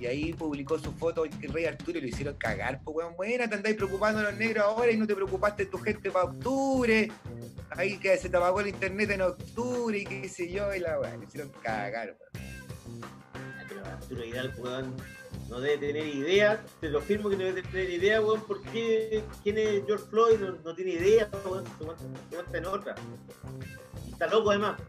Y 0.00 0.06
ahí 0.06 0.32
publicó 0.32 0.78
su 0.78 0.92
foto 0.92 1.26
el 1.26 1.52
rey 1.52 1.66
Arturo 1.66 1.98
y 1.98 2.00
lo 2.00 2.06
hicieron 2.08 2.34
cagar, 2.36 2.80
pues 2.82 2.96
weón, 2.96 3.14
buena, 3.16 3.46
te 3.46 3.56
andáis 3.56 3.76
preocupando 3.76 4.20
de 4.20 4.30
los 4.30 4.34
negros 4.38 4.64
ahora 4.64 4.90
y 4.90 4.96
no 4.96 5.06
te 5.06 5.14
preocupaste 5.14 5.66
tu 5.66 5.76
gente 5.76 6.10
para 6.10 6.24
octubre. 6.24 7.12
Ahí 7.76 7.98
que 7.98 8.16
se 8.16 8.30
te 8.30 8.36
apagó 8.38 8.60
el 8.60 8.68
internet 8.68 9.10
en 9.10 9.20
octubre 9.20 9.98
y 9.98 10.06
qué 10.06 10.26
sé 10.28 10.50
yo, 10.50 10.74
y 10.74 10.80
la 10.80 10.98
weá, 10.98 11.14
lo 11.16 11.22
hicieron 11.24 11.50
cagar, 11.62 12.16
weón. 12.18 12.54
Pero 13.68 13.84
Arturo 13.84 14.22
Vidal, 14.22 14.54
weón, 14.58 14.94
no 15.50 15.60
debe 15.60 15.76
tener 15.86 16.06
idea, 16.06 16.64
te 16.80 16.88
lo 16.88 17.02
firmo 17.02 17.28
que 17.28 17.36
no 17.36 17.44
debe 17.44 17.60
tener 17.62 17.90
idea, 17.90 18.22
weón, 18.22 18.40
por 18.46 18.62
qué, 18.62 19.22
quién 19.42 19.58
es 19.58 19.84
George 19.86 20.06
Floyd, 20.08 20.38
no, 20.64 20.74
tiene 20.74 20.92
idea, 20.92 21.28
weón, 21.44 21.64
se 21.66 21.84
weón- 21.84 21.96
weón 22.32 22.46
está 22.46 22.56
en 22.58 22.64
otra. 22.66 22.94
Y 24.08 24.12
está 24.12 24.26
loco 24.28 24.50
además. 24.50 24.80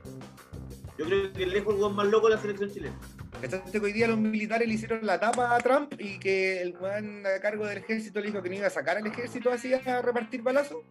Yo 0.98 1.06
creo 1.06 1.34
que 1.34 1.46
lejos 1.46 1.76
el 1.76 1.82
weón 1.82 1.96
más 1.96 2.08
loco 2.08 2.30
de 2.30 2.36
la 2.36 2.42
selección 2.42 2.72
chilena. 2.72 2.98
¿Cachaste 3.42 3.80
que 3.80 3.86
hoy 3.86 3.92
día 3.92 4.08
los 4.08 4.20
militares 4.20 4.68
le 4.68 4.76
hicieron 4.76 5.04
la 5.04 5.20
tapa 5.20 5.56
a 5.56 5.60
Trump 5.60 5.94
y 5.98 6.20
que 6.20 6.62
el 6.62 6.78
weón 6.78 7.26
a 7.26 7.40
cargo 7.42 7.66
del 7.66 7.80
ejército 7.80 8.20
le 8.20 8.28
dijo 8.28 8.44
que 8.44 8.50
no 8.50 8.56
iba 8.56 8.68
a 8.68 8.70
sacar 8.70 8.98
al 8.98 9.08
ejército 9.08 9.50
así 9.50 9.74
a 9.74 10.02
repartir 10.04 10.44
balazos? 10.44 10.84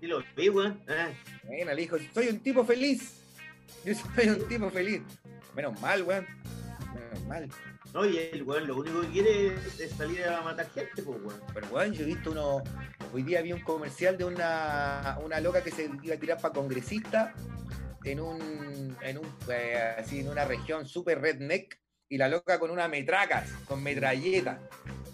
Sí 0.00 0.06
lo 0.06 0.22
vi, 0.36 0.50
weón. 0.50 0.82
Ah, 0.86 1.08
Bueno, 1.44 1.72
le 1.72 1.80
dijo, 1.80 1.96
soy 2.12 2.28
un 2.28 2.40
tipo 2.40 2.62
feliz. 2.62 3.22
Yo 3.86 3.94
soy 3.94 4.28
un 4.28 4.46
tipo 4.46 4.68
feliz. 4.68 5.00
Menos 5.56 5.80
mal, 5.80 6.02
weón. 6.02 6.26
Menos 6.94 7.26
mal. 7.26 7.48
no, 7.94 8.04
y 8.04 8.18
el 8.18 8.42
weón 8.42 8.66
lo 8.66 8.76
único 8.76 9.00
que 9.00 9.08
quiere 9.08 9.54
es, 9.54 9.90
salir 9.96 10.24
a 10.26 10.42
matar 10.42 10.70
gente, 10.72 11.02
pues, 11.02 11.18
weón. 11.22 11.40
Pero 11.54 11.68
weón, 11.68 11.92
yo 11.94 12.02
he 12.02 12.06
visto 12.06 12.32
uno. 12.32 12.62
Hoy 13.14 13.22
día 13.22 13.40
vi 13.40 13.54
un 13.54 13.62
comercial 13.62 14.18
de 14.18 14.26
una, 14.26 15.18
una 15.24 15.40
loca 15.40 15.64
que 15.64 15.70
se 15.70 15.90
iba 16.02 16.16
a 16.16 16.18
tirar 16.18 16.38
para 16.38 16.52
congresista 16.52 17.32
en 18.04 18.20
un. 18.20 18.94
en 19.00 19.16
un 19.16 19.26
eh, 19.48 19.94
así 19.98 20.20
en 20.20 20.28
una 20.28 20.44
región 20.44 20.86
super 20.86 21.18
redneck. 21.18 21.83
Y 22.08 22.18
la 22.18 22.28
loca 22.28 22.58
con 22.58 22.70
una 22.70 22.88
metracas, 22.88 23.50
con 23.66 23.82
metralleta. 23.82 24.60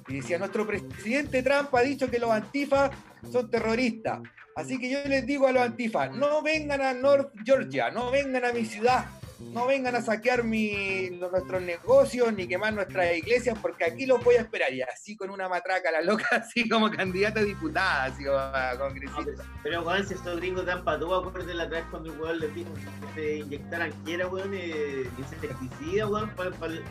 Y 0.08 0.14
decía, 0.14 0.38
nuestro 0.38 0.66
presidente 0.66 1.42
Trump 1.42 1.74
ha 1.74 1.82
dicho 1.82 2.10
que 2.10 2.18
los 2.18 2.30
antifas 2.30 2.90
son 3.30 3.50
terroristas. 3.50 4.20
Así 4.56 4.78
que 4.78 4.90
yo 4.90 4.98
les 5.06 5.24
digo 5.24 5.46
a 5.46 5.52
los 5.52 5.62
antifas, 5.62 6.10
no 6.10 6.42
vengan 6.42 6.80
a 6.80 6.92
North 6.92 7.32
Georgia, 7.44 7.90
no 7.90 8.10
vengan 8.10 8.44
a 8.44 8.52
mi 8.52 8.64
ciudad, 8.64 9.06
no 9.40 9.66
vengan 9.66 9.96
a 9.96 10.02
saquear 10.02 10.44
mi, 10.44 11.10
nuestros 11.10 11.62
negocios 11.62 12.32
ni 12.32 12.46
quemar 12.46 12.72
nuestras 12.72 13.16
iglesias, 13.16 13.58
porque 13.60 13.84
aquí 13.84 14.06
los 14.06 14.22
voy 14.22 14.36
a 14.36 14.40
esperar. 14.42 14.72
Y 14.72 14.82
así 14.82 15.16
con 15.16 15.30
una 15.30 15.48
matraca, 15.48 15.90
la 15.90 16.02
loca, 16.02 16.26
así 16.32 16.68
como 16.68 16.90
candidata 16.90 17.40
a 17.40 17.44
diputada, 17.44 18.04
así 18.04 18.24
como 18.24 18.38
a 18.38 18.76
congresista. 18.78 19.22
pero, 19.24 19.42
pero, 19.62 19.82
weón, 19.82 20.06
si 20.06 20.14
estos 20.14 20.36
gringos 20.38 20.66
dan 20.66 20.84
para 20.84 20.98
todo, 21.00 21.16
acuérdate 21.26 21.54
la 21.54 21.66
vez 21.66 21.84
cuando 21.90 22.12
el 22.12 22.20
weón 22.20 22.38
les 22.38 22.54
dijo 22.54 22.70
que 23.14 23.20
se 23.20 23.36
inyectaran 23.38 23.92
quiera, 24.04 24.28
weón, 24.28 24.50
eh, 24.54 25.08
insecticida, 25.18 26.06
weón, 26.06 26.30
para, 26.30 26.50
para 26.52 26.74
el, 26.74 26.84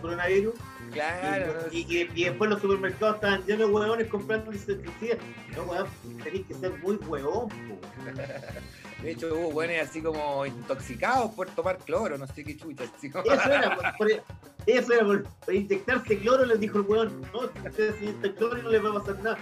coronavirus. 0.00 0.54
Claro, 0.92 1.46
no 1.66 1.72
y, 1.72 1.78
y- 1.80 2.10
y 2.14 2.24
después 2.24 2.48
los 2.50 2.60
supermercados 2.60 3.16
estaban 3.16 3.40
llenos 3.44 3.68
de 3.68 3.74
huevones 3.74 4.06
comprando 4.08 4.52
insecticidas. 4.52 5.18
No, 5.56 5.62
weón, 5.64 5.86
tenés 6.22 6.46
que 6.46 6.54
ser 6.54 6.70
muy 6.78 6.96
huevón, 6.96 7.48
po. 7.48 7.78
De 9.02 9.10
hecho, 9.12 9.28
hubo 9.34 9.50
buenos 9.52 9.76
así 9.88 10.00
como 10.00 10.46
intoxicados 10.46 11.30
por 11.32 11.48
tomar 11.50 11.76
cloro, 11.78 12.16
no 12.18 12.26
sé 12.26 12.42
qué 12.44 12.56
chucha. 12.56 12.84
Así 12.96 13.10
como... 13.10 13.24
Eso 13.30 13.52
era, 13.52 13.76
por, 13.76 13.96
por- 13.98 14.22
eso 14.66 14.92
era 14.94 15.04
por, 15.04 15.22
por 15.24 15.54
inyectarse 15.54 16.18
cloro, 16.18 16.44
les 16.46 16.58
dijo 16.58 16.78
el 16.78 16.84
huevón. 16.86 17.22
No, 17.32 17.40
ustedes 17.68 17.94
se 17.96 18.04
inyectan 18.04 18.32
cloro 18.32 18.58
y 18.58 18.62
no 18.62 18.70
les 18.70 18.84
va 18.84 18.90
a 18.90 18.94
pasar 18.94 19.18
nada. 19.22 19.38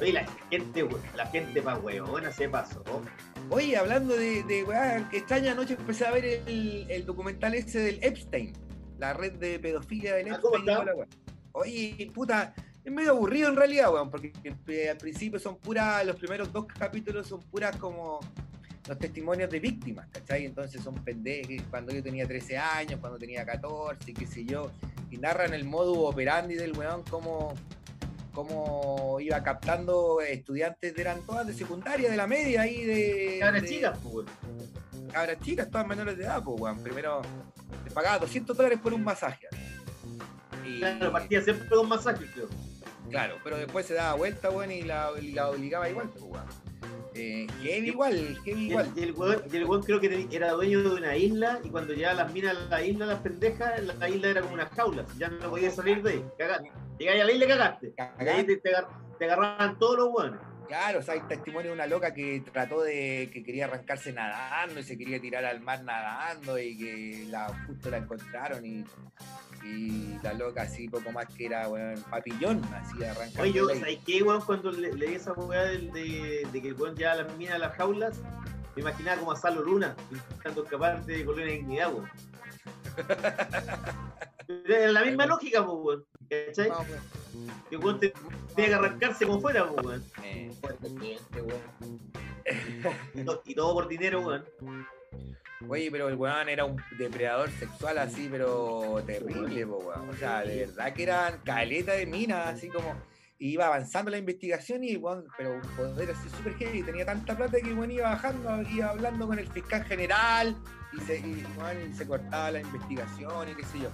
Oye, 0.00 0.12
la 0.12 0.26
gente, 0.50 0.88
la 1.16 1.26
gente 1.26 1.62
pa' 1.62 1.76
huevona 1.78 2.32
se 2.32 2.48
pasó. 2.48 2.82
Oye, 3.50 3.76
hablando 3.76 4.16
de, 4.16 4.42
de 4.44 4.64
que 5.10 5.18
extraña 5.18 5.52
anoche 5.52 5.74
empecé 5.74 6.06
a 6.06 6.12
ver 6.12 6.24
el, 6.24 6.86
el 6.88 7.04
documental 7.04 7.54
ese 7.54 7.80
del 7.80 7.98
Epstein, 8.02 8.52
la 8.98 9.12
red 9.12 9.32
de 9.34 9.58
pedofilia 9.58 10.14
del 10.14 10.32
Ah, 10.32 10.38
¿cómo 10.40 10.56
Epstein. 10.56 10.78
y 10.78 10.80
está? 11.02 11.18
Oye, 11.52 12.10
puta, 12.14 12.54
es 12.84 12.92
medio 12.92 13.12
aburrido 13.12 13.48
en 13.48 13.56
realidad, 13.56 13.92
weón, 13.92 14.10
porque 14.10 14.32
eh, 14.68 14.90
al 14.90 14.96
principio 14.98 15.38
son 15.38 15.56
puras, 15.56 16.04
los 16.04 16.16
primeros 16.16 16.52
dos 16.52 16.66
capítulos 16.66 17.26
son 17.26 17.40
puras 17.40 17.74
como 17.76 18.20
los 18.86 18.98
testimonios 18.98 19.48
de 19.48 19.58
víctimas, 19.60 20.06
¿cachai? 20.10 20.44
Entonces 20.44 20.82
son 20.82 20.94
pendejos, 21.02 21.64
cuando 21.70 21.92
yo 21.92 22.02
tenía 22.02 22.26
13 22.28 22.58
años, 22.58 23.00
cuando 23.00 23.18
tenía 23.18 23.44
14, 23.46 24.12
qué 24.12 24.26
sé 24.26 24.44
yo, 24.44 24.70
y 25.10 25.16
narran 25.16 25.54
el 25.54 25.64
modus 25.64 25.96
operandi 25.98 26.54
del 26.56 26.76
weón, 26.76 27.02
cómo, 27.08 27.54
cómo 28.34 29.18
iba 29.20 29.42
captando 29.42 30.20
estudiantes, 30.20 30.92
eran 30.98 31.22
todas 31.22 31.46
de 31.46 31.54
secundaria, 31.54 32.10
de 32.10 32.16
la 32.18 32.26
media 32.26 32.60
ahí 32.62 32.84
de... 32.84 33.38
Cabras 33.40 33.62
de- 33.62 33.68
chicas, 33.68 33.98
weón. 34.04 34.26
cabras 35.10 35.40
chicas, 35.40 35.70
todas 35.70 35.86
menores 35.86 36.18
de 36.18 36.24
edad, 36.24 36.42
pues, 36.44 36.60
weón. 36.60 36.82
Primero 36.82 37.22
les 37.84 37.92
pagaba 37.94 38.18
200 38.18 38.54
dólares 38.54 38.78
por 38.82 38.92
un 38.92 39.02
masaje. 39.02 39.46
Y, 40.66 40.80
Claro, 40.80 41.10
partía 41.12 41.40
siempre 41.42 41.66
con 41.68 41.88
masaje, 41.88 42.26
creo. 42.34 42.48
Claro, 43.10 43.36
pero 43.44 43.56
después 43.56 43.86
se 43.86 43.94
daba 43.94 44.14
vuelta, 44.14 44.50
weón, 44.50 44.70
y 44.72 44.82
la, 44.82 45.10
y 45.20 45.32
la 45.32 45.50
obligaba 45.50 45.88
igual, 45.88 46.08
pues, 46.10 46.22
weón. 46.24 46.44
Eh, 47.16 47.46
heavy 47.62 47.88
igual, 47.90 48.38
heavy 48.44 48.60
Y 48.64 48.70
igual. 48.70 48.92
y 48.96 49.02
el 49.04 49.12
weón, 49.12 49.42
y 49.50 49.56
el 49.56 49.64
weón 49.64 49.82
creo 49.84 50.00
que 50.00 50.26
era 50.32 50.50
dueño 50.52 50.82
de 50.82 50.90
una 50.96 51.16
isla 51.16 51.60
y 51.62 51.68
cuando 51.70 51.92
llegaban 51.94 52.16
las 52.18 52.32
minas 52.32 52.56
a 52.56 52.60
la 52.68 52.82
isla, 52.82 53.06
las 53.06 53.20
pendejas, 53.20 53.82
la 53.82 54.08
isla 54.08 54.28
era 54.28 54.40
como 54.40 54.54
una 54.54 54.66
jaula. 54.66 55.04
Ya 55.16 55.28
no 55.28 55.50
podías 55.50 55.76
salir 55.76 56.02
de 56.02 56.10
ahí. 56.10 56.24
Cagaste. 56.36 56.72
Llegáis 56.98 57.22
a 57.22 57.24
la 57.24 57.32
isla 57.32 57.44
y 57.44 57.48
cagaste. 57.48 57.94
Y 58.20 58.28
ahí 58.28 58.44
te, 58.44 58.56
te 58.56 58.68
agar- 58.70 58.88
te 59.18 59.24
agarraban 59.26 59.78
todos 59.78 59.96
los 59.98 60.08
weones. 60.12 60.40
Claro, 60.66 60.98
o 61.00 61.02
sea, 61.02 61.14
hay 61.14 61.20
testimonio 61.28 61.68
de 61.70 61.74
una 61.74 61.86
loca 61.86 62.12
que 62.14 62.42
trató 62.52 62.82
de, 62.82 63.30
que 63.32 63.44
quería 63.44 63.66
arrancarse 63.66 64.12
nadando 64.12 64.80
y 64.80 64.82
se 64.82 64.96
quería 64.98 65.20
tirar 65.20 65.44
al 65.44 65.60
mar 65.60 65.84
nadando 65.84 66.58
y 66.58 66.76
que 66.76 67.26
la, 67.28 67.48
justo 67.66 67.90
la 67.90 67.98
encontraron 67.98 68.64
y, 68.64 68.82
y 69.64 70.18
la 70.22 70.34
loca 70.34 70.62
así 70.62 70.88
poco 70.88 71.10
más 71.12 71.26
que 71.34 71.46
era, 71.46 71.68
weón, 71.68 72.00
papillón, 72.10 72.62
así 72.74 73.02
arrancando. 73.02 73.42
Oye, 73.42 73.52
yo. 73.52 73.68
¿sabes 73.70 73.98
qué, 74.04 74.22
weón? 74.22 74.40
Cuando 74.42 74.70
le- 74.72 74.92
leí 74.94 75.14
esa 75.14 75.32
weá 75.32 75.62
de, 75.64 76.46
de 76.52 76.62
que 76.62 76.68
el 76.68 76.74
weón 76.74 76.94
lleva 76.96 77.14
las 77.16 77.36
minas 77.36 77.54
a 77.54 77.58
las 77.58 77.74
jaulas, 77.76 78.20
me 78.76 78.82
imaginaba 78.82 79.18
como 79.20 79.32
a 79.32 79.36
Salo 79.36 79.62
Luna, 79.62 79.96
intentando 80.10 80.64
escapar 80.64 81.04
de 81.04 81.24
Colonia 81.24 81.46
de 81.46 81.52
Dignidad, 81.52 81.92
weón. 81.94 82.10
Era 84.66 84.92
la 84.92 85.02
misma 85.04 85.26
lógica, 85.26 85.62
weón. 85.62 86.04
¿Cachai? 86.28 86.68
No. 86.68 86.84
Que 87.68 87.76
el 87.76 87.84
weón 87.84 88.00
te- 88.00 88.12
tenía 88.54 88.68
que 88.70 88.74
arrancarse 88.74 89.26
como 89.26 89.40
fuera, 89.40 89.64
weón. 89.64 90.04
Eh, 90.22 90.50
Y 93.44 93.54
todo 93.54 93.74
por 93.74 93.88
dinero, 93.88 94.20
weón. 94.20 94.44
Oye, 95.68 95.90
pero 95.90 96.08
el 96.08 96.16
weón 96.16 96.48
era 96.48 96.64
un 96.64 96.82
depredador 96.98 97.50
sexual 97.50 97.98
así, 97.98 98.28
pero 98.30 99.02
terrible, 99.06 99.66
po, 99.66 99.78
weón. 99.78 100.10
O 100.10 100.14
sea, 100.14 100.42
de 100.42 100.66
verdad 100.66 100.92
que 100.92 101.02
eran 101.02 101.38
caleta 101.44 101.92
de 101.92 102.06
minas, 102.06 102.48
así 102.48 102.68
como. 102.68 102.94
iba 103.38 103.66
avanzando 103.66 104.10
la 104.10 104.18
investigación 104.18 104.84
y, 104.84 104.96
weón, 104.96 105.24
pero 105.36 105.54
un 105.54 105.62
poder 105.76 106.10
así 106.10 106.28
súper 106.36 106.54
heavy. 106.56 106.82
Tenía 106.82 107.06
tanta 107.06 107.36
plata 107.36 107.58
que, 107.60 107.72
weón, 107.72 107.90
iba 107.90 108.10
bajando, 108.10 108.62
iba 108.70 108.90
hablando 108.90 109.26
con 109.26 109.38
el 109.38 109.46
fiscal 109.48 109.84
general 109.84 110.56
y 110.92 111.00
se, 111.00 111.18
y 111.18 111.92
se 111.96 112.06
cortaba 112.06 112.50
la 112.50 112.60
investigación 112.60 113.48
y 113.48 113.54
qué 113.54 113.64
sé 113.64 113.80
yo. 113.80 113.90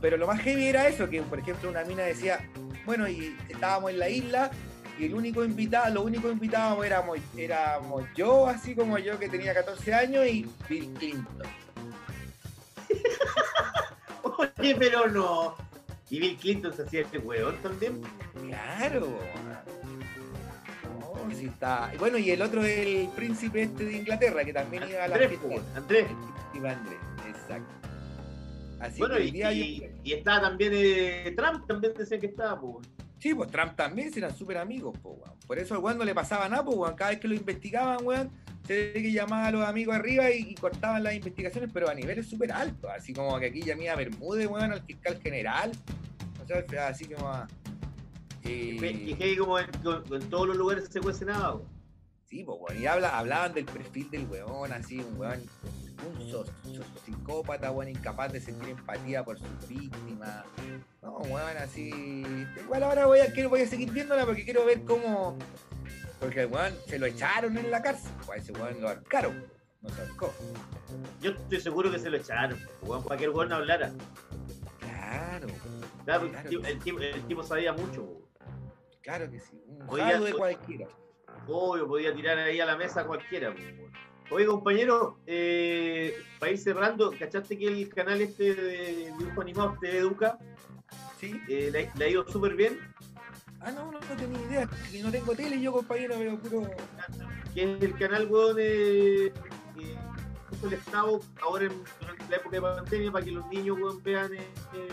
Pero 0.00 0.16
lo 0.16 0.26
más 0.26 0.40
heavy 0.40 0.66
era 0.66 0.88
eso, 0.88 1.08
que, 1.08 1.22
por 1.22 1.38
ejemplo, 1.38 1.70
una 1.70 1.84
mina 1.84 2.02
decía, 2.02 2.40
bueno, 2.84 3.08
y 3.08 3.36
estábamos 3.48 3.92
en 3.92 3.98
la 4.00 4.08
isla 4.08 4.50
y 4.98 5.06
el 5.06 5.14
único 5.14 5.44
invitado, 5.44 5.94
los 5.94 6.04
únicos 6.04 6.30
invitados 6.32 6.84
éramos, 6.84 7.18
éramos 7.36 8.04
yo, 8.14 8.46
así 8.46 8.74
como 8.74 8.98
yo 8.98 9.18
que 9.18 9.28
tenía 9.28 9.54
14 9.54 9.94
años, 9.94 10.26
y 10.26 10.46
Bill 10.68 10.92
Clinton. 10.98 11.46
Oye, 14.58 14.76
pero 14.78 15.08
no. 15.08 15.54
Y 16.10 16.20
Bill 16.20 16.36
Clinton 16.36 16.72
se 16.74 16.82
hacía 16.82 17.00
este 17.02 17.18
weón 17.18 17.56
también. 17.62 18.00
Claro. 18.46 19.18
No, 21.00 21.30
sí 21.34 21.46
está. 21.46 21.90
Bueno, 21.98 22.18
y 22.18 22.30
el 22.30 22.42
otro 22.42 22.62
el 22.64 23.08
príncipe 23.16 23.62
este 23.62 23.84
de 23.86 23.92
Inglaterra, 23.96 24.44
que 24.44 24.52
también 24.52 24.84
iba 24.88 25.04
a 25.04 25.08
la 25.08 25.14
Andrés, 25.14 25.28
fiesta. 25.30 25.48
pues, 25.48 25.62
Andrés. 25.76 26.06
Príncipe 26.50 26.68
Andrés, 26.68 26.98
exacto. 27.28 27.72
Así 28.80 28.98
Bueno, 28.98 29.18
y, 29.18 29.32
yo- 29.32 29.50
y, 29.52 29.90
y 30.04 30.12
estaba 30.12 30.40
también 30.42 30.72
eh, 30.74 31.32
Trump, 31.36 31.66
también 31.66 31.94
decían 31.96 32.20
que 32.20 32.26
estaba, 32.26 32.60
pues. 32.60 32.86
Sí, 33.22 33.32
pues 33.36 33.52
Trump 33.52 33.76
también 33.76 34.10
eran 34.16 34.36
súper 34.36 34.58
amigos, 34.58 34.98
po, 34.98 35.10
weón. 35.10 35.38
Por 35.46 35.56
eso 35.56 35.74
al 35.76 35.80
weón 35.80 35.96
no 35.96 36.04
le 36.04 36.12
pasaba 36.12 36.48
nada, 36.48 36.64
pues, 36.64 36.76
weón. 36.76 36.96
Cada 36.96 37.12
vez 37.12 37.20
que 37.20 37.28
lo 37.28 37.34
investigaban, 37.36 38.04
weón, 38.04 38.28
se 38.66 38.90
ve 38.92 39.00
que 39.00 39.12
llamaba 39.12 39.46
a 39.46 39.50
los 39.52 39.64
amigos 39.64 39.94
arriba 39.94 40.28
y, 40.32 40.40
y 40.50 40.54
cortaban 40.56 41.04
las 41.04 41.14
investigaciones, 41.14 41.70
pero 41.72 41.88
a 41.88 41.94
niveles 41.94 42.26
súper 42.26 42.50
altos. 42.50 42.90
Así 42.90 43.12
como 43.12 43.38
que 43.38 43.46
aquí 43.46 43.62
llamé 43.62 43.88
a 43.90 43.94
Bermúdez, 43.94 44.48
weón, 44.48 44.72
al 44.72 44.82
fiscal 44.82 45.20
general. 45.22 45.70
O 46.42 46.46
sea, 46.68 46.88
así 46.88 47.04
como 47.04 47.28
a. 47.28 47.46
eh, 48.42 49.04
Y 49.06 49.14
que 49.14 49.36
como 49.36 49.56
en, 49.60 49.70
todos 50.28 50.48
los 50.48 50.56
lugares 50.56 50.88
se 50.90 51.00
cuece 51.00 51.24
nada, 51.24 51.54
weón. 51.54 51.68
Sí, 52.24 52.42
pues, 52.42 52.58
weón. 52.60 52.82
Y 52.82 52.86
habla, 52.86 53.16
hablaban 53.16 53.54
del 53.54 53.66
perfil 53.66 54.10
del 54.10 54.26
weón, 54.26 54.72
así, 54.72 54.98
un 54.98 55.16
weón, 55.16 55.40
un 56.06 56.82
psicópata, 57.04 57.70
weón, 57.70 57.88
incapaz 57.90 58.32
de 58.32 58.40
sentir 58.40 58.70
empatía 58.70 59.24
por 59.24 59.38
sus 59.38 59.68
víctimas. 59.68 60.44
No, 61.02 61.18
weón, 61.18 61.56
así. 61.58 61.90
Igual 62.64 62.82
ahora 62.82 63.06
voy 63.06 63.20
a, 63.20 63.48
voy 63.48 63.60
a 63.62 63.66
seguir 63.66 63.90
viéndola 63.90 64.24
porque 64.26 64.44
quiero 64.44 64.64
ver 64.64 64.82
cómo. 64.84 65.36
Porque 66.20 66.46
weón 66.46 66.74
se 66.86 66.98
lo 66.98 67.06
echaron 67.06 67.56
en 67.58 67.70
la 67.70 67.82
cárcel. 67.82 68.10
Pues 68.26 68.38
a 68.38 68.42
ese 68.42 68.52
weón 68.52 68.80
lo 68.80 68.88
arcaron. 68.88 69.44
No 69.80 69.88
se 69.90 70.02
arcó. 70.02 70.32
Yo 71.20 71.32
estoy 71.32 71.60
seguro 71.60 71.90
que 71.90 71.98
se 71.98 72.08
lo 72.10 72.16
echaron, 72.16 72.58
weón, 72.82 73.02
para 73.02 73.16
que 73.18 73.24
el 73.24 73.30
weón 73.30 73.48
no 73.48 73.56
hablara. 73.56 73.92
Claro, 74.78 75.48
Claro, 76.04 76.28
Claro. 76.30 76.48
el, 76.48 76.48
tipo, 76.48 76.66
el 76.66 76.78
tipo- 76.78 77.00
el 77.00 77.22
tipo 77.26 77.42
sabía 77.42 77.72
mucho, 77.72 78.02
weón. 78.02 78.22
claro 79.02 79.30
que 79.30 79.40
sí. 79.40 79.60
Un 79.66 79.86
jado 79.98 80.24
de 80.24 80.32
cualquiera. 80.32 80.86
Obvio, 81.48 81.86
podía 81.88 82.14
tirar 82.14 82.38
ahí 82.38 82.60
a 82.60 82.66
la 82.66 82.76
mesa 82.76 83.04
cualquiera. 83.04 83.50
weón. 83.50 83.92
Oye, 84.32 84.46
compañero, 84.46 85.18
eh, 85.26 86.14
para 86.38 86.52
ir 86.52 86.58
cerrando, 86.58 87.12
¿cachaste 87.18 87.58
que 87.58 87.66
el 87.66 87.88
canal 87.88 88.20
este 88.22 88.54
de 88.54 89.12
dibujo 89.18 89.42
animado 89.42 89.76
te 89.80 89.98
educa? 89.98 90.38
¿Sí? 91.20 91.40
Eh, 91.48 91.70
le, 91.70 91.90
le 91.94 92.04
ha 92.04 92.08
ido 92.08 92.26
súper 92.26 92.54
bien, 92.56 92.78
Ah, 93.64 93.70
no, 93.70 93.92
no, 93.92 94.00
no 94.00 94.16
tenía 94.16 94.40
idea. 94.40 94.68
Que 94.90 95.02
no 95.02 95.10
tengo 95.10 95.34
tele 95.34 95.60
yo, 95.60 95.72
compañero, 95.72 96.18
veo 96.18 96.36
puro. 96.38 96.68
que 97.54 97.74
es 97.74 97.82
el 97.82 97.96
canal, 97.96 98.26
weón, 98.26 98.56
de 98.56 99.26
eh, 99.26 99.32
puso 100.50 100.66
el 100.66 100.72
Estado 100.74 101.20
ahora 101.42 101.66
en, 101.66 101.72
durante 102.00 102.28
la 102.28 102.36
época 102.36 102.56
de 102.56 102.62
pandemia 102.62 103.12
para 103.12 103.24
que 103.24 103.30
los 103.30 103.46
niños, 103.46 103.78
weón, 103.80 104.02
vean 104.02 104.34
eh, 104.34 104.38
eh, 104.74 104.88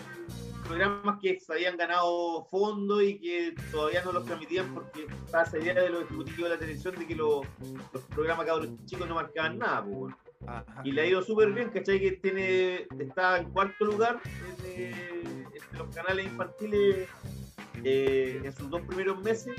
programas 0.70 1.18
que 1.20 1.40
se 1.40 1.52
habían 1.52 1.78
ganado 1.78 2.46
fondos 2.46 3.02
y 3.02 3.20
que 3.20 3.56
todavía 3.72 4.04
no 4.04 4.12
los 4.12 4.24
permitían 4.24 4.74
porque 4.74 5.08
estaba 5.26 5.44
esa 5.44 5.58
idea 5.58 5.74
de 5.74 5.90
los 5.90 6.04
ejecutivos 6.04 6.44
de 6.44 6.50
la 6.50 6.60
televisión 6.60 6.96
de 6.96 7.08
que 7.08 7.16
los, 7.16 7.46
los 7.92 8.04
programas 8.04 8.46
cabros 8.46 8.70
chicos 8.86 9.08
no 9.08 9.16
marcaban 9.16 9.58
nada, 9.58 9.84
pues. 9.84 10.14
Y 10.84 10.92
le 10.92 11.02
ha 11.02 11.06
ido 11.08 11.22
súper 11.24 11.52
bien, 11.52 11.70
¿cachai? 11.70 12.00
Que 12.00 12.12
tiene, 12.14 12.88
está 13.00 13.40
en 13.40 13.52
cuarto 13.52 13.84
lugar 13.84 14.22
eh, 14.64 15.44
entre 15.54 15.80
los 15.80 15.94
canales 15.94 16.26
infantiles 16.26 17.10
eh, 17.84 18.42
en 18.44 18.54
sus 18.54 18.70
dos 18.70 18.82
primeros 18.84 19.22
meses. 19.22 19.56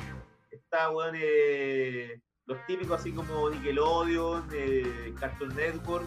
Está, 0.51 0.91
weón, 0.91 1.17
eh, 1.19 2.21
los 2.47 2.65
típicos 2.67 3.01
así 3.01 3.13
como 3.13 3.51
Nickelodeon, 3.51 4.49
eh, 4.53 5.13
Cartoon 5.19 5.55
Network. 5.55 6.07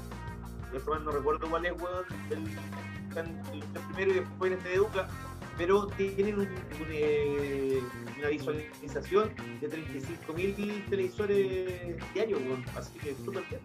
Yo 0.74 1.00
no 1.00 1.12
recuerdo 1.12 1.50
cuál 1.50 1.66
es, 1.66 1.74
weón. 1.74 2.06
Están 3.20 3.42
primero 3.94 4.12
y 4.12 4.20
después 4.20 4.52
en 4.52 4.58
este 4.58 4.74
Educa. 4.76 5.08
Pero 5.56 5.86
tienen 5.86 6.34
un- 6.40 6.42
un, 6.48 6.88
eh, 6.90 7.80
una 8.18 8.28
visualización 8.30 9.32
de 9.62 9.70
35.000 9.70 10.86
televisores 10.90 11.96
diarios. 12.14 12.42
Así 12.76 12.98
que 12.98 13.16
súper 13.24 13.44
bien, 13.50 13.62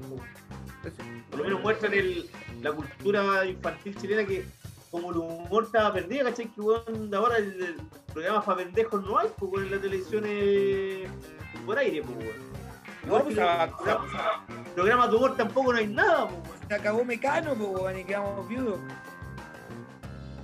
por 1.30 1.38
lo 1.38 1.44
menos 1.44 1.62
muestran 1.62 1.94
el, 1.94 2.28
la 2.60 2.72
cultura 2.72 3.46
infantil 3.46 3.96
chilena 3.96 4.26
que 4.26 4.44
como 4.90 5.10
el 5.12 5.16
humor 5.16 5.64
estaba 5.64 5.92
perdido, 5.94 6.26
¿cachai? 6.26 6.48
Que 6.48 6.60
weón, 6.60 7.14
ahora 7.14 7.38
el, 7.38 7.62
el 7.62 7.76
programa 8.12 8.44
para 8.44 8.58
pendejos 8.58 9.02
no 9.04 9.18
hay, 9.18 9.28
pues 9.38 9.64
en 9.64 9.70
la 9.70 9.80
televisión 9.80 10.24
es 10.26 11.08
por 11.64 11.78
aire, 11.78 12.02
pues. 12.02 12.18
No, 13.06 13.24
programas- 13.24 13.70
programas 14.74 15.10
de 15.10 15.16
humor 15.16 15.36
tampoco 15.38 15.72
no 15.72 15.78
hay 15.78 15.86
nada, 15.86 16.28
pues. 16.28 16.42
Se 16.68 16.74
acabó 16.74 17.02
Mecano, 17.04 17.54
pues, 17.54 17.98
y 17.98 18.04
quedamos 18.04 18.46
viudos. 18.46 18.78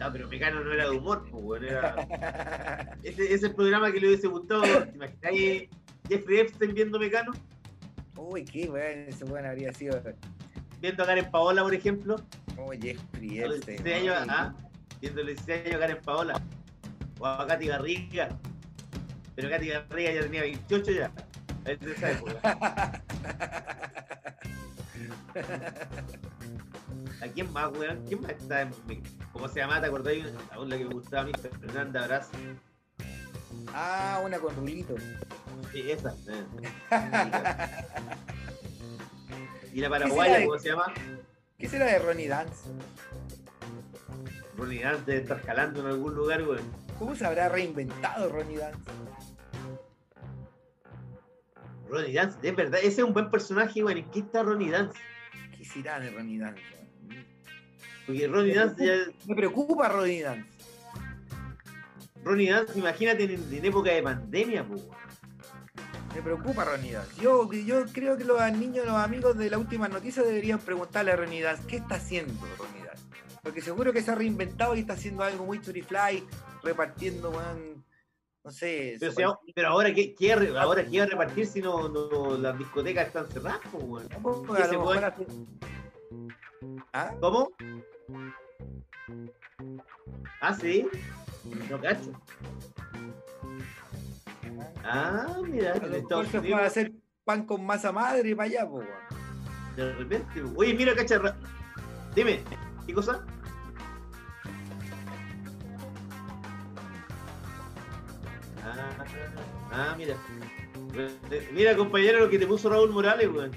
Ah, 0.05 0.10
pero 0.12 0.28
Mecano 0.28 0.62
no 0.62 0.70
era 0.70 0.85
de 0.85 0.90
humor, 0.90 1.24
pues 1.31 1.62
era... 1.62 1.97
Ese, 3.02 3.24
ese 3.24 3.35
es 3.35 3.43
el 3.44 3.55
programa 3.55 3.90
que 3.90 4.01
le 4.01 4.09
hubiese 4.09 4.26
gustado, 4.26 4.62
¿te 4.62 4.94
imagináis 4.94 5.70
Jeffrey 6.06 6.40
Epstein 6.40 6.74
viendo 6.74 6.98
Mecano? 6.98 7.32
Uy, 8.14 8.44
qué 8.44 8.68
weón, 8.68 9.09
ese 9.09 9.24
weón 9.24 9.47
habría 9.47 9.72
sido. 9.72 9.98
Viendo 10.82 11.02
a 11.02 11.06
Karen 11.06 11.31
Paola, 11.31 11.62
por 11.62 11.74
ejemplo. 11.74 12.16
Oh, 12.59 12.72
Jeffrey 12.72 13.39
Epstein. 13.39 13.82
16 13.82 13.97
años, 13.97 14.26
ah, 14.28 14.55
viendo 15.01 15.22
los 15.22 15.36
16 15.36 15.66
años 15.66 15.74
a 15.74 15.78
Karen 15.78 16.02
Paola. 16.02 16.43
O 17.18 17.26
a 17.26 17.47
Katy 17.47 17.66
Garriga. 17.66 18.28
Pero 19.35 19.48
Katy 19.48 19.68
Garriga 19.68 20.12
ya 20.12 20.20
tenía 20.20 20.43
28 20.43 20.93
ya. 20.93 21.10
Es 21.64 21.81
de 21.81 21.93
esa 21.93 22.10
época. 22.10 23.02
¿A 27.22 27.26
quién 27.28 27.52
más, 27.52 27.72
weón? 27.72 28.04
¿Quién 28.06 28.20
más 28.22 28.32
está 28.32 28.62
en 28.62 28.70
¿Cómo 29.32 29.48
se 29.48 29.60
llama? 29.60 29.80
¿Te 29.80 29.86
acordás? 29.86 30.14
Aún 30.52 30.68
la 30.70 30.78
que 30.78 30.84
me 30.84 30.94
gustaba 30.94 31.22
a 31.22 31.26
mí, 31.26 31.32
Fernanda 31.60 32.04
Abrazo. 32.04 32.30
Ah, 33.72 34.20
una 34.24 34.38
con 34.38 34.54
Rulito. 34.56 34.94
Sí, 35.72 35.90
esa. 35.90 36.14
eh. 36.28 36.44
Y 39.72 39.80
la 39.80 39.88
¿Qué 39.88 39.90
paraguaya, 39.90 40.38
de- 40.38 40.46
¿cómo 40.46 40.58
se 40.60 40.68
llama? 40.68 40.94
¿Qué 41.58 41.68
será 41.68 41.86
de 41.86 41.98
Ronnie 41.98 42.28
Dance? 42.28 42.68
Ronnie 44.56 44.82
Dance 44.84 45.02
debe 45.04 45.22
estar 45.22 45.42
jalando 45.44 45.80
en 45.80 45.86
algún 45.86 46.14
lugar, 46.14 46.42
weón. 46.46 46.62
¿Cómo 46.96 47.16
se 47.16 47.26
habrá 47.26 47.48
reinventado 47.48 48.28
Ronnie 48.28 48.58
Dance? 48.58 48.78
Ronnie 51.89 52.15
Dance, 52.15 52.39
es 52.43 52.56
verdad, 52.56 52.81
ese 52.81 53.01
es 53.01 53.06
un 53.06 53.12
buen 53.12 53.31
personaje. 53.31 53.81
¿En 53.81 54.11
qué 54.11 54.20
está 54.20 54.43
Ronnie 54.43 54.70
Dance? 54.70 54.98
¿Qué 55.56 55.65
será 55.65 56.01
de 56.01 56.11
Ronnie 56.11 56.39
Dance? 56.39 56.62
Porque 58.06 58.27
Ronnie 58.27 58.55
Dance 58.55 58.85
ya. 58.85 58.94
Me 59.27 59.35
preocupa 59.35 59.89
Ronnie 59.89 60.23
Dance. 60.23 60.48
Ronnie 62.23 62.51
Dance, 62.51 62.78
imagínate 62.78 63.24
en, 63.24 63.52
en 63.52 63.65
época 63.65 63.90
de 63.90 64.02
pandemia, 64.02 64.66
po. 64.66 64.77
Me 66.15 66.23
preocupa 66.23 66.65
Ronnie 66.65 66.93
Dance. 66.93 67.20
Yo, 67.20 67.52
yo 67.52 67.85
creo 67.86 68.16
que 68.16 68.24
los 68.24 68.40
niños, 68.52 68.86
los 68.86 68.94
amigos 68.94 69.36
de 69.36 69.51
la 69.51 69.59
última 69.59 69.89
noticia 69.89 70.23
deberían 70.23 70.61
preguntarle 70.61 71.12
a 71.12 71.16
Ronnie 71.16 71.43
Dance 71.43 71.65
qué 71.66 71.77
está 71.77 71.97
haciendo 71.97 72.32
Ronnie 72.56 72.85
Dance. 72.85 73.02
Porque 73.43 73.61
seguro 73.61 73.93
que 73.93 74.01
se 74.01 74.11
ha 74.11 74.15
reinventado 74.15 74.74
y 74.77 74.81
está 74.81 74.94
haciendo 74.94 75.23
algo 75.24 75.44
muy 75.44 75.59
turifly, 75.59 76.24
repartiendo 76.62 77.31
weón, 77.31 77.73
No 78.44 78.50
sé. 78.50 78.96
Pero, 79.00 79.12
ahora- 79.26 79.38
pero 79.54 79.68
ahora, 79.68 79.94
¿qué, 79.94 80.14
qué, 80.14 80.32
ahora 80.32 80.84
qué 80.84 80.98
va 80.98 81.04
a 81.04 81.08
repartir 81.08 81.46
si 81.46 81.62
no, 81.62 81.88
no- 81.88 82.36
las 82.36 82.58
discotecas 82.58 83.06
están 83.06 83.26
cerradas? 83.28 83.60
puede- 83.70 84.06
hace- 85.06 85.26
¿Ah? 86.92 87.14
¿Cómo? 87.20 87.50
Ah, 90.40 90.54
sí. 90.54 90.86
No 91.70 91.80
cacho. 91.80 92.12
Ah, 94.84 95.38
mira, 95.48 95.72
A 95.72 95.76
lo 95.78 95.94
se 96.30 96.38
Unidos, 96.38 96.60
hacer 96.66 96.92
pan 97.24 97.46
con 97.46 97.64
masa 97.64 97.90
madre 97.92 98.36
para 98.36 98.46
allá, 98.48 98.66
po, 98.68 98.76
weón. 98.76 98.88
de 99.76 99.92
repente. 99.94 100.42
Oye, 100.54 100.74
mira, 100.74 100.94
cacha. 100.94 101.18
Dime, 102.14 102.42
¿qué 102.86 102.92
cosa? 102.92 103.24
Ah, 108.76 109.05
ah, 109.72 109.94
mira. 109.96 110.16
Mira, 111.52 111.76
compañero, 111.76 112.20
lo 112.20 112.30
que 112.30 112.38
te 112.38 112.46
puso 112.46 112.68
Raúl 112.68 112.90
Morales, 112.90 113.28
weón. 113.32 113.51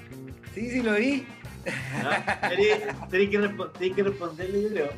Sí, 0.54 0.70
sí, 0.72 0.82
lo 0.82 0.94
vi. 0.96 1.28
Ah, 2.04 2.50
Tenés 2.50 2.80
tenés 3.10 3.30
que, 3.30 3.38
tenés 3.78 3.96
que 3.96 4.04
responderle, 4.04 4.62
yo 4.64 4.70
creo. 4.70 4.90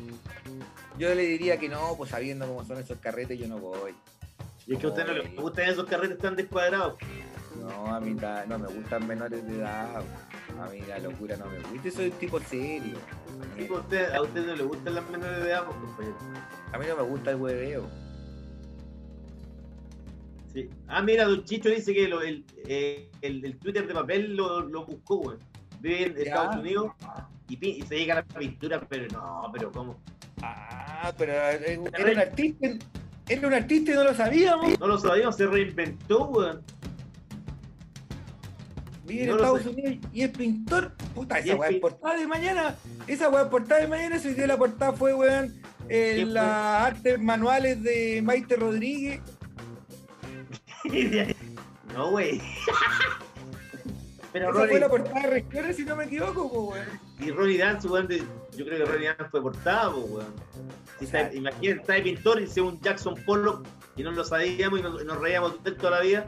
Yo 0.98 1.14
le 1.14 1.22
diría 1.22 1.56
que 1.58 1.68
no, 1.68 1.94
pues 1.96 2.10
sabiendo 2.10 2.46
cómo 2.46 2.64
son 2.64 2.78
esos 2.78 2.98
carretes, 2.98 3.38
yo 3.38 3.48
no 3.48 3.58
voy. 3.58 3.94
Y 4.66 4.74
es 4.74 4.78
que 4.78 4.86
a 4.86 4.90
usted 4.90 5.06
no 5.06 5.12
le 5.14 5.22
gustan 5.30 5.68
esos 5.68 5.86
carretes 5.86 6.18
tan 6.18 6.36
descuadrados. 6.36 6.94
No, 7.60 7.94
a 7.94 8.00
mí 8.00 8.14
ta- 8.14 8.44
no 8.46 8.58
me 8.58 8.68
gustan 8.68 9.06
menores 9.06 9.44
de 9.46 9.56
edad. 9.58 10.02
A 10.62 10.68
mí 10.68 10.80
la 10.86 10.98
locura 10.98 11.36
no 11.36 11.46
me 11.46 11.58
gusta. 11.58 11.82
Yo 11.84 11.90
soy 11.90 12.06
un 12.06 12.12
tipo 12.12 12.38
serio. 12.40 12.96
Sí, 13.56 13.64
pues, 13.64 13.70
a 13.70 13.82
usted, 13.82 14.12
a 14.12 14.22
usted 14.22 14.46
no 14.46 14.54
le 14.56 14.62
gustan 14.62 14.94
las 14.94 15.08
menores 15.10 15.42
de 15.42 15.50
edad, 15.50 15.64
pues, 15.64 15.76
compañero. 15.78 16.16
A 16.72 16.78
mí 16.78 16.86
no 16.86 16.96
me 16.96 17.02
gusta 17.02 17.30
el 17.30 17.36
hueveo. 17.36 17.88
Sí. 20.52 20.68
Ah, 20.88 21.00
mira, 21.02 21.24
Don 21.26 21.44
Chicho 21.44 21.68
dice 21.68 21.94
que 21.94 22.08
lo- 22.08 22.22
el, 22.22 22.44
eh, 22.66 23.08
el, 23.22 23.44
el 23.44 23.56
Twitter 23.58 23.86
de 23.86 23.94
papel 23.94 24.34
lo, 24.36 24.60
lo 24.62 24.84
buscó, 24.84 25.16
weón. 25.20 25.38
Vive 25.80 26.06
en. 26.06 26.18
Estados 26.18 26.56
Unidos 26.56 26.90
y, 27.48 27.82
se 27.82 27.94
dedica 27.94 28.12
a 28.12 28.16
la 28.16 28.24
pintura, 28.24 28.80
pero 28.88 29.06
no, 29.12 29.50
pero 29.52 29.70
¿cómo? 29.72 30.00
Ah, 30.42 31.12
pero 31.16 31.32
eh, 31.32 31.80
era 31.98 32.12
un 32.12 32.18
artista. 32.18 32.68
Era 33.28 33.46
un 33.46 33.54
artista 33.54 33.92
y 33.92 33.94
no 33.94 34.04
lo 34.04 34.14
sabíamos. 34.14 34.78
No 34.80 34.86
lo 34.88 34.98
sabíamos, 34.98 35.36
se 35.36 35.46
reinventó, 35.46 36.26
weón. 36.26 36.62
Vive 39.06 39.22
en 39.22 39.28
No 39.30 39.36
Estados. 39.36 39.66
Unidos 39.66 39.94
y 40.12 40.22
es 40.22 40.30
pintor. 40.30 40.92
Puta, 41.14 41.38
esa 41.38 41.52
es 41.52 41.58
weá 41.58 41.70
es 41.70 41.76
portada 41.80 42.16
de 42.16 42.26
mañana. 42.26 42.74
Esa 43.06 43.28
weá 43.28 43.42
es 43.42 43.48
portada 43.48 43.80
de 43.80 43.88
mañana. 43.88 44.16
Ese 44.16 44.34
día 44.34 44.46
la 44.46 44.56
portada 44.56 44.92
fue, 44.92 45.14
weón, 45.14 45.54
eh, 45.88 46.12
¿Quién 46.16 46.26
fue? 46.28 46.34
las 46.34 46.86
artes 46.86 47.20
manuales 47.20 47.82
de 47.82 48.20
Maite 48.22 48.56
Rodríguez. 48.56 49.20
No, 51.94 52.10
güey. 52.10 52.40
pero 54.32 54.50
Esa 54.50 54.52
fue 54.52 54.66
Ronnie, 54.66 54.80
la 54.80 54.88
portada 54.88 55.20
de 55.22 55.26
Regiones, 55.28 55.76
si 55.76 55.84
no 55.84 55.96
me 55.96 56.04
equivoco, 56.04 56.44
weón. 56.46 56.86
y 57.18 57.30
Ronnie 57.30 57.58
Dance, 57.58 57.88
weón, 57.88 58.08
yo 58.08 58.64
creo 58.64 58.78
que 58.78 58.84
Ronnie 58.84 59.06
Dance 59.08 59.24
fue 59.30 59.42
portada, 59.42 59.88
weón. 59.90 60.34
Si 60.98 61.04
está-. 61.06 61.32
Imagínate, 61.32 61.80
está 61.80 61.92
de 61.94 62.02
pintor 62.02 62.40
y 62.40 62.46
sea 62.46 62.62
un 62.62 62.80
Jackson 62.80 63.14
Pollock 63.24 63.66
y 63.96 64.02
no 64.02 64.12
lo 64.12 64.24
sabíamos 64.24 64.80
y 64.80 64.82
nos, 64.82 65.04
nos 65.04 65.18
reíamos 65.20 65.62
de 65.64 65.72
toda 65.72 65.98
la 65.98 66.00
vida. 66.00 66.26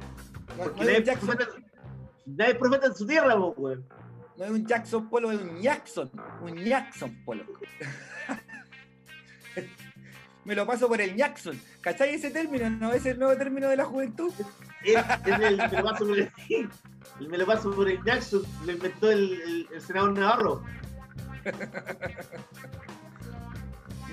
No, 0.57 0.65
Porque 0.65 0.81
no 0.81 0.87
nadie, 0.87 0.99
es 0.99 1.09
es 1.09 1.15
un 1.15 1.21
profeta, 1.21 1.45
Jackson, 1.45 1.65
nadie 2.27 2.55
profeta 2.55 2.87
en 2.87 2.95
su 2.95 3.07
tierra, 3.07 3.35
weón. 3.37 3.87
no 4.37 4.45
es 4.45 4.51
un 4.51 4.67
Jackson 4.67 5.09
Polo, 5.09 5.31
es 5.33 5.41
un 5.41 5.61
Jackson. 5.61 6.11
Un 6.43 6.57
Jackson 6.65 7.23
Polo. 7.25 7.45
me 10.45 10.55
lo 10.55 10.67
paso 10.67 10.89
por 10.89 11.01
el 11.01 11.17
Jackson. 11.17 11.59
¿Cachai 11.81 12.15
ese 12.15 12.31
término? 12.31 12.69
¿No 12.71 12.93
es 12.93 13.05
el 13.07 13.19
nuevo 13.19 13.37
término 13.37 13.69
de 13.69 13.77
la 13.77 13.85
juventud? 13.85 14.33
Es, 14.85 14.97
es 14.97 15.41
el, 15.41 15.57
me 15.57 15.69
lo 15.69 15.83
paso 15.85 16.07
por 16.07 16.19
el, 16.19 16.31
el 17.19 17.21
me 17.29 17.39
lo 17.39 17.47
paso 17.47 17.75
por 17.75 17.89
el 17.89 18.03
Jackson, 18.05 18.43
lo 18.67 18.73
inventó 18.73 19.11
el, 19.11 19.67
el- 19.73 19.81
senador 19.81 20.13
Navarro. 20.19 20.65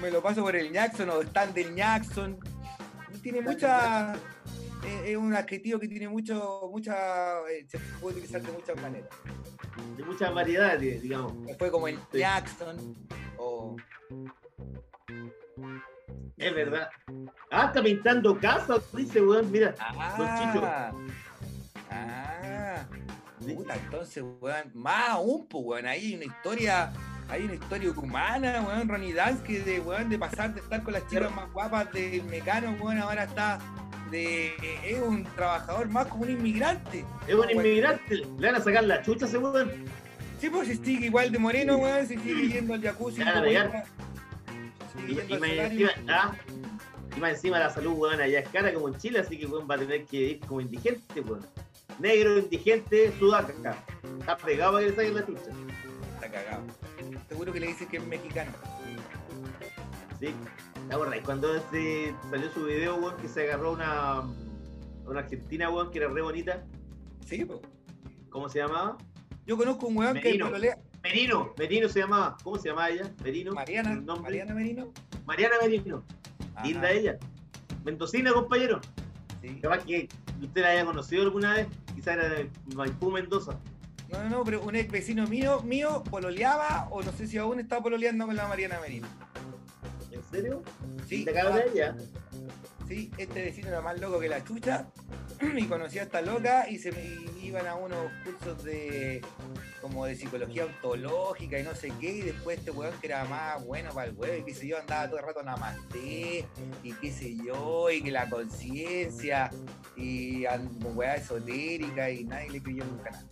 me 0.01 0.11
lo 0.11 0.22
paso 0.22 0.41
por 0.41 0.56
el 0.56 0.72
Jackson 0.72 1.10
o 1.10 1.22
stand 1.22 1.53
del 1.53 1.76
Jackson. 1.76 2.38
Tiene 3.22 3.41
mucha. 3.41 4.14
eh, 4.85 5.03
Es 5.11 5.18
un 5.18 5.34
adjetivo 5.34 5.80
que 5.80 5.88
tiene 5.88 6.07
mucho, 6.07 6.69
mucha. 6.72 7.39
eh, 7.49 7.65
se 7.68 7.80
puede 7.99 8.18
utilizar 8.18 8.41
de 8.41 8.51
muchas 8.51 8.81
maneras. 8.81 9.10
De 9.97 10.03
muchas 10.03 10.34
variedades, 10.34 11.01
digamos. 11.01 11.34
Fue 11.57 11.69
como 11.72 11.88
el 11.88 11.97
Sí. 12.11 12.19
Jackson 12.19 12.95
o. 13.38 13.76
Es 16.38 16.56
verdad. 16.56 16.90
Ah, 17.52 17.65
está 17.68 17.84
pintando 17.84 18.40
casas, 18.40 18.81
dice, 18.94 19.22
weón, 19.22 19.52
mira. 19.52 19.76
Ah, 19.80 20.91
ah, 21.91 22.86
puta, 23.40 23.76
entonces, 23.76 24.23
weón, 24.40 24.72
más 24.73 25.10
aún, 25.10 25.48
pues, 25.48 25.64
weón, 25.65 25.86
ahí 25.86 26.07
hay 26.07 26.15
una 26.15 26.26
historia, 26.26 26.91
hay 27.27 27.44
una 27.44 27.56
historia 27.56 27.91
humana, 27.91 28.64
weón, 28.65 28.88
Ronnie 28.88 29.15
que 29.45 29.60
de, 29.60 29.80
weón, 29.81 30.10
de 30.10 30.18
pasar 30.18 30.53
de 30.53 30.61
estar 30.61 30.81
con 30.84 30.94
las 30.94 31.06
chicas 31.07 31.34
más 31.36 31.52
guapas 31.52 31.91
del 31.91 32.23
mecano, 32.23 32.72
weón, 32.81 32.99
ahora 32.99 33.26
está 33.26 33.60
de, 34.10 34.56
es 34.86 35.02
un 35.02 35.23
trabajador 35.36 35.88
más 35.90 36.07
como 36.07 36.23
un 36.23 36.31
inmigrante. 36.31 37.06
Es 37.27 37.34
un 37.34 37.41
Weón. 37.41 37.52
inmigrante, 37.52 38.15
le 38.15 38.48
van 38.48 38.56
a 38.56 38.64
sacar 38.64 38.84
la 38.84 39.02
chucha 39.02 39.26
ese 39.26 39.38
weón. 39.38 39.72
Sí, 40.40 40.49
pues, 40.49 40.69
se 40.69 40.76
sigue 40.77 41.07
igual 41.07 41.31
de 41.31 41.40
moreno, 41.40 41.77
weón, 41.77 42.07
se 42.07 42.18
sigue 42.18 42.48
yendo 42.48 42.73
al 42.73 42.81
jacuzzi. 42.81 43.23
Le 43.23 43.73
Y, 45.07 45.13
más 45.38 45.49
encima, 45.49 45.91
ah, 46.09 46.35
y 47.15 47.19
más 47.19 47.31
encima 47.31 47.59
la 47.59 47.69
salud, 47.69 47.93
weón, 47.93 48.21
allá 48.21 48.39
es 48.39 48.49
cara 48.49 48.73
como 48.73 48.89
en 48.89 48.97
Chile, 48.97 49.19
así 49.19 49.38
que 49.38 49.45
weón 49.45 49.67
va 49.69 49.76
a 49.76 49.80
tener 49.80 50.05
que 50.05 50.17
ir 50.17 50.39
como 50.41 50.61
indigente, 50.61 51.21
weón. 51.21 51.45
Negro, 51.99 52.38
indigente, 52.38 53.11
sudaca. 53.19 53.84
Está 54.19 54.38
pegado 54.38 54.73
para 54.73 54.85
que 54.85 54.91
le 54.91 54.95
saquen 54.95 55.15
la 55.15 55.26
chucha. 55.26 55.51
Está 56.15 56.31
cagado. 56.31 56.63
Seguro 57.27 57.51
que 57.51 57.59
le 57.59 57.67
dicen 57.67 57.88
que 57.88 57.97
es 57.97 58.05
mexicano. 58.05 58.51
Sí. 60.19 60.34
¿Te 60.88 60.95
acuerdas? 60.95 61.19
Cuando 61.23 61.55
este, 61.55 62.13
salió 62.30 62.51
su 62.51 62.65
video, 62.65 62.95
weón, 62.95 63.17
que 63.17 63.27
se 63.27 63.43
agarró 63.43 63.73
una, 63.73 64.23
una 65.05 65.19
argentina, 65.19 65.69
weón, 65.69 65.91
que 65.91 65.99
era 65.99 66.07
re 66.07 66.21
bonita. 66.21 66.63
Sí, 67.26 67.45
pues. 67.45 67.59
¿Cómo 68.30 68.47
se 68.49 68.59
llamaba? 68.59 68.97
Yo 69.45 69.57
conozco 69.57 69.88
un 69.88 69.97
weón 69.97 70.13
que 70.15 70.23
Merino. 70.23 70.45
pololea. 70.45 70.77
Merino. 71.03 71.53
Merino 71.57 71.89
se 71.89 71.99
llamaba. 71.99 72.38
¿Cómo 72.43 72.57
se 72.57 72.69
llamaba 72.69 72.89
ella? 72.89 73.11
Merino. 73.23 73.53
Mariana. 73.53 74.01
Mariana 74.21 74.53
Merino. 74.53 74.91
Mariana 75.26 75.55
Merino. 75.61 76.03
Ajá. 76.55 76.65
Linda 76.65 76.91
ella. 76.91 77.17
Mendocina, 77.84 78.34
compañero. 78.34 78.81
Sí. 79.41 79.59
Capaz 79.61 79.84
que 79.85 80.09
usted 80.41 80.61
la 80.61 80.69
haya 80.69 80.85
conocido 80.85 81.23
alguna 81.23 81.53
vez. 81.53 81.67
Quizá 81.95 82.13
era 82.13 82.30
de 82.30 82.49
Maipú, 82.76 83.11
Mendoza. 83.11 83.57
No, 84.11 84.23
no, 84.23 84.30
no, 84.30 84.43
pero 84.43 84.61
un 84.63 84.76
ex 84.76 84.91
vecino 84.91 85.27
mío, 85.27 85.61
mío, 85.61 86.03
pololeaba, 86.09 86.88
o 86.89 87.03
no 87.03 87.11
sé 87.11 87.27
si 87.27 87.38
aún 87.38 87.59
está 87.59 87.81
pololeando 87.81 88.26
con 88.26 88.35
la 88.35 88.47
Mariana 88.47 88.80
Merino. 88.81 89.07
¿En 90.11 90.23
serio? 90.31 90.63
Sí, 91.07 91.26
¿Te 91.26 91.31
acabas 91.31 91.55
de 91.55 91.71
ella? 91.71 91.95
sí, 92.88 93.11
este 93.19 93.43
vecino 93.43 93.67
era 93.67 93.81
más 93.81 93.99
loco 93.99 94.19
que 94.19 94.27
la 94.27 94.43
chucha, 94.43 94.88
y 95.57 95.65
conocía 95.65 96.01
a 96.01 96.05
esta 96.05 96.21
loca, 96.21 96.67
y 96.67 96.80
se 96.80 96.89
y 96.89 97.45
iban 97.45 97.67
a 97.67 97.76
unos 97.76 98.11
cursos 98.26 98.63
de 98.63 99.21
como 99.81 100.06
de 100.06 100.15
psicología 100.15 100.65
ontológica 100.65 101.60
y 101.60 101.64
no 101.64 101.76
sé 101.76 101.91
qué, 101.99 102.11
y 102.11 102.22
después 102.22 102.60
este 102.60 102.72
weón 102.72 102.93
que 102.99 103.07
era 103.07 103.26
más 103.26 103.64
bueno 103.65 103.93
para 103.93 104.07
el 104.07 104.15
huevo, 104.15 104.38
y 104.38 104.43
qué 104.43 104.53
sé 104.53 104.68
yo, 104.68 104.77
andaba 104.77 105.07
todo 105.07 105.19
el 105.19 105.26
rato 105.26 105.43
namaste, 105.43 106.45
y 106.84 106.93
qué 106.93 107.11
sé 107.11 107.35
yo, 107.38 107.89
y 107.89 108.01
que 108.01 108.11
la 108.11 108.30
conciencia, 108.30 109.49
y 109.95 110.45
weá 110.95 111.15
esotérica, 111.15 112.10
y 112.10 112.23
nadie 112.23 112.49
le 112.49 112.61
creyó 112.61 112.85
nunca 112.85 113.11
nada. 113.11 113.26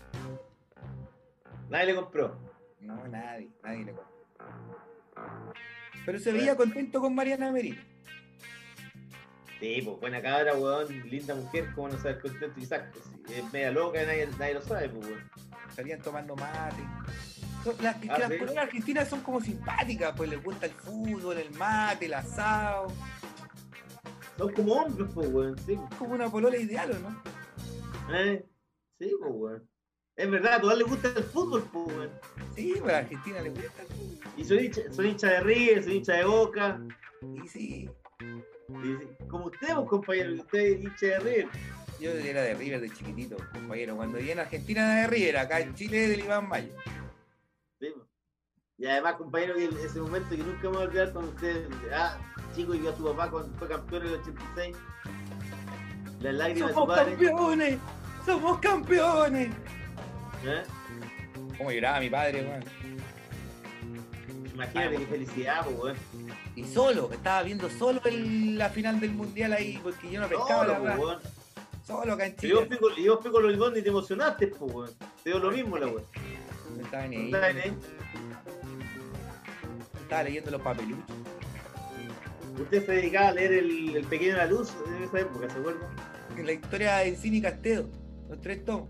Nadie 1.69 1.85
le 1.87 1.95
compró. 1.95 2.39
No, 2.79 3.07
nadie, 3.07 3.49
nadie 3.63 3.85
le 3.85 3.93
compró. 3.93 4.17
Pero 6.05 6.19
se 6.19 6.31
veía 6.31 6.55
contento 6.55 7.01
con 7.01 7.13
Mariana 7.13 7.51
Merino. 7.51 7.81
Sí, 9.59 9.81
pues 9.83 9.99
buena 9.99 10.21
cabra, 10.21 10.53
weón. 10.55 10.87
Linda 11.09 11.33
mujer. 11.35 11.71
¿Cómo 11.73 11.89
no 11.89 11.97
saber 11.97 12.19
contento? 12.19 12.47
Pues, 12.53 12.69
si 13.27 13.33
es 13.33 13.53
media 13.53 13.71
loca, 13.71 14.03
nadie, 14.05 14.27
nadie 14.37 14.53
lo 14.53 14.61
sabe, 14.61 14.89
pues, 14.89 15.07
weón. 15.07 15.29
Salían 15.75 16.01
tomando 16.01 16.35
mate. 16.35 16.83
Las, 17.81 17.97
que 17.97 18.09
Ah, 18.09 18.19
las 18.19 18.31
¿sí? 18.31 18.37
pololas 18.37 18.63
argentinas 18.63 19.09
son 19.09 19.21
como 19.21 19.41
simpáticas, 19.41 20.13
pues 20.15 20.29
les 20.29 20.41
gusta 20.43 20.67
el 20.67 20.71
fútbol, 20.73 21.37
el 21.37 21.51
mate, 21.51 22.05
el 22.05 22.13
asado. 22.13 22.87
Son 24.37 24.53
como 24.53 24.73
hombres, 24.73 25.09
pues, 25.13 25.27
weón. 25.29 25.57
Sí, 25.65 25.73
Es 25.73 25.95
como 25.97 26.13
una 26.13 26.29
polola 26.29 26.55
ideal, 26.57 26.91
¿o 26.91 26.99
no? 26.99 28.15
¿Eh? 28.15 28.45
Sí, 28.99 29.11
pues, 29.19 29.31
weón. 29.33 29.69
Es 30.15 30.31
verdad, 30.31 30.53
a 30.55 30.61
todas 30.61 30.77
les 30.77 30.87
gusta 30.87 31.09
el 31.15 31.23
fútbol, 31.23 31.67
pues, 31.73 31.87
weón. 31.87 32.09
Sí, 32.55 32.75
pues 32.79 32.93
a 32.93 32.97
Argentina 32.99 33.41
le 33.41 33.49
gusta 33.49 33.81
el 33.81 33.87
fútbol. 33.87 34.17
Y 34.37 34.43
son 34.45 34.59
hinchas 34.59 34.95
son 34.95 35.05
hincha 35.07 35.27
de 35.27 35.39
River, 35.41 35.83
son 35.83 35.91
hincha 35.93 36.13
de 36.13 36.25
Boca. 36.25 36.79
Y 37.43 37.47
sí, 37.47 37.89
Como 39.29 39.45
usted, 39.45 39.73
compañero, 39.87 40.33
usted 40.33 40.59
es 40.59 40.83
hincha 40.83 41.05
de 41.05 41.19
River. 41.19 41.47
yo 42.01 42.11
era 42.11 42.41
de 42.41 42.53
River 42.53 42.81
de 42.81 42.89
chiquitito, 42.89 43.37
compañero. 43.53 43.95
Cuando 43.95 44.17
vivía 44.17 44.33
en 44.33 44.39
Argentina 44.39 44.81
era 44.83 45.01
de 45.01 45.07
River, 45.07 45.37
acá 45.37 45.59
en 45.61 45.73
Chile 45.73 46.09
del 46.09 46.19
Iván 46.19 46.49
Mayo. 46.49 46.73
Sí. 47.79 47.93
Y 48.77 48.85
además, 48.85 49.15
compañero, 49.15 49.55
que 49.55 49.65
ese 49.65 49.99
momento 49.99 50.29
que 50.29 50.43
nunca 50.43 50.63
me 50.63 50.69
voy 50.69 50.77
a 50.77 50.87
olvidar 50.87 51.13
cuando 51.13 51.31
usted, 51.31 51.69
ah, 51.93 52.17
chico, 52.55 52.75
y 52.75 52.79
vio 52.79 52.91
a 52.91 52.97
su 52.97 53.05
papá 53.05 53.31
cuando 53.31 53.57
fue 53.57 53.67
campeón 53.69 54.01
en 54.01 54.07
el 54.09 54.19
86. 54.19 54.75
Las 56.19 56.33
lágrimas 56.35 56.67
de 56.69 56.73
su 56.73 56.79
Somos 56.79 56.97
campeones, 56.97 57.79
somos 58.25 58.59
campeones. 58.59 59.47
¿eh? 60.45 60.63
Cómo 61.57 61.71
lloraba 61.71 61.99
mi 62.01 62.09
padre, 62.09 62.43
weón. 62.43 62.63
Imagínate 64.57 64.97
qué 64.97 65.05
felicidad, 65.05 65.63
po, 65.65 65.69
weón. 65.71 65.97
Y 66.55 66.63
solo, 66.63 67.11
estaba 67.13 67.43
viendo 67.43 67.69
solo 67.69 68.01
el- 68.05 68.57
la 68.57 68.69
final 68.69 68.99
del 68.99 69.11
mundial 69.11 69.53
ahí, 69.53 69.79
porque 69.83 70.09
yo 70.11 70.19
no 70.19 70.27
pescaba 70.27 70.65
Solo, 70.65 70.83
la 70.83 70.95
po, 70.95 71.01
weón. 71.03 71.19
Solo 71.85 72.13
acá 72.13 72.25
en 72.25 72.35
Chile. 72.35 72.53
y 72.97 73.07
vos 73.07 73.19
pico 73.23 73.39
los 73.39 73.51
limones 73.51 73.79
y 73.79 73.83
te 73.83 73.89
emocionaste, 73.89 74.47
pues, 74.47 74.73
weón. 74.73 74.89
Te 75.23 75.29
dio 75.29 75.39
lo 75.39 75.51
mismo 75.51 75.77
la 75.77 75.87
weón. 75.87 76.03
No 76.75 76.83
estaba 76.83 77.03
ahí. 77.03 77.25
estaba 77.25 77.45
ahí. 77.45 77.73
Estaba 80.01 80.23
leyendo 80.23 80.51
los 80.51 80.61
papeluchos. 80.61 81.05
Usted 82.59 82.85
se 82.85 82.91
dedicaba 82.93 83.27
a 83.27 83.33
leer 83.33 83.53
el, 83.53 83.95
el 83.95 84.05
Pequeño 84.05 84.31
de 84.31 84.37
la 84.37 84.45
Luz 84.47 84.73
en 84.87 85.03
esa 85.03 85.19
época, 85.19 85.47
¿se 85.49 85.59
acuerda? 85.59 85.87
La 86.43 86.51
historia 86.51 86.97
de 86.97 87.15
Cine 87.15 87.37
y 87.37 87.41
Castedo. 87.41 87.87
Los 88.29 88.41
tres 88.41 88.65
tomos. 88.65 88.89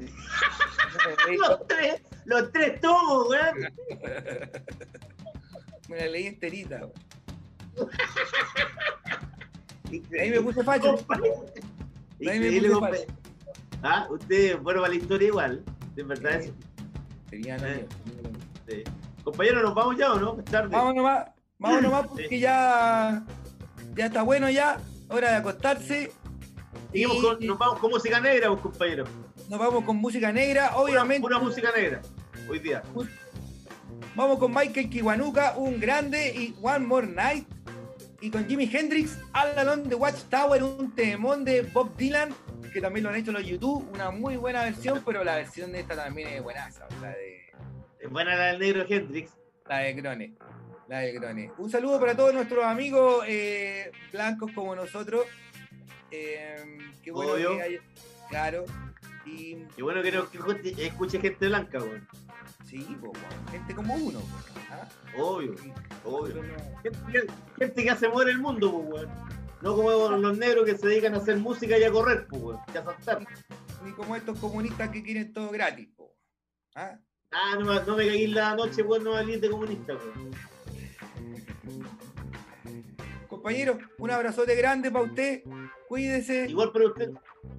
Los 1.38 1.66
tres, 1.66 2.02
los 2.24 2.52
tres 2.52 2.80
tomos, 2.80 3.28
weón. 3.28 3.56
Me 5.88 5.96
la 5.98 6.06
leí 6.06 6.26
enterita, 6.26 6.76
weón. 6.76 6.92
Ahí 10.20 10.30
me 10.30 10.40
puse 10.40 10.62
facho. 10.62 10.96
Ahí 12.20 12.38
me 12.38 12.60
puse 12.70 13.06
Ah, 13.82 14.06
usted, 14.10 14.58
bueno, 14.58 14.80
para 14.82 14.92
la 14.92 14.98
historia 15.00 15.28
igual, 15.28 15.64
de 15.94 16.02
verdad. 16.02 16.40
Sí. 16.40 16.46
eso. 16.48 16.54
Tenía 17.30 17.56
Eh. 17.56 17.64
años. 17.64 17.86
Sí. 18.68 18.84
Compañero, 19.24 19.62
¿nos 19.62 19.74
vamos 19.74 19.96
ya 19.96 20.12
o 20.12 20.20
no? 20.20 20.38
Es 20.38 20.44
tarde. 20.44 20.68
Vamos 20.68 20.94
nomás, 20.94 21.28
vamos 21.58 21.82
nomás 21.82 22.06
porque 22.08 22.28
Sí. 22.28 22.40
ya, 22.40 23.24
ya 23.94 24.06
está 24.06 24.22
bueno 24.22 24.50
ya, 24.50 24.78
hora 25.08 25.30
de 25.30 25.36
acostarse. 25.38 26.12
Y- 26.92 27.04
con- 27.04 27.38
nos 27.46 27.58
vamos 27.58 27.78
con 27.78 27.90
música 27.90 28.20
negra, 28.20 28.48
pues, 28.50 28.60
compañero. 28.60 29.04
Nos 29.50 29.58
vamos 29.58 29.84
con 29.84 29.96
música 29.96 30.30
negra, 30.32 30.76
obviamente. 30.76 31.20
Pura 31.22 31.40
música 31.40 31.70
negra, 31.76 32.00
hoy 32.48 32.60
día. 32.60 32.82
Vamos 34.14 34.38
con 34.38 34.54
Michael 34.54 34.88
Kiwanuka, 34.88 35.56
un 35.56 35.80
grande, 35.80 36.32
y 36.32 36.54
One 36.62 36.86
More 36.86 37.06
Night. 37.08 37.48
Y 38.20 38.30
con 38.30 38.46
Jimi 38.46 38.70
Hendrix, 38.72 39.18
All 39.34 39.58
Along 39.58 39.88
the 39.88 39.96
Watchtower, 39.96 40.62
un 40.62 40.94
temón 40.94 41.44
de 41.44 41.62
Bob 41.62 41.96
Dylan, 41.96 42.32
que 42.72 42.80
también 42.80 43.02
lo 43.02 43.10
han 43.10 43.16
hecho 43.16 43.32
los 43.32 43.44
YouTube. 43.44 43.88
Una 43.92 44.12
muy 44.12 44.36
buena 44.36 44.62
versión, 44.62 45.02
pero 45.04 45.24
la 45.24 45.34
versión 45.36 45.72
de 45.72 45.80
esta 45.80 45.96
también 45.96 46.28
es 46.28 46.42
buenaza, 46.42 46.86
la 47.02 47.08
de, 47.08 47.50
Es 47.98 48.08
buena 48.08 48.36
la 48.36 48.46
del 48.52 48.60
negro 48.60 48.84
Hendrix. 48.88 49.32
la 49.66 49.78
de 49.78 49.92
Grone. 49.94 50.34
La 50.86 50.98
de 51.00 51.12
Grone. 51.12 51.50
Un 51.58 51.70
saludo 51.70 51.98
para 51.98 52.14
todos 52.16 52.32
nuestros 52.34 52.64
amigos 52.64 53.24
eh, 53.26 53.90
blancos 54.12 54.52
como 54.54 54.76
nosotros. 54.76 55.24
Eh, 56.12 56.78
qué 57.02 57.10
bueno 57.10 57.32
Obvio. 57.32 57.56
que 57.56 57.62
haya- 57.62 57.80
Claro. 58.28 58.64
Y 59.26 59.56
Qué 59.76 59.82
bueno 59.82 60.02
que, 60.02 60.12
no, 60.12 60.28
que 60.30 60.38
escuche- 60.38 61.20
gente 61.20 61.46
blanca, 61.48 61.78
weón. 61.78 62.08
sí, 62.66 62.78
po, 63.00 63.10
weón, 63.10 63.48
gente 63.50 63.74
como 63.74 63.94
uno. 63.94 64.20
¿ah? 64.70 64.88
Obvio, 65.18 65.54
obvio. 66.04 66.42
Gente, 66.82 66.98
que- 67.12 67.26
gente 67.58 67.82
que 67.82 67.90
hace 67.90 68.08
mover 68.08 68.28
el 68.30 68.38
mundo, 68.38 68.72
pues, 68.72 68.88
weón. 69.04 69.08
No 69.62 69.76
como 69.76 69.90
los 70.16 70.38
negros 70.38 70.64
que 70.64 70.76
se 70.78 70.86
dedican 70.86 71.14
a 71.14 71.18
hacer 71.18 71.36
música 71.36 71.76
y 71.78 71.84
a 71.84 71.92
correr, 71.92 72.26
pues, 72.28 72.42
weón. 72.42 72.60
Y 72.72 72.76
a 72.78 72.84
saltar. 72.84 73.26
ni 73.84 73.92
como 73.92 74.14
estos 74.16 74.38
comunistas 74.38 74.90
que 74.90 75.02
quieren 75.02 75.32
todo 75.32 75.50
gratis. 75.50 75.88
po. 75.96 76.14
¿Ah? 76.74 76.98
Ah, 77.30 77.56
no, 77.58 77.66
me- 77.66 77.82
no 77.84 77.96
me 77.96 78.06
caí 78.06 78.24
en 78.24 78.34
la 78.34 78.54
noche, 78.56 78.82
weón, 78.82 79.04
no 79.04 79.14
de 79.16 79.50
comunista, 79.50 79.94
weón. 79.94 80.30
Compañero, 83.28 83.78
un 83.98 84.10
abrazote 84.10 84.54
grande 84.56 84.90
para 84.90 85.04
usted. 85.04 85.42
Cuídese. 85.88 86.46
Igual 86.48 86.72
para 86.72 86.86
usted, 86.86 87.10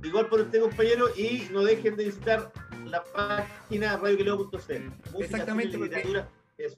igual 0.04 0.28
para 0.28 0.44
usted, 0.44 0.62
compañero, 0.62 1.08
y 1.16 1.48
no 1.52 1.64
dejen 1.64 1.96
de 1.96 2.06
visitar 2.06 2.52
la 2.86 3.04
página 3.04 3.98
radioquileo.cl. 3.98 5.20
Exactamente, 5.20 5.78
literatura, 5.78 6.30
eso. 6.58 6.78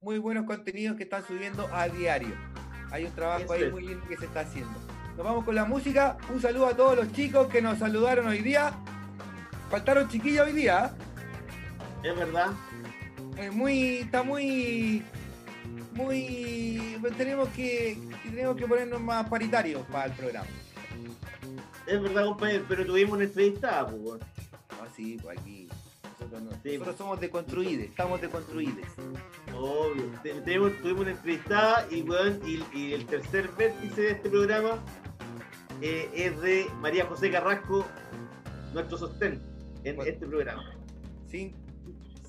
Muy 0.00 0.18
buenos 0.18 0.44
contenidos 0.44 0.96
que 0.96 1.04
están 1.04 1.26
subiendo 1.26 1.68
a 1.72 1.88
diario. 1.88 2.34
Hay 2.90 3.04
un 3.04 3.12
trabajo 3.12 3.44
Eso 3.44 3.52
ahí 3.52 3.62
es. 3.64 3.72
muy 3.72 3.86
lindo 3.86 4.06
que 4.06 4.16
se 4.16 4.26
está 4.26 4.40
haciendo. 4.40 4.78
Nos 5.16 5.24
vamos 5.24 5.44
con 5.44 5.54
la 5.54 5.64
música. 5.64 6.18
Un 6.32 6.40
saludo 6.40 6.66
a 6.66 6.76
todos 6.76 6.96
los 6.96 7.12
chicos 7.12 7.48
que 7.48 7.62
nos 7.62 7.78
saludaron 7.78 8.26
hoy 8.26 8.40
día. 8.42 8.72
Faltaron 9.70 10.08
chiquillos 10.08 10.46
hoy 10.46 10.52
día. 10.52 10.94
Es 12.02 12.16
verdad. 12.16 12.52
¿eh? 13.36 13.46
Eh, 13.46 13.50
muy, 13.50 13.96
está 13.96 14.22
muy, 14.22 15.02
muy, 15.92 16.98
tenemos 17.18 17.48
que, 17.50 17.98
tenemos 18.22 18.56
que 18.56 18.66
ponernos 18.66 19.00
más 19.00 19.28
paritarios 19.28 19.82
para 19.86 20.06
el 20.06 20.12
programa. 20.12 20.46
Es 21.86 22.02
verdad, 22.02 22.24
compañero, 22.26 22.64
pero 22.68 22.84
tuvimos 22.84 23.14
una 23.14 23.24
entrevista, 23.24 23.86
pues, 23.86 24.00
weón. 24.02 24.18
No, 24.20 24.90
sí, 24.94 25.18
pues 25.22 25.38
aquí. 25.38 25.68
Nosotros, 26.18 26.42
no- 26.42 26.50
Sí. 26.62 26.72
nosotros 26.72 26.96
somos 26.96 27.20
deconstruides, 27.20 27.90
estamos 27.90 28.20
deconstruides. 28.20 28.86
Obvio. 29.54 30.10
Tuvimos 30.82 31.00
una 31.00 31.10
entrevistada 31.10 31.86
y, 31.90 32.02
weón, 32.02 32.40
y, 32.46 32.64
y 32.76 32.92
el 32.94 33.06
tercer 33.06 33.48
vértice 33.56 34.00
de 34.02 34.10
este 34.12 34.28
programa 34.30 34.82
eh, 35.82 36.08
es 36.14 36.40
de 36.40 36.66
María 36.80 37.04
José 37.06 37.30
Carrasco, 37.30 37.86
nuestro 38.72 38.96
sostén 38.98 39.40
en 39.84 39.96
Bueno. 39.96 40.10
este 40.10 40.26
programa. 40.26 40.74
Sin, 41.28 41.54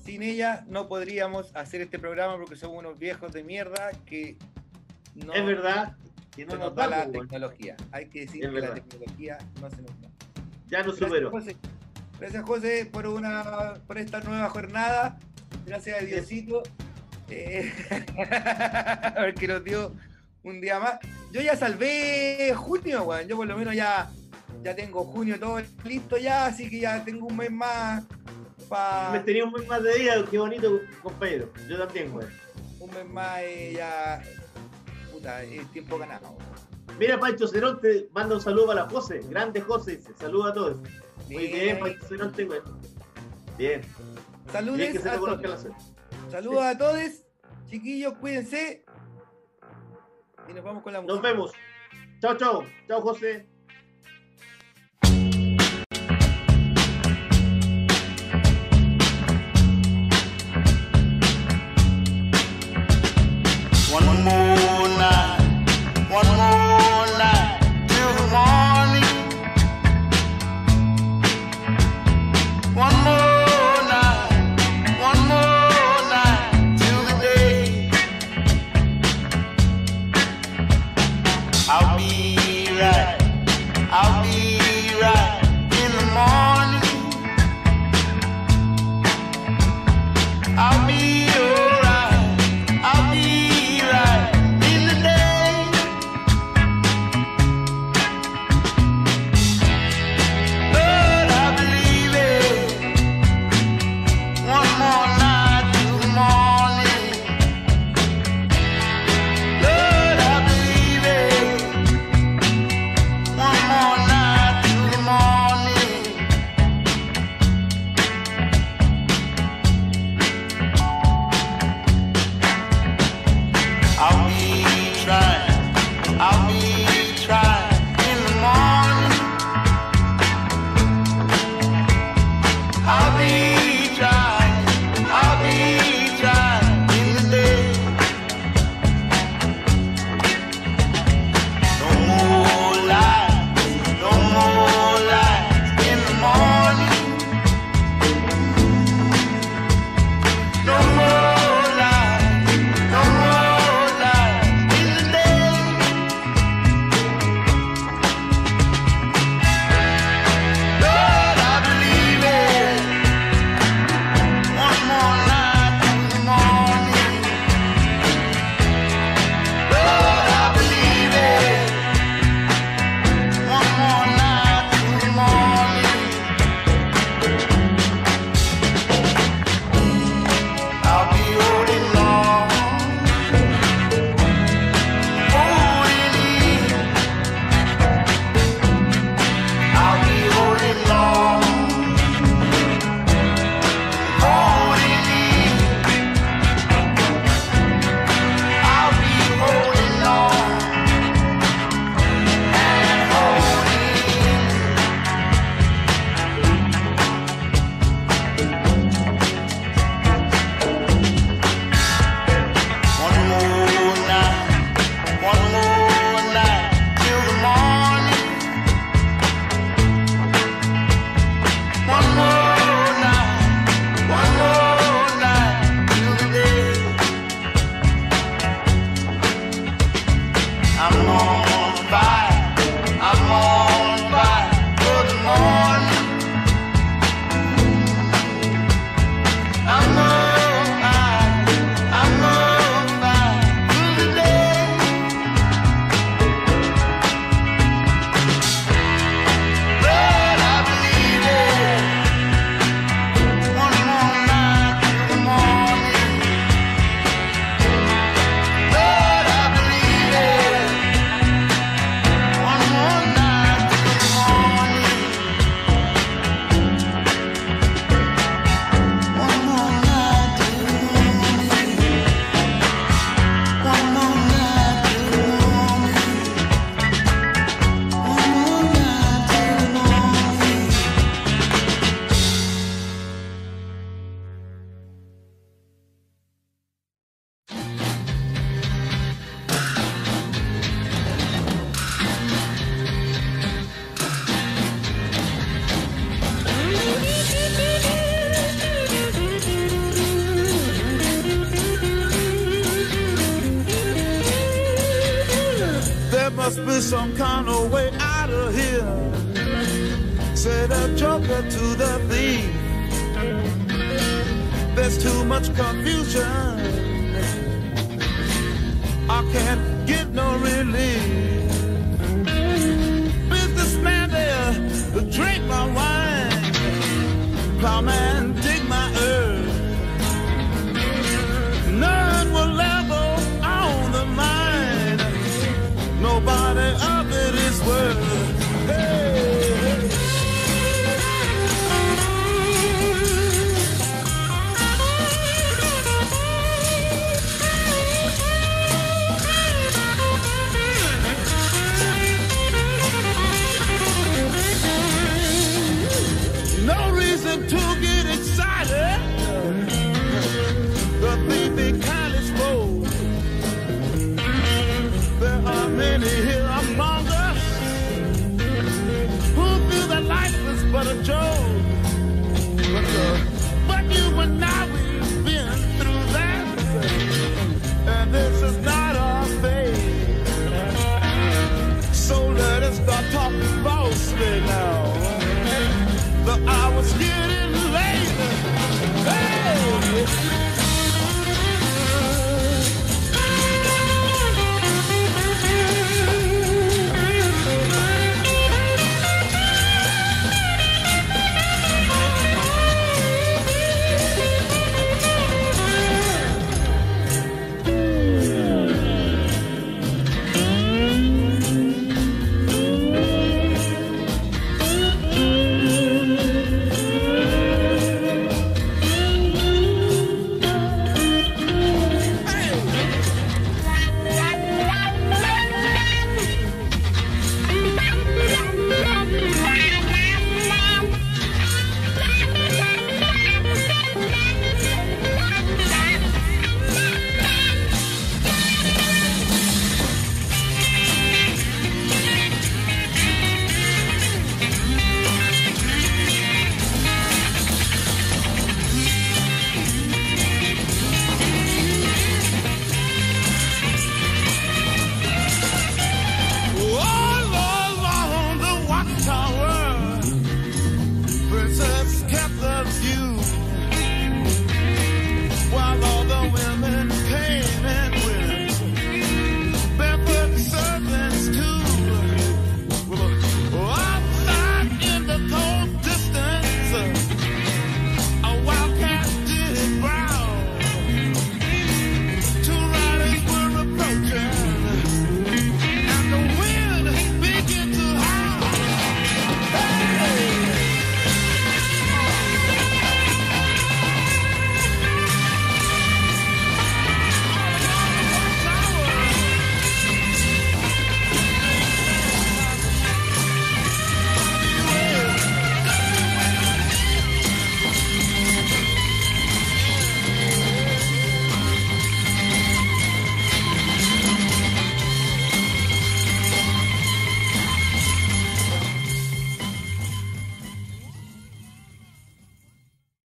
sin 0.04 0.22
ella 0.22 0.64
no 0.68 0.86
podríamos 0.86 1.54
hacer 1.56 1.80
este 1.80 1.98
programa 1.98 2.36
porque 2.36 2.56
somos 2.56 2.78
unos 2.78 2.98
viejos 2.98 3.32
de 3.32 3.42
mierda 3.42 3.90
que 4.06 4.36
no, 5.14 5.32
es 5.32 5.44
verdad 5.46 5.96
que 6.38 6.46
no 6.46 6.52
no 6.52 6.58
nos 6.58 6.68
nos 6.68 6.76
da 6.76 6.88
da, 6.88 7.06
la 7.06 7.12
tecnología. 7.12 7.76
Hay 7.90 8.06
que 8.06 8.20
decir 8.20 8.44
Es 8.44 8.50
que 8.52 8.60
la 8.60 8.74
tecnología 8.74 9.38
no 9.60 9.70
se 9.70 9.82
nos 9.82 10.00
da. 10.00 10.08
Ya 10.68 10.82
nos 10.84 10.98
Gracias, 10.98 10.98
superó. 10.98 11.30
José. 11.30 11.56
Gracias, 12.20 12.44
José, 12.44 12.88
por, 12.92 13.06
una, 13.08 13.74
por 13.86 13.98
esta 13.98 14.20
nueva 14.20 14.48
jornada. 14.50 15.18
Gracias 15.66 16.00
a 16.00 16.04
Diosito. 16.04 16.62
eh, 17.28 17.72
porque 19.16 19.48
nos 19.48 19.64
dio 19.64 19.92
un 20.44 20.60
día 20.60 20.78
más. 20.78 20.98
Yo 21.32 21.40
ya 21.40 21.56
salvé 21.56 22.54
junio, 22.54 23.02
weón. 23.02 23.26
Yo 23.26 23.36
por 23.36 23.46
lo 23.48 23.56
menos 23.56 23.74
ya, 23.74 24.08
ya 24.62 24.76
tengo 24.76 25.04
junio 25.04 25.40
todo 25.40 25.60
listo 25.84 26.18
ya, 26.18 26.46
así 26.46 26.70
que 26.70 26.80
ya 26.80 27.04
tengo 27.04 27.26
un 27.26 27.36
mes 27.36 27.50
más 27.50 28.04
para 28.68 29.10
Me 29.10 29.20
tenía 29.20 29.44
un 29.44 29.52
mes 29.52 29.66
más 29.66 29.82
de 29.82 29.98
día, 29.98 30.24
qué 30.30 30.38
bonito, 30.38 30.80
compañero. 31.02 31.52
Yo 31.68 31.84
también, 31.84 32.14
weón. 32.14 32.30
un 32.78 32.90
mes 32.90 33.06
más 33.08 33.40
eh, 33.42 33.72
ya. 33.76 34.22
Puta, 35.18 35.42
es 35.42 35.66
tiempo 35.72 35.98
ganado. 35.98 36.36
Mira, 36.98 37.18
Pancho 37.18 37.46
Cerón 37.46 37.80
te 37.80 38.08
manda 38.12 38.36
un 38.36 38.40
saludo 38.40 38.68
para 38.68 38.84
la 38.84 38.90
José. 38.90 39.20
Grande 39.28 39.60
José, 39.60 39.96
dice. 39.96 40.14
Saludos 40.14 40.50
a 40.50 40.54
todos. 40.54 40.80
Muy 41.28 41.48
bien, 41.48 41.78
Pancho 41.78 42.06
Cerón, 42.06 42.32
te 42.32 42.44
weón. 42.44 42.62
Bien. 43.56 43.80
Bien 43.80 44.52
Saludes 44.52 44.92
que 44.92 44.98
se 45.00 45.10
a 45.10 45.16
todos. 45.16 45.66
Saludos 46.30 46.62
a 46.62 46.78
todos. 46.78 47.24
Chiquillos, 47.66 48.14
cuídense. 48.14 48.84
Y 50.48 50.52
nos 50.52 50.64
vamos 50.64 50.82
con 50.82 50.92
la 50.92 51.00
música. 51.00 51.14
Nos 51.14 51.22
vemos. 51.22 51.52
Chao, 52.20 52.36
chao. 52.36 52.64
Chao, 52.86 53.00
José. 53.00 53.46